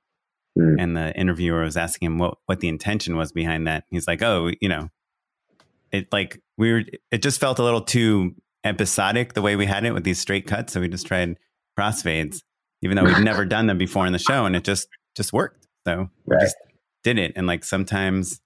Mm. 0.58 0.76
And 0.78 0.96
the 0.96 1.14
interviewer 1.18 1.62
was 1.62 1.76
asking 1.76 2.06
him 2.06 2.18
what, 2.18 2.38
what 2.46 2.60
the 2.60 2.68
intention 2.68 3.16
was 3.16 3.30
behind 3.32 3.66
that. 3.66 3.84
He's 3.90 4.06
like, 4.06 4.22
oh, 4.22 4.50
you 4.60 4.68
know, 4.68 4.88
it 5.92 6.08
like 6.12 6.40
we 6.58 6.72
were, 6.72 6.82
it 7.10 7.22
just 7.22 7.38
felt 7.40 7.58
a 7.58 7.62
little 7.62 7.82
too 7.82 8.34
episodic 8.66 9.32
the 9.34 9.42
way 9.42 9.56
we 9.56 9.66
had 9.66 9.84
it 9.84 9.92
with 9.92 10.04
these 10.04 10.18
straight 10.18 10.46
cuts. 10.46 10.72
So 10.72 10.80
we 10.80 10.88
just 10.88 11.06
tried 11.06 11.38
crossfades, 11.78 12.42
even 12.82 12.96
though 12.96 13.04
we'd 13.04 13.18
never 13.18 13.44
done 13.56 13.66
them 13.66 13.78
before 13.78 14.06
in 14.06 14.12
the 14.12 14.18
show, 14.18 14.44
and 14.44 14.54
it 14.56 14.64
just 14.64 14.88
just 15.16 15.32
worked. 15.32 15.66
So 15.86 16.08
we 16.26 16.34
Right. 16.36 16.42
just 16.42 16.56
did 17.04 17.18
it. 17.18 17.32
And 17.36 17.46
like 17.46 17.64
sometimes, 17.64 18.40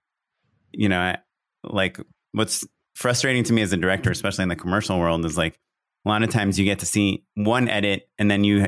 you 0.73 0.89
know, 0.89 1.01
I, 1.01 1.19
like 1.65 1.99
what's 2.33 2.65
frustrating 2.95 3.43
to 3.45 3.53
me 3.53 3.63
as 3.63 3.73
a 3.73 3.77
director, 3.77 4.11
especially 4.11 4.43
in 4.45 4.49
the 4.49 4.57
commercial 4.57 4.99
world, 4.99 5.25
is 5.25 5.37
like 5.39 5.59
a 6.05 6.09
lot 6.09 6.23
of 6.23 6.31
times 6.31 6.59
you 6.59 6.65
get 6.65 6.79
to 6.81 6.87
see 6.87 7.25
one 7.35 7.69
edit 7.69 8.09
and 8.19 8.31
then 8.31 8.45
you 8.45 8.67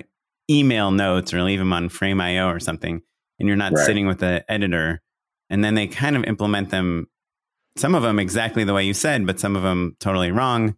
email 0.51 0.91
notes 0.91 1.33
or 1.33 1.43
leave 1.43 1.59
them 1.59 1.73
on 1.73 1.89
Frame.io 1.89 2.49
or 2.49 2.59
something, 2.61 3.01
and 3.39 3.49
you're 3.49 3.57
not 3.57 3.73
Right. 3.73 3.87
sitting 3.87 4.07
with 4.07 4.19
the 4.19 4.45
editor, 4.51 5.01
and 5.51 5.63
then 5.65 5.75
they 5.75 5.87
kind 5.87 6.17
of 6.17 6.25
implement 6.25 6.71
them. 6.71 7.07
Some 7.77 7.95
of 7.95 8.03
them 8.03 8.19
exactly 8.19 8.65
the 8.65 8.75
way 8.75 8.85
you 8.85 8.93
said, 8.93 9.27
but 9.27 9.41
some 9.41 9.57
of 9.57 9.63
them 9.63 9.97
totally 10.01 10.31
wrong. 10.31 10.75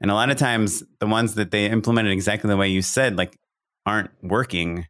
And 0.00 0.10
a 0.10 0.14
lot 0.14 0.30
of 0.30 0.36
times, 0.38 0.82
the 0.98 1.06
ones 1.06 1.34
that 1.34 1.50
they 1.50 1.66
implemented 1.66 2.12
exactly 2.12 2.48
the 2.48 2.56
way 2.56 2.68
you 2.68 2.82
said, 2.82 3.16
like, 3.16 3.36
aren't 3.86 4.10
working. 4.22 4.86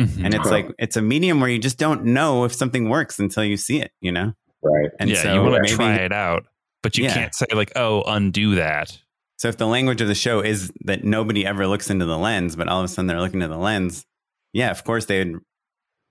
Mhm. 0.00 0.24
And 0.24 0.34
it's 0.34 0.44
Huh. 0.44 0.50
like 0.50 0.68
it's 0.78 0.96
a 0.96 1.02
medium 1.02 1.40
where 1.40 1.50
you 1.50 1.58
just 1.58 1.78
don't 1.78 2.04
know 2.04 2.44
if 2.44 2.54
something 2.54 2.88
works 2.88 3.18
until 3.18 3.44
you 3.44 3.56
see 3.56 3.80
it, 3.80 3.92
you 4.00 4.12
know. 4.12 4.32
right 4.62 4.90
And 4.98 5.08
yeah, 5.08 5.22
so 5.22 5.32
you 5.34 5.40
want 5.42 5.54
to 5.54 5.60
maybe- 5.62 5.74
try 5.74 5.94
it 5.94 6.12
out, 6.12 6.44
but 6.82 6.98
you 6.98 7.04
Yeah. 7.04 7.14
can't 7.14 7.34
say 7.34 7.46
like, 7.54 7.72
"Oh, 7.76 8.02
undo 8.06 8.56
that." 8.56 8.98
So 9.38 9.48
if 9.48 9.56
the 9.56 9.66
language 9.66 10.02
of 10.02 10.08
the 10.08 10.14
show 10.14 10.40
is 10.40 10.70
that 10.84 11.02
nobody 11.02 11.46
ever 11.46 11.66
looks 11.66 11.88
into 11.88 12.04
the 12.04 12.18
lens, 12.18 12.56
but 12.56 12.68
all 12.68 12.78
of 12.80 12.84
a 12.84 12.88
sudden 12.88 13.06
they're 13.06 13.20
looking 13.20 13.40
into 13.40 13.54
the 13.54 13.60
lens, 13.60 14.04
yeah, 14.52 14.70
of 14.70 14.84
course 14.84 15.06
they 15.06 15.24
would 15.24 15.40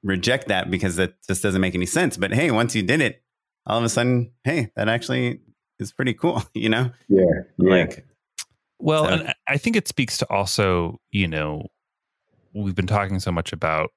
reject 0.04 0.48
that 0.48 0.72
because 0.72 0.96
that 0.96 1.14
just 1.28 1.44
doesn't 1.44 1.62
make 1.62 1.76
any 1.76 1.86
sense. 1.86 2.18
But 2.18 2.32
hey, 2.34 2.50
once 2.50 2.74
you 2.76 2.82
did 2.82 3.02
it, 3.02 3.22
all 3.68 3.78
of 3.78 3.84
a 3.84 3.90
sudden, 3.90 4.32
hey, 4.44 4.72
that 4.76 4.90
actually 4.90 5.42
is 5.80 5.92
pretty 5.92 6.16
cool, 6.16 6.42
you 6.56 6.70
know? 6.70 6.90
Yeah. 7.08 7.22
yeah. 7.60 7.70
Like, 7.70 8.06
Well, 8.80 9.06
So- 9.06 9.10
and 9.12 9.34
I 9.48 9.58
think 9.58 9.76
it 9.76 9.88
speaks 9.88 10.18
to 10.18 10.26
also, 10.30 11.00
you 11.12 11.28
know, 11.28 11.68
we've 12.54 12.76
been 12.76 12.88
talking 12.88 13.20
so 13.20 13.32
much 13.32 13.54
about 13.54 13.92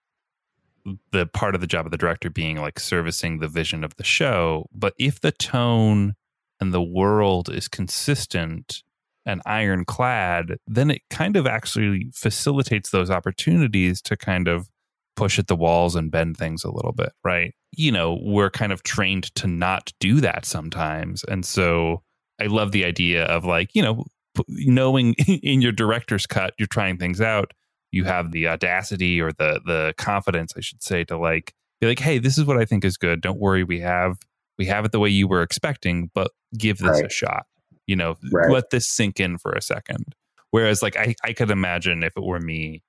the 1.12 1.26
part 1.26 1.54
of 1.54 1.60
the 1.60 1.66
job 1.66 1.86
of 1.86 1.92
the 1.92 1.98
director 1.98 2.28
being 2.28 2.56
like 2.56 2.80
servicing 2.80 3.38
the 3.38 3.48
vision 3.48 3.84
of 3.84 3.94
the 3.96 4.04
show. 4.04 4.66
But 4.72 4.94
if 4.98 5.20
the 5.20 5.30
tone 5.32 6.14
and 6.60 6.74
the 6.74 6.82
world 6.82 7.48
is 7.48 7.68
consistent 7.68 8.82
and 9.24 9.40
ironclad, 9.46 10.56
then 10.66 10.90
it 10.90 11.02
kind 11.08 11.36
of 11.36 11.46
actually 11.46 12.10
facilitates 12.12 12.90
those 12.90 13.10
opportunities 13.10 14.02
to 14.02 14.16
kind 14.16 14.48
of 14.48 14.68
push 15.14 15.38
at 15.38 15.46
the 15.46 15.54
walls 15.54 15.94
and 15.94 16.10
bend 16.10 16.36
things 16.36 16.64
a 16.64 16.70
little 16.72 16.92
bit, 16.92 17.12
right? 17.22 17.54
You 17.70 17.92
know, 17.92 18.18
we're 18.20 18.50
kind 18.50 18.72
of 18.72 18.82
trained 18.82 19.32
to 19.36 19.46
not 19.46 19.92
do 20.00 20.20
that 20.20 20.44
sometimes. 20.44 21.22
And 21.24 21.44
so 21.46 22.02
I 22.40 22.46
love 22.46 22.72
the 22.72 22.84
idea 22.84 23.24
of 23.26 23.44
like, 23.44 23.70
you 23.74 23.82
know, 23.82 24.04
knowing 24.48 25.14
in 25.42 25.60
your 25.62 25.72
director's 25.72 26.26
cut 26.26 26.54
you're 26.58 26.66
trying 26.66 26.96
things 26.98 27.20
out 27.20 27.52
you 27.90 28.04
have 28.04 28.32
the 28.32 28.48
audacity 28.48 29.20
or 29.20 29.32
the 29.32 29.60
the 29.66 29.94
confidence 29.98 30.52
i 30.56 30.60
should 30.60 30.82
say 30.82 31.04
to 31.04 31.16
like 31.18 31.52
be 31.80 31.86
like 31.86 31.98
hey 31.98 32.18
this 32.18 32.38
is 32.38 32.44
what 32.44 32.56
i 32.56 32.64
think 32.64 32.84
is 32.84 32.96
good. 32.96 33.20
Don't 33.20 33.38
worry 33.40 33.64
we 33.64 33.80
have 33.80 34.16
we 34.58 34.66
have 34.66 34.84
it 34.84 34.92
the 34.92 34.98
way 35.00 35.08
you 35.08 35.26
were 35.26 35.42
expecting 35.42 36.10
but 36.14 36.30
give 36.56 36.78
this 36.78 37.00
a 37.06 37.08
shot. 37.10 37.46
You 37.86 37.96
know 37.96 38.16
Right. 38.30 38.50
let 38.50 38.70
this 38.70 38.86
sink 38.86 39.18
in 39.18 39.36
for 39.38 39.52
a 39.52 39.60
second. 39.60 40.14
Whereas 40.52 40.82
like 40.82 40.96
i 40.96 41.14
i 41.24 41.32
could 41.32 41.50
imagine 41.50 42.02
if 42.02 42.16
it 42.16 42.22
were 42.22 42.40
me 42.40 42.82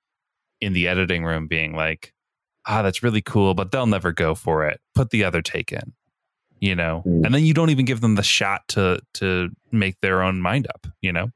in 0.60 0.72
the 0.72 0.86
editing 0.88 1.24
room 1.24 1.48
being 1.48 1.74
like 1.74 2.12
ah 2.66 2.82
that's 2.82 3.02
really 3.02 3.20
cool 3.20 3.52
but 3.54 3.72
they'll 3.72 3.86
never 3.86 4.12
go 4.12 4.34
for 4.34 4.64
it. 4.66 4.80
Put 4.94 5.10
the 5.10 5.24
other 5.24 5.42
take 5.42 5.72
in 5.72 5.92
you 6.64 6.74
know 6.74 7.02
Mm. 7.06 7.24
and 7.26 7.34
then 7.34 7.44
you 7.44 7.54
don't 7.54 7.70
even 7.70 7.84
give 7.84 8.00
them 8.00 8.14
the 8.14 8.22
shot 8.22 8.66
to 8.68 9.00
to 9.14 9.50
make 9.72 9.96
their 10.00 10.22
own 10.22 10.40
mind 10.40 10.66
up 10.74 10.86
you 11.02 11.12
know 11.12 11.28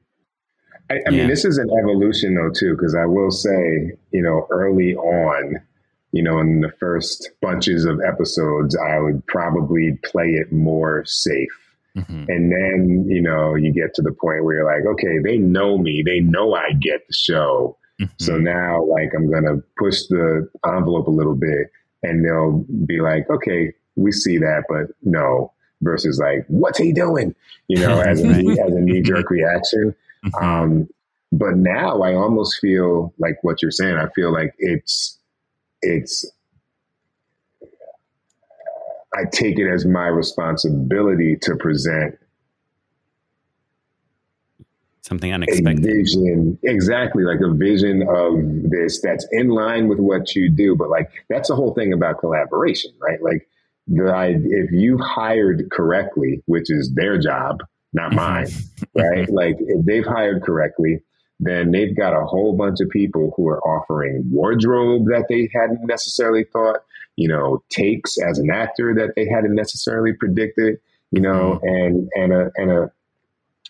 I, 0.91 0.95
I 0.95 0.97
Yeah. 1.05 1.17
mean, 1.17 1.27
this 1.27 1.45
is 1.45 1.57
an 1.59 1.69
evolution 1.81 2.33
though 2.33 2.49
too, 2.49 2.71
because 2.75 2.95
I 2.95 3.05
will 3.05 3.29
say, 3.29 3.91
you 4.11 4.23
know, 4.23 4.47
early 4.49 4.95
on, 4.95 5.43
you 6.13 6.23
know, 6.23 6.39
in 6.39 6.61
the 6.61 6.71
first 6.79 7.29
bunches 7.43 7.85
of 7.85 7.99
episodes, 8.11 8.75
I 8.75 8.97
would 8.99 9.23
probably 9.27 9.99
play 10.03 10.29
it 10.41 10.51
more 10.51 11.03
safe. 11.05 11.55
Mhm. 11.95 12.25
And 12.27 12.51
then, 12.51 13.05
you 13.07 13.21
know, 13.21 13.53
you 13.53 13.71
get 13.71 13.93
to 13.95 14.01
the 14.01 14.11
point 14.13 14.43
where 14.43 14.55
you're 14.55 14.65
like, 14.75 14.83
okay, 14.93 15.19
they 15.23 15.37
know 15.37 15.77
me. 15.77 16.01
They 16.03 16.21
know 16.21 16.55
I 16.55 16.71
get 16.73 17.01
the 17.07 17.13
show. 17.13 17.77
So 18.17 18.33
Mhm. 18.39 18.43
now, 18.55 18.83
like, 18.85 19.11
I'm 19.15 19.29
going 19.29 19.43
to 19.43 19.61
push 19.77 20.07
the 20.09 20.49
envelope 20.65 21.05
a 21.07 21.11
little 21.11 21.35
bit 21.35 21.67
and 22.01 22.25
they'll 22.25 22.65
be 22.87 22.99
like, 22.99 23.29
okay, 23.29 23.73
we 23.99 24.11
see 24.11 24.37
that, 24.37 24.63
but 24.69 24.87
no, 25.03 25.51
versus 25.81 26.19
like, 26.19 26.45
what's 26.47 26.77
he 26.77 26.93
doing? 26.93 27.35
You 27.67 27.79
know, 27.79 27.99
as 28.05 28.21
a, 28.23 28.27
as 28.27 28.73
a 28.73 28.79
knee 28.79 29.01
jerk 29.01 29.29
reaction. 29.29 29.95
Mhm. 30.25 30.43
Um, 30.43 30.89
but 31.31 31.57
now 31.57 32.01
I 32.01 32.15
almost 32.15 32.59
feel 32.59 33.13
like 33.19 33.37
what 33.43 33.61
you're 33.61 33.71
saying. 33.71 33.97
I 33.97 34.09
feel 34.09 34.33
like 34.33 34.55
it's, 34.57 35.17
it's, 35.81 36.25
I 39.13 39.23
take 39.31 39.59
it 39.59 39.71
as 39.71 39.85
my 39.85 40.07
responsibility 40.07 41.35
to 41.43 41.55
present 41.55 42.17
something 45.01 45.33
unexpected. 45.33 45.83
vision 45.83 46.59
exactly 46.63 47.23
like 47.23 47.39
a 47.41 47.51
vision 47.51 48.03
of 48.07 48.35
this 48.69 49.01
that's 49.01 49.25
in 49.31 49.49
line 49.49 49.87
with 49.87 49.97
what 49.97 50.35
you 50.35 50.49
do 50.49 50.75
but 50.75 50.87
like 50.89 51.09
that's 51.29 51.49
the 51.49 51.55
whole 51.55 51.73
thing 51.73 51.91
about 51.93 52.19
collaboration 52.19 52.91
right 52.99 53.21
like 53.23 53.47
the 53.89 54.11
I, 54.11 54.35
if 54.37 54.71
you've 54.71 54.99
hired 54.99 55.69
correctly 55.71 56.41
which 56.45 56.69
is 56.69 56.91
their 56.93 57.17
job 57.17 57.59
not 57.93 58.11
mm-hmm. 58.11 58.15
mine 58.15 58.47
right? 58.95 59.29
Like 59.31 59.57
if 59.59 59.85
they've 59.85 60.05
hired 60.05 60.43
correctly 60.43 61.01
then 61.39 61.71
they've 61.71 61.95
got 61.95 62.13
a 62.13 62.25
whole 62.25 62.55
bunch 62.55 62.79
of 62.81 62.89
people 62.89 63.33
who 63.35 63.47
are 63.47 63.61
offering 63.61 64.23
wardrobe 64.31 65.05
that 65.05 65.25
they 65.29 65.49
hadn't 65.53 65.85
necessarily 65.85 66.45
thought 66.45 66.77
you 67.15 67.27
know 67.27 67.63
takes 67.69 68.17
as 68.21 68.39
an 68.39 68.49
actor 68.51 68.93
that 68.95 69.13
they 69.15 69.27
hadn't 69.27 69.55
necessarily 69.55 70.13
predicted 70.13 70.79
you 71.11 71.21
know 71.21 71.59
mm-hmm. 71.63 71.67
and 71.67 72.09
and 72.15 72.33
a 72.33 72.51
and 72.55 72.71
a 72.71 72.91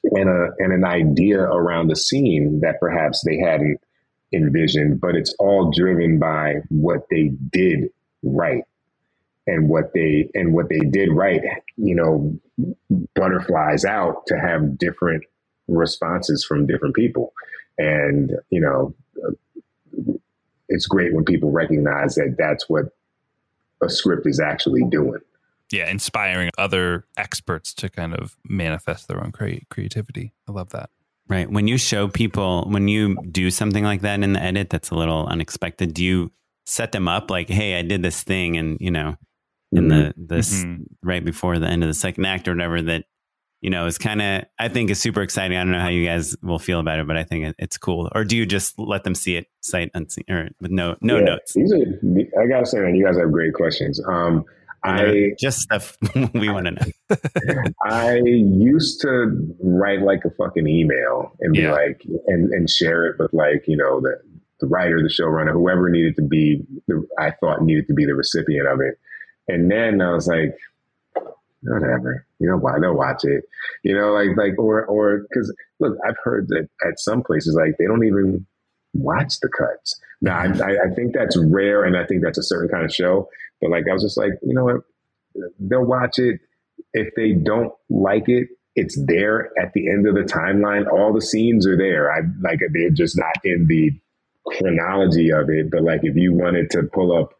and 0.04 0.30
a 0.30 0.50
and 0.60 0.74
an 0.74 0.86
idea 0.86 1.42
around 1.42 1.88
the 1.88 1.96
scene 1.96 2.62
that 2.62 2.80
perhaps 2.80 3.24
they 3.26 3.38
hadn't 3.38 3.80
envisioned, 4.34 5.02
but 5.02 5.16
it's 5.16 5.34
all 5.40 5.72
driven 5.76 6.20
by 6.20 6.56
what 6.70 7.08
they 7.10 7.32
did 7.52 7.90
right. 8.24 8.64
And 9.52 9.68
what 9.68 9.94
they 9.94 10.30
and 10.36 10.54
what 10.54 10.70
they 10.70 10.80
did 10.80 11.10
right, 11.12 11.42
you 11.76 11.96
know, 11.96 12.40
butterflies 13.16 13.84
out 13.84 14.28
to 14.28 14.38
have 14.38 14.78
different 14.78 15.24
responses 15.68 16.46
from 16.46 16.68
different 16.68 16.94
people. 16.94 17.34
And, 17.80 18.34
you 18.52 18.62
know, 18.62 18.94
uh, 19.26 20.14
it's 20.68 20.86
great 20.86 21.16
when 21.16 21.26
people 21.26 21.50
recognize 21.52 22.14
that 22.16 22.36
that's 22.38 22.70
what 22.70 22.86
a 23.82 23.90
script 23.90 24.28
is 24.28 24.40
actually 24.40 24.84
doing. 24.92 25.22
yeah, 25.72 25.90
inspiring 25.90 26.50
other 26.58 27.06
experts 27.18 27.74
to 27.76 27.90
kind 27.90 28.14
of 28.16 28.38
manifest 28.44 29.08
their 29.08 29.24
own 29.24 29.32
crea- 29.32 29.66
creativity. 29.70 30.34
I 30.48 30.52
love 30.52 30.70
that. 30.70 30.90
Right. 31.28 31.50
When 31.50 31.68
you 31.68 31.78
show 31.78 32.08
people, 32.08 32.66
when 32.68 32.88
you 32.88 33.16
do 33.32 33.52
something 33.52 33.84
like 33.84 34.02
that 34.02 34.22
in 34.24 34.34
the 34.34 34.42
edit 34.42 34.72
that's 34.72 34.90
a 34.90 34.96
little 34.96 35.28
unexpected, 35.28 35.94
do 35.94 36.04
you 36.04 36.32
set 36.66 36.92
them 36.92 37.08
up 37.08 37.30
like, 37.30 37.50
hey, 37.50 37.78
I 37.78 37.84
did 37.84 38.02
this 38.02 38.24
thing 38.24 38.58
and, 38.58 38.78
you 38.80 38.90
know, 38.90 39.16
in 39.72 39.88
the 39.88 40.14
this 40.18 40.64
Mhm. 40.64 40.86
right 41.04 41.24
before 41.24 41.60
the 41.60 41.68
end 41.68 41.84
of 41.84 41.88
the 41.90 41.94
second 41.94 42.26
act 42.26 42.48
or 42.48 42.52
whatever 42.54 42.82
that, 42.82 43.06
you 43.62 43.70
know, 43.70 43.86
is 43.86 43.98
kind 43.98 44.22
of 44.22 44.46
I 44.58 44.68
think 44.68 44.90
is 44.90 45.00
super 45.00 45.22
exciting. 45.22 45.58
I 45.58 45.62
don't 45.64 45.72
know 45.72 45.80
how 45.80 45.90
you 45.90 46.06
guys 46.06 46.36
will 46.42 46.60
feel 46.60 46.80
about 46.80 47.00
it, 47.00 47.08
but 47.08 47.18
I 47.18 47.24
think 47.24 47.46
it, 47.46 47.56
it's 47.60 47.78
cool. 47.78 48.10
Or 48.16 48.24
do 48.24 48.36
you 48.38 48.46
just 48.46 48.80
let 48.80 49.04
them 49.04 49.14
see 49.16 49.36
it 49.36 49.48
sight 49.62 49.92
unseen 49.94 50.24
or 50.30 50.50
with 50.62 50.72
no 50.72 50.96
no 51.02 51.18
Yeah, 51.18 51.24
notes? 51.26 51.54
These 51.54 51.72
are, 51.74 52.42
I 52.42 52.48
gotta 52.48 52.66
say, 52.66 52.80
man, 52.80 52.96
you 52.96 53.06
guys 53.06 53.18
have 53.18 53.32
great 53.32 53.54
questions. 53.54 54.02
Um, 54.08 54.46
I 54.84 55.34
just 55.38 55.60
stuff 55.60 55.98
we 56.34 56.48
want 56.50 56.68
to 56.68 56.72
know. 56.72 57.16
I 57.84 58.16
used 58.24 59.02
to 59.02 59.56
write 59.62 60.02
like 60.02 60.24
a 60.26 60.30
fucking 60.32 60.68
email 60.68 61.34
and 61.42 61.54
be 61.54 61.60
Yeah. 61.64 61.74
like, 61.74 62.02
and, 62.28 62.50
and 62.54 62.70
share 62.70 63.06
it 63.08 63.18
with 63.20 63.34
like, 63.34 63.66
you 63.68 63.76
know, 63.76 64.00
the, 64.00 64.16
the 64.62 64.68
writer, 64.68 65.02
the 65.02 65.10
showrunner, 65.10 65.52
whoever 65.52 65.90
needed 65.90 66.16
to 66.16 66.22
be, 66.22 66.64
the, 66.88 67.06
I 67.20 67.32
thought 67.32 67.62
needed 67.62 67.88
to 67.88 67.94
be 67.94 68.06
the 68.06 68.16
recipient 68.16 68.68
of 68.70 68.80
it. 68.80 68.98
And 69.50 69.70
then 69.70 70.02
I 70.02 70.14
was 70.14 70.28
like, 70.28 70.56
whatever, 71.62 72.26
you 72.40 72.50
know, 72.50 72.58
why 72.58 72.80
they'll 72.80 72.94
watch 72.94 73.26
it, 73.26 73.44
you 73.84 73.94
know, 73.94 74.14
like, 74.14 74.30
like, 74.38 74.58
or, 74.58 74.86
or, 74.86 75.26
cause 75.34 75.54
look, 75.80 75.98
I've 76.08 76.16
heard 76.24 76.48
that 76.50 76.70
at 76.88 77.00
some 77.00 77.22
places, 77.24 77.56
like 77.56 77.76
they 77.78 77.86
don't 77.86 78.06
even 78.06 78.46
watch 78.94 79.40
the 79.42 79.50
cuts. 79.50 80.00
Now, 80.22 80.38
I, 80.40 80.46
I 80.46 80.78
I 80.86 80.96
think 80.96 81.14
that's 81.14 81.38
rare 81.38 81.84
and 81.84 81.98
I 81.98 82.06
think 82.06 82.24
that's 82.24 82.38
a 82.38 82.44
certain 82.44 82.70
kind 82.70 82.86
of 82.86 82.94
show, 82.94 83.30
but 83.60 83.72
like, 83.72 83.84
I 83.90 83.94
was 83.94 84.04
just 84.04 84.18
like, 84.18 84.34
you 84.42 84.54
know 84.54 84.66
what, 84.66 84.82
they'll 85.60 85.84
watch 85.86 86.18
it. 86.18 86.40
If 86.94 87.14
they 87.16 87.34
don't 87.34 87.74
like 87.90 88.30
it, 88.30 88.48
it's 88.76 88.98
there 89.06 89.52
at 89.62 89.74
the 89.74 89.90
end 89.90 90.08
of 90.08 90.16
the 90.16 90.22
timeline. 90.22 90.88
All 90.88 91.14
the 91.14 91.22
scenes 91.22 91.68
are 91.68 91.78
there. 91.78 92.12
I 92.12 92.22
like 92.42 92.60
they're 92.74 92.90
just 92.90 93.18
not 93.18 93.36
in 93.44 93.68
the 93.68 93.92
chronology 94.46 95.32
of 95.32 95.50
it. 95.50 95.70
But 95.70 95.84
like 95.84 96.02
if 96.04 96.16
you 96.16 96.34
wanted 96.34 96.70
to 96.72 96.84
pull 96.84 97.12
up 97.18 97.34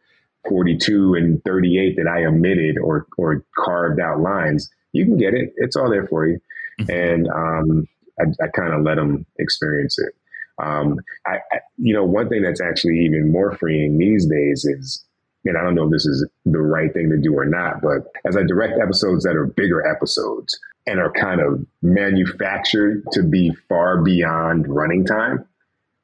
42 0.48 1.14
and 1.14 1.42
38 1.44 1.96
that 1.96 2.08
I 2.08 2.24
omitted 2.24 2.78
or 2.78 3.06
or 3.18 3.44
carved 3.56 4.00
out 4.00 4.20
lines, 4.20 4.70
you 4.92 5.04
can 5.04 5.16
get 5.16 5.34
it. 5.34 5.52
It's 5.56 5.76
all 5.76 5.90
there 5.90 6.06
for 6.06 6.26
you. 6.26 6.40
And 6.88 7.28
um, 7.28 7.86
I, 8.18 8.24
I 8.42 8.48
kind 8.48 8.72
of 8.72 8.82
let 8.82 8.94
them 8.94 9.26
experience 9.38 9.98
it. 9.98 10.14
Um, 10.62 10.98
I, 11.26 11.36
I, 11.52 11.58
you 11.76 11.94
know, 11.94 12.04
one 12.04 12.28
thing 12.28 12.42
that's 12.42 12.60
actually 12.60 13.00
even 13.00 13.30
more 13.32 13.54
freeing 13.56 13.98
these 13.98 14.26
days 14.26 14.64
is 14.64 15.04
and 15.44 15.56
I 15.56 15.62
don't 15.62 15.74
know 15.74 15.84
if 15.84 15.90
this 15.90 16.06
is 16.06 16.28
the 16.44 16.60
right 16.60 16.92
thing 16.92 17.08
to 17.10 17.16
do 17.16 17.34
or 17.34 17.46
not, 17.46 17.80
but 17.80 18.06
as 18.26 18.36
I 18.36 18.42
direct 18.42 18.78
episodes 18.80 19.24
that 19.24 19.36
are 19.36 19.46
bigger 19.46 19.86
episodes 19.86 20.58
and 20.86 21.00
are 21.00 21.12
kind 21.12 21.40
of 21.40 21.64
manufactured 21.82 23.04
to 23.12 23.22
be 23.22 23.52
far 23.68 24.02
beyond 24.02 24.66
running 24.68 25.06
time, 25.06 25.46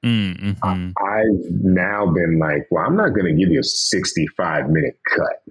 Mm, 0.05 0.55
mhm. 0.61 0.93
I've 0.99 1.51
now 1.65 2.07
been 2.13 2.39
like, 2.39 2.67
well, 2.71 2.85
I'm 2.87 2.97
not 2.97 3.11
going 3.11 3.27
to 3.27 3.33
give 3.33 3.51
you 3.53 3.61
a 3.61 3.65
65 3.65 4.69
minute 4.71 4.99
cut. 5.17 5.43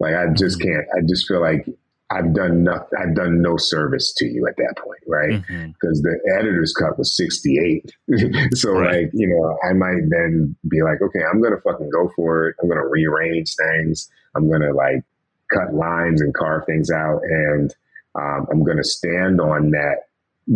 Like, 0.00 0.14
I 0.14 0.26
just 0.32 0.60
can't. 0.60 0.84
I 0.96 1.00
just 1.06 1.28
feel 1.28 1.40
like 1.40 1.66
I've 2.10 2.34
done 2.34 2.64
no, 2.64 2.84
I've 2.98 3.14
done 3.14 3.40
no 3.40 3.56
service 3.56 4.12
to 4.14 4.26
you 4.26 4.46
at 4.46 4.56
that 4.56 4.74
point, 4.84 5.00
right? 5.06 5.40
Because 5.72 6.02
the 6.02 6.18
editor's 6.38 6.74
cut 6.74 6.98
was 6.98 7.16
68. 7.16 7.90
so 8.54 8.72
Right. 8.72 9.04
like, 9.04 9.10
you 9.14 9.28
know, 9.28 9.56
I 9.68 9.72
might 9.72 10.02
then 10.10 10.56
be 10.68 10.82
like, 10.82 11.00
okay, 11.00 11.20
I'm 11.30 11.40
going 11.40 11.54
to 11.54 11.60
fucking 11.60 11.90
go 11.90 12.10
for 12.16 12.48
it. 12.48 12.56
I'm 12.60 12.68
going 12.68 12.80
to 12.82 12.86
rearrange 12.88 13.54
things. 13.54 14.10
I'm 14.34 14.48
going 14.48 14.62
to 14.62 14.72
like 14.72 15.04
cut 15.52 15.72
lines 15.74 16.20
and 16.20 16.34
carve 16.34 16.66
things 16.66 16.90
out. 16.90 17.20
And 17.22 17.74
um, 18.14 18.46
I'm 18.50 18.64
going 18.64 18.78
to 18.78 18.84
stand 18.84 19.40
on 19.40 19.70
that 19.70 20.08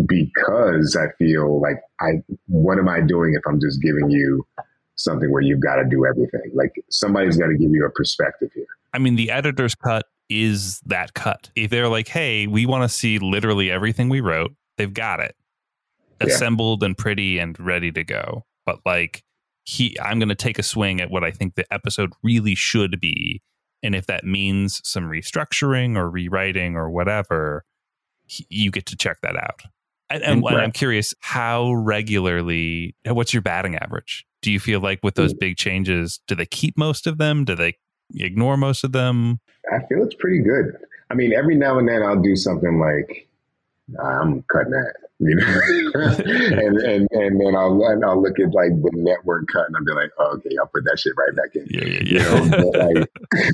because 0.06 0.96
I 0.96 1.08
feel 1.18 1.60
like 1.60 1.80
I, 2.00 2.22
what 2.48 2.78
am 2.78 2.88
I 2.88 3.00
doing 3.00 3.34
if 3.34 3.42
I'm 3.46 3.60
just 3.60 3.80
giving 3.82 4.10
you 4.10 4.46
something 4.96 5.30
where 5.30 5.42
you've 5.42 5.60
got 5.60 5.76
to 5.76 5.84
do 5.88 6.06
everything? 6.06 6.52
Like 6.54 6.72
somebody's 6.90 7.36
got 7.36 7.48
to 7.48 7.56
give 7.56 7.70
you 7.70 7.84
a 7.86 7.90
perspective 7.90 8.50
here. 8.54 8.66
I 8.92 8.98
mean, 8.98 9.16
the 9.16 9.30
editor's 9.30 9.74
cut 9.74 10.06
is 10.28 10.80
that 10.86 11.14
cut. 11.14 11.50
If 11.54 11.70
they're 11.70 11.88
like, 11.88 12.08
hey, 12.08 12.46
we 12.46 12.66
want 12.66 12.82
to 12.82 12.88
see 12.88 13.18
literally 13.18 13.70
everything 13.70 14.08
we 14.08 14.20
wrote, 14.20 14.52
they've 14.76 14.92
got 14.92 15.20
it 15.20 15.36
assembled 16.20 16.82
yeah. 16.82 16.86
and 16.86 16.98
pretty 16.98 17.38
and 17.38 17.58
ready 17.60 17.92
to 17.92 18.04
go. 18.04 18.44
But 18.64 18.80
like, 18.84 19.22
he, 19.64 19.96
I'm 20.00 20.18
going 20.18 20.28
to 20.28 20.34
take 20.34 20.58
a 20.58 20.62
swing 20.62 21.00
at 21.00 21.10
what 21.10 21.24
I 21.24 21.30
think 21.30 21.54
the 21.54 21.70
episode 21.72 22.12
really 22.22 22.54
should 22.54 23.00
be. 23.00 23.42
And 23.82 23.94
if 23.94 24.06
that 24.06 24.24
means 24.24 24.80
some 24.84 25.04
restructuring 25.04 25.96
or 25.96 26.08
rewriting 26.08 26.76
or 26.76 26.90
whatever, 26.90 27.64
you 28.26 28.70
get 28.70 28.86
to 28.86 28.96
check 28.96 29.18
that 29.22 29.36
out. 29.36 29.62
And, 30.08 30.22
and, 30.22 30.44
and 30.44 30.56
I'm 30.56 30.72
curious 30.72 31.14
how 31.20 31.72
regularly, 31.72 32.94
what's 33.04 33.32
your 33.32 33.42
batting 33.42 33.76
average? 33.76 34.24
Do 34.42 34.52
you 34.52 34.60
feel 34.60 34.80
like 34.80 35.00
with 35.02 35.16
those 35.16 35.34
big 35.34 35.56
changes, 35.56 36.20
do 36.28 36.34
they 36.36 36.46
keep 36.46 36.78
most 36.78 37.06
of 37.06 37.18
them? 37.18 37.44
Do 37.44 37.56
they 37.56 37.76
ignore 38.14 38.56
most 38.56 38.84
of 38.84 38.92
them? 38.92 39.40
I 39.72 39.84
feel 39.86 40.04
it's 40.04 40.14
pretty 40.14 40.40
good. 40.40 40.76
I 41.10 41.14
mean, 41.14 41.32
every 41.32 41.56
now 41.56 41.78
and 41.78 41.88
then 41.88 42.02
I'll 42.02 42.20
do 42.20 42.36
something 42.36 42.78
like, 42.78 43.28
nah, 43.88 44.20
I'm 44.20 44.42
cutting 44.42 44.72
that, 44.72 44.94
you 45.18 45.34
know, 45.34 45.44
and 46.62 46.78
and 46.78 47.08
and 47.10 47.40
then 47.40 47.56
I'll 47.56 47.82
and 47.86 48.04
I'll 48.04 48.20
look 48.20 48.38
at 48.38 48.52
like 48.52 48.70
the 48.70 48.90
network 48.94 49.46
cut 49.52 49.66
and 49.66 49.76
I'll 49.76 49.84
be 49.84 49.92
like, 49.92 50.10
oh, 50.18 50.34
okay, 50.36 50.50
I'll 50.60 50.66
put 50.66 50.84
that 50.84 50.98
shit 50.98 51.14
right 51.16 51.34
back 51.34 51.54
in. 51.54 51.66
Yeah, 51.68 51.84
yeah, 51.84 52.02
yeah. 52.04 52.40
You 52.40 52.50
know, 52.50 52.70
but, 52.72 52.94
like, 52.94 53.10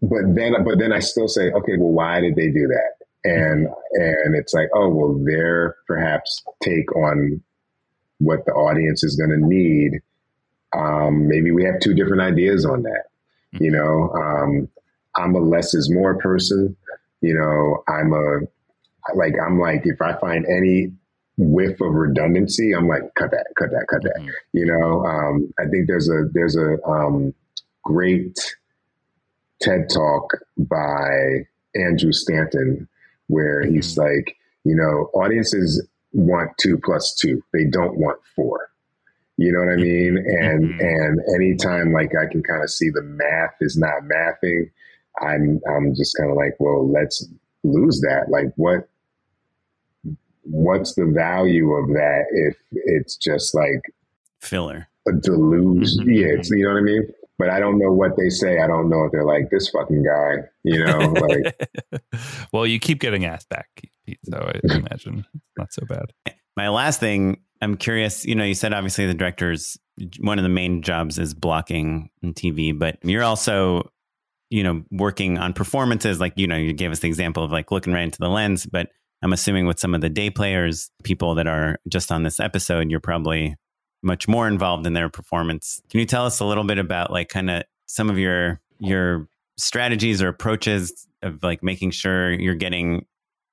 but 0.02 0.34
then 0.34 0.64
but 0.64 0.78
then 0.78 0.92
I 0.92 1.00
still 1.00 1.28
say, 1.28 1.50
okay, 1.50 1.76
well, 1.76 1.92
why 1.92 2.20
did 2.20 2.36
they 2.36 2.48
do 2.48 2.68
that? 2.68 3.06
And 3.24 3.66
and 3.92 4.34
it's 4.36 4.54
like 4.54 4.68
oh 4.74 4.88
well 4.88 5.20
their 5.24 5.76
perhaps 5.86 6.42
take 6.62 6.94
on 6.96 7.42
what 8.18 8.44
the 8.46 8.52
audience 8.52 9.04
is 9.04 9.16
going 9.16 9.30
to 9.30 9.46
need. 9.46 10.00
Um, 10.76 11.28
maybe 11.28 11.50
we 11.50 11.64
have 11.64 11.80
two 11.80 11.94
different 11.94 12.20
ideas 12.20 12.66
on 12.66 12.82
that 12.82 13.04
mm-hmm. 13.54 13.64
you 13.64 13.70
know? 13.70 14.10
Um, 14.14 14.68
i'm 15.16 15.34
a 15.34 15.40
less 15.40 15.74
is 15.74 15.90
more 15.90 16.16
person 16.18 16.76
you 17.20 17.34
know? 17.34 17.82
I'm 17.88 18.12
a 18.12 18.40
like 19.14 19.34
i'm 19.44 19.58
like 19.58 19.82
if 19.84 20.00
i 20.02 20.18
find 20.18 20.44
any 20.46 20.92
whiff 21.38 21.80
of 21.80 21.94
redundancy 21.94 22.72
i'm 22.72 22.88
like 22.88 23.02
cut 23.14 23.30
that 23.30 23.46
cut 23.58 23.70
that 23.70 23.86
cut 23.88 24.02
that 24.02 24.16
mm-hmm. 24.18 24.28
you 24.52 24.66
know? 24.66 25.04
Um, 25.04 25.52
i 25.58 25.64
think 25.68 25.86
there's 25.86 26.08
a 26.08 26.24
there's 26.32 26.56
a 26.56 26.82
um, 26.84 27.34
great 27.82 28.38
ted 29.62 29.88
talk 29.92 30.30
by 30.58 31.46
andrew 31.74 32.12
stanton 32.12 32.88
where 33.28 33.62
mm-hmm. 33.62 33.76
he's 33.76 33.96
like, 33.96 34.36
you 34.64 34.74
know, 34.74 35.10
audiences 35.14 35.86
want 36.12 36.50
two 36.58 36.78
plus 36.84 37.14
two. 37.20 37.42
They 37.52 37.64
don't 37.64 37.96
want 37.98 38.18
four. 38.34 38.70
You 39.36 39.52
know 39.52 39.60
what 39.60 39.72
I 39.72 39.76
mean? 39.76 40.16
And 40.18 40.64
mm-hmm. 40.64 40.80
and 40.80 41.20
anytime 41.36 41.92
like 41.92 42.10
I 42.20 42.30
can 42.30 42.42
kind 42.42 42.62
of 42.62 42.70
see 42.70 42.90
the 42.90 43.02
math 43.02 43.54
is 43.60 43.76
not 43.76 44.02
mathing, 44.02 44.70
I'm 45.20 45.60
I'm 45.70 45.94
just 45.94 46.16
kind 46.16 46.30
of 46.30 46.36
like, 46.36 46.56
well, 46.58 46.90
let's 46.90 47.26
lose 47.62 48.00
that. 48.00 48.26
Like 48.30 48.52
what 48.56 48.88
what's 50.42 50.94
the 50.94 51.06
value 51.06 51.72
of 51.72 51.88
that 51.88 52.24
if 52.32 52.56
it's 52.72 53.16
just 53.16 53.54
like 53.54 53.82
filler? 54.40 54.88
A 55.06 55.12
deluge. 55.12 55.96
Mm-hmm. 55.98 56.10
Yeah, 56.10 56.26
it's, 56.38 56.50
you 56.50 56.64
know 56.64 56.72
what 56.72 56.80
I 56.80 56.82
mean? 56.82 57.08
But 57.38 57.50
I 57.50 57.60
don't 57.60 57.78
know 57.78 57.92
what 57.92 58.16
they 58.16 58.28
say. 58.28 58.58
I 58.58 58.66
don't 58.66 58.88
know 58.88 59.04
if 59.04 59.12
they're 59.12 59.24
like 59.24 59.50
this 59.50 59.68
fucking 59.70 60.02
guy, 60.02 60.48
you 60.64 60.84
know. 60.84 61.14
Like, 61.28 62.00
well, 62.52 62.66
you 62.66 62.78
keep 62.78 63.00
getting 63.00 63.24
asked 63.24 63.48
back, 63.48 63.68
Pete, 64.06 64.18
so 64.24 64.38
I 64.38 64.60
imagine 64.74 65.24
not 65.56 65.72
so 65.72 65.84
bad. 65.86 66.12
My 66.56 66.68
last 66.68 67.00
thing, 67.00 67.40
I'm 67.60 67.76
curious. 67.76 68.24
You 68.24 68.34
know, 68.34 68.44
you 68.44 68.54
said 68.54 68.72
obviously 68.72 69.06
the 69.06 69.14
director's 69.14 69.78
one 70.20 70.38
of 70.38 70.42
the 70.42 70.48
main 70.48 70.82
jobs 70.82 71.18
is 71.18 71.34
blocking 71.34 72.10
TV, 72.24 72.76
but 72.76 72.98
you're 73.02 73.24
also, 73.24 73.90
you 74.50 74.62
know, 74.62 74.82
working 74.90 75.38
on 75.38 75.52
performances. 75.52 76.20
Like, 76.20 76.34
you 76.36 76.46
know, 76.46 76.56
you 76.56 76.72
gave 76.72 76.90
us 76.90 77.00
the 77.00 77.08
example 77.08 77.44
of 77.44 77.52
like 77.52 77.70
looking 77.70 77.92
right 77.92 78.04
into 78.04 78.18
the 78.18 78.28
lens, 78.28 78.66
but 78.66 78.88
I'm 79.22 79.32
assuming 79.32 79.66
with 79.66 79.80
some 79.80 79.94
of 79.94 80.00
the 80.00 80.08
day 80.08 80.30
players, 80.30 80.90
people 81.02 81.34
that 81.36 81.46
are 81.46 81.78
just 81.88 82.12
on 82.12 82.22
this 82.22 82.40
episode, 82.40 82.90
you're 82.90 83.00
probably 83.00 83.56
much 84.02 84.28
more 84.28 84.48
involved 84.48 84.86
in 84.86 84.92
their 84.92 85.08
performance. 85.08 85.82
Can 85.90 86.00
you 86.00 86.06
tell 86.06 86.26
us 86.26 86.40
a 86.40 86.44
little 86.44 86.64
bit 86.64 86.78
about 86.78 87.10
like 87.10 87.28
kind 87.28 87.50
of 87.50 87.64
some 87.86 88.10
of 88.10 88.18
your 88.18 88.60
your 88.78 89.28
strategies 89.56 90.22
or 90.22 90.28
approaches 90.28 91.06
of 91.22 91.42
like 91.42 91.62
making 91.62 91.90
sure 91.90 92.32
you're 92.32 92.54
getting 92.54 93.04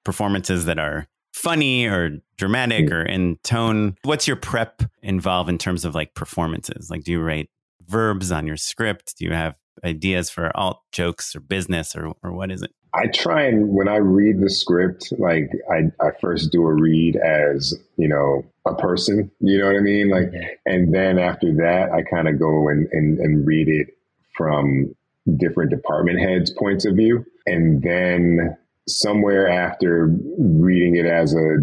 performances 0.04 0.66
that 0.66 0.78
are 0.78 1.08
funny 1.34 1.86
or 1.86 2.20
dramatic 2.38 2.88
hmm. 2.90 2.94
or 2.94 3.04
in 3.04 3.38
tone? 3.44 3.96
What's 4.04 4.28
your 4.28 4.38
prep 4.38 4.84
involve 5.02 5.50
in 5.50 5.58
terms 5.58 5.84
of 5.84 5.96
like 5.96 6.14
performances? 6.14 6.90
Like 6.90 7.04
do 7.04 7.12
you 7.12 7.22
write 7.22 7.50
verbs 7.88 8.32
on 8.32 8.48
your 8.48 8.58
script? 8.58 9.18
Do 9.18 9.26
you 9.26 9.34
have 9.34 9.56
ideas 9.84 10.30
for 10.30 10.56
alt 10.56 10.82
jokes 10.92 11.36
or 11.36 11.40
business 11.40 11.96
or 11.96 12.14
or 12.24 12.32
what 12.32 12.52
is 12.52 12.62
it? 12.62 12.72
I 12.96 13.08
try 13.08 13.44
and 13.44 13.70
when 13.70 13.90
I 13.90 13.98
read 13.98 14.40
the 14.40 14.50
script, 14.50 15.12
like 15.20 15.52
I, 15.70 15.92
I 16.00 16.12
first 16.22 16.52
do 16.52 16.66
a 16.66 16.74
read 16.74 17.18
as, 17.18 17.74
you 17.98 18.08
know, 18.08 18.46
a 18.66 18.74
person, 18.74 19.30
you 19.40 19.60
know 19.60 19.68
what 19.68 19.76
I 19.76 19.82
mean? 19.82 20.10
Like, 20.10 20.28
mm-hmm. 20.28 20.46
and 20.66 20.94
then 20.94 21.20
after 21.20 21.54
that, 21.56 21.92
I 21.92 22.04
kind 22.04 22.30
of 22.30 22.40
go 22.40 22.70
and, 22.70 22.88
and, 22.92 23.20
and 23.20 23.46
read 23.46 23.68
it 23.68 23.98
from 24.38 24.96
different 25.38 25.72
department 25.72 26.20
heads' 26.20 26.52
points 26.52 26.86
of 26.86 26.96
view. 26.96 27.26
And 27.46 27.82
then 27.82 28.56
somewhere 28.88 29.50
after 29.50 30.08
reading 30.40 30.96
it 30.96 31.06
as 31.06 31.36
a, 31.36 31.58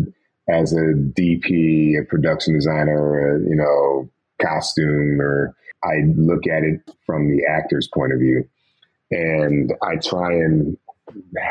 as 0.48 0.72
a 0.74 0.92
DP, 0.94 1.98
a 1.98 2.04
production 2.04 2.54
designer, 2.54 3.36
a, 3.36 3.40
you 3.40 3.56
know, 3.56 4.10
costume, 4.40 5.20
or 5.20 5.54
I 5.82 6.02
look 6.14 6.46
at 6.46 6.62
it 6.62 6.80
from 7.06 7.30
the 7.30 7.44
actor's 7.48 7.88
point 7.88 8.12
of 8.12 8.18
view. 8.18 8.48
And 9.10 9.72
I 9.82 9.96
try 9.96 10.32
and 10.32 10.76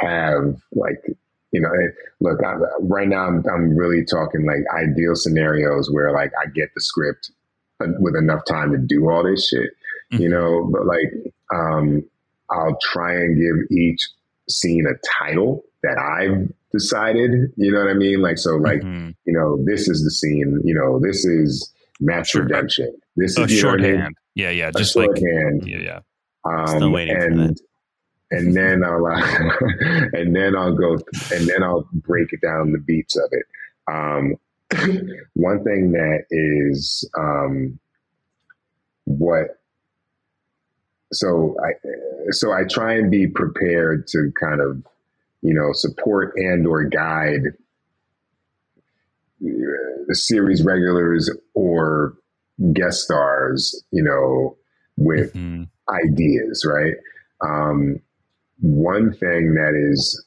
have 0.01 0.61
like 0.73 1.03
you 1.51 1.61
know 1.61 1.71
look 2.19 2.43
I, 2.43 2.55
right 2.81 3.07
now 3.07 3.27
I'm, 3.27 3.43
I'm 3.51 3.75
really 3.75 4.05
talking 4.05 4.45
like 4.45 4.63
ideal 4.75 5.15
scenarios 5.15 5.91
where 5.91 6.11
like 6.11 6.31
i 6.41 6.47
get 6.49 6.69
the 6.75 6.81
script 6.81 7.31
with 7.79 8.15
enough 8.15 8.45
time 8.45 8.71
to 8.71 8.77
do 8.77 9.09
all 9.09 9.23
this 9.23 9.47
shit 9.47 9.71
mm-hmm. 10.11 10.21
you 10.21 10.29
know? 10.29 10.69
But 10.71 10.85
like 10.85 11.33
um 11.53 12.03
i'll 12.49 12.77
try 12.81 13.13
and 13.13 13.37
give 13.37 13.77
each 13.77 14.07
scene 14.49 14.85
a 14.85 14.95
title 15.23 15.63
that 15.83 15.97
i've 15.97 16.51
decided 16.71 17.31
you 17.55 17.71
know 17.71 17.79
what 17.79 17.89
i 17.89 17.93
mean? 17.93 18.21
Like 18.21 18.37
so 18.37 18.55
like 18.55 18.81
mm-hmm. 18.81 19.09
you 19.25 19.33
know 19.33 19.63
this 19.65 19.87
is 19.87 20.03
the 20.03 20.11
scene 20.11 20.59
you 20.63 20.73
know 20.73 20.99
this 20.99 21.25
is 21.25 21.71
match 21.99 22.33
redemption. 22.33 22.91
This 23.15 23.37
is 23.37 23.51
shorthand 23.51 24.01
I 24.01 24.03
mean? 24.05 24.13
yeah 24.35 24.49
yeah 24.49 24.71
just 24.75 24.95
like 24.95 25.09
yeah 25.19 25.77
yeah. 25.77 25.99
Um, 26.43 26.67
Still 26.67 26.91
waiting 26.91 27.15
and 27.15 27.61
and 28.31 28.55
then 28.55 28.83
I'll 28.83 29.05
uh, 29.05 29.21
and 30.13 30.35
then 30.35 30.55
I'll 30.55 30.75
go 30.75 30.93
and 31.31 31.47
then 31.47 31.63
I'll 31.63 31.87
break 31.93 32.33
it 32.33 32.41
down 32.41 32.71
the 32.71 32.79
beats 32.79 33.15
of 33.17 33.29
it. 33.31 33.45
Um, 33.91 34.35
one 35.33 35.63
thing 35.63 35.91
that 35.91 36.23
is 36.29 37.09
um, 37.17 37.77
what 39.05 39.59
so 41.11 41.55
I 41.63 42.31
so 42.31 42.53
I 42.53 42.63
try 42.69 42.93
and 42.93 43.11
be 43.11 43.27
prepared 43.27 44.07
to 44.07 44.31
kind 44.39 44.61
of 44.61 44.83
you 45.41 45.53
know 45.53 45.73
support 45.73 46.33
and 46.37 46.65
or 46.65 46.85
guide 46.85 47.41
the 49.41 50.15
series 50.15 50.63
regulars 50.63 51.29
or 51.53 52.15
guest 52.73 53.01
stars 53.01 53.83
you 53.91 54.03
know 54.03 54.55
with 54.95 55.33
mm-hmm. 55.33 55.63
ideas 55.89 56.65
right 56.65 56.93
um, 57.43 57.99
one 58.61 59.11
thing 59.13 59.55
that 59.55 59.73
is, 59.75 60.23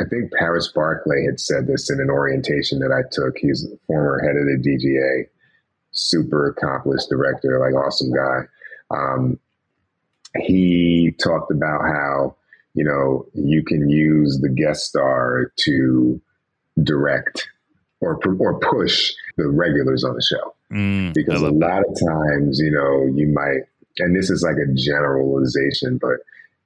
I 0.00 0.04
think 0.08 0.32
Paris 0.32 0.72
Barclay 0.74 1.24
had 1.24 1.38
said 1.38 1.66
this 1.66 1.90
in 1.90 2.00
an 2.00 2.10
orientation 2.10 2.80
that 2.80 2.92
I 2.92 3.02
took. 3.12 3.36
He's 3.38 3.66
former 3.86 4.20
head 4.20 4.36
of 4.36 4.46
the 4.46 4.68
DGA, 4.68 5.28
super 5.92 6.48
accomplished 6.48 7.08
director, 7.10 7.58
like 7.60 7.74
awesome 7.74 8.10
guy. 8.12 8.40
Um, 8.90 9.38
he 10.38 11.14
talked 11.22 11.52
about 11.52 11.82
how, 11.82 12.36
you 12.74 12.84
know, 12.84 13.26
you 13.34 13.62
can 13.64 13.88
use 13.90 14.40
the 14.40 14.48
guest 14.48 14.86
star 14.86 15.52
to 15.60 16.20
direct 16.82 17.48
or, 18.00 18.18
or 18.38 18.58
push 18.60 19.12
the 19.36 19.48
regulars 19.48 20.04
on 20.04 20.14
the 20.14 20.22
show. 20.22 20.54
Mm, 20.72 21.12
because 21.12 21.42
a 21.42 21.50
lot 21.50 21.82
of 21.86 21.94
times, 22.08 22.58
you 22.58 22.70
know, 22.70 23.06
you 23.14 23.28
might, 23.28 23.68
and 23.98 24.16
this 24.16 24.30
is 24.30 24.42
like 24.42 24.56
a 24.56 24.72
generalization, 24.72 25.98
but 25.98 26.16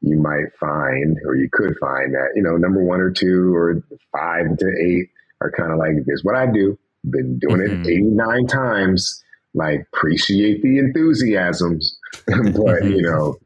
you 0.00 0.16
might 0.18 0.52
find, 0.58 1.16
or 1.24 1.36
you 1.36 1.48
could 1.52 1.76
find 1.78 2.14
that, 2.14 2.32
you 2.34 2.42
know, 2.42 2.56
number 2.56 2.82
one 2.82 3.00
or 3.00 3.10
two 3.10 3.54
or 3.54 3.82
five 4.12 4.56
to 4.58 4.66
eight 4.84 5.10
are 5.40 5.50
kind 5.50 5.72
of 5.72 5.78
like, 5.78 5.94
this 6.06 6.22
what 6.22 6.36
I 6.36 6.46
do. 6.46 6.78
Been 7.08 7.38
doing 7.38 7.60
mm-hmm. 7.60 7.82
it 7.82 7.88
89 7.88 8.46
times. 8.46 9.22
Like, 9.54 9.86
appreciate 9.92 10.62
the 10.62 10.78
enthusiasms. 10.78 11.98
but, 12.26 12.84
you 12.84 13.02
know, 13.02 13.36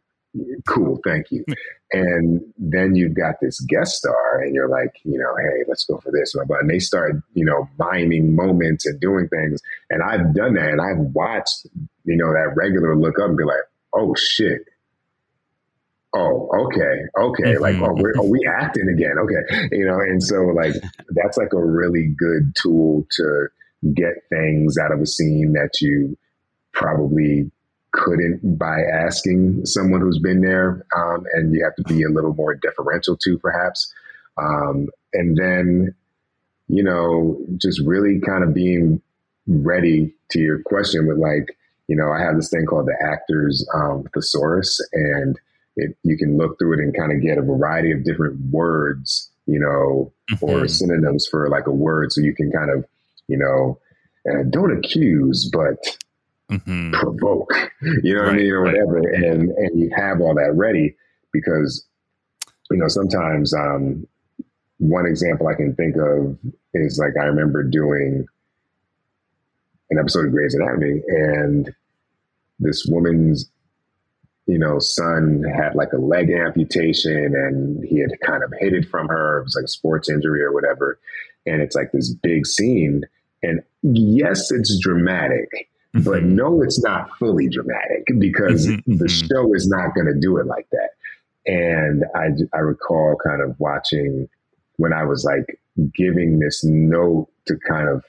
cool, 0.67 0.99
thank 1.05 1.31
you. 1.31 1.45
and 1.93 2.41
then 2.59 2.95
you've 2.95 3.15
got 3.15 3.37
this 3.41 3.61
guest 3.61 3.97
star, 3.97 4.41
and 4.41 4.55
you're 4.55 4.69
like, 4.69 4.95
you 5.05 5.19
know, 5.19 5.35
hey, 5.37 5.65
let's 5.69 5.85
go 5.85 5.99
for 5.99 6.11
this. 6.13 6.35
And 6.35 6.71
they 6.71 6.79
start, 6.79 7.17
you 7.35 7.45
know, 7.45 7.69
miming 7.79 8.35
moments 8.35 8.87
and 8.87 9.01
doing 9.01 9.29
things. 9.29 9.61
And 9.91 10.03
I've 10.03 10.35
done 10.35 10.55
that, 10.55 10.71
and 10.71 10.81
I've 10.81 11.15
watched, 11.15 11.67
you 12.05 12.17
know, 12.17 12.33
that 12.33 12.55
regular 12.57 12.97
look 12.97 13.19
up 13.19 13.29
and 13.29 13.37
be 13.37 13.45
like, 13.45 13.63
oh 13.95 14.15
shit. 14.15 14.63
Oh, 16.13 16.49
okay, 16.67 17.03
okay. 17.17 17.55
Mm-hmm. 17.55 17.63
Like, 17.63 17.77
oh, 17.77 17.95
we're, 17.95 18.15
are 18.19 18.29
we 18.29 18.41
acting 18.47 18.89
again? 18.89 19.15
Okay, 19.19 19.69
you 19.77 19.87
know, 19.87 20.01
and 20.01 20.23
so 20.23 20.43
like 20.47 20.75
that's 21.11 21.37
like 21.37 21.53
a 21.53 21.65
really 21.65 22.09
good 22.09 22.55
tool 22.61 23.07
to 23.13 23.47
get 23.95 24.15
things 24.29 24.77
out 24.77 24.93
of 24.93 25.01
a 25.01 25.07
scene 25.07 25.53
that 25.53 25.81
you 25.81 26.19
probably 26.73 27.51
couldn't 27.93 28.59
by 28.59 28.81
asking 28.81 29.65
someone 29.67 30.01
who's 30.01 30.19
been 30.19 30.41
there, 30.41 30.85
um, 30.97 31.25
and 31.33 31.55
you 31.55 31.63
have 31.65 31.77
to 31.77 31.83
be 31.85 32.03
a 32.03 32.09
little 32.09 32.35
more 32.35 32.55
deferential 32.55 33.17
to, 33.17 33.39
perhaps. 33.39 33.93
Um, 34.37 34.89
and 35.13 35.37
then, 35.37 35.95
you 36.69 36.83
know, 36.83 37.39
just 37.57 37.81
really 37.81 38.21
kind 38.21 38.45
of 38.45 38.55
being 38.55 39.01
ready 39.47 40.15
to 40.31 40.41
your 40.41 40.61
question 40.63 41.07
with 41.07 41.19
like, 41.19 41.57
you 41.89 41.97
know, 41.97 42.13
I 42.13 42.21
have 42.21 42.37
this 42.37 42.51
thing 42.51 42.67
called 42.67 42.87
the 42.87 42.97
actors 43.05 43.67
um, 43.75 44.05
thesaurus, 44.15 44.81
and 44.93 45.39
it, 45.81 45.97
you 46.03 46.17
can 46.17 46.37
look 46.37 46.59
through 46.59 46.75
it 46.75 46.81
and 46.81 46.97
kind 46.97 47.13
of 47.13 47.23
get 47.23 47.39
a 47.39 47.43
variety 47.43 47.93
of 47.93 48.05
different 48.05 48.41
words, 48.51 49.31
you 49.47 49.59
know, 49.59 50.13
mm-hmm. 50.31 50.45
or 50.45 50.69
synonyms 50.69 51.27
for 51.31 51.49
like 51.49 51.67
a 51.67 51.73
word, 51.73 52.13
so 52.13 52.21
you 52.21 52.35
can 52.35 52.51
kind 52.53 52.71
of, 52.71 52.85
you 53.29 53.39
know, 53.39 53.79
uh, 54.31 54.43
don't 54.51 54.77
accuse, 54.77 55.51
but 55.53 55.97
mm-hmm. 56.51 56.93
provoke, 56.93 57.53
you 58.03 58.15
know 58.15 58.23
what 58.23 58.31
I 58.31 58.37
mean, 58.37 58.51
or 58.51 58.63
whatever, 58.63 59.01
right. 59.01 59.15
and 59.15 59.51
and 59.51 59.81
you 59.81 59.91
have 59.97 60.21
all 60.21 60.35
that 60.35 60.53
ready 60.55 60.97
because 61.33 61.87
you 62.71 62.77
know 62.77 62.89
sometimes 62.89 63.55
um, 63.55 64.07
one 64.79 65.07
example 65.07 65.49
I 65.49 65.55
can 65.55 65.75
think 65.75 65.97
of 65.97 66.39
is 66.75 66.99
like 66.99 67.13
I 67.21 67.27
remember 67.27 67.63
doing 67.63 68.27
an 69.91 69.99
episode 69.99 70.27
of 70.27 70.33
Grey's 70.33 70.55
Anatomy, 70.55 71.03
and 71.09 71.75
this 72.59 72.87
woman's 72.87 73.51
you 74.51 74.59
know 74.59 74.79
son 74.79 75.45
had 75.45 75.75
like 75.75 75.93
a 75.93 75.99
leg 75.99 76.31
amputation, 76.31 77.35
and 77.35 77.85
he 77.85 78.01
had 78.01 78.11
kind 78.21 78.43
of 78.43 78.53
hid 78.59 78.73
it 78.73 78.89
from 78.89 79.09
her. 79.09 79.41
It 79.41 79.45
was 79.45 79.57
like 79.57 79.65
a 79.65 79.69
sports 79.69 80.09
injury 80.09 80.43
or 80.43 80.53
whatever, 80.53 80.99
and 81.47 81.63
it's 81.63 81.77
like 81.77 81.93
this 81.93 82.13
big 82.13 82.47
scene. 82.47 83.03
And 83.43 83.63
yes, 83.83 84.51
it's 84.51 84.79
dramatic, 84.79 85.49
Mm-hmm. 85.95 86.09
But 86.09 86.23
no, 86.23 86.63
it's 86.63 86.83
not 86.83 87.11
fully 87.19 87.49
dramatic 87.49 88.07
because 88.19 88.69
mm-hmm. 88.69 88.99
the 88.99 89.05
mm-hmm. 89.07 89.27
show 89.27 89.55
is 89.55 89.69
not 89.69 89.95
going 89.95 90.07
to 90.07 90.19
do 90.21 90.37
it 90.39 90.47
like 90.47 90.69
that. 90.71 90.91
And 91.47 92.05
I, 92.15 92.29
I 92.57 92.61
recall 92.61 93.17
kind 93.25 93.43
of 93.43 93.59
watching 93.59 94.29
when 94.77 94.93
I 94.93 95.05
was 95.05 95.25
like 95.25 95.59
giving 95.95 96.39
this 96.39 96.63
note 96.65 97.29
to 97.47 97.57
kind 97.69 97.89
of, 97.89 98.05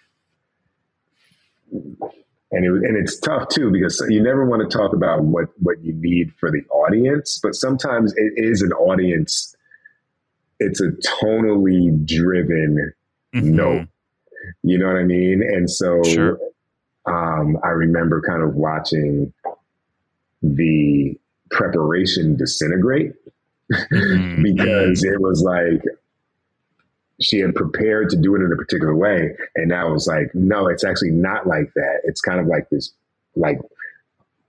and 2.51 2.65
it, 2.65 2.71
and 2.71 2.97
it's 2.97 3.19
tough 3.19 3.49
too 3.49 3.71
because 3.71 4.03
you 4.09 4.21
never 4.21 4.45
want 4.45 4.69
to 4.69 4.77
talk 4.77 4.93
about 4.93 5.23
what 5.23 5.45
what 5.59 5.81
you 5.83 5.93
need 5.93 6.33
for 6.39 6.51
the 6.51 6.63
audience, 6.69 7.39
but 7.41 7.55
sometimes 7.55 8.13
it 8.17 8.33
is 8.35 8.61
an 8.61 8.71
audience. 8.73 9.55
It's 10.59 10.79
a 10.79 10.91
tonally 11.19 12.05
driven 12.05 12.93
mm-hmm. 13.33 13.55
note. 13.55 13.87
You 14.63 14.77
know 14.77 14.87
what 14.87 14.97
I 14.97 15.03
mean? 15.03 15.41
And 15.41 15.69
so 15.69 16.03
sure 16.03 16.37
um, 17.05 17.57
I 17.63 17.69
remember 17.69 18.21
kind 18.21 18.43
of 18.43 18.55
watching 18.55 19.33
the 20.41 21.17
preparation 21.49 22.35
disintegrate 22.35 23.13
mm-hmm. 23.71 24.43
because 24.43 25.03
it 25.03 25.19
was 25.19 25.41
like 25.41 25.83
she 27.21 27.39
had 27.39 27.55
prepared 27.55 28.09
to 28.09 28.17
do 28.17 28.35
it 28.35 28.41
in 28.41 28.51
a 28.51 28.55
particular 28.55 28.95
way. 28.95 29.35
And 29.55 29.69
now 29.69 29.89
it 29.89 29.93
was 29.93 30.07
like, 30.07 30.33
no, 30.33 30.67
it's 30.67 30.83
actually 30.83 31.11
not 31.11 31.47
like 31.47 31.71
that. 31.75 32.01
It's 32.03 32.21
kind 32.21 32.39
of 32.39 32.47
like 32.47 32.69
this, 32.69 32.91
like 33.35 33.59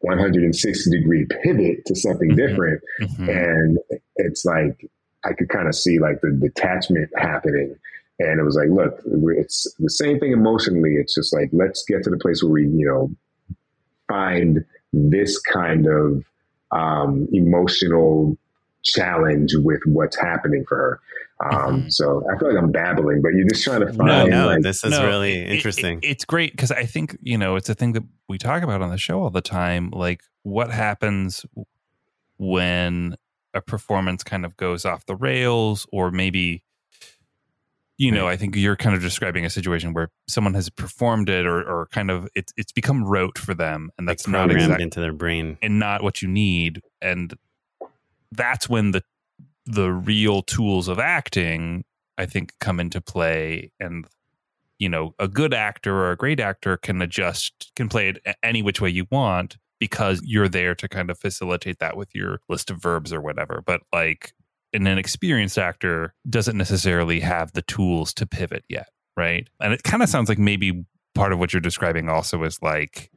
160 0.00 0.90
degree 0.90 1.26
pivot 1.42 1.84
to 1.86 1.94
something 1.94 2.30
mm-hmm. 2.30 2.46
different. 2.46 2.82
Mm-hmm. 3.00 3.28
And 3.28 3.78
it's 4.16 4.44
like, 4.44 4.88
I 5.24 5.32
could 5.32 5.48
kind 5.48 5.68
of 5.68 5.74
see 5.74 5.98
like 5.98 6.20
the 6.20 6.32
detachment 6.32 7.10
happening 7.16 7.76
and 8.18 8.40
it 8.40 8.44
was 8.44 8.56
like, 8.56 8.68
look, 8.68 9.00
it's 9.36 9.72
the 9.78 9.90
same 9.90 10.20
thing 10.20 10.32
emotionally. 10.32 10.94
It's 10.94 11.14
just 11.14 11.34
like, 11.34 11.50
let's 11.52 11.84
get 11.84 12.04
to 12.04 12.10
the 12.10 12.18
place 12.18 12.42
where 12.42 12.52
we, 12.52 12.68
you 12.68 12.86
know, 12.86 13.10
find 14.08 14.64
this 14.92 15.40
kind 15.40 15.86
of 15.86 16.24
um, 16.70 17.28
emotional 17.32 18.36
challenge 18.84 19.54
with 19.56 19.80
what's 19.86 20.16
happening 20.16 20.64
for 20.68 20.76
her. 20.76 21.00
Um, 21.40 21.50
mm-hmm. 21.50 21.88
So 21.88 22.22
I 22.32 22.38
feel 22.38 22.48
like 22.48 22.62
I'm 22.62 22.70
babbling, 22.70 23.20
but 23.22 23.30
you're 23.30 23.48
just 23.48 23.64
trying 23.64 23.80
to 23.80 23.92
find. 23.92 23.98
No, 23.98 24.26
no, 24.26 24.46
like, 24.46 24.62
this 24.62 24.84
is 24.84 24.92
no, 24.92 25.06
really 25.06 25.38
it, 25.38 25.52
interesting. 25.52 25.98
It, 26.02 26.10
it's 26.10 26.24
great 26.24 26.52
because 26.52 26.70
I 26.70 26.84
think 26.84 27.16
you 27.22 27.36
know 27.36 27.56
it's 27.56 27.68
a 27.68 27.74
thing 27.74 27.92
that 27.92 28.04
we 28.28 28.38
talk 28.38 28.62
about 28.62 28.82
on 28.82 28.90
the 28.90 28.98
show 28.98 29.22
all 29.22 29.30
the 29.30 29.40
time. 29.40 29.90
Like 29.90 30.22
what 30.42 30.70
happens 30.70 31.44
when 32.38 33.16
a 33.54 33.60
performance 33.60 34.22
kind 34.22 34.44
of 34.44 34.56
goes 34.56 34.84
off 34.84 35.06
the 35.06 35.16
rails, 35.16 35.86
or 35.92 36.10
maybe 36.10 36.62
you 37.98 38.10
know, 38.10 38.26
I 38.26 38.36
think 38.36 38.56
you're 38.56 38.74
kind 38.74 38.96
of 38.96 39.02
describing 39.02 39.44
a 39.44 39.50
situation 39.50 39.92
where 39.92 40.08
someone 40.26 40.54
has 40.54 40.68
performed 40.68 41.28
it 41.28 41.46
or, 41.46 41.60
or 41.60 41.86
kind 41.92 42.10
of 42.10 42.28
it's 42.34 42.52
it's 42.56 42.72
become 42.72 43.04
rote 43.04 43.38
for 43.38 43.54
them, 43.54 43.90
and 43.96 44.08
that's 44.08 44.26
like 44.26 44.32
not 44.32 44.50
exactly 44.50 44.82
into 44.82 45.00
their 45.00 45.12
brain 45.12 45.56
and 45.62 45.78
not 45.78 46.02
what 46.02 46.20
you 46.20 46.28
need. 46.28 46.80
And 47.00 47.32
that's 48.32 48.68
when 48.68 48.90
the 48.90 49.04
the 49.66 49.92
real 49.92 50.42
tools 50.42 50.88
of 50.88 50.98
acting, 50.98 51.84
I 52.18 52.26
think, 52.26 52.52
come 52.60 52.80
into 52.80 53.00
play. 53.00 53.70
And 53.80 54.06
you 54.78 54.88
know, 54.88 55.14
a 55.20 55.28
good 55.28 55.54
actor 55.54 55.94
or 55.94 56.10
a 56.10 56.16
great 56.16 56.40
actor 56.40 56.76
can 56.76 57.00
adjust, 57.02 57.70
can 57.76 57.88
play 57.88 58.08
it 58.08 58.36
any 58.42 58.62
which 58.62 58.80
way 58.80 58.90
you 58.90 59.06
want 59.12 59.56
because 59.78 60.20
you're 60.24 60.48
there 60.48 60.74
to 60.74 60.88
kind 60.88 61.10
of 61.10 61.18
facilitate 61.18 61.78
that 61.78 61.96
with 61.96 62.14
your 62.14 62.40
list 62.48 62.70
of 62.70 62.82
verbs 62.82 63.12
or 63.12 63.20
whatever. 63.20 63.62
But 63.64 63.82
like 63.92 64.32
an 64.72 64.86
inexperienced 64.86 65.58
actor 65.58 66.14
doesn't 66.28 66.56
necessarily 66.56 67.20
have 67.20 67.52
the 67.52 67.62
tools 67.62 68.12
to 68.14 68.26
pivot 68.26 68.64
yet, 68.68 68.88
right? 69.16 69.48
And 69.60 69.72
it 69.72 69.82
kind 69.82 70.02
of 70.02 70.08
sounds 70.08 70.28
like 70.28 70.38
maybe 70.38 70.84
part 71.14 71.32
of 71.32 71.38
what 71.38 71.52
you're 71.52 71.60
describing 71.60 72.08
also 72.08 72.42
is 72.42 72.60
like 72.62 73.10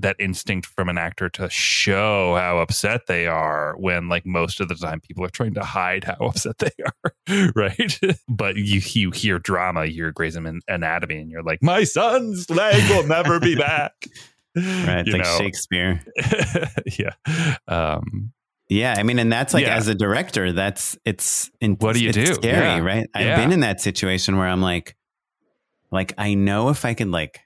that 0.00 0.16
instinct 0.18 0.66
from 0.66 0.88
an 0.88 0.98
actor 0.98 1.28
to 1.28 1.48
show 1.50 2.36
how 2.36 2.58
upset 2.58 3.06
they 3.06 3.26
are 3.26 3.74
when 3.78 4.08
like 4.08 4.24
most 4.26 4.60
of 4.60 4.68
the 4.68 4.74
time 4.74 5.00
people 5.00 5.24
are 5.24 5.30
trying 5.30 5.54
to 5.54 5.62
hide 5.62 6.04
how 6.04 6.14
upset 6.20 6.58
they 6.58 6.70
are 6.84 7.52
right 7.54 7.98
but 8.28 8.56
you 8.56 8.80
you 8.92 9.10
hear 9.10 9.38
drama 9.38 9.84
you 9.84 10.04
hear 10.04 10.12
Grey's 10.12 10.36
Anatomy 10.36 11.18
and 11.18 11.30
you're 11.30 11.42
like 11.42 11.62
my 11.62 11.84
son's 11.84 12.48
leg 12.50 12.88
will 12.90 13.06
never 13.06 13.40
be 13.40 13.54
back 13.54 13.92
right 14.56 15.06
you 15.06 15.12
like 15.12 15.22
know? 15.22 15.38
Shakespeare 15.38 16.04
yeah 16.98 17.14
um 17.66 18.32
yeah, 18.70 18.96
I 18.98 19.02
mean, 19.02 19.18
and 19.18 19.32
that's 19.32 19.54
like 19.54 19.64
yeah. 19.64 19.76
as 19.76 19.88
a 19.88 19.94
director, 19.94 20.52
that's 20.52 20.98
it's 21.06 21.50
in, 21.58 21.76
what 21.76 21.94
do 21.94 22.04
you 22.04 22.12
do? 22.12 22.26
Scary, 22.26 22.66
yeah. 22.66 22.78
right? 22.80 23.08
I've 23.14 23.38
been 23.38 23.50
in 23.50 23.60
that 23.60 23.80
situation 23.80 24.36
where 24.36 24.46
I'm 24.46 24.60
like, 24.60 24.94
like 25.90 26.12
I 26.18 26.34
know 26.34 26.68
if 26.68 26.84
I 26.84 26.92
could 26.92 27.08
like 27.08 27.40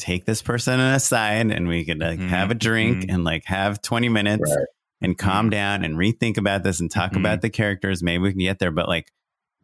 take 0.00 0.24
this 0.24 0.42
person 0.42 0.80
aside 0.80 1.50
and 1.50 1.68
we 1.68 1.84
could 1.84 1.98
like 1.98 2.18
mm-hmm. 2.18 2.28
have 2.28 2.50
a 2.50 2.54
drink 2.54 3.02
mm-hmm. 3.02 3.14
and 3.14 3.24
like 3.24 3.44
have 3.44 3.82
20 3.82 4.08
minutes 4.08 4.50
right. 4.56 4.66
and 5.00 5.16
calm 5.16 5.46
mm-hmm. 5.46 5.50
down 5.50 5.84
and 5.84 5.96
rethink 5.96 6.38
about 6.38 6.62
this 6.62 6.80
and 6.80 6.90
talk 6.90 7.10
mm-hmm. 7.10 7.20
about 7.20 7.42
the 7.42 7.50
characters. 7.50 8.02
Maybe 8.02 8.22
we 8.22 8.30
can 8.30 8.40
get 8.40 8.58
there, 8.58 8.70
but 8.70 8.88
like 8.88 9.12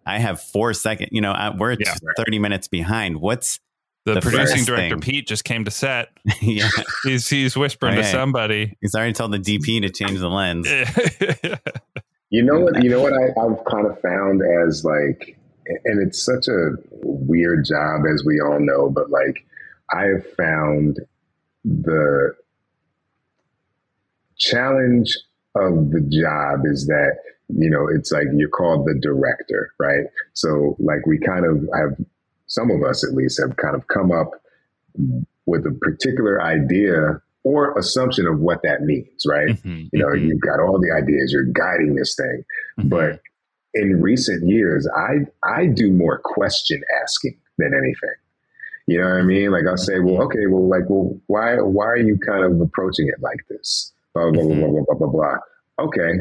I 0.04 0.18
have 0.18 0.40
four 0.40 0.72
seconds. 0.74 1.08
You 1.12 1.20
know, 1.20 1.34
we're 1.58 1.76
yeah, 1.78 1.94
30 2.16 2.38
minutes 2.38 2.68
behind. 2.68 3.20
What's 3.20 3.58
the, 4.06 4.14
the 4.14 4.20
producing 4.20 4.64
director 4.64 4.94
thing. 4.94 5.00
Pete 5.00 5.26
just 5.26 5.44
came 5.44 5.64
to 5.64 5.70
set. 5.70 6.10
yeah, 6.40 6.70
he's 7.02 7.28
he's 7.28 7.56
whispering 7.56 7.94
okay. 7.94 8.02
to 8.02 8.08
somebody. 8.08 8.76
He's 8.80 8.94
already 8.94 9.12
told 9.12 9.32
the 9.32 9.38
DP 9.38 9.82
to 9.82 9.90
change 9.90 10.20
the 10.20 10.30
lens. 10.30 10.68
you 12.30 12.44
know 12.44 12.60
what? 12.60 12.82
You 12.82 12.90
know 12.90 13.02
what 13.02 13.12
I, 13.12 13.26
I've 13.40 13.64
kind 13.64 13.86
of 13.86 14.00
found 14.00 14.42
as 14.64 14.84
like, 14.84 15.36
and 15.84 16.00
it's 16.06 16.22
such 16.22 16.46
a 16.46 16.70
weird 17.02 17.64
job 17.64 18.02
as 18.06 18.22
we 18.24 18.40
all 18.40 18.60
know, 18.60 18.88
but 18.88 19.10
like 19.10 19.44
I 19.92 20.04
have 20.04 20.26
found 20.34 21.00
the 21.64 22.34
challenge 24.38 25.16
of 25.54 25.90
the 25.90 26.00
job 26.00 26.60
is 26.64 26.86
that 26.86 27.16
you 27.48 27.70
know 27.70 27.88
it's 27.88 28.12
like 28.12 28.26
you're 28.34 28.48
called 28.48 28.86
the 28.86 28.98
director, 29.00 29.72
right? 29.78 30.04
So 30.34 30.76
like 30.78 31.06
we 31.06 31.18
kind 31.18 31.46
of 31.46 31.68
have 31.74 32.04
some 32.46 32.70
of 32.70 32.82
us 32.82 33.04
at 33.04 33.14
least 33.14 33.40
have 33.40 33.56
kind 33.56 33.74
of 33.74 33.86
come 33.88 34.12
up 34.12 34.30
with 35.46 35.66
a 35.66 35.72
particular 35.80 36.42
idea 36.42 37.20
or 37.44 37.78
assumption 37.78 38.26
of 38.26 38.40
what 38.40 38.60
that 38.64 38.82
means, 38.82 39.22
right? 39.26 39.50
Mm-hmm, 39.50 39.84
you 39.92 40.00
know, 40.00 40.08
mm-hmm. 40.08 40.26
you've 40.26 40.40
got 40.40 40.58
all 40.60 40.80
the 40.80 40.92
ideas, 40.92 41.32
you're 41.32 41.44
guiding 41.44 41.94
this 41.94 42.16
thing. 42.16 42.42
Mm-hmm. 42.80 42.88
But 42.88 43.20
in 43.74 44.00
recent 44.00 44.48
years, 44.48 44.88
I 44.96 45.26
I 45.48 45.66
do 45.66 45.90
more 45.90 46.20
question 46.22 46.82
asking 47.02 47.38
than 47.58 47.72
anything. 47.72 48.16
You 48.86 49.00
know 49.00 49.08
what 49.08 49.18
I 49.18 49.22
mean? 49.22 49.50
Like 49.50 49.64
I'll 49.68 49.76
say, 49.76 49.98
well, 49.98 50.22
okay, 50.22 50.46
well, 50.48 50.68
like, 50.68 50.88
well, 50.88 51.18
why 51.26 51.56
why 51.56 51.86
are 51.86 51.96
you 51.96 52.18
kind 52.24 52.44
of 52.44 52.60
approaching 52.60 53.08
it 53.08 53.20
like 53.20 53.40
this? 53.48 53.92
Blah 54.14 54.30
blah 54.30 54.44
blah 54.44 54.54
blah 54.54 54.54
mm-hmm. 54.54 54.84
blah 54.84 54.94
blah 54.96 55.08
blah 55.08 55.36
blah. 55.78 55.86
okay, 55.86 56.12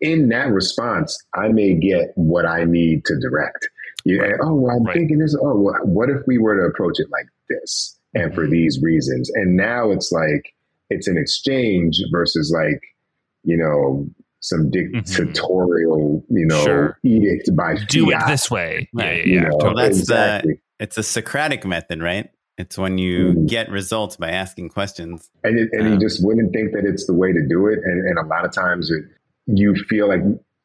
in 0.00 0.28
that 0.28 0.50
response, 0.50 1.18
I 1.34 1.48
may 1.48 1.74
get 1.74 2.12
what 2.14 2.46
I 2.46 2.64
need 2.64 3.04
to 3.06 3.18
direct. 3.18 3.68
You, 4.04 4.22
right. 4.22 4.34
Oh, 4.42 4.54
well, 4.54 4.76
I'm 4.76 4.84
right. 4.84 4.96
thinking 4.96 5.18
this. 5.18 5.36
Oh, 5.40 5.58
well, 5.58 5.74
what 5.84 6.08
if 6.08 6.22
we 6.26 6.38
were 6.38 6.56
to 6.56 6.62
approach 6.62 6.98
it 6.98 7.10
like 7.10 7.26
this 7.48 7.98
and 8.14 8.34
for 8.34 8.42
mm-hmm. 8.42 8.52
these 8.52 8.80
reasons? 8.82 9.30
And 9.34 9.56
now 9.56 9.90
it's 9.90 10.10
like 10.10 10.54
it's 10.88 11.06
an 11.06 11.18
exchange 11.18 12.00
versus 12.10 12.54
like, 12.54 12.80
you 13.44 13.56
know, 13.56 14.08
some 14.40 14.70
mm-hmm. 14.70 14.98
dictatorial, 14.98 16.22
mm-hmm. 16.24 16.36
you 16.36 16.46
know, 16.46 16.64
sure. 16.64 16.98
edict 17.02 17.54
by 17.54 17.74
do 17.88 18.10
it 18.10 18.18
this 18.26 18.50
way. 18.50 18.88
Yeah, 18.94 19.12
yeah, 19.12 19.22
yeah. 19.24 19.48
Know, 19.58 19.74
that's 19.76 19.98
exactly. 19.98 20.60
It's 20.80 20.98
a 20.98 21.02
Socratic 21.02 21.64
method, 21.64 22.02
right? 22.02 22.30
It's 22.58 22.76
when 22.76 22.98
you 22.98 23.32
mm. 23.32 23.48
get 23.48 23.70
results 23.70 24.16
by 24.16 24.30
asking 24.30 24.70
questions. 24.70 25.30
And, 25.44 25.58
it, 25.58 25.68
and 25.72 25.82
um, 25.82 25.92
you 25.92 25.98
just 25.98 26.24
wouldn't 26.24 26.52
think 26.52 26.72
that 26.72 26.84
it's 26.84 27.06
the 27.06 27.14
way 27.14 27.32
to 27.32 27.46
do 27.48 27.68
it. 27.68 27.78
And, 27.84 28.06
and 28.06 28.18
a 28.18 28.26
lot 28.26 28.44
of 28.44 28.52
times 28.52 28.90
it, 28.90 29.04
you 29.46 29.74
feel 29.88 30.08
like 30.08 30.20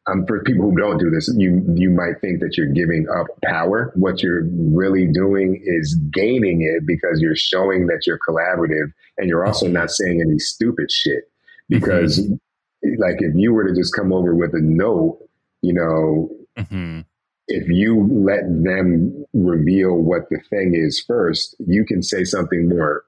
um, 0.07 0.25
for 0.27 0.43
people 0.43 0.69
who 0.69 0.77
don't 0.77 0.97
do 0.97 1.09
this, 1.09 1.33
you 1.35 1.63
you 1.75 1.89
might 1.89 2.21
think 2.21 2.39
that 2.41 2.57
you're 2.57 2.71
giving 2.71 3.07
up 3.09 3.27
power. 3.43 3.91
What 3.95 4.21
you're 4.21 4.43
really 4.53 5.07
doing 5.07 5.61
is 5.65 5.95
gaining 6.11 6.61
it 6.61 6.85
because 6.85 7.21
you're 7.21 7.35
showing 7.35 7.87
that 7.87 8.05
you're 8.05 8.19
collaborative, 8.19 8.91
and 9.17 9.27
you're 9.27 9.45
also 9.45 9.67
not 9.67 9.89
saying 9.89 10.21
any 10.21 10.39
stupid 10.39 10.91
shit. 10.91 11.23
Because, 11.67 12.19
mm-hmm. 12.19 13.01
like, 13.01 13.15
if 13.17 13.33
you 13.33 13.51
were 13.51 13.67
to 13.67 13.73
just 13.73 13.95
come 13.95 14.13
over 14.13 14.35
with 14.35 14.53
a 14.53 14.61
note, 14.61 15.17
you 15.63 15.73
know, 15.73 16.29
mm-hmm. 16.55 16.99
If 17.47 17.67
you 17.67 18.07
let 18.11 18.43
them 18.63 19.25
reveal 19.33 19.95
what 19.95 20.29
the 20.29 20.39
thing 20.49 20.73
is 20.75 21.03
first, 21.05 21.55
you 21.67 21.85
can 21.85 22.01
say 22.01 22.23
something 22.23 22.67
more 22.69 23.03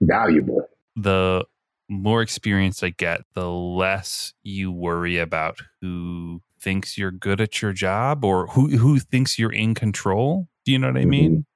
valuable. 0.00 0.68
The 0.96 1.44
more 1.88 2.22
experience 2.22 2.82
I 2.82 2.90
get, 2.90 3.22
the 3.34 3.48
less 3.48 4.32
you 4.42 4.72
worry 4.72 5.18
about 5.18 5.60
who 5.80 6.42
thinks 6.60 6.98
you're 6.98 7.10
good 7.10 7.40
at 7.40 7.62
your 7.62 7.72
job 7.72 8.24
or 8.24 8.46
who 8.48 8.76
who 8.76 8.98
thinks 8.98 9.38
you're 9.38 9.52
in 9.52 9.74
control. 9.74 10.48
Do 10.64 10.72
you 10.72 10.78
know 10.78 10.88
what 10.88 11.00
I 11.00 11.04
mean? 11.04 11.46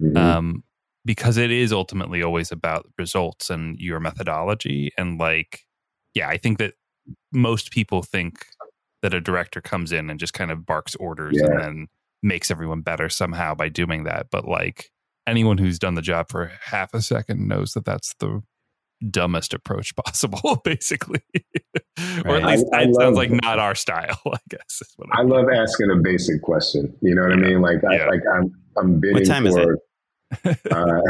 Mm-hmm. 0.00 0.16
mm-hmm. 0.16 0.16
Um, 0.16 0.64
because 1.04 1.38
it 1.38 1.50
is 1.50 1.72
ultimately 1.72 2.22
always 2.22 2.52
about 2.52 2.86
results 2.98 3.48
and 3.48 3.80
your 3.80 3.98
methodology. 3.98 4.92
And 4.98 5.18
like, 5.18 5.64
yeah, 6.12 6.28
I 6.28 6.36
think 6.36 6.58
that 6.58 6.74
most 7.32 7.70
people 7.70 8.02
think 8.02 8.44
that 9.02 9.14
a 9.14 9.20
director 9.20 9.60
comes 9.60 9.92
in 9.92 10.10
and 10.10 10.18
just 10.18 10.34
kind 10.34 10.50
of 10.50 10.66
barks 10.66 10.94
orders 10.96 11.36
yeah. 11.36 11.46
and 11.46 11.60
then 11.60 11.86
makes 12.22 12.50
everyone 12.50 12.80
better 12.80 13.08
somehow 13.08 13.54
by 13.54 13.68
doing 13.68 14.04
that. 14.04 14.26
But 14.30 14.46
like 14.46 14.90
anyone 15.26 15.58
who's 15.58 15.78
done 15.78 15.94
the 15.94 16.02
job 16.02 16.26
for 16.30 16.50
half 16.64 16.94
a 16.94 17.02
second 17.02 17.46
knows 17.46 17.72
that 17.74 17.84
that's 17.84 18.14
the 18.18 18.42
dumbest 19.10 19.54
approach 19.54 19.94
possible, 20.04 20.60
basically. 20.64 21.22
Right. 21.98 22.26
or 22.26 22.36
at 22.36 22.44
least 22.44 22.66
I, 22.72 22.78
I 22.78 22.82
it 22.82 22.90
love, 22.90 23.02
sounds 23.02 23.16
like 23.16 23.30
not 23.30 23.58
our 23.58 23.74
style, 23.74 24.20
I 24.26 24.38
guess. 24.48 24.82
I, 25.12 25.20
I 25.20 25.22
love 25.22 25.46
asking 25.52 25.90
a 25.90 25.96
basic 25.96 26.42
question. 26.42 26.94
You 27.02 27.14
know 27.14 27.22
what 27.22 27.38
yeah. 27.38 27.44
I 27.44 27.48
mean? 27.48 27.60
Like, 27.60 27.84
I, 27.84 28.06
like 28.06 28.22
I'm, 28.32 28.52
I'm 28.76 29.00
bidding 29.00 29.52
for. 29.52 29.78
uh, 30.44 31.00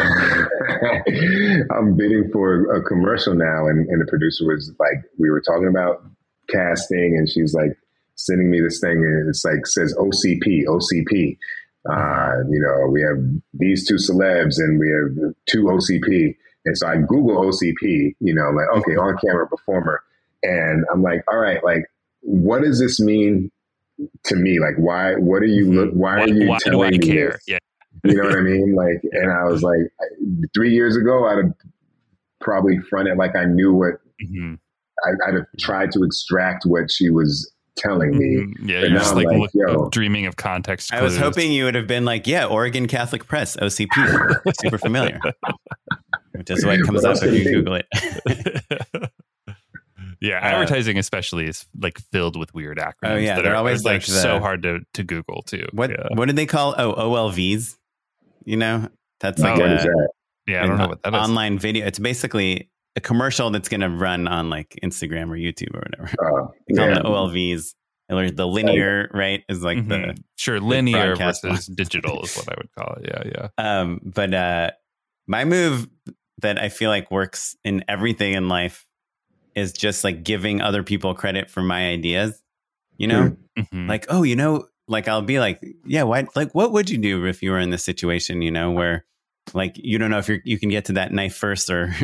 I'm 1.75 1.97
bidding 1.97 2.31
for 2.33 2.73
a 2.73 2.85
commercial 2.85 3.35
now, 3.35 3.67
and, 3.67 3.89
and 3.89 4.01
the 4.01 4.07
producer 4.09 4.45
was 4.47 4.73
like, 4.79 5.03
we 5.19 5.29
were 5.29 5.41
talking 5.41 5.67
about 5.67 6.05
casting, 6.51 7.17
and 7.17 7.29
she's 7.29 7.55
like 7.55 7.77
sending 8.17 8.51
me 8.51 8.61
this 8.61 8.81
thing, 8.81 8.97
and 8.97 9.29
it's 9.29 9.45
like 9.45 9.67
says 9.67 9.95
OCP, 9.99 10.65
OCP. 10.67 11.37
Uh, 11.89 12.43
you 12.51 12.61
know, 12.61 12.89
we 12.91 13.01
have 13.03 13.17
these 13.55 13.87
two 13.87 13.95
celebs, 13.95 14.59
and 14.59 14.79
we 14.79 14.91
have 14.91 15.35
two 15.47 15.65
OCP 15.65 16.35
and 16.69 16.77
so 16.77 16.87
I 16.87 16.97
Google 16.97 17.37
OCP, 17.37 18.15
you 18.21 18.35
know, 18.35 18.51
like, 18.51 18.69
okay, 18.79 18.97
on 18.97 19.17
camera 19.25 19.49
performer. 19.49 20.03
And 20.43 20.85
I'm 20.93 21.03
like, 21.03 21.25
all 21.31 21.39
right, 21.39 21.63
like, 21.65 21.85
what 22.21 22.63
does 22.63 22.79
this 22.79 23.01
mean 23.01 23.51
to 24.25 24.37
me? 24.37 24.61
Like, 24.61 24.77
why, 24.77 25.15
what 25.15 25.43
are 25.43 25.47
you, 25.47 25.67
mm-hmm. 25.67 25.99
why 25.99 26.21
are 26.21 26.29
you 26.29 26.49
why 26.49 26.59
telling 26.61 26.91
me 26.91 26.99
care? 26.99 27.31
This? 27.33 27.45
Yeah. 27.47 27.59
You 28.05 28.15
know 28.15 28.25
what 28.25 28.39
I 28.39 28.43
mean? 28.43 28.75
Like, 28.75 29.03
and 29.13 29.33
I 29.33 29.45
was 29.45 29.63
like, 29.63 29.81
three 30.55 30.73
years 30.73 30.97
ago, 30.97 31.27
I'd 31.27 31.45
have 31.45 31.55
probably 32.41 32.79
fronted 32.91 33.17
like 33.17 33.35
I 33.35 33.45
knew 33.45 33.73
what, 33.73 33.95
mm-hmm. 34.23 34.55
I, 35.07 35.31
would 35.31 35.35
have 35.41 35.47
tried 35.59 35.93
to 35.93 36.03
extract 36.03 36.65
what 36.65 36.91
she 36.91 37.11
was 37.11 37.51
telling 37.79 38.17
me. 38.19 38.37
Mm-hmm. 38.37 38.69
Yeah, 38.69 38.81
you're 38.81 38.91
just 38.91 39.15
like, 39.15 39.27
like 39.27 39.51
look, 39.55 39.93
dreaming 39.93 40.27
of 40.27 40.37
context. 40.37 40.91
Clues. 40.91 41.01
I 41.01 41.05
was 41.05 41.17
hoping 41.17 41.53
you 41.53 41.65
would 41.65 41.75
have 41.75 41.87
been 41.87 42.05
like, 42.05 42.27
yeah, 42.27 42.47
Oregon 42.47 42.87
Catholic 42.87 43.27
Press, 43.27 43.57
OCP, 43.57 44.55
super 44.61 44.79
familiar. 44.79 45.21
Which 46.33 46.51
is 46.51 46.65
what 46.65 46.81
comes 46.85 47.05
up 47.05 47.17
if 47.23 47.35
you 47.35 47.45
Google 47.53 47.75
it. 47.75 47.87
yeah, 50.21 50.37
uh, 50.37 50.45
advertising 50.45 50.99
especially 50.99 51.47
is 51.47 51.67
like 51.81 51.99
filled 52.13 52.39
with 52.39 52.55
weird 52.55 52.79
acronyms. 52.79 52.93
Oh 53.03 53.17
yeah, 53.17 53.41
they're 53.41 53.55
are, 53.55 53.57
always 53.57 53.85
like 53.85 54.05
the, 54.05 54.13
so 54.13 54.39
hard 54.39 54.63
to, 54.63 54.81
to 54.95 55.03
Google 55.03 55.43
too. 55.43 55.67
What 55.73 55.91
yeah. 55.91 56.07
what 56.15 56.27
did 56.27 56.37
they 56.37 56.47
call? 56.47 56.75
Oh, 56.79 56.93
OLVs. 56.95 57.77
You 58.45 58.57
know, 58.57 58.89
that's 59.21 59.41
like 59.41 59.59
oh, 59.59 59.65
a, 59.65 59.69
that? 59.69 60.09
Yeah, 60.47 60.63
I 60.63 60.67
don't 60.67 60.79
know 60.79 60.89
what 60.89 61.03
that 61.03 61.13
is. 61.13 61.21
Online 61.21 61.59
video. 61.59 61.87
It's 61.87 61.99
basically 61.99 62.71
a 62.99 63.01
commercial 63.01 63.51
that's 63.51 63.69
going 63.69 63.81
to 63.81 63.89
run 63.89 64.27
on 64.27 64.51
like 64.51 64.77
Instagram 64.83 65.31
or 65.31 65.37
YouTube 65.37 65.73
or 65.75 65.85
whatever. 65.87 66.09
Uh, 66.09 66.49
they 66.67 66.75
call 66.75 66.89
yeah. 66.89 66.95
them 66.95 67.03
the 67.05 67.09
OLVs. 67.09 67.75
Or 68.11 68.31
the 68.31 68.47
linear, 68.47 69.11
right, 69.13 69.45
is 69.51 69.63
like 69.63 69.77
mm-hmm. 69.77 69.89
the 69.89 70.17
sure 70.37 70.61
linear 70.61 71.15
versus 71.15 71.67
digital 71.77 72.23
is 72.23 72.35
what 72.37 72.49
I 72.49 72.55
would 72.57 72.73
call 72.75 72.95
it. 72.95 73.05
Yeah, 73.07 73.49
yeah. 73.59 73.81
Um, 73.81 74.01
but 74.03 74.33
uh, 74.33 74.71
my 75.27 75.45
move 75.45 75.87
that 76.39 76.59
I 76.59 76.71
feel 76.71 76.89
like 76.89 77.11
works 77.11 77.55
in 77.65 77.85
everything 77.87 78.33
in 78.33 78.49
life 78.49 78.87
is 79.55 79.75
just 79.75 80.05
like 80.05 80.25
giving 80.25 80.63
other 80.63 80.83
people 80.83 81.15
credit 81.15 81.51
for 81.51 81.61
my 81.61 81.91
ideas. 81.91 82.43
You 82.97 83.09
know, 83.09 83.37
mm-hmm. 83.59 83.89
like 83.91 84.07
oh, 84.09 84.23
you 84.23 84.37
know, 84.37 84.69
like 84.87 85.07
I'll 85.07 85.21
be 85.21 85.39
like, 85.39 85.63
yeah, 85.85 86.05
why? 86.05 86.27
Like, 86.35 86.55
what 86.55 86.73
would 86.73 86.89
you 86.89 86.97
do 86.97 87.27
if 87.27 87.43
you 87.43 87.51
were 87.51 87.59
in 87.59 87.69
this 87.69 87.85
situation? 87.85 88.41
You 88.41 88.53
know, 88.53 88.71
where 88.71 89.05
like 89.53 89.75
you 89.77 89.99
don't 89.99 90.11
know 90.11 90.19
if 90.19 90.29
you're 90.29 90.41
you 90.45 90.59
can 90.59 90.71
get 90.71 90.87
to 90.87 90.95
that 90.95 91.13
knife 91.13 91.37
first 91.37 91.69
or 91.69 91.95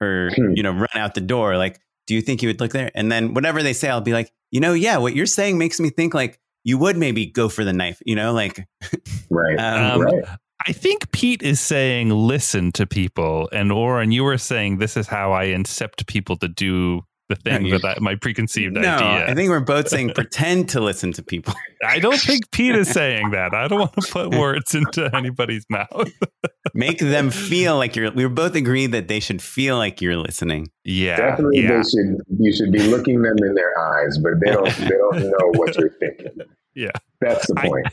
or 0.00 0.30
hmm. 0.34 0.52
you 0.54 0.62
know 0.62 0.72
run 0.72 0.88
out 0.94 1.14
the 1.14 1.20
door. 1.20 1.56
Like, 1.56 1.80
do 2.06 2.14
you 2.14 2.22
think 2.22 2.42
you 2.42 2.48
would 2.48 2.60
look 2.60 2.72
there? 2.72 2.90
And 2.94 3.10
then 3.10 3.34
whatever 3.34 3.62
they 3.62 3.72
say, 3.72 3.88
I'll 3.88 4.00
be 4.00 4.12
like, 4.12 4.32
you 4.50 4.60
know, 4.60 4.72
yeah, 4.72 4.96
what 4.98 5.14
you're 5.14 5.26
saying 5.26 5.58
makes 5.58 5.80
me 5.80 5.90
think 5.90 6.14
like 6.14 6.38
you 6.64 6.78
would 6.78 6.96
maybe 6.96 7.26
go 7.26 7.48
for 7.48 7.64
the 7.64 7.72
knife. 7.72 8.00
You 8.04 8.16
know, 8.16 8.32
like 8.32 8.66
right, 9.30 9.58
um, 9.58 10.02
right. 10.02 10.24
I 10.66 10.72
think 10.72 11.12
Pete 11.12 11.42
is 11.42 11.60
saying 11.60 12.10
listen 12.10 12.72
to 12.72 12.86
people, 12.86 13.48
and 13.52 13.70
Oren, 13.70 14.10
you 14.12 14.24
were 14.24 14.38
saying 14.38 14.78
this 14.78 14.96
is 14.96 15.06
how 15.06 15.32
I 15.32 15.46
incept 15.46 16.06
people 16.06 16.36
to 16.38 16.48
do 16.48 17.02
the 17.28 17.36
thing 17.36 17.68
no, 17.68 17.78
that 17.78 17.96
I, 17.96 18.00
my 18.00 18.14
preconceived 18.14 18.74
no, 18.74 18.80
idea. 18.80 19.28
I 19.28 19.34
think 19.34 19.50
we're 19.50 19.60
both 19.60 19.88
saying 19.88 20.12
pretend 20.14 20.68
to 20.70 20.80
listen 20.80 21.12
to 21.14 21.22
people. 21.22 21.54
I 21.86 21.98
don't 21.98 22.20
think 22.20 22.50
Pete 22.52 22.74
is 22.76 22.88
saying 22.88 23.30
that. 23.30 23.54
I 23.54 23.68
don't 23.68 23.80
want 23.80 23.92
to 23.94 24.12
put 24.12 24.34
words 24.34 24.74
into 24.74 25.10
anybody's 25.14 25.66
mouth. 25.68 26.10
Make 26.74 26.98
them 26.98 27.30
feel 27.30 27.76
like 27.76 27.96
you're. 27.96 28.10
We 28.12 28.24
are 28.24 28.28
both 28.28 28.54
agreed 28.54 28.92
that 28.92 29.08
they 29.08 29.20
should 29.20 29.42
feel 29.42 29.76
like 29.76 30.00
you're 30.00 30.16
listening. 30.16 30.68
Yeah, 30.84 31.16
definitely. 31.16 31.62
Yeah. 31.62 31.76
They 31.76 31.82
should. 31.82 32.16
You 32.38 32.52
should 32.52 32.72
be 32.72 32.82
looking 32.82 33.22
them 33.22 33.36
in 33.38 33.54
their 33.54 33.78
eyes, 33.78 34.18
but 34.18 34.34
they 34.40 34.52
don't. 34.52 34.76
they 34.76 34.88
don't 34.88 35.18
know 35.22 35.52
what 35.54 35.76
you're 35.76 35.90
thinking. 35.98 36.38
Yeah, 36.74 36.92
that's 37.20 37.46
the 37.46 37.54
point. 37.54 37.86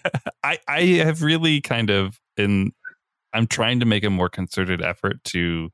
I, 0.43 0.59
I, 0.67 0.77
I 0.77 0.81
have 1.05 1.21
really 1.21 1.61
kind 1.61 1.89
of 1.89 2.19
in. 2.37 2.71
I'm 3.33 3.47
trying 3.47 3.79
to 3.79 3.85
make 3.85 4.03
a 4.03 4.11
more 4.11 4.29
concerted 4.29 4.81
effort 4.83 5.23
to 5.25 5.71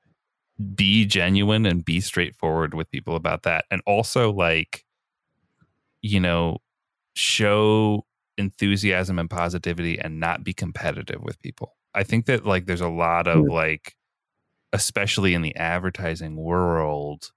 be 0.76 1.06
genuine 1.06 1.65
and 1.65 1.86
be 1.86 2.02
straightforward 2.02 2.73
with 2.73 2.91
people 2.91 3.15
about 3.15 3.44
that. 3.44 3.65
And 3.72 3.81
also 3.86 4.31
like 4.31 4.86
you 6.02 6.19
know 6.19 6.57
show 7.15 8.06
enthusiasm 8.38 9.19
and 9.19 9.30
positivity 9.30 9.99
and 9.99 10.19
not 10.19 10.44
be 10.44 10.53
competitive 10.53 11.22
with 11.22 11.40
people. 11.41 11.76
I 11.94 12.03
think 12.03 12.26
that 12.27 12.45
like 12.45 12.65
there's 12.65 12.81
a 12.81 12.88
lot 12.88 13.27
of 13.27 13.45
like 13.45 13.95
especially 14.72 15.34
in 15.34 15.41
the 15.41 15.56
advertising 15.56 16.36
world 16.36 17.31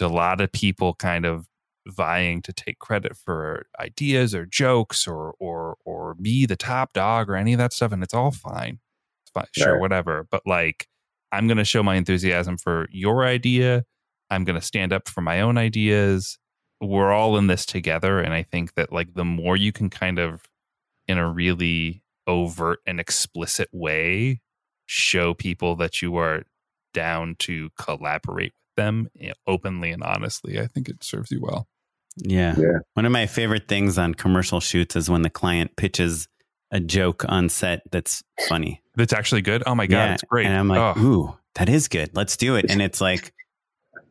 a 0.00 0.08
lot 0.08 0.40
of 0.40 0.50
people 0.52 0.94
kind 0.94 1.26
of 1.26 1.46
vying 1.86 2.42
to 2.42 2.52
take 2.52 2.78
credit 2.78 3.16
for 3.16 3.66
ideas 3.78 4.34
or 4.34 4.46
jokes 4.46 5.06
or 5.06 5.34
or 5.38 5.76
or 5.84 6.14
be 6.14 6.46
the 6.46 6.56
top 6.56 6.92
dog 6.92 7.28
or 7.28 7.36
any 7.36 7.52
of 7.52 7.58
that 7.58 7.72
stuff 7.72 7.92
and 7.92 8.02
it's 8.02 8.14
all 8.14 8.30
fine. 8.30 8.78
It's 9.22 9.30
fine. 9.32 9.46
Sure 9.52 9.74
right. 9.74 9.80
whatever. 9.80 10.26
But 10.30 10.42
like 10.46 10.86
I'm 11.32 11.46
going 11.46 11.58
to 11.58 11.64
show 11.64 11.82
my 11.82 11.96
enthusiasm 11.96 12.56
for 12.56 12.88
your 12.90 13.24
idea. 13.24 13.84
I'm 14.30 14.44
going 14.44 14.58
to 14.58 14.64
stand 14.64 14.92
up 14.92 15.08
for 15.08 15.20
my 15.20 15.40
own 15.40 15.58
ideas. 15.58 16.38
We're 16.80 17.12
all 17.12 17.36
in 17.36 17.46
this 17.46 17.66
together. 17.66 18.20
And 18.20 18.32
I 18.32 18.42
think 18.42 18.74
that, 18.74 18.92
like, 18.92 19.14
the 19.14 19.24
more 19.24 19.56
you 19.56 19.72
can 19.72 19.90
kind 19.90 20.18
of, 20.18 20.42
in 21.06 21.18
a 21.18 21.28
really 21.28 22.02
overt 22.26 22.80
and 22.86 23.00
explicit 23.00 23.68
way, 23.72 24.40
show 24.86 25.34
people 25.34 25.76
that 25.76 26.02
you 26.02 26.16
are 26.16 26.42
down 26.92 27.36
to 27.38 27.70
collaborate 27.78 28.52
with 28.52 28.76
them 28.76 29.08
eh, 29.20 29.32
openly 29.46 29.92
and 29.92 30.02
honestly, 30.02 30.60
I 30.60 30.66
think 30.66 30.88
it 30.88 31.04
serves 31.04 31.30
you 31.30 31.40
well. 31.40 31.68
Yeah. 32.16 32.54
yeah. 32.58 32.78
One 32.94 33.06
of 33.06 33.12
my 33.12 33.26
favorite 33.26 33.68
things 33.68 33.98
on 33.98 34.14
commercial 34.14 34.60
shoots 34.60 34.96
is 34.96 35.08
when 35.08 35.22
the 35.22 35.30
client 35.30 35.76
pitches 35.76 36.28
a 36.70 36.80
joke 36.80 37.24
on 37.28 37.48
set 37.48 37.82
that's 37.90 38.22
funny. 38.48 38.82
That's 38.96 39.12
actually 39.12 39.42
good. 39.42 39.62
Oh 39.66 39.74
my 39.74 39.86
god, 39.86 39.96
yeah. 39.96 40.14
it's 40.14 40.22
great. 40.22 40.46
And 40.46 40.56
I'm 40.56 40.68
like, 40.68 40.96
oh. 40.96 41.00
ooh, 41.00 41.38
that 41.54 41.68
is 41.68 41.88
good. 41.88 42.10
Let's 42.14 42.36
do 42.36 42.56
it. 42.56 42.66
And 42.70 42.80
it's 42.80 43.00
like 43.00 43.32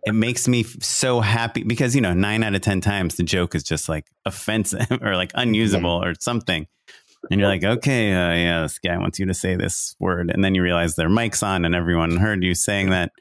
it 0.06 0.14
makes 0.14 0.48
me 0.48 0.64
so 0.64 1.20
happy 1.20 1.64
because 1.64 1.96
you 1.96 2.02
know 2.02 2.14
nine 2.14 2.44
out 2.44 2.56
of 2.56 2.62
ten 2.62 2.82
times 2.82 3.16
the 3.16 3.24
joke 3.24 3.56
is 3.56 3.64
just 3.64 3.90
like 3.90 4.06
offensive 4.26 4.88
or 5.02 5.16
like 5.16 5.32
unusable 5.36 6.04
or 6.04 6.14
something 6.20 6.68
and 7.30 7.40
you're 7.40 7.50
like 7.50 7.64
okay 7.64 8.14
uh, 8.14 8.34
yeah 8.34 8.62
this 8.62 8.80
guy 8.80 8.98
wants 8.98 9.20
you 9.20 9.26
to 9.26 9.34
say 9.34 9.56
this 9.56 9.96
word 10.00 10.32
and 10.32 10.44
then 10.44 10.56
you 10.56 10.64
realize 10.64 10.96
their 10.96 11.10
mic's 11.10 11.44
on 11.44 11.66
and 11.66 11.76
everyone 11.76 12.18
heard 12.18 12.44
you 12.44 12.56
saying 12.56 12.92
that 12.92 13.12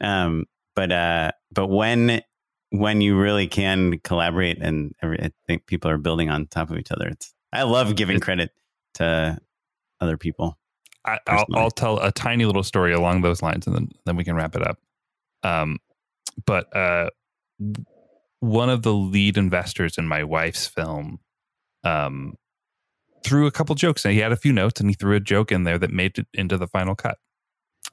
um 0.00 0.44
but 0.74 0.90
uh 0.90 1.30
but 1.52 1.68
when 1.68 2.22
when 2.70 3.00
you 3.00 3.18
really 3.18 3.46
can 3.46 3.98
collaborate 4.00 4.58
and 4.60 4.94
every, 5.02 5.20
i 5.22 5.30
think 5.46 5.66
people 5.66 5.90
are 5.90 5.98
building 5.98 6.28
on 6.28 6.46
top 6.46 6.70
of 6.70 6.76
each 6.76 6.90
other 6.90 7.06
it's 7.08 7.32
i 7.52 7.62
love 7.62 7.94
giving 7.94 8.18
credit 8.18 8.50
to 8.94 9.38
other 10.00 10.16
people 10.16 10.58
I, 11.04 11.18
will 11.28 11.46
I'll 11.54 11.70
tell 11.70 11.98
a 11.98 12.12
tiny 12.12 12.44
little 12.44 12.62
story 12.62 12.92
along 12.92 13.22
those 13.22 13.42
lines, 13.42 13.66
and 13.66 13.74
then 13.74 13.88
then 14.04 14.16
we 14.16 14.24
can 14.24 14.36
wrap 14.36 14.54
it 14.54 14.66
up. 14.66 14.78
Um, 15.42 15.78
but 16.44 16.74
uh, 16.76 17.10
one 18.40 18.70
of 18.70 18.82
the 18.82 18.92
lead 18.92 19.36
investors 19.36 19.96
in 19.98 20.06
my 20.06 20.24
wife's 20.24 20.66
film 20.66 21.20
um, 21.84 22.34
threw 23.24 23.46
a 23.46 23.50
couple 23.50 23.74
jokes. 23.74 24.04
And 24.04 24.14
he 24.14 24.20
had 24.20 24.32
a 24.32 24.36
few 24.36 24.52
notes, 24.52 24.80
and 24.80 24.90
he 24.90 24.94
threw 24.94 25.14
a 25.14 25.20
joke 25.20 25.52
in 25.52 25.64
there 25.64 25.78
that 25.78 25.90
made 25.90 26.18
it 26.18 26.26
into 26.34 26.56
the 26.56 26.66
final 26.66 26.94
cut. 26.94 27.18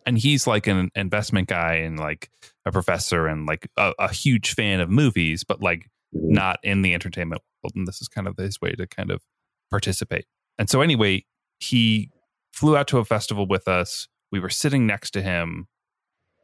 And 0.06 0.18
he's 0.18 0.48
like 0.48 0.68
an 0.68 0.90
investment 0.96 1.48
guy 1.48 1.76
and 1.76 2.00
like 2.00 2.30
a 2.66 2.72
professor 2.72 3.28
and 3.28 3.46
like 3.46 3.70
a, 3.78 3.94
a 4.00 4.14
huge 4.14 4.54
fan 4.54 4.80
of 4.80 4.90
movies, 4.90 5.44
but 5.44 5.62
like 5.62 5.90
mm-hmm. 6.16 6.34
not 6.34 6.60
in 6.64 6.82
the 6.82 6.94
entertainment 6.94 7.42
world. 7.64 7.74
And 7.76 7.88
this 7.88 8.02
is 8.02 8.08
kind 8.08 8.28
of 8.28 8.38
his 8.38 8.62
way 8.62 8.72
to 8.72 8.88
kind 8.88 9.12
of 9.12 9.22
participate. 9.70 10.26
And 10.60 10.70
so, 10.70 10.82
anyway, 10.82 11.26
he 11.60 12.12
flew 12.52 12.76
out 12.76 12.88
to 12.88 12.98
a 12.98 13.06
festival 13.06 13.48
with 13.48 13.68
us. 13.68 14.08
We 14.32 14.40
were 14.40 14.50
sitting 14.50 14.86
next 14.86 15.12
to 15.12 15.22
him, 15.22 15.68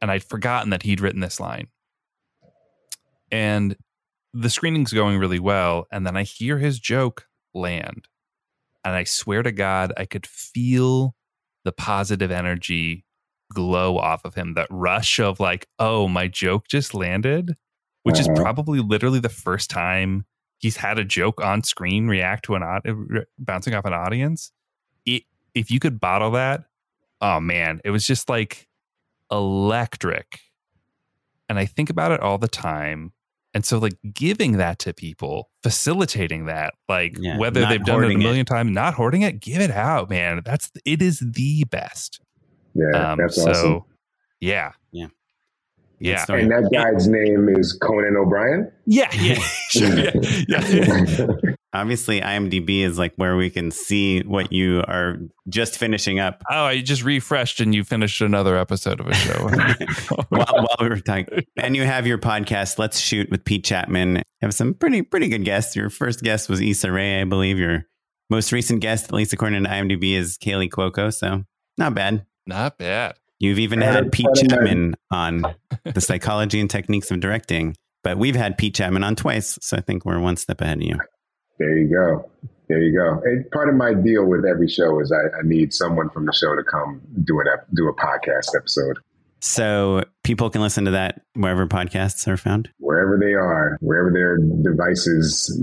and 0.00 0.10
I'd 0.10 0.24
forgotten 0.24 0.70
that 0.70 0.82
he'd 0.82 1.00
written 1.00 1.20
this 1.20 1.40
line 1.40 1.68
and 3.34 3.76
the 4.32 4.48
screening's 4.50 4.92
going 4.92 5.18
really 5.18 5.38
well 5.38 5.86
and 5.90 6.06
then 6.06 6.16
i 6.16 6.22
hear 6.22 6.58
his 6.58 6.78
joke 6.78 7.26
land 7.52 8.06
and 8.84 8.94
i 8.94 9.04
swear 9.04 9.42
to 9.42 9.52
god 9.52 9.92
i 9.96 10.04
could 10.04 10.26
feel 10.26 11.14
the 11.64 11.72
positive 11.72 12.30
energy 12.30 13.04
glow 13.52 13.98
off 13.98 14.24
of 14.24 14.34
him 14.34 14.54
that 14.54 14.68
rush 14.70 15.18
of 15.18 15.40
like 15.40 15.66
oh 15.78 16.08
my 16.08 16.28
joke 16.28 16.68
just 16.68 16.94
landed 16.94 17.56
which 18.04 18.20
uh-huh. 18.20 18.32
is 18.32 18.40
probably 18.40 18.80
literally 18.80 19.20
the 19.20 19.28
first 19.28 19.68
time 19.68 20.24
he's 20.64 20.76
had 20.76 20.98
a 20.98 21.04
joke 21.04 21.42
on 21.42 21.62
screen 21.62 22.08
react 22.08 22.44
to 22.44 22.54
an 22.54 22.62
uh, 22.62 22.80
bouncing 23.38 23.74
off 23.74 23.84
an 23.84 23.92
audience 23.92 24.50
it, 25.04 25.22
if 25.54 25.70
you 25.70 25.78
could 25.78 26.00
bottle 26.00 26.32
that 26.32 26.64
oh 27.20 27.38
man 27.38 27.80
it 27.84 27.90
was 27.90 28.06
just 28.06 28.28
like 28.28 28.68
electric 29.30 30.40
and 31.48 31.58
i 31.58 31.66
think 31.66 31.90
about 31.90 32.12
it 32.12 32.20
all 32.20 32.38
the 32.38 32.48
time 32.48 33.12
and 33.54 33.64
so, 33.64 33.78
like 33.78 33.94
giving 34.12 34.56
that 34.56 34.80
to 34.80 34.92
people, 34.92 35.48
facilitating 35.62 36.46
that, 36.46 36.74
like 36.88 37.16
yeah, 37.20 37.38
whether 37.38 37.64
they've 37.64 37.84
done 37.84 38.02
it 38.02 38.12
a 38.12 38.18
million 38.18 38.44
times, 38.44 38.72
not 38.72 38.94
hoarding 38.94 39.22
it, 39.22 39.38
give 39.38 39.60
it 39.60 39.70
out, 39.70 40.10
man. 40.10 40.42
That's 40.44 40.72
it 40.84 41.00
is 41.00 41.20
the 41.20 41.62
best. 41.70 42.20
Yeah, 42.74 43.12
um, 43.12 43.18
that's 43.18 43.36
so, 43.36 43.50
awesome. 43.50 43.82
Yeah, 44.40 44.72
yeah, 45.98 46.24
yeah. 46.28 46.36
And 46.36 46.50
that 46.50 46.70
guy's 46.72 47.08
name 47.08 47.48
is 47.48 47.72
Conan 47.80 48.16
O'Brien. 48.16 48.70
Yeah, 48.86 49.08
yeah, 49.14 49.38
yeah. 49.74 50.66
yeah. 50.68 51.26
obviously 51.74 52.20
IMDb 52.20 52.82
is 52.82 52.96
like 52.96 53.12
where 53.16 53.36
we 53.36 53.50
can 53.50 53.70
see 53.70 54.20
what 54.22 54.52
you 54.52 54.82
are 54.86 55.18
just 55.48 55.76
finishing 55.76 56.20
up. 56.20 56.42
Oh, 56.50 56.64
I 56.64 56.80
just 56.80 57.02
refreshed 57.02 57.60
and 57.60 57.74
you 57.74 57.84
finished 57.84 58.20
another 58.22 58.56
episode 58.56 59.00
of 59.00 59.08
a 59.08 59.14
show. 59.14 59.48
while, 60.28 60.46
while, 60.48 60.76
we 60.80 60.88
were 60.88 61.00
talking, 61.00 61.44
and 61.56 61.76
you 61.76 61.82
have 61.82 62.06
your 62.06 62.18
podcast, 62.18 62.78
Let's 62.78 62.98
Shoot 62.98 63.30
with 63.30 63.44
Pete 63.44 63.66
Chatmon. 63.66 64.16
You 64.16 64.22
have 64.42 64.54
some 64.54 64.72
pretty 64.72 65.02
pretty 65.02 65.28
good 65.28 65.44
guests. 65.44 65.76
Your 65.76 65.90
first 65.90 66.22
guest 66.22 66.48
was 66.48 66.60
Issa 66.60 66.90
Rae, 66.90 67.20
I 67.20 67.24
believe. 67.24 67.58
Your 67.58 67.84
most 68.30 68.52
recent 68.52 68.80
guest, 68.80 69.06
at 69.06 69.12
least 69.12 69.32
according 69.32 69.64
to 69.64 69.68
IMDb, 69.68 70.14
is 70.14 70.38
Kaley 70.38 70.70
Cuoco. 70.70 71.12
So 71.12 71.44
not 71.76 71.94
bad. 71.94 72.24
Not 72.46 72.78
bad. 72.78 73.16
You've 73.44 73.58
even 73.58 73.82
had 73.82 74.10
Pete 74.10 74.26
Chatmon 74.36 74.94
on 75.10 75.44
the 75.84 76.00
psychology 76.00 76.60
and 76.60 76.70
techniques 76.70 77.10
of 77.10 77.20
directing. 77.20 77.76
But 78.02 78.16
we've 78.16 78.34
had 78.34 78.56
Pete 78.56 78.74
Chatmon 78.74 79.04
on 79.04 79.16
twice, 79.16 79.58
so 79.60 79.76
I 79.76 79.82
think 79.82 80.06
we're 80.06 80.18
one 80.18 80.36
step 80.36 80.62
ahead 80.62 80.78
of 80.78 80.82
you. 80.82 80.98
There 81.58 81.76
you 81.76 81.88
go. 81.88 82.30
There 82.68 82.80
you 82.80 82.96
go. 82.96 83.20
And 83.22 83.50
part 83.50 83.68
of 83.68 83.74
my 83.74 83.92
deal 83.92 84.24
with 84.24 84.46
every 84.46 84.66
show 84.66 84.98
is 84.98 85.12
I, 85.12 85.38
I 85.38 85.42
need 85.42 85.74
someone 85.74 86.08
from 86.08 86.24
the 86.24 86.32
show 86.32 86.56
to 86.56 86.62
come 86.62 87.02
do 87.24 87.38
an 87.40 87.46
do 87.74 87.88
a 87.88 87.94
podcast 87.94 88.56
episode. 88.56 88.96
So 89.44 90.02
people 90.22 90.48
can 90.48 90.62
listen 90.62 90.86
to 90.86 90.92
that 90.92 91.20
wherever 91.34 91.66
podcasts 91.66 92.26
are 92.26 92.38
found. 92.38 92.70
Wherever 92.78 93.18
they 93.18 93.34
are, 93.34 93.76
wherever 93.82 94.10
their 94.10 94.38
devices 94.38 95.54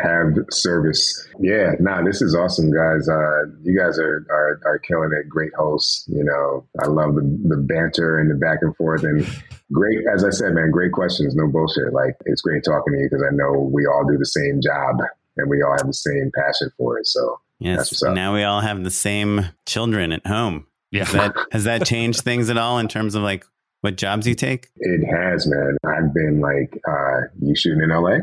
have 0.00 0.28
service. 0.52 1.28
Yeah, 1.40 1.72
nah, 1.80 2.04
this 2.04 2.22
is 2.22 2.36
awesome, 2.36 2.70
guys. 2.70 3.08
Uh, 3.08 3.46
you 3.64 3.76
guys 3.76 3.98
are, 3.98 4.24
are 4.30 4.60
are 4.64 4.78
killing 4.78 5.10
it. 5.12 5.28
Great 5.28 5.52
hosts. 5.58 6.06
You 6.06 6.22
know, 6.22 6.68
I 6.80 6.86
love 6.86 7.16
the, 7.16 7.22
the 7.48 7.56
banter 7.56 8.20
and 8.20 8.30
the 8.30 8.36
back 8.36 8.58
and 8.62 8.76
forth 8.76 9.02
and 9.02 9.26
great. 9.72 9.98
As 10.14 10.22
I 10.22 10.30
said, 10.30 10.54
man, 10.54 10.70
great 10.70 10.92
questions. 10.92 11.34
No 11.34 11.48
bullshit. 11.48 11.92
Like 11.92 12.14
it's 12.26 12.42
great 12.42 12.62
talking 12.62 12.92
to 12.92 12.98
you 13.00 13.08
because 13.10 13.26
I 13.28 13.34
know 13.34 13.58
we 13.58 13.86
all 13.86 14.06
do 14.08 14.16
the 14.16 14.24
same 14.24 14.60
job 14.62 14.98
and 15.36 15.50
we 15.50 15.62
all 15.62 15.72
have 15.76 15.88
the 15.88 15.92
same 15.92 16.30
passion 16.32 16.70
for 16.78 17.00
it. 17.00 17.08
So 17.08 17.40
yes, 17.58 18.00
now 18.04 18.34
we 18.34 18.44
all 18.44 18.60
have 18.60 18.84
the 18.84 18.90
same 18.92 19.46
children 19.66 20.12
at 20.12 20.24
home. 20.28 20.68
Yeah, 20.90 21.04
has 21.04 21.12
that, 21.12 21.36
has 21.52 21.64
that 21.64 21.84
changed 21.84 22.20
things 22.20 22.48
at 22.48 22.56
all 22.56 22.78
in 22.78 22.88
terms 22.88 23.14
of 23.14 23.22
like 23.22 23.44
what 23.80 23.96
jobs 23.96 24.26
you 24.26 24.34
take? 24.34 24.68
It 24.76 25.04
has, 25.06 25.46
man. 25.46 25.76
I've 25.86 26.12
been 26.14 26.40
like, 26.40 26.76
uh, 26.88 27.28
you 27.40 27.54
shooting 27.54 27.82
in 27.82 27.90
LA? 27.90 28.18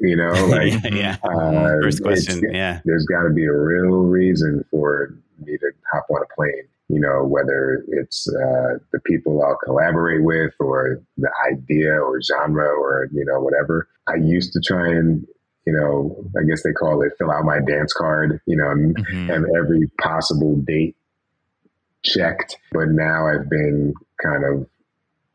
You 0.00 0.16
know, 0.16 0.32
like 0.46 0.92
yeah. 0.92 1.16
Uh, 1.22 1.80
First 1.82 2.02
question, 2.02 2.42
yeah. 2.52 2.80
There's 2.84 3.06
got 3.06 3.22
to 3.22 3.30
be 3.30 3.44
a 3.44 3.52
real 3.52 3.98
reason 3.98 4.64
for 4.70 5.14
me 5.44 5.56
to 5.58 5.70
hop 5.92 6.06
on 6.10 6.22
a 6.22 6.34
plane. 6.34 6.68
You 6.88 7.00
know, 7.00 7.24
whether 7.24 7.84
it's 7.88 8.26
uh, 8.28 8.78
the 8.92 9.00
people 9.04 9.42
I'll 9.42 9.58
collaborate 9.64 10.24
with, 10.24 10.54
or 10.58 11.02
the 11.16 11.30
idea, 11.52 11.92
or 11.92 12.20
genre, 12.22 12.66
or 12.66 13.08
you 13.12 13.24
know, 13.24 13.40
whatever. 13.40 13.88
I 14.08 14.16
used 14.16 14.52
to 14.54 14.60
try 14.66 14.88
and 14.88 15.26
you 15.66 15.74
know, 15.74 16.16
I 16.40 16.44
guess 16.48 16.62
they 16.62 16.72
call 16.72 17.02
it 17.02 17.12
fill 17.18 17.30
out 17.30 17.44
my 17.44 17.60
dance 17.60 17.92
card, 17.92 18.40
you 18.46 18.56
know, 18.56 18.70
and 18.70 18.96
mm-hmm. 18.96 19.28
have 19.28 19.44
every 19.54 19.86
possible 20.00 20.56
date 20.66 20.96
checked. 22.04 22.56
But 22.72 22.88
now 22.88 23.26
I've 23.26 23.48
been 23.48 23.94
kind 24.22 24.44
of 24.44 24.66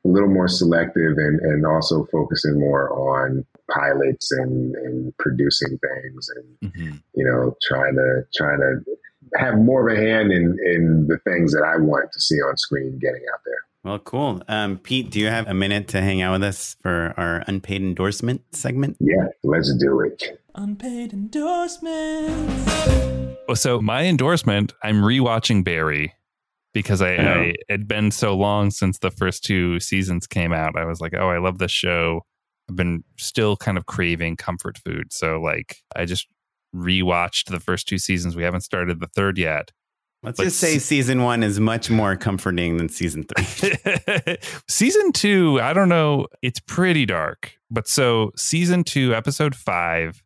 a 0.05 0.07
little 0.07 0.29
more 0.29 0.47
selective 0.47 1.17
and, 1.17 1.39
and 1.39 1.65
also 1.65 2.05
focusing 2.11 2.59
more 2.59 2.91
on 2.91 3.45
pilots 3.71 4.31
and, 4.31 4.75
and 4.75 5.17
producing 5.17 5.79
things 5.79 6.29
and, 6.35 6.71
mm-hmm. 6.71 6.95
you 7.15 7.25
know, 7.25 7.55
trying 7.63 7.95
to, 7.95 8.23
trying 8.35 8.59
to 8.59 8.83
have 9.37 9.57
more 9.57 9.89
of 9.89 9.97
a 9.97 10.01
hand 10.01 10.31
in, 10.31 10.57
in 10.65 11.07
the 11.07 11.17
things 11.19 11.53
that 11.53 11.63
I 11.63 11.77
want 11.77 12.11
to 12.11 12.19
see 12.19 12.35
on 12.35 12.57
screen 12.57 12.99
getting 12.99 13.23
out 13.33 13.39
there. 13.45 13.55
Well, 13.83 13.99
cool. 13.99 14.41
Um, 14.47 14.77
Pete, 14.77 15.09
do 15.11 15.19
you 15.19 15.27
have 15.27 15.47
a 15.47 15.53
minute 15.53 15.89
to 15.89 16.01
hang 16.01 16.21
out 16.21 16.33
with 16.33 16.43
us 16.43 16.77
for 16.81 17.13
our 17.17 17.43
unpaid 17.47 17.81
endorsement 17.81 18.41
segment? 18.55 18.95
Yeah, 18.99 19.27
let's 19.43 19.73
do 19.75 19.99
it. 20.01 20.39
Unpaid 20.55 21.11
endorsements. 21.11 22.67
Well, 23.47 23.55
so 23.55 23.81
my 23.81 24.03
endorsement, 24.03 24.73
I'm 24.83 25.01
rewatching 25.01 25.63
Barry 25.65 26.13
because 26.73 27.01
I, 27.01 27.15
I 27.15 27.53
had 27.69 27.87
been 27.87 28.11
so 28.11 28.35
long 28.35 28.71
since 28.71 28.97
the 28.99 29.11
first 29.11 29.43
two 29.43 29.79
seasons 29.79 30.27
came 30.27 30.51
out. 30.51 30.77
I 30.77 30.85
was 30.85 30.99
like, 30.99 31.13
oh, 31.13 31.29
I 31.29 31.37
love 31.37 31.59
this 31.59 31.71
show. 31.71 32.21
I've 32.69 32.75
been 32.75 33.03
still 33.17 33.55
kind 33.55 33.77
of 33.77 33.85
craving 33.85 34.37
comfort 34.37 34.77
food. 34.77 35.13
So 35.13 35.39
like 35.39 35.77
I 35.95 36.05
just 36.05 36.27
rewatched 36.75 37.49
the 37.49 37.59
first 37.59 37.87
two 37.87 37.97
seasons. 37.97 38.35
We 38.35 38.43
haven't 38.43 38.61
started 38.61 38.99
the 38.99 39.07
third 39.07 39.37
yet. 39.37 39.71
Let's 40.23 40.37
but 40.37 40.45
just 40.45 40.59
say 40.59 40.79
season 40.79 41.21
one 41.21 41.43
is 41.43 41.59
much 41.59 41.89
more 41.89 42.15
comforting 42.15 42.77
than 42.77 42.87
season 42.87 43.25
three. 43.25 44.37
season 44.69 45.11
two, 45.11 45.59
I 45.61 45.73
don't 45.73 45.89
know. 45.89 46.27
It's 46.41 46.61
pretty 46.61 47.05
dark. 47.05 47.51
But 47.69 47.89
so 47.89 48.31
season 48.37 48.85
two, 48.85 49.13
episode 49.13 49.53
five, 49.53 50.23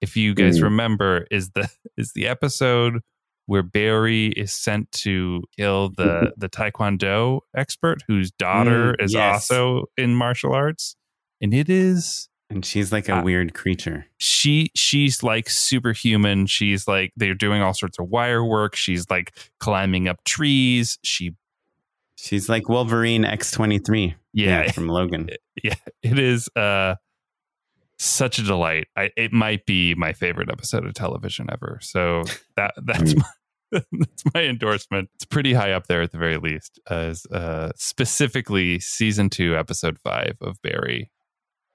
if 0.00 0.16
you 0.16 0.34
guys 0.34 0.58
mm. 0.58 0.64
remember, 0.64 1.26
is 1.30 1.50
the 1.50 1.68
is 1.96 2.12
the 2.14 2.26
episode 2.26 3.00
where 3.48 3.62
Barry 3.62 4.26
is 4.26 4.52
sent 4.52 4.92
to 4.92 5.42
kill 5.56 5.88
the 5.96 6.32
the 6.36 6.50
Taekwondo 6.50 7.40
expert 7.56 8.02
whose 8.06 8.30
daughter 8.30 8.92
mm, 8.92 9.02
is 9.02 9.14
yes. 9.14 9.50
also 9.50 9.86
in 9.96 10.14
martial 10.14 10.52
arts. 10.52 10.94
And 11.40 11.54
it 11.54 11.70
is 11.70 12.28
and 12.50 12.64
she's 12.64 12.92
like 12.92 13.08
a 13.08 13.16
uh, 13.16 13.22
weird 13.22 13.54
creature. 13.54 14.04
She 14.18 14.70
she's 14.74 15.22
like 15.22 15.48
superhuman. 15.48 16.46
She's 16.46 16.86
like 16.86 17.12
they're 17.16 17.34
doing 17.34 17.62
all 17.62 17.72
sorts 17.72 17.98
of 17.98 18.10
wire 18.10 18.44
work. 18.44 18.76
She's 18.76 19.08
like 19.08 19.34
climbing 19.60 20.08
up 20.08 20.22
trees. 20.24 20.98
She 21.02 21.32
She's 22.16 22.50
like 22.50 22.68
Wolverine 22.68 23.24
X 23.24 23.50
twenty 23.50 23.78
three. 23.78 24.14
Yeah, 24.34 24.70
from 24.72 24.88
Logan. 24.88 25.30
Yeah, 25.64 25.74
it 26.04 26.20
is 26.20 26.48
uh 26.54 26.94
such 27.98 28.38
a 28.38 28.42
delight. 28.42 28.86
I, 28.96 29.10
it 29.16 29.32
might 29.32 29.66
be 29.66 29.94
my 29.96 30.12
favorite 30.12 30.50
episode 30.50 30.86
of 30.86 30.94
television 30.94 31.48
ever. 31.52 31.78
So 31.82 32.22
that 32.56 32.74
that's 32.84 33.16
my, 33.16 33.24
That's 33.72 34.24
my 34.34 34.44
endorsement. 34.44 35.10
It's 35.14 35.24
pretty 35.24 35.52
high 35.52 35.72
up 35.72 35.86
there 35.86 36.02
at 36.02 36.12
the 36.12 36.18
very 36.18 36.38
least, 36.38 36.80
as 36.88 37.26
uh, 37.26 37.70
specifically 37.76 38.78
season 38.80 39.30
two, 39.30 39.56
episode 39.56 39.98
five 39.98 40.36
of 40.40 40.60
Barry 40.62 41.10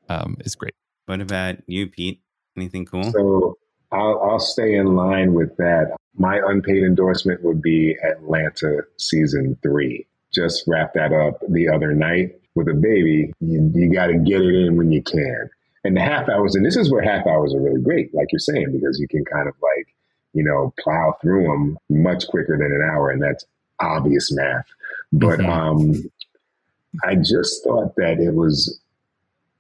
um, 0.10 0.38
is 0.40 0.56
great. 0.56 0.76
What 1.06 1.22
about 1.22 1.57
you, 1.68 1.88
Pete? 1.88 2.22
Anything 2.57 2.86
cool? 2.86 3.11
So 3.11 3.57
I'll, 3.91 4.20
I'll 4.24 4.40
stay 4.40 4.76
in 4.76 4.95
line 4.95 5.34
with 5.34 5.56
that. 5.57 5.95
My 6.15 6.40
unpaid 6.45 6.84
endorsement 6.84 7.44
would 7.44 7.61
be 7.61 7.95
Atlanta 8.03 8.82
season 8.98 9.57
three. 9.64 10.07
Just 10.34 10.64
wrap 10.68 10.94
that 10.94 11.14
up 11.14 11.40
the 11.49 11.70
other 11.70 11.94
night 11.94 12.40
with 12.56 12.68
a 12.68 12.74
baby. 12.74 13.32
You, 13.40 13.72
you 13.74 13.94
got 13.94 14.07
to 14.07 14.18
get 14.18 14.41
it 14.41 14.56
in 14.56 14.78
when 14.78 14.91
you 14.91 15.02
can. 15.03 15.49
And 15.84 15.98
the 15.98 16.02
half 16.02 16.30
hours, 16.30 16.56
and 16.56 16.65
this 16.65 16.78
is 16.78 16.91
where 16.91 17.03
half 17.03 17.28
hours 17.28 17.53
are 17.53 17.61
really 17.61 17.82
great, 17.82 18.14
like 18.14 18.28
you're 18.32 18.40
saying, 18.40 18.72
because 18.72 18.99
you 18.99 19.07
can 19.07 19.26
kind 19.26 19.48
of 19.48 19.56
like, 19.61 19.88
you 20.34 20.44
know, 20.44 20.74
plow 20.80 21.18
through 21.22 21.44
them 21.44 21.78
much 21.90 22.28
quicker 22.28 22.58
than 22.58 22.72
an 22.72 22.82
hour. 22.92 23.10
And 23.10 23.22
that's 23.22 23.46
obvious 23.80 24.32
math. 24.32 24.66
But 25.12 25.40
mm-hmm. 25.40 25.50
um, 25.50 26.12
I 27.04 27.16
just 27.16 27.64
thought 27.64 27.96
that 27.98 28.20
it 28.20 28.34
was 28.34 28.80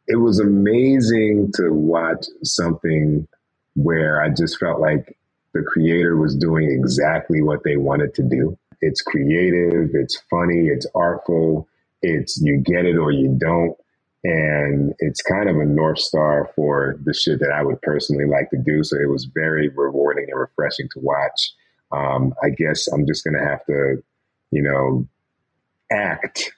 it 0.07 0.17
was 0.17 0.39
amazing 0.39 1.51
to 1.55 1.71
watch 1.71 2.25
something 2.43 3.27
where 3.75 4.21
I 4.21 4.29
just 4.29 4.59
felt 4.59 4.79
like 4.79 5.17
the 5.53 5.63
creator 5.63 6.17
was 6.17 6.35
doing 6.35 6.69
exactly 6.71 7.41
what 7.41 7.63
they 7.63 7.77
wanted 7.77 8.13
to 8.15 8.23
do. 8.23 8.57
It's 8.81 9.01
creative, 9.01 9.91
it's 9.93 10.21
funny, 10.29 10.67
it's 10.67 10.85
artful, 10.93 11.67
it's 12.01 12.41
you 12.41 12.57
get 12.57 12.85
it 12.85 12.97
or 12.97 13.11
you 13.11 13.29
don't. 13.39 13.77
And 14.23 14.93
it's 14.99 15.21
kind 15.21 15.49
of 15.49 15.57
a 15.57 15.65
North 15.65 15.99
Star 15.99 16.49
for 16.55 16.97
the 17.03 17.13
shit 17.13 17.39
that 17.39 17.51
I 17.51 17.63
would 17.63 17.81
personally 17.81 18.25
like 18.25 18.49
to 18.51 18.57
do. 18.57 18.83
So 18.83 18.97
it 18.97 19.09
was 19.09 19.25
very 19.33 19.69
rewarding 19.69 20.27
and 20.29 20.39
refreshing 20.39 20.87
to 20.93 20.99
watch. 21.01 21.51
Um, 21.91 22.33
I 22.41 22.49
guess 22.49 22.87
I'm 22.87 23.05
just 23.05 23.23
going 23.23 23.37
to 23.37 23.45
have 23.45 23.65
to, 23.65 24.01
you 24.51 24.63
know, 24.63 25.07
act 25.91 26.53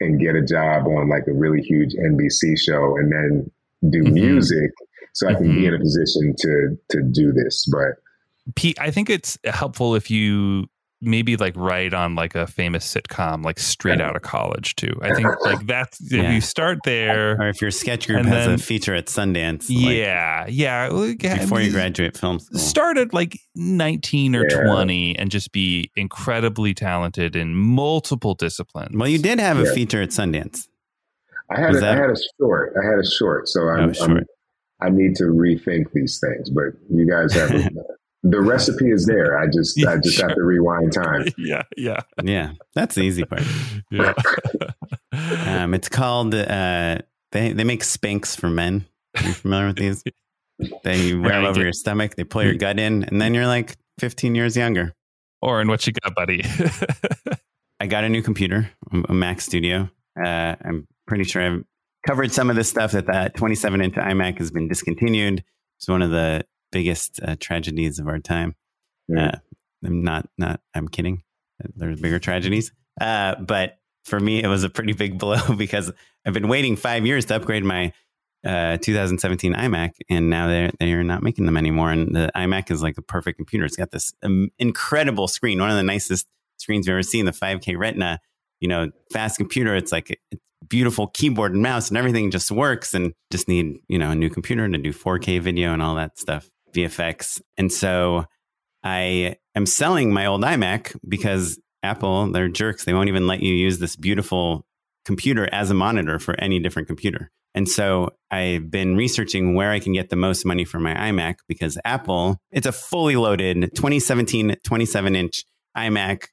and 0.00 0.18
get 0.18 0.34
a 0.34 0.44
job 0.44 0.86
on 0.86 1.08
like 1.08 1.26
a 1.28 1.32
really 1.32 1.60
huge 1.60 1.94
NBC 1.94 2.58
show 2.58 2.96
and 2.96 3.12
then 3.12 3.50
do 3.90 4.02
mm-hmm. 4.02 4.14
music 4.14 4.70
so 5.12 5.28
I 5.28 5.34
can 5.34 5.48
mm-hmm. 5.48 5.60
be 5.60 5.66
in 5.66 5.74
a 5.74 5.78
position 5.78 6.34
to 6.38 6.78
to 6.90 7.02
do 7.02 7.32
this. 7.32 7.66
But 7.70 8.54
Pete, 8.56 8.80
I 8.80 8.90
think 8.90 9.10
it's 9.10 9.38
helpful 9.44 9.94
if 9.94 10.10
you 10.10 10.66
maybe 11.02 11.36
like 11.36 11.54
write 11.56 11.92
on 11.92 12.14
like 12.14 12.34
a 12.34 12.46
famous 12.46 12.92
sitcom, 12.92 13.44
like 13.44 13.58
straight 13.58 14.00
out 14.00 14.16
of 14.16 14.22
college 14.22 14.76
too. 14.76 14.98
I 15.02 15.14
think 15.14 15.28
like 15.44 15.66
that's 15.66 16.00
yeah. 16.00 16.22
if 16.22 16.32
you 16.32 16.40
start 16.40 16.78
there, 16.84 17.32
or 17.40 17.48
if 17.48 17.60
your 17.60 17.70
sketch 17.70 18.06
group 18.06 18.24
has 18.24 18.46
then, 18.46 18.54
a 18.54 18.58
feature 18.58 18.94
at 18.94 19.06
Sundance. 19.06 19.66
Yeah, 19.68 20.44
like, 20.46 21.22
yeah. 21.22 21.38
Before 21.38 21.60
you 21.60 21.72
graduate 21.72 22.16
film 22.16 22.38
school, 22.38 22.58
start 22.58 22.96
at 22.96 23.12
like 23.12 23.38
nineteen 23.54 24.36
or 24.36 24.46
yeah. 24.48 24.62
twenty, 24.62 25.18
and 25.18 25.30
just 25.30 25.52
be 25.52 25.90
incredibly 25.96 26.72
talented 26.72 27.36
in 27.36 27.54
multiple 27.54 28.34
disciplines. 28.34 28.96
Well, 28.96 29.08
you 29.08 29.18
did 29.18 29.40
have 29.40 29.58
yeah. 29.58 29.70
a 29.70 29.74
feature 29.74 30.00
at 30.00 30.10
Sundance. 30.10 30.68
I 31.50 31.60
had 31.60 31.74
a, 31.74 31.80
that... 31.80 31.98
I 31.98 32.00
had 32.00 32.10
a 32.10 32.16
short. 32.38 32.74
I 32.80 32.86
had 32.86 32.98
a 32.98 33.06
short, 33.06 33.48
so 33.48 33.68
I'm, 33.68 33.92
oh, 34.00 34.04
I'm 34.04 34.26
I 34.80 34.88
need 34.90 35.16
to 35.16 35.24
rethink 35.24 35.92
these 35.92 36.18
things. 36.18 36.50
But 36.50 36.72
you 36.90 37.08
guys 37.08 37.34
have 37.34 37.50
the 38.22 38.40
recipe 38.40 38.90
is 38.90 39.06
there. 39.06 39.38
I 39.38 39.46
just 39.46 39.78
yeah, 39.78 39.90
I 39.90 39.96
just 39.96 40.16
sure. 40.16 40.28
have 40.28 40.36
to 40.36 40.42
rewind 40.44 40.92
time. 40.92 41.26
Yeah, 41.38 41.62
yeah, 41.76 42.00
yeah. 42.22 42.52
That's 42.74 42.94
the 42.94 43.02
easy 43.02 43.24
part. 43.24 43.42
yeah. 43.90 44.14
um, 45.12 45.74
it's 45.74 45.88
called. 45.88 46.34
Uh, 46.34 46.98
they 47.32 47.52
they 47.52 47.64
make 47.64 47.82
Spanx 47.82 48.36
for 48.38 48.48
men. 48.48 48.86
Are 49.16 49.24
you 49.24 49.32
familiar 49.32 49.68
with 49.68 49.76
these? 49.76 50.04
They 50.84 51.14
wear 51.14 51.32
them 51.32 51.44
over 51.44 51.60
your 51.60 51.72
stomach. 51.72 52.14
They 52.16 52.24
pull 52.24 52.44
your 52.44 52.54
gut 52.54 52.78
in, 52.78 53.04
and 53.04 53.20
then 53.20 53.34
you're 53.34 53.46
like 53.46 53.76
15 53.98 54.34
years 54.34 54.56
younger. 54.56 54.94
Or 55.40 55.60
in 55.60 55.68
what 55.68 55.86
you 55.86 55.92
got, 55.92 56.14
buddy? 56.14 56.44
I 57.80 57.86
got 57.86 58.04
a 58.04 58.08
new 58.08 58.22
computer, 58.22 58.70
a 59.08 59.12
Mac 59.12 59.40
Studio. 59.40 59.90
Uh, 60.16 60.54
I'm 60.64 60.86
pretty 61.06 61.24
sure 61.24 61.42
I've 61.42 61.64
covered 62.06 62.32
some 62.32 62.48
of 62.48 62.54
the 62.54 62.62
stuff 62.62 62.92
that 62.92 63.06
that 63.06 63.34
27 63.34 63.80
inch 63.80 63.94
iMac 63.94 64.38
has 64.38 64.52
been 64.52 64.68
discontinued. 64.68 65.42
It's 65.78 65.88
one 65.88 66.00
of 66.00 66.10
the 66.10 66.44
biggest 66.72 67.20
uh, 67.22 67.36
tragedies 67.38 67.98
of 67.98 68.08
our 68.08 68.18
time. 68.18 68.56
Uh, 69.16 69.32
I'm 69.84 70.02
not, 70.02 70.28
not, 70.38 70.60
I'm 70.74 70.88
kidding. 70.88 71.22
There's 71.76 72.00
bigger 72.00 72.18
tragedies. 72.18 72.72
Uh, 73.00 73.36
but 73.36 73.78
for 74.04 74.18
me, 74.18 74.42
it 74.42 74.48
was 74.48 74.64
a 74.64 74.70
pretty 74.70 74.92
big 74.92 75.18
blow 75.20 75.54
because 75.56 75.92
I've 76.26 76.34
been 76.34 76.48
waiting 76.48 76.76
five 76.76 77.06
years 77.06 77.26
to 77.26 77.36
upgrade 77.36 77.64
my 77.64 77.92
uh, 78.44 78.76
2017 78.78 79.54
iMac, 79.54 79.92
and 80.10 80.28
now 80.28 80.48
they're 80.48 80.72
they're 80.80 81.04
not 81.04 81.22
making 81.22 81.46
them 81.46 81.56
anymore. 81.56 81.92
And 81.92 82.14
the 82.14 82.30
iMac 82.34 82.70
is 82.70 82.82
like 82.82 82.96
the 82.96 83.02
perfect 83.02 83.36
computer. 83.36 83.64
It's 83.64 83.76
got 83.76 83.90
this 83.92 84.12
um, 84.22 84.50
incredible 84.58 85.28
screen, 85.28 85.60
one 85.60 85.70
of 85.70 85.76
the 85.76 85.82
nicest 85.82 86.26
screens 86.58 86.86
you've 86.86 86.94
ever 86.94 87.02
seen. 87.02 87.24
The 87.24 87.32
5K 87.32 87.78
Retina, 87.78 88.18
you 88.60 88.68
know, 88.68 88.90
fast 89.12 89.36
computer. 89.36 89.76
It's 89.76 89.92
like 89.92 90.18
it's 90.30 90.42
beautiful 90.66 91.06
keyboard 91.08 91.52
and 91.52 91.62
mouse, 91.62 91.88
and 91.88 91.96
everything 91.96 92.32
just 92.32 92.50
works. 92.50 92.94
And 92.94 93.12
just 93.30 93.46
need 93.46 93.78
you 93.88 93.98
know 93.98 94.10
a 94.10 94.16
new 94.16 94.30
computer 94.30 94.68
to 94.68 94.78
do 94.78 94.92
4K 94.92 95.40
video 95.40 95.72
and 95.72 95.80
all 95.80 95.94
that 95.94 96.18
stuff. 96.18 96.50
VFX. 96.72 97.40
And 97.56 97.72
so 97.72 98.24
I 98.82 99.36
am 99.54 99.66
selling 99.66 100.12
my 100.12 100.26
old 100.26 100.42
iMac 100.42 100.96
because 101.08 101.58
Apple, 101.82 102.30
they're 102.30 102.48
jerks. 102.48 102.84
They 102.84 102.94
won't 102.94 103.08
even 103.08 103.26
let 103.26 103.40
you 103.40 103.54
use 103.54 103.78
this 103.78 103.96
beautiful 103.96 104.66
computer 105.04 105.48
as 105.52 105.70
a 105.70 105.74
monitor 105.74 106.18
for 106.18 106.38
any 106.38 106.58
different 106.58 106.88
computer. 106.88 107.30
And 107.54 107.68
so 107.68 108.10
I've 108.30 108.70
been 108.70 108.96
researching 108.96 109.54
where 109.54 109.70
I 109.70 109.78
can 109.78 109.92
get 109.92 110.08
the 110.08 110.16
most 110.16 110.46
money 110.46 110.64
for 110.64 110.78
my 110.78 110.94
iMac 110.94 111.36
because 111.48 111.78
Apple, 111.84 112.38
it's 112.50 112.66
a 112.66 112.72
fully 112.72 113.16
loaded 113.16 113.70
2017 113.74 114.56
27 114.64 115.16
inch 115.16 115.44
iMac, 115.76 116.24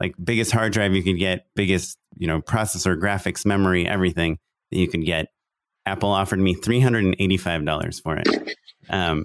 like 0.00 0.14
biggest 0.22 0.52
hard 0.52 0.72
drive 0.72 0.94
you 0.94 1.02
could 1.02 1.18
get, 1.18 1.46
biggest, 1.54 1.96
you 2.16 2.26
know, 2.26 2.42
processor, 2.42 2.98
graphics, 3.00 3.46
memory, 3.46 3.86
everything 3.86 4.38
that 4.70 4.78
you 4.78 4.88
could 4.88 5.04
get. 5.04 5.28
Apple 5.86 6.10
offered 6.10 6.40
me 6.40 6.54
$385 6.54 8.02
for 8.02 8.16
it. 8.16 8.56
Um, 8.90 9.24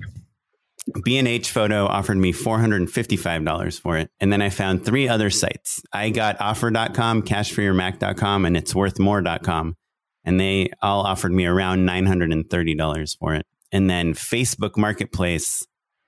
B&H 1.04 1.52
Photo 1.52 1.86
offered 1.86 2.18
me 2.18 2.34
$455 2.34 3.80
for 3.80 3.98
it. 3.98 4.10
And 4.20 4.34
then 4.34 4.42
I 4.42 4.50
found 4.50 4.84
three 4.84 5.08
other 5.08 5.30
sites. 5.30 5.82
I 5.94 6.10
got 6.10 6.42
offer.com, 6.42 7.24
cashforyourmac.com, 7.24 8.46
and 8.46 8.58
it's 8.58 8.74
worthmore.com. 8.74 9.76
And 10.24 10.40
they 10.40 10.70
all 10.82 11.02
offered 11.02 11.32
me 11.32 11.46
around 11.46 11.88
$930 11.88 13.18
for 13.18 13.36
it. 13.36 13.46
And 13.72 13.90
then 13.90 14.14
Facebook 14.14 14.78
Marketplace, 14.78 15.66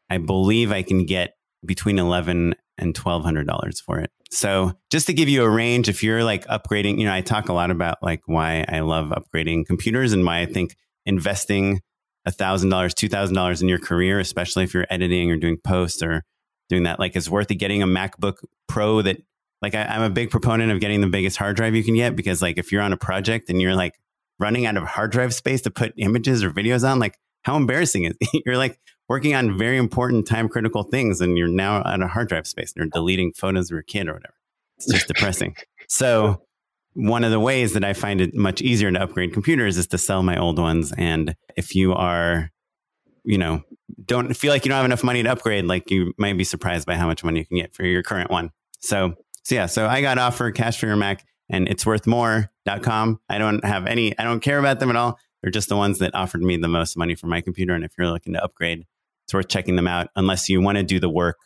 I 0.10 0.18
believe 0.18 0.72
I 0.72 0.82
can 0.82 1.06
get 1.06 1.36
between 1.66 1.98
11 1.98 2.56
and 2.78 2.94
$1,200 2.94 3.82
for 3.82 4.00
it. 4.00 4.12
So 4.30 4.74
just 4.90 5.06
to 5.08 5.14
give 5.14 5.30
you 5.30 5.44
a 5.44 5.50
range, 5.50 5.88
if 5.90 6.04
you're 6.04 6.24
like 6.24 6.46
upgrading, 6.48 6.98
you 6.98 7.06
know, 7.06 7.14
I 7.14 7.22
talk 7.22 7.50
a 7.50 7.54
lot 7.54 7.70
about 7.70 7.98
like 8.02 8.22
why 8.26 8.66
I 8.68 8.80
love 8.80 9.10
upgrading 9.12 9.68
computers 9.68 10.12
and 10.12 10.26
why 10.26 10.42
I 10.42 10.48
think 10.48 10.76
investing 11.06 11.82
$1,000, 12.28 12.70
$2,000 12.70 13.62
in 13.62 13.68
your 13.68 13.80
career, 13.80 14.20
especially 14.20 14.64
if 14.64 14.74
you're 14.74 14.88
editing 14.90 15.32
or 15.32 15.38
doing 15.38 15.58
posts 15.58 16.02
or 16.02 16.24
doing 16.70 16.84
that, 16.84 17.00
like 17.00 17.16
it's 17.16 17.30
worth 17.30 17.52
it 17.52 17.56
getting 17.56 17.82
a 17.84 17.88
MacBook 17.88 18.38
Pro 18.68 19.02
that, 19.02 19.18
like, 19.62 19.76
I, 19.76 19.84
I'm 19.84 20.02
a 20.02 20.10
big 20.10 20.30
proponent 20.30 20.72
of 20.72 20.80
getting 20.80 21.02
the 21.02 21.08
biggest 21.08 21.38
hard 21.38 21.56
drive 21.56 21.76
you 21.76 21.84
can 21.84 21.96
get 21.96 22.16
because, 22.16 22.42
like, 22.42 22.58
if 22.58 22.72
you're 22.72 22.82
on 22.82 22.94
a 22.94 22.98
project 22.98 23.50
and 23.50 23.62
you're 23.62 23.76
like 23.76 24.00
running 24.40 24.66
out 24.66 24.78
of 24.78 24.84
hard 24.84 25.12
drive 25.12 25.34
space 25.34 25.62
to 25.62 25.72
put 25.72 25.94
images 25.98 26.44
or 26.44 26.52
videos 26.52 26.88
on, 26.90 27.00
like, 27.00 27.18
how 27.44 27.56
embarrassing 27.56 28.06
is 28.06 28.16
it? 28.20 28.44
you're 28.46 28.58
like 28.58 28.80
working 29.10 29.36
on 29.36 29.58
very 29.58 29.78
important 29.78 30.28
time 30.28 30.50
critical 30.50 30.84
things 30.84 31.22
and 31.22 31.38
you're 31.38 31.48
now 31.48 31.78
out 31.86 32.02
of 32.02 32.10
hard 32.10 32.30
drive 32.30 32.48
space 32.48 32.74
and 32.76 32.84
you're 32.84 32.90
deleting 32.90 33.32
photos 33.34 33.68
of 33.68 33.76
your 33.76 33.84
kid 33.84 34.08
or 34.08 34.14
whatever. 34.14 34.34
It's 34.78 34.92
just 34.92 35.08
depressing. 35.08 35.56
So 35.88 36.42
one 36.94 37.24
of 37.24 37.32
the 37.32 37.40
ways 37.40 37.74
that 37.74 37.84
I 37.84 37.94
find 37.94 38.22
it 38.22 38.34
much 38.36 38.62
easier 38.62 38.92
to 38.92 39.02
upgrade 39.02 39.34
computers 39.34 39.78
is 39.78 39.88
to 39.88 39.98
sell 39.98 40.24
my 40.24 40.38
old 40.38 40.60
ones. 40.60 40.94
And 40.98 41.36
if 41.56 41.76
you 41.76 41.94
are, 41.94 42.52
you 43.24 43.38
know, 43.38 43.64
don't 44.06 44.36
feel 44.36 44.52
like 44.52 44.66
you 44.66 44.70
don't 44.70 44.78
have 44.78 44.86
enough 44.86 45.04
money 45.04 45.24
to 45.24 45.32
upgrade, 45.32 45.66
like 45.66 45.90
you 45.90 46.14
might 46.18 46.38
be 46.38 46.44
surprised 46.44 46.86
by 46.86 46.96
how 46.96 47.08
much 47.08 47.24
money 47.24 47.40
you 47.40 47.46
can 47.46 47.58
get 47.58 47.74
for 47.74 47.84
your 47.84 48.04
current 48.04 48.30
one. 48.30 48.52
So, 48.80 49.16
so 49.44 49.56
yeah, 49.56 49.66
so 49.66 49.88
I 49.88 50.02
got 50.02 50.18
offer 50.18 50.52
cash 50.52 50.80
for 50.80 50.88
your 50.88 50.96
Mac 50.96 51.26
and 51.50 51.68
it's 51.68 51.86
worth 51.86 52.08
more.com. 52.08 53.20
I 53.30 53.38
don't 53.38 53.64
have 53.66 53.88
any, 53.88 54.18
I 54.18 54.24
don't 54.24 54.40
care 54.40 54.60
about 54.60 54.80
them 54.80 54.90
at 54.90 54.96
all. 54.96 55.20
They're 55.42 55.52
just 55.52 55.70
the 55.70 55.78
ones 55.78 56.00
that 56.00 56.16
offered 56.16 56.42
me 56.42 56.58
the 56.58 56.68
most 56.68 56.96
money 56.98 57.16
for 57.16 57.28
my 57.28 57.42
computer. 57.42 57.74
And 57.74 57.84
if 57.84 57.94
you're 57.98 58.10
looking 58.10 58.34
to 58.34 58.44
upgrade, 58.44 58.86
it's 59.26 59.34
worth 59.34 59.48
checking 59.48 59.76
them 59.76 59.88
out 59.88 60.10
unless 60.16 60.48
you 60.50 60.62
want 60.62 60.78
to 60.78 60.84
do 60.84 61.00
the 61.00 61.10
work 61.10 61.38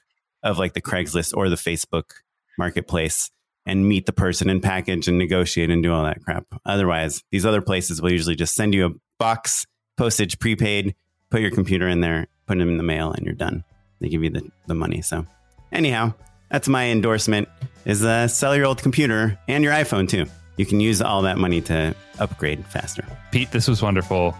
of 0.44 0.60
like 0.60 0.74
the 0.74 0.82
Craigslist 0.82 1.36
or 1.36 1.49
the 1.49 1.56
Facebook 1.56 2.11
marketplace 2.57 3.32
and 3.68 3.88
meet 3.88 4.06
the 4.06 4.14
person 4.14 4.49
and 4.49 4.64
package 4.64 5.07
and 5.07 5.18
negotiate 5.18 5.69
and 5.69 5.84
do 5.84 5.94
all 5.94 6.06
that 6.06 6.23
crap. 6.23 6.45
Otherwise, 6.65 7.22
these 7.31 7.45
other 7.45 7.61
places 7.61 8.02
will 8.02 8.11
usually 8.11 8.35
just 8.35 8.56
send 8.56 8.73
you 8.73 8.88
a 8.88 8.91
box, 9.19 9.65
postage 9.98 10.39
prepaid, 10.39 10.95
put 11.30 11.41
your 11.41 11.52
computer 11.52 11.88
in 11.88 11.99
there, 11.99 12.27
put 12.48 12.57
them 12.57 12.69
in 12.69 12.77
the 12.77 12.84
mail, 12.84 13.11
and 13.11 13.26
you're 13.26 13.35
done. 13.35 13.65
They 13.99 14.07
give 14.07 14.23
you 14.23 14.30
the, 14.30 14.49
the 14.68 14.73
money. 14.73 15.02
So, 15.02 15.26
anyhow, 15.72 16.14
that's 16.49 16.69
my 16.69 16.85
endorsement 16.85 17.49
is 17.85 18.06
uh, 18.06 18.30
sell 18.30 18.56
your 18.56 18.65
old 18.65 18.81
computer 18.81 19.38
and 19.49 19.64
your 19.64 19.73
iPhone 19.73 20.07
too. 20.07 20.26
You 20.56 20.65
can 20.65 20.80
use 20.80 21.02
all 21.02 21.22
that 21.23 21.38
money 21.38 21.60
to 21.61 21.94
upgrade 22.19 22.65
faster. 22.68 23.06
Pete, 23.31 23.52
this 23.52 23.68
was 23.68 23.81
wonderful. 23.81 24.35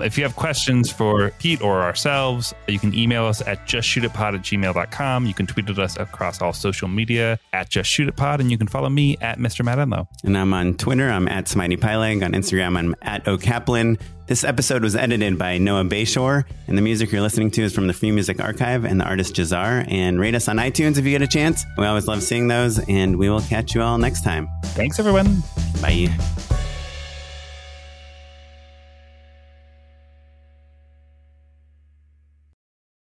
If 0.00 0.18
you 0.18 0.24
have 0.24 0.36
questions 0.36 0.90
for 0.90 1.30
Pete 1.38 1.62
or 1.62 1.82
ourselves, 1.82 2.54
you 2.68 2.78
can 2.78 2.94
email 2.94 3.24
us 3.24 3.40
at 3.40 3.66
justshootitpod 3.66 4.34
at 4.34 4.42
gmail.com. 4.42 5.26
You 5.26 5.34
can 5.34 5.46
tweet 5.46 5.70
at 5.70 5.78
us 5.78 5.96
across 5.96 6.42
all 6.42 6.52
social 6.52 6.88
media 6.88 7.38
at 7.52 7.70
justshootitpod, 7.70 8.40
and 8.40 8.50
you 8.50 8.58
can 8.58 8.66
follow 8.66 8.88
me 8.88 9.16
at 9.20 9.38
Mr. 9.38 9.64
Matt 9.64 9.78
Enlow. 9.78 10.06
And 10.24 10.36
I'm 10.36 10.52
on 10.52 10.74
Twitter. 10.74 11.08
I'm 11.08 11.28
at 11.28 11.46
Smitey 11.46 11.78
Pyleg. 11.78 12.24
On 12.24 12.32
Instagram, 12.32 12.76
I'm 12.76 12.94
at 13.02 13.26
O'Kaplan. 13.26 13.98
This 14.26 14.42
episode 14.42 14.82
was 14.82 14.96
edited 14.96 15.38
by 15.38 15.56
Noah 15.58 15.84
Bayshore, 15.84 16.44
and 16.66 16.76
the 16.76 16.82
music 16.82 17.12
you're 17.12 17.22
listening 17.22 17.48
to 17.52 17.62
is 17.62 17.72
from 17.72 17.86
the 17.86 17.92
Free 17.92 18.10
Music 18.10 18.40
Archive 18.42 18.84
and 18.84 19.00
the 19.00 19.04
artist 19.04 19.36
Jahzzar. 19.36 19.86
And 19.88 20.18
rate 20.18 20.34
us 20.34 20.48
on 20.48 20.56
iTunes 20.56 20.98
if 20.98 21.04
you 21.04 21.12
get 21.12 21.22
a 21.22 21.28
chance. 21.28 21.64
We 21.78 21.86
always 21.86 22.08
love 22.08 22.22
seeing 22.24 22.48
those, 22.48 22.80
and 22.88 23.16
we 23.16 23.30
will 23.30 23.42
catch 23.42 23.74
you 23.74 23.82
all 23.82 23.98
next 23.98 24.24
time. 24.24 24.48
Thanks, 24.64 24.98
everyone. 24.98 25.42
Bye. 25.80 26.65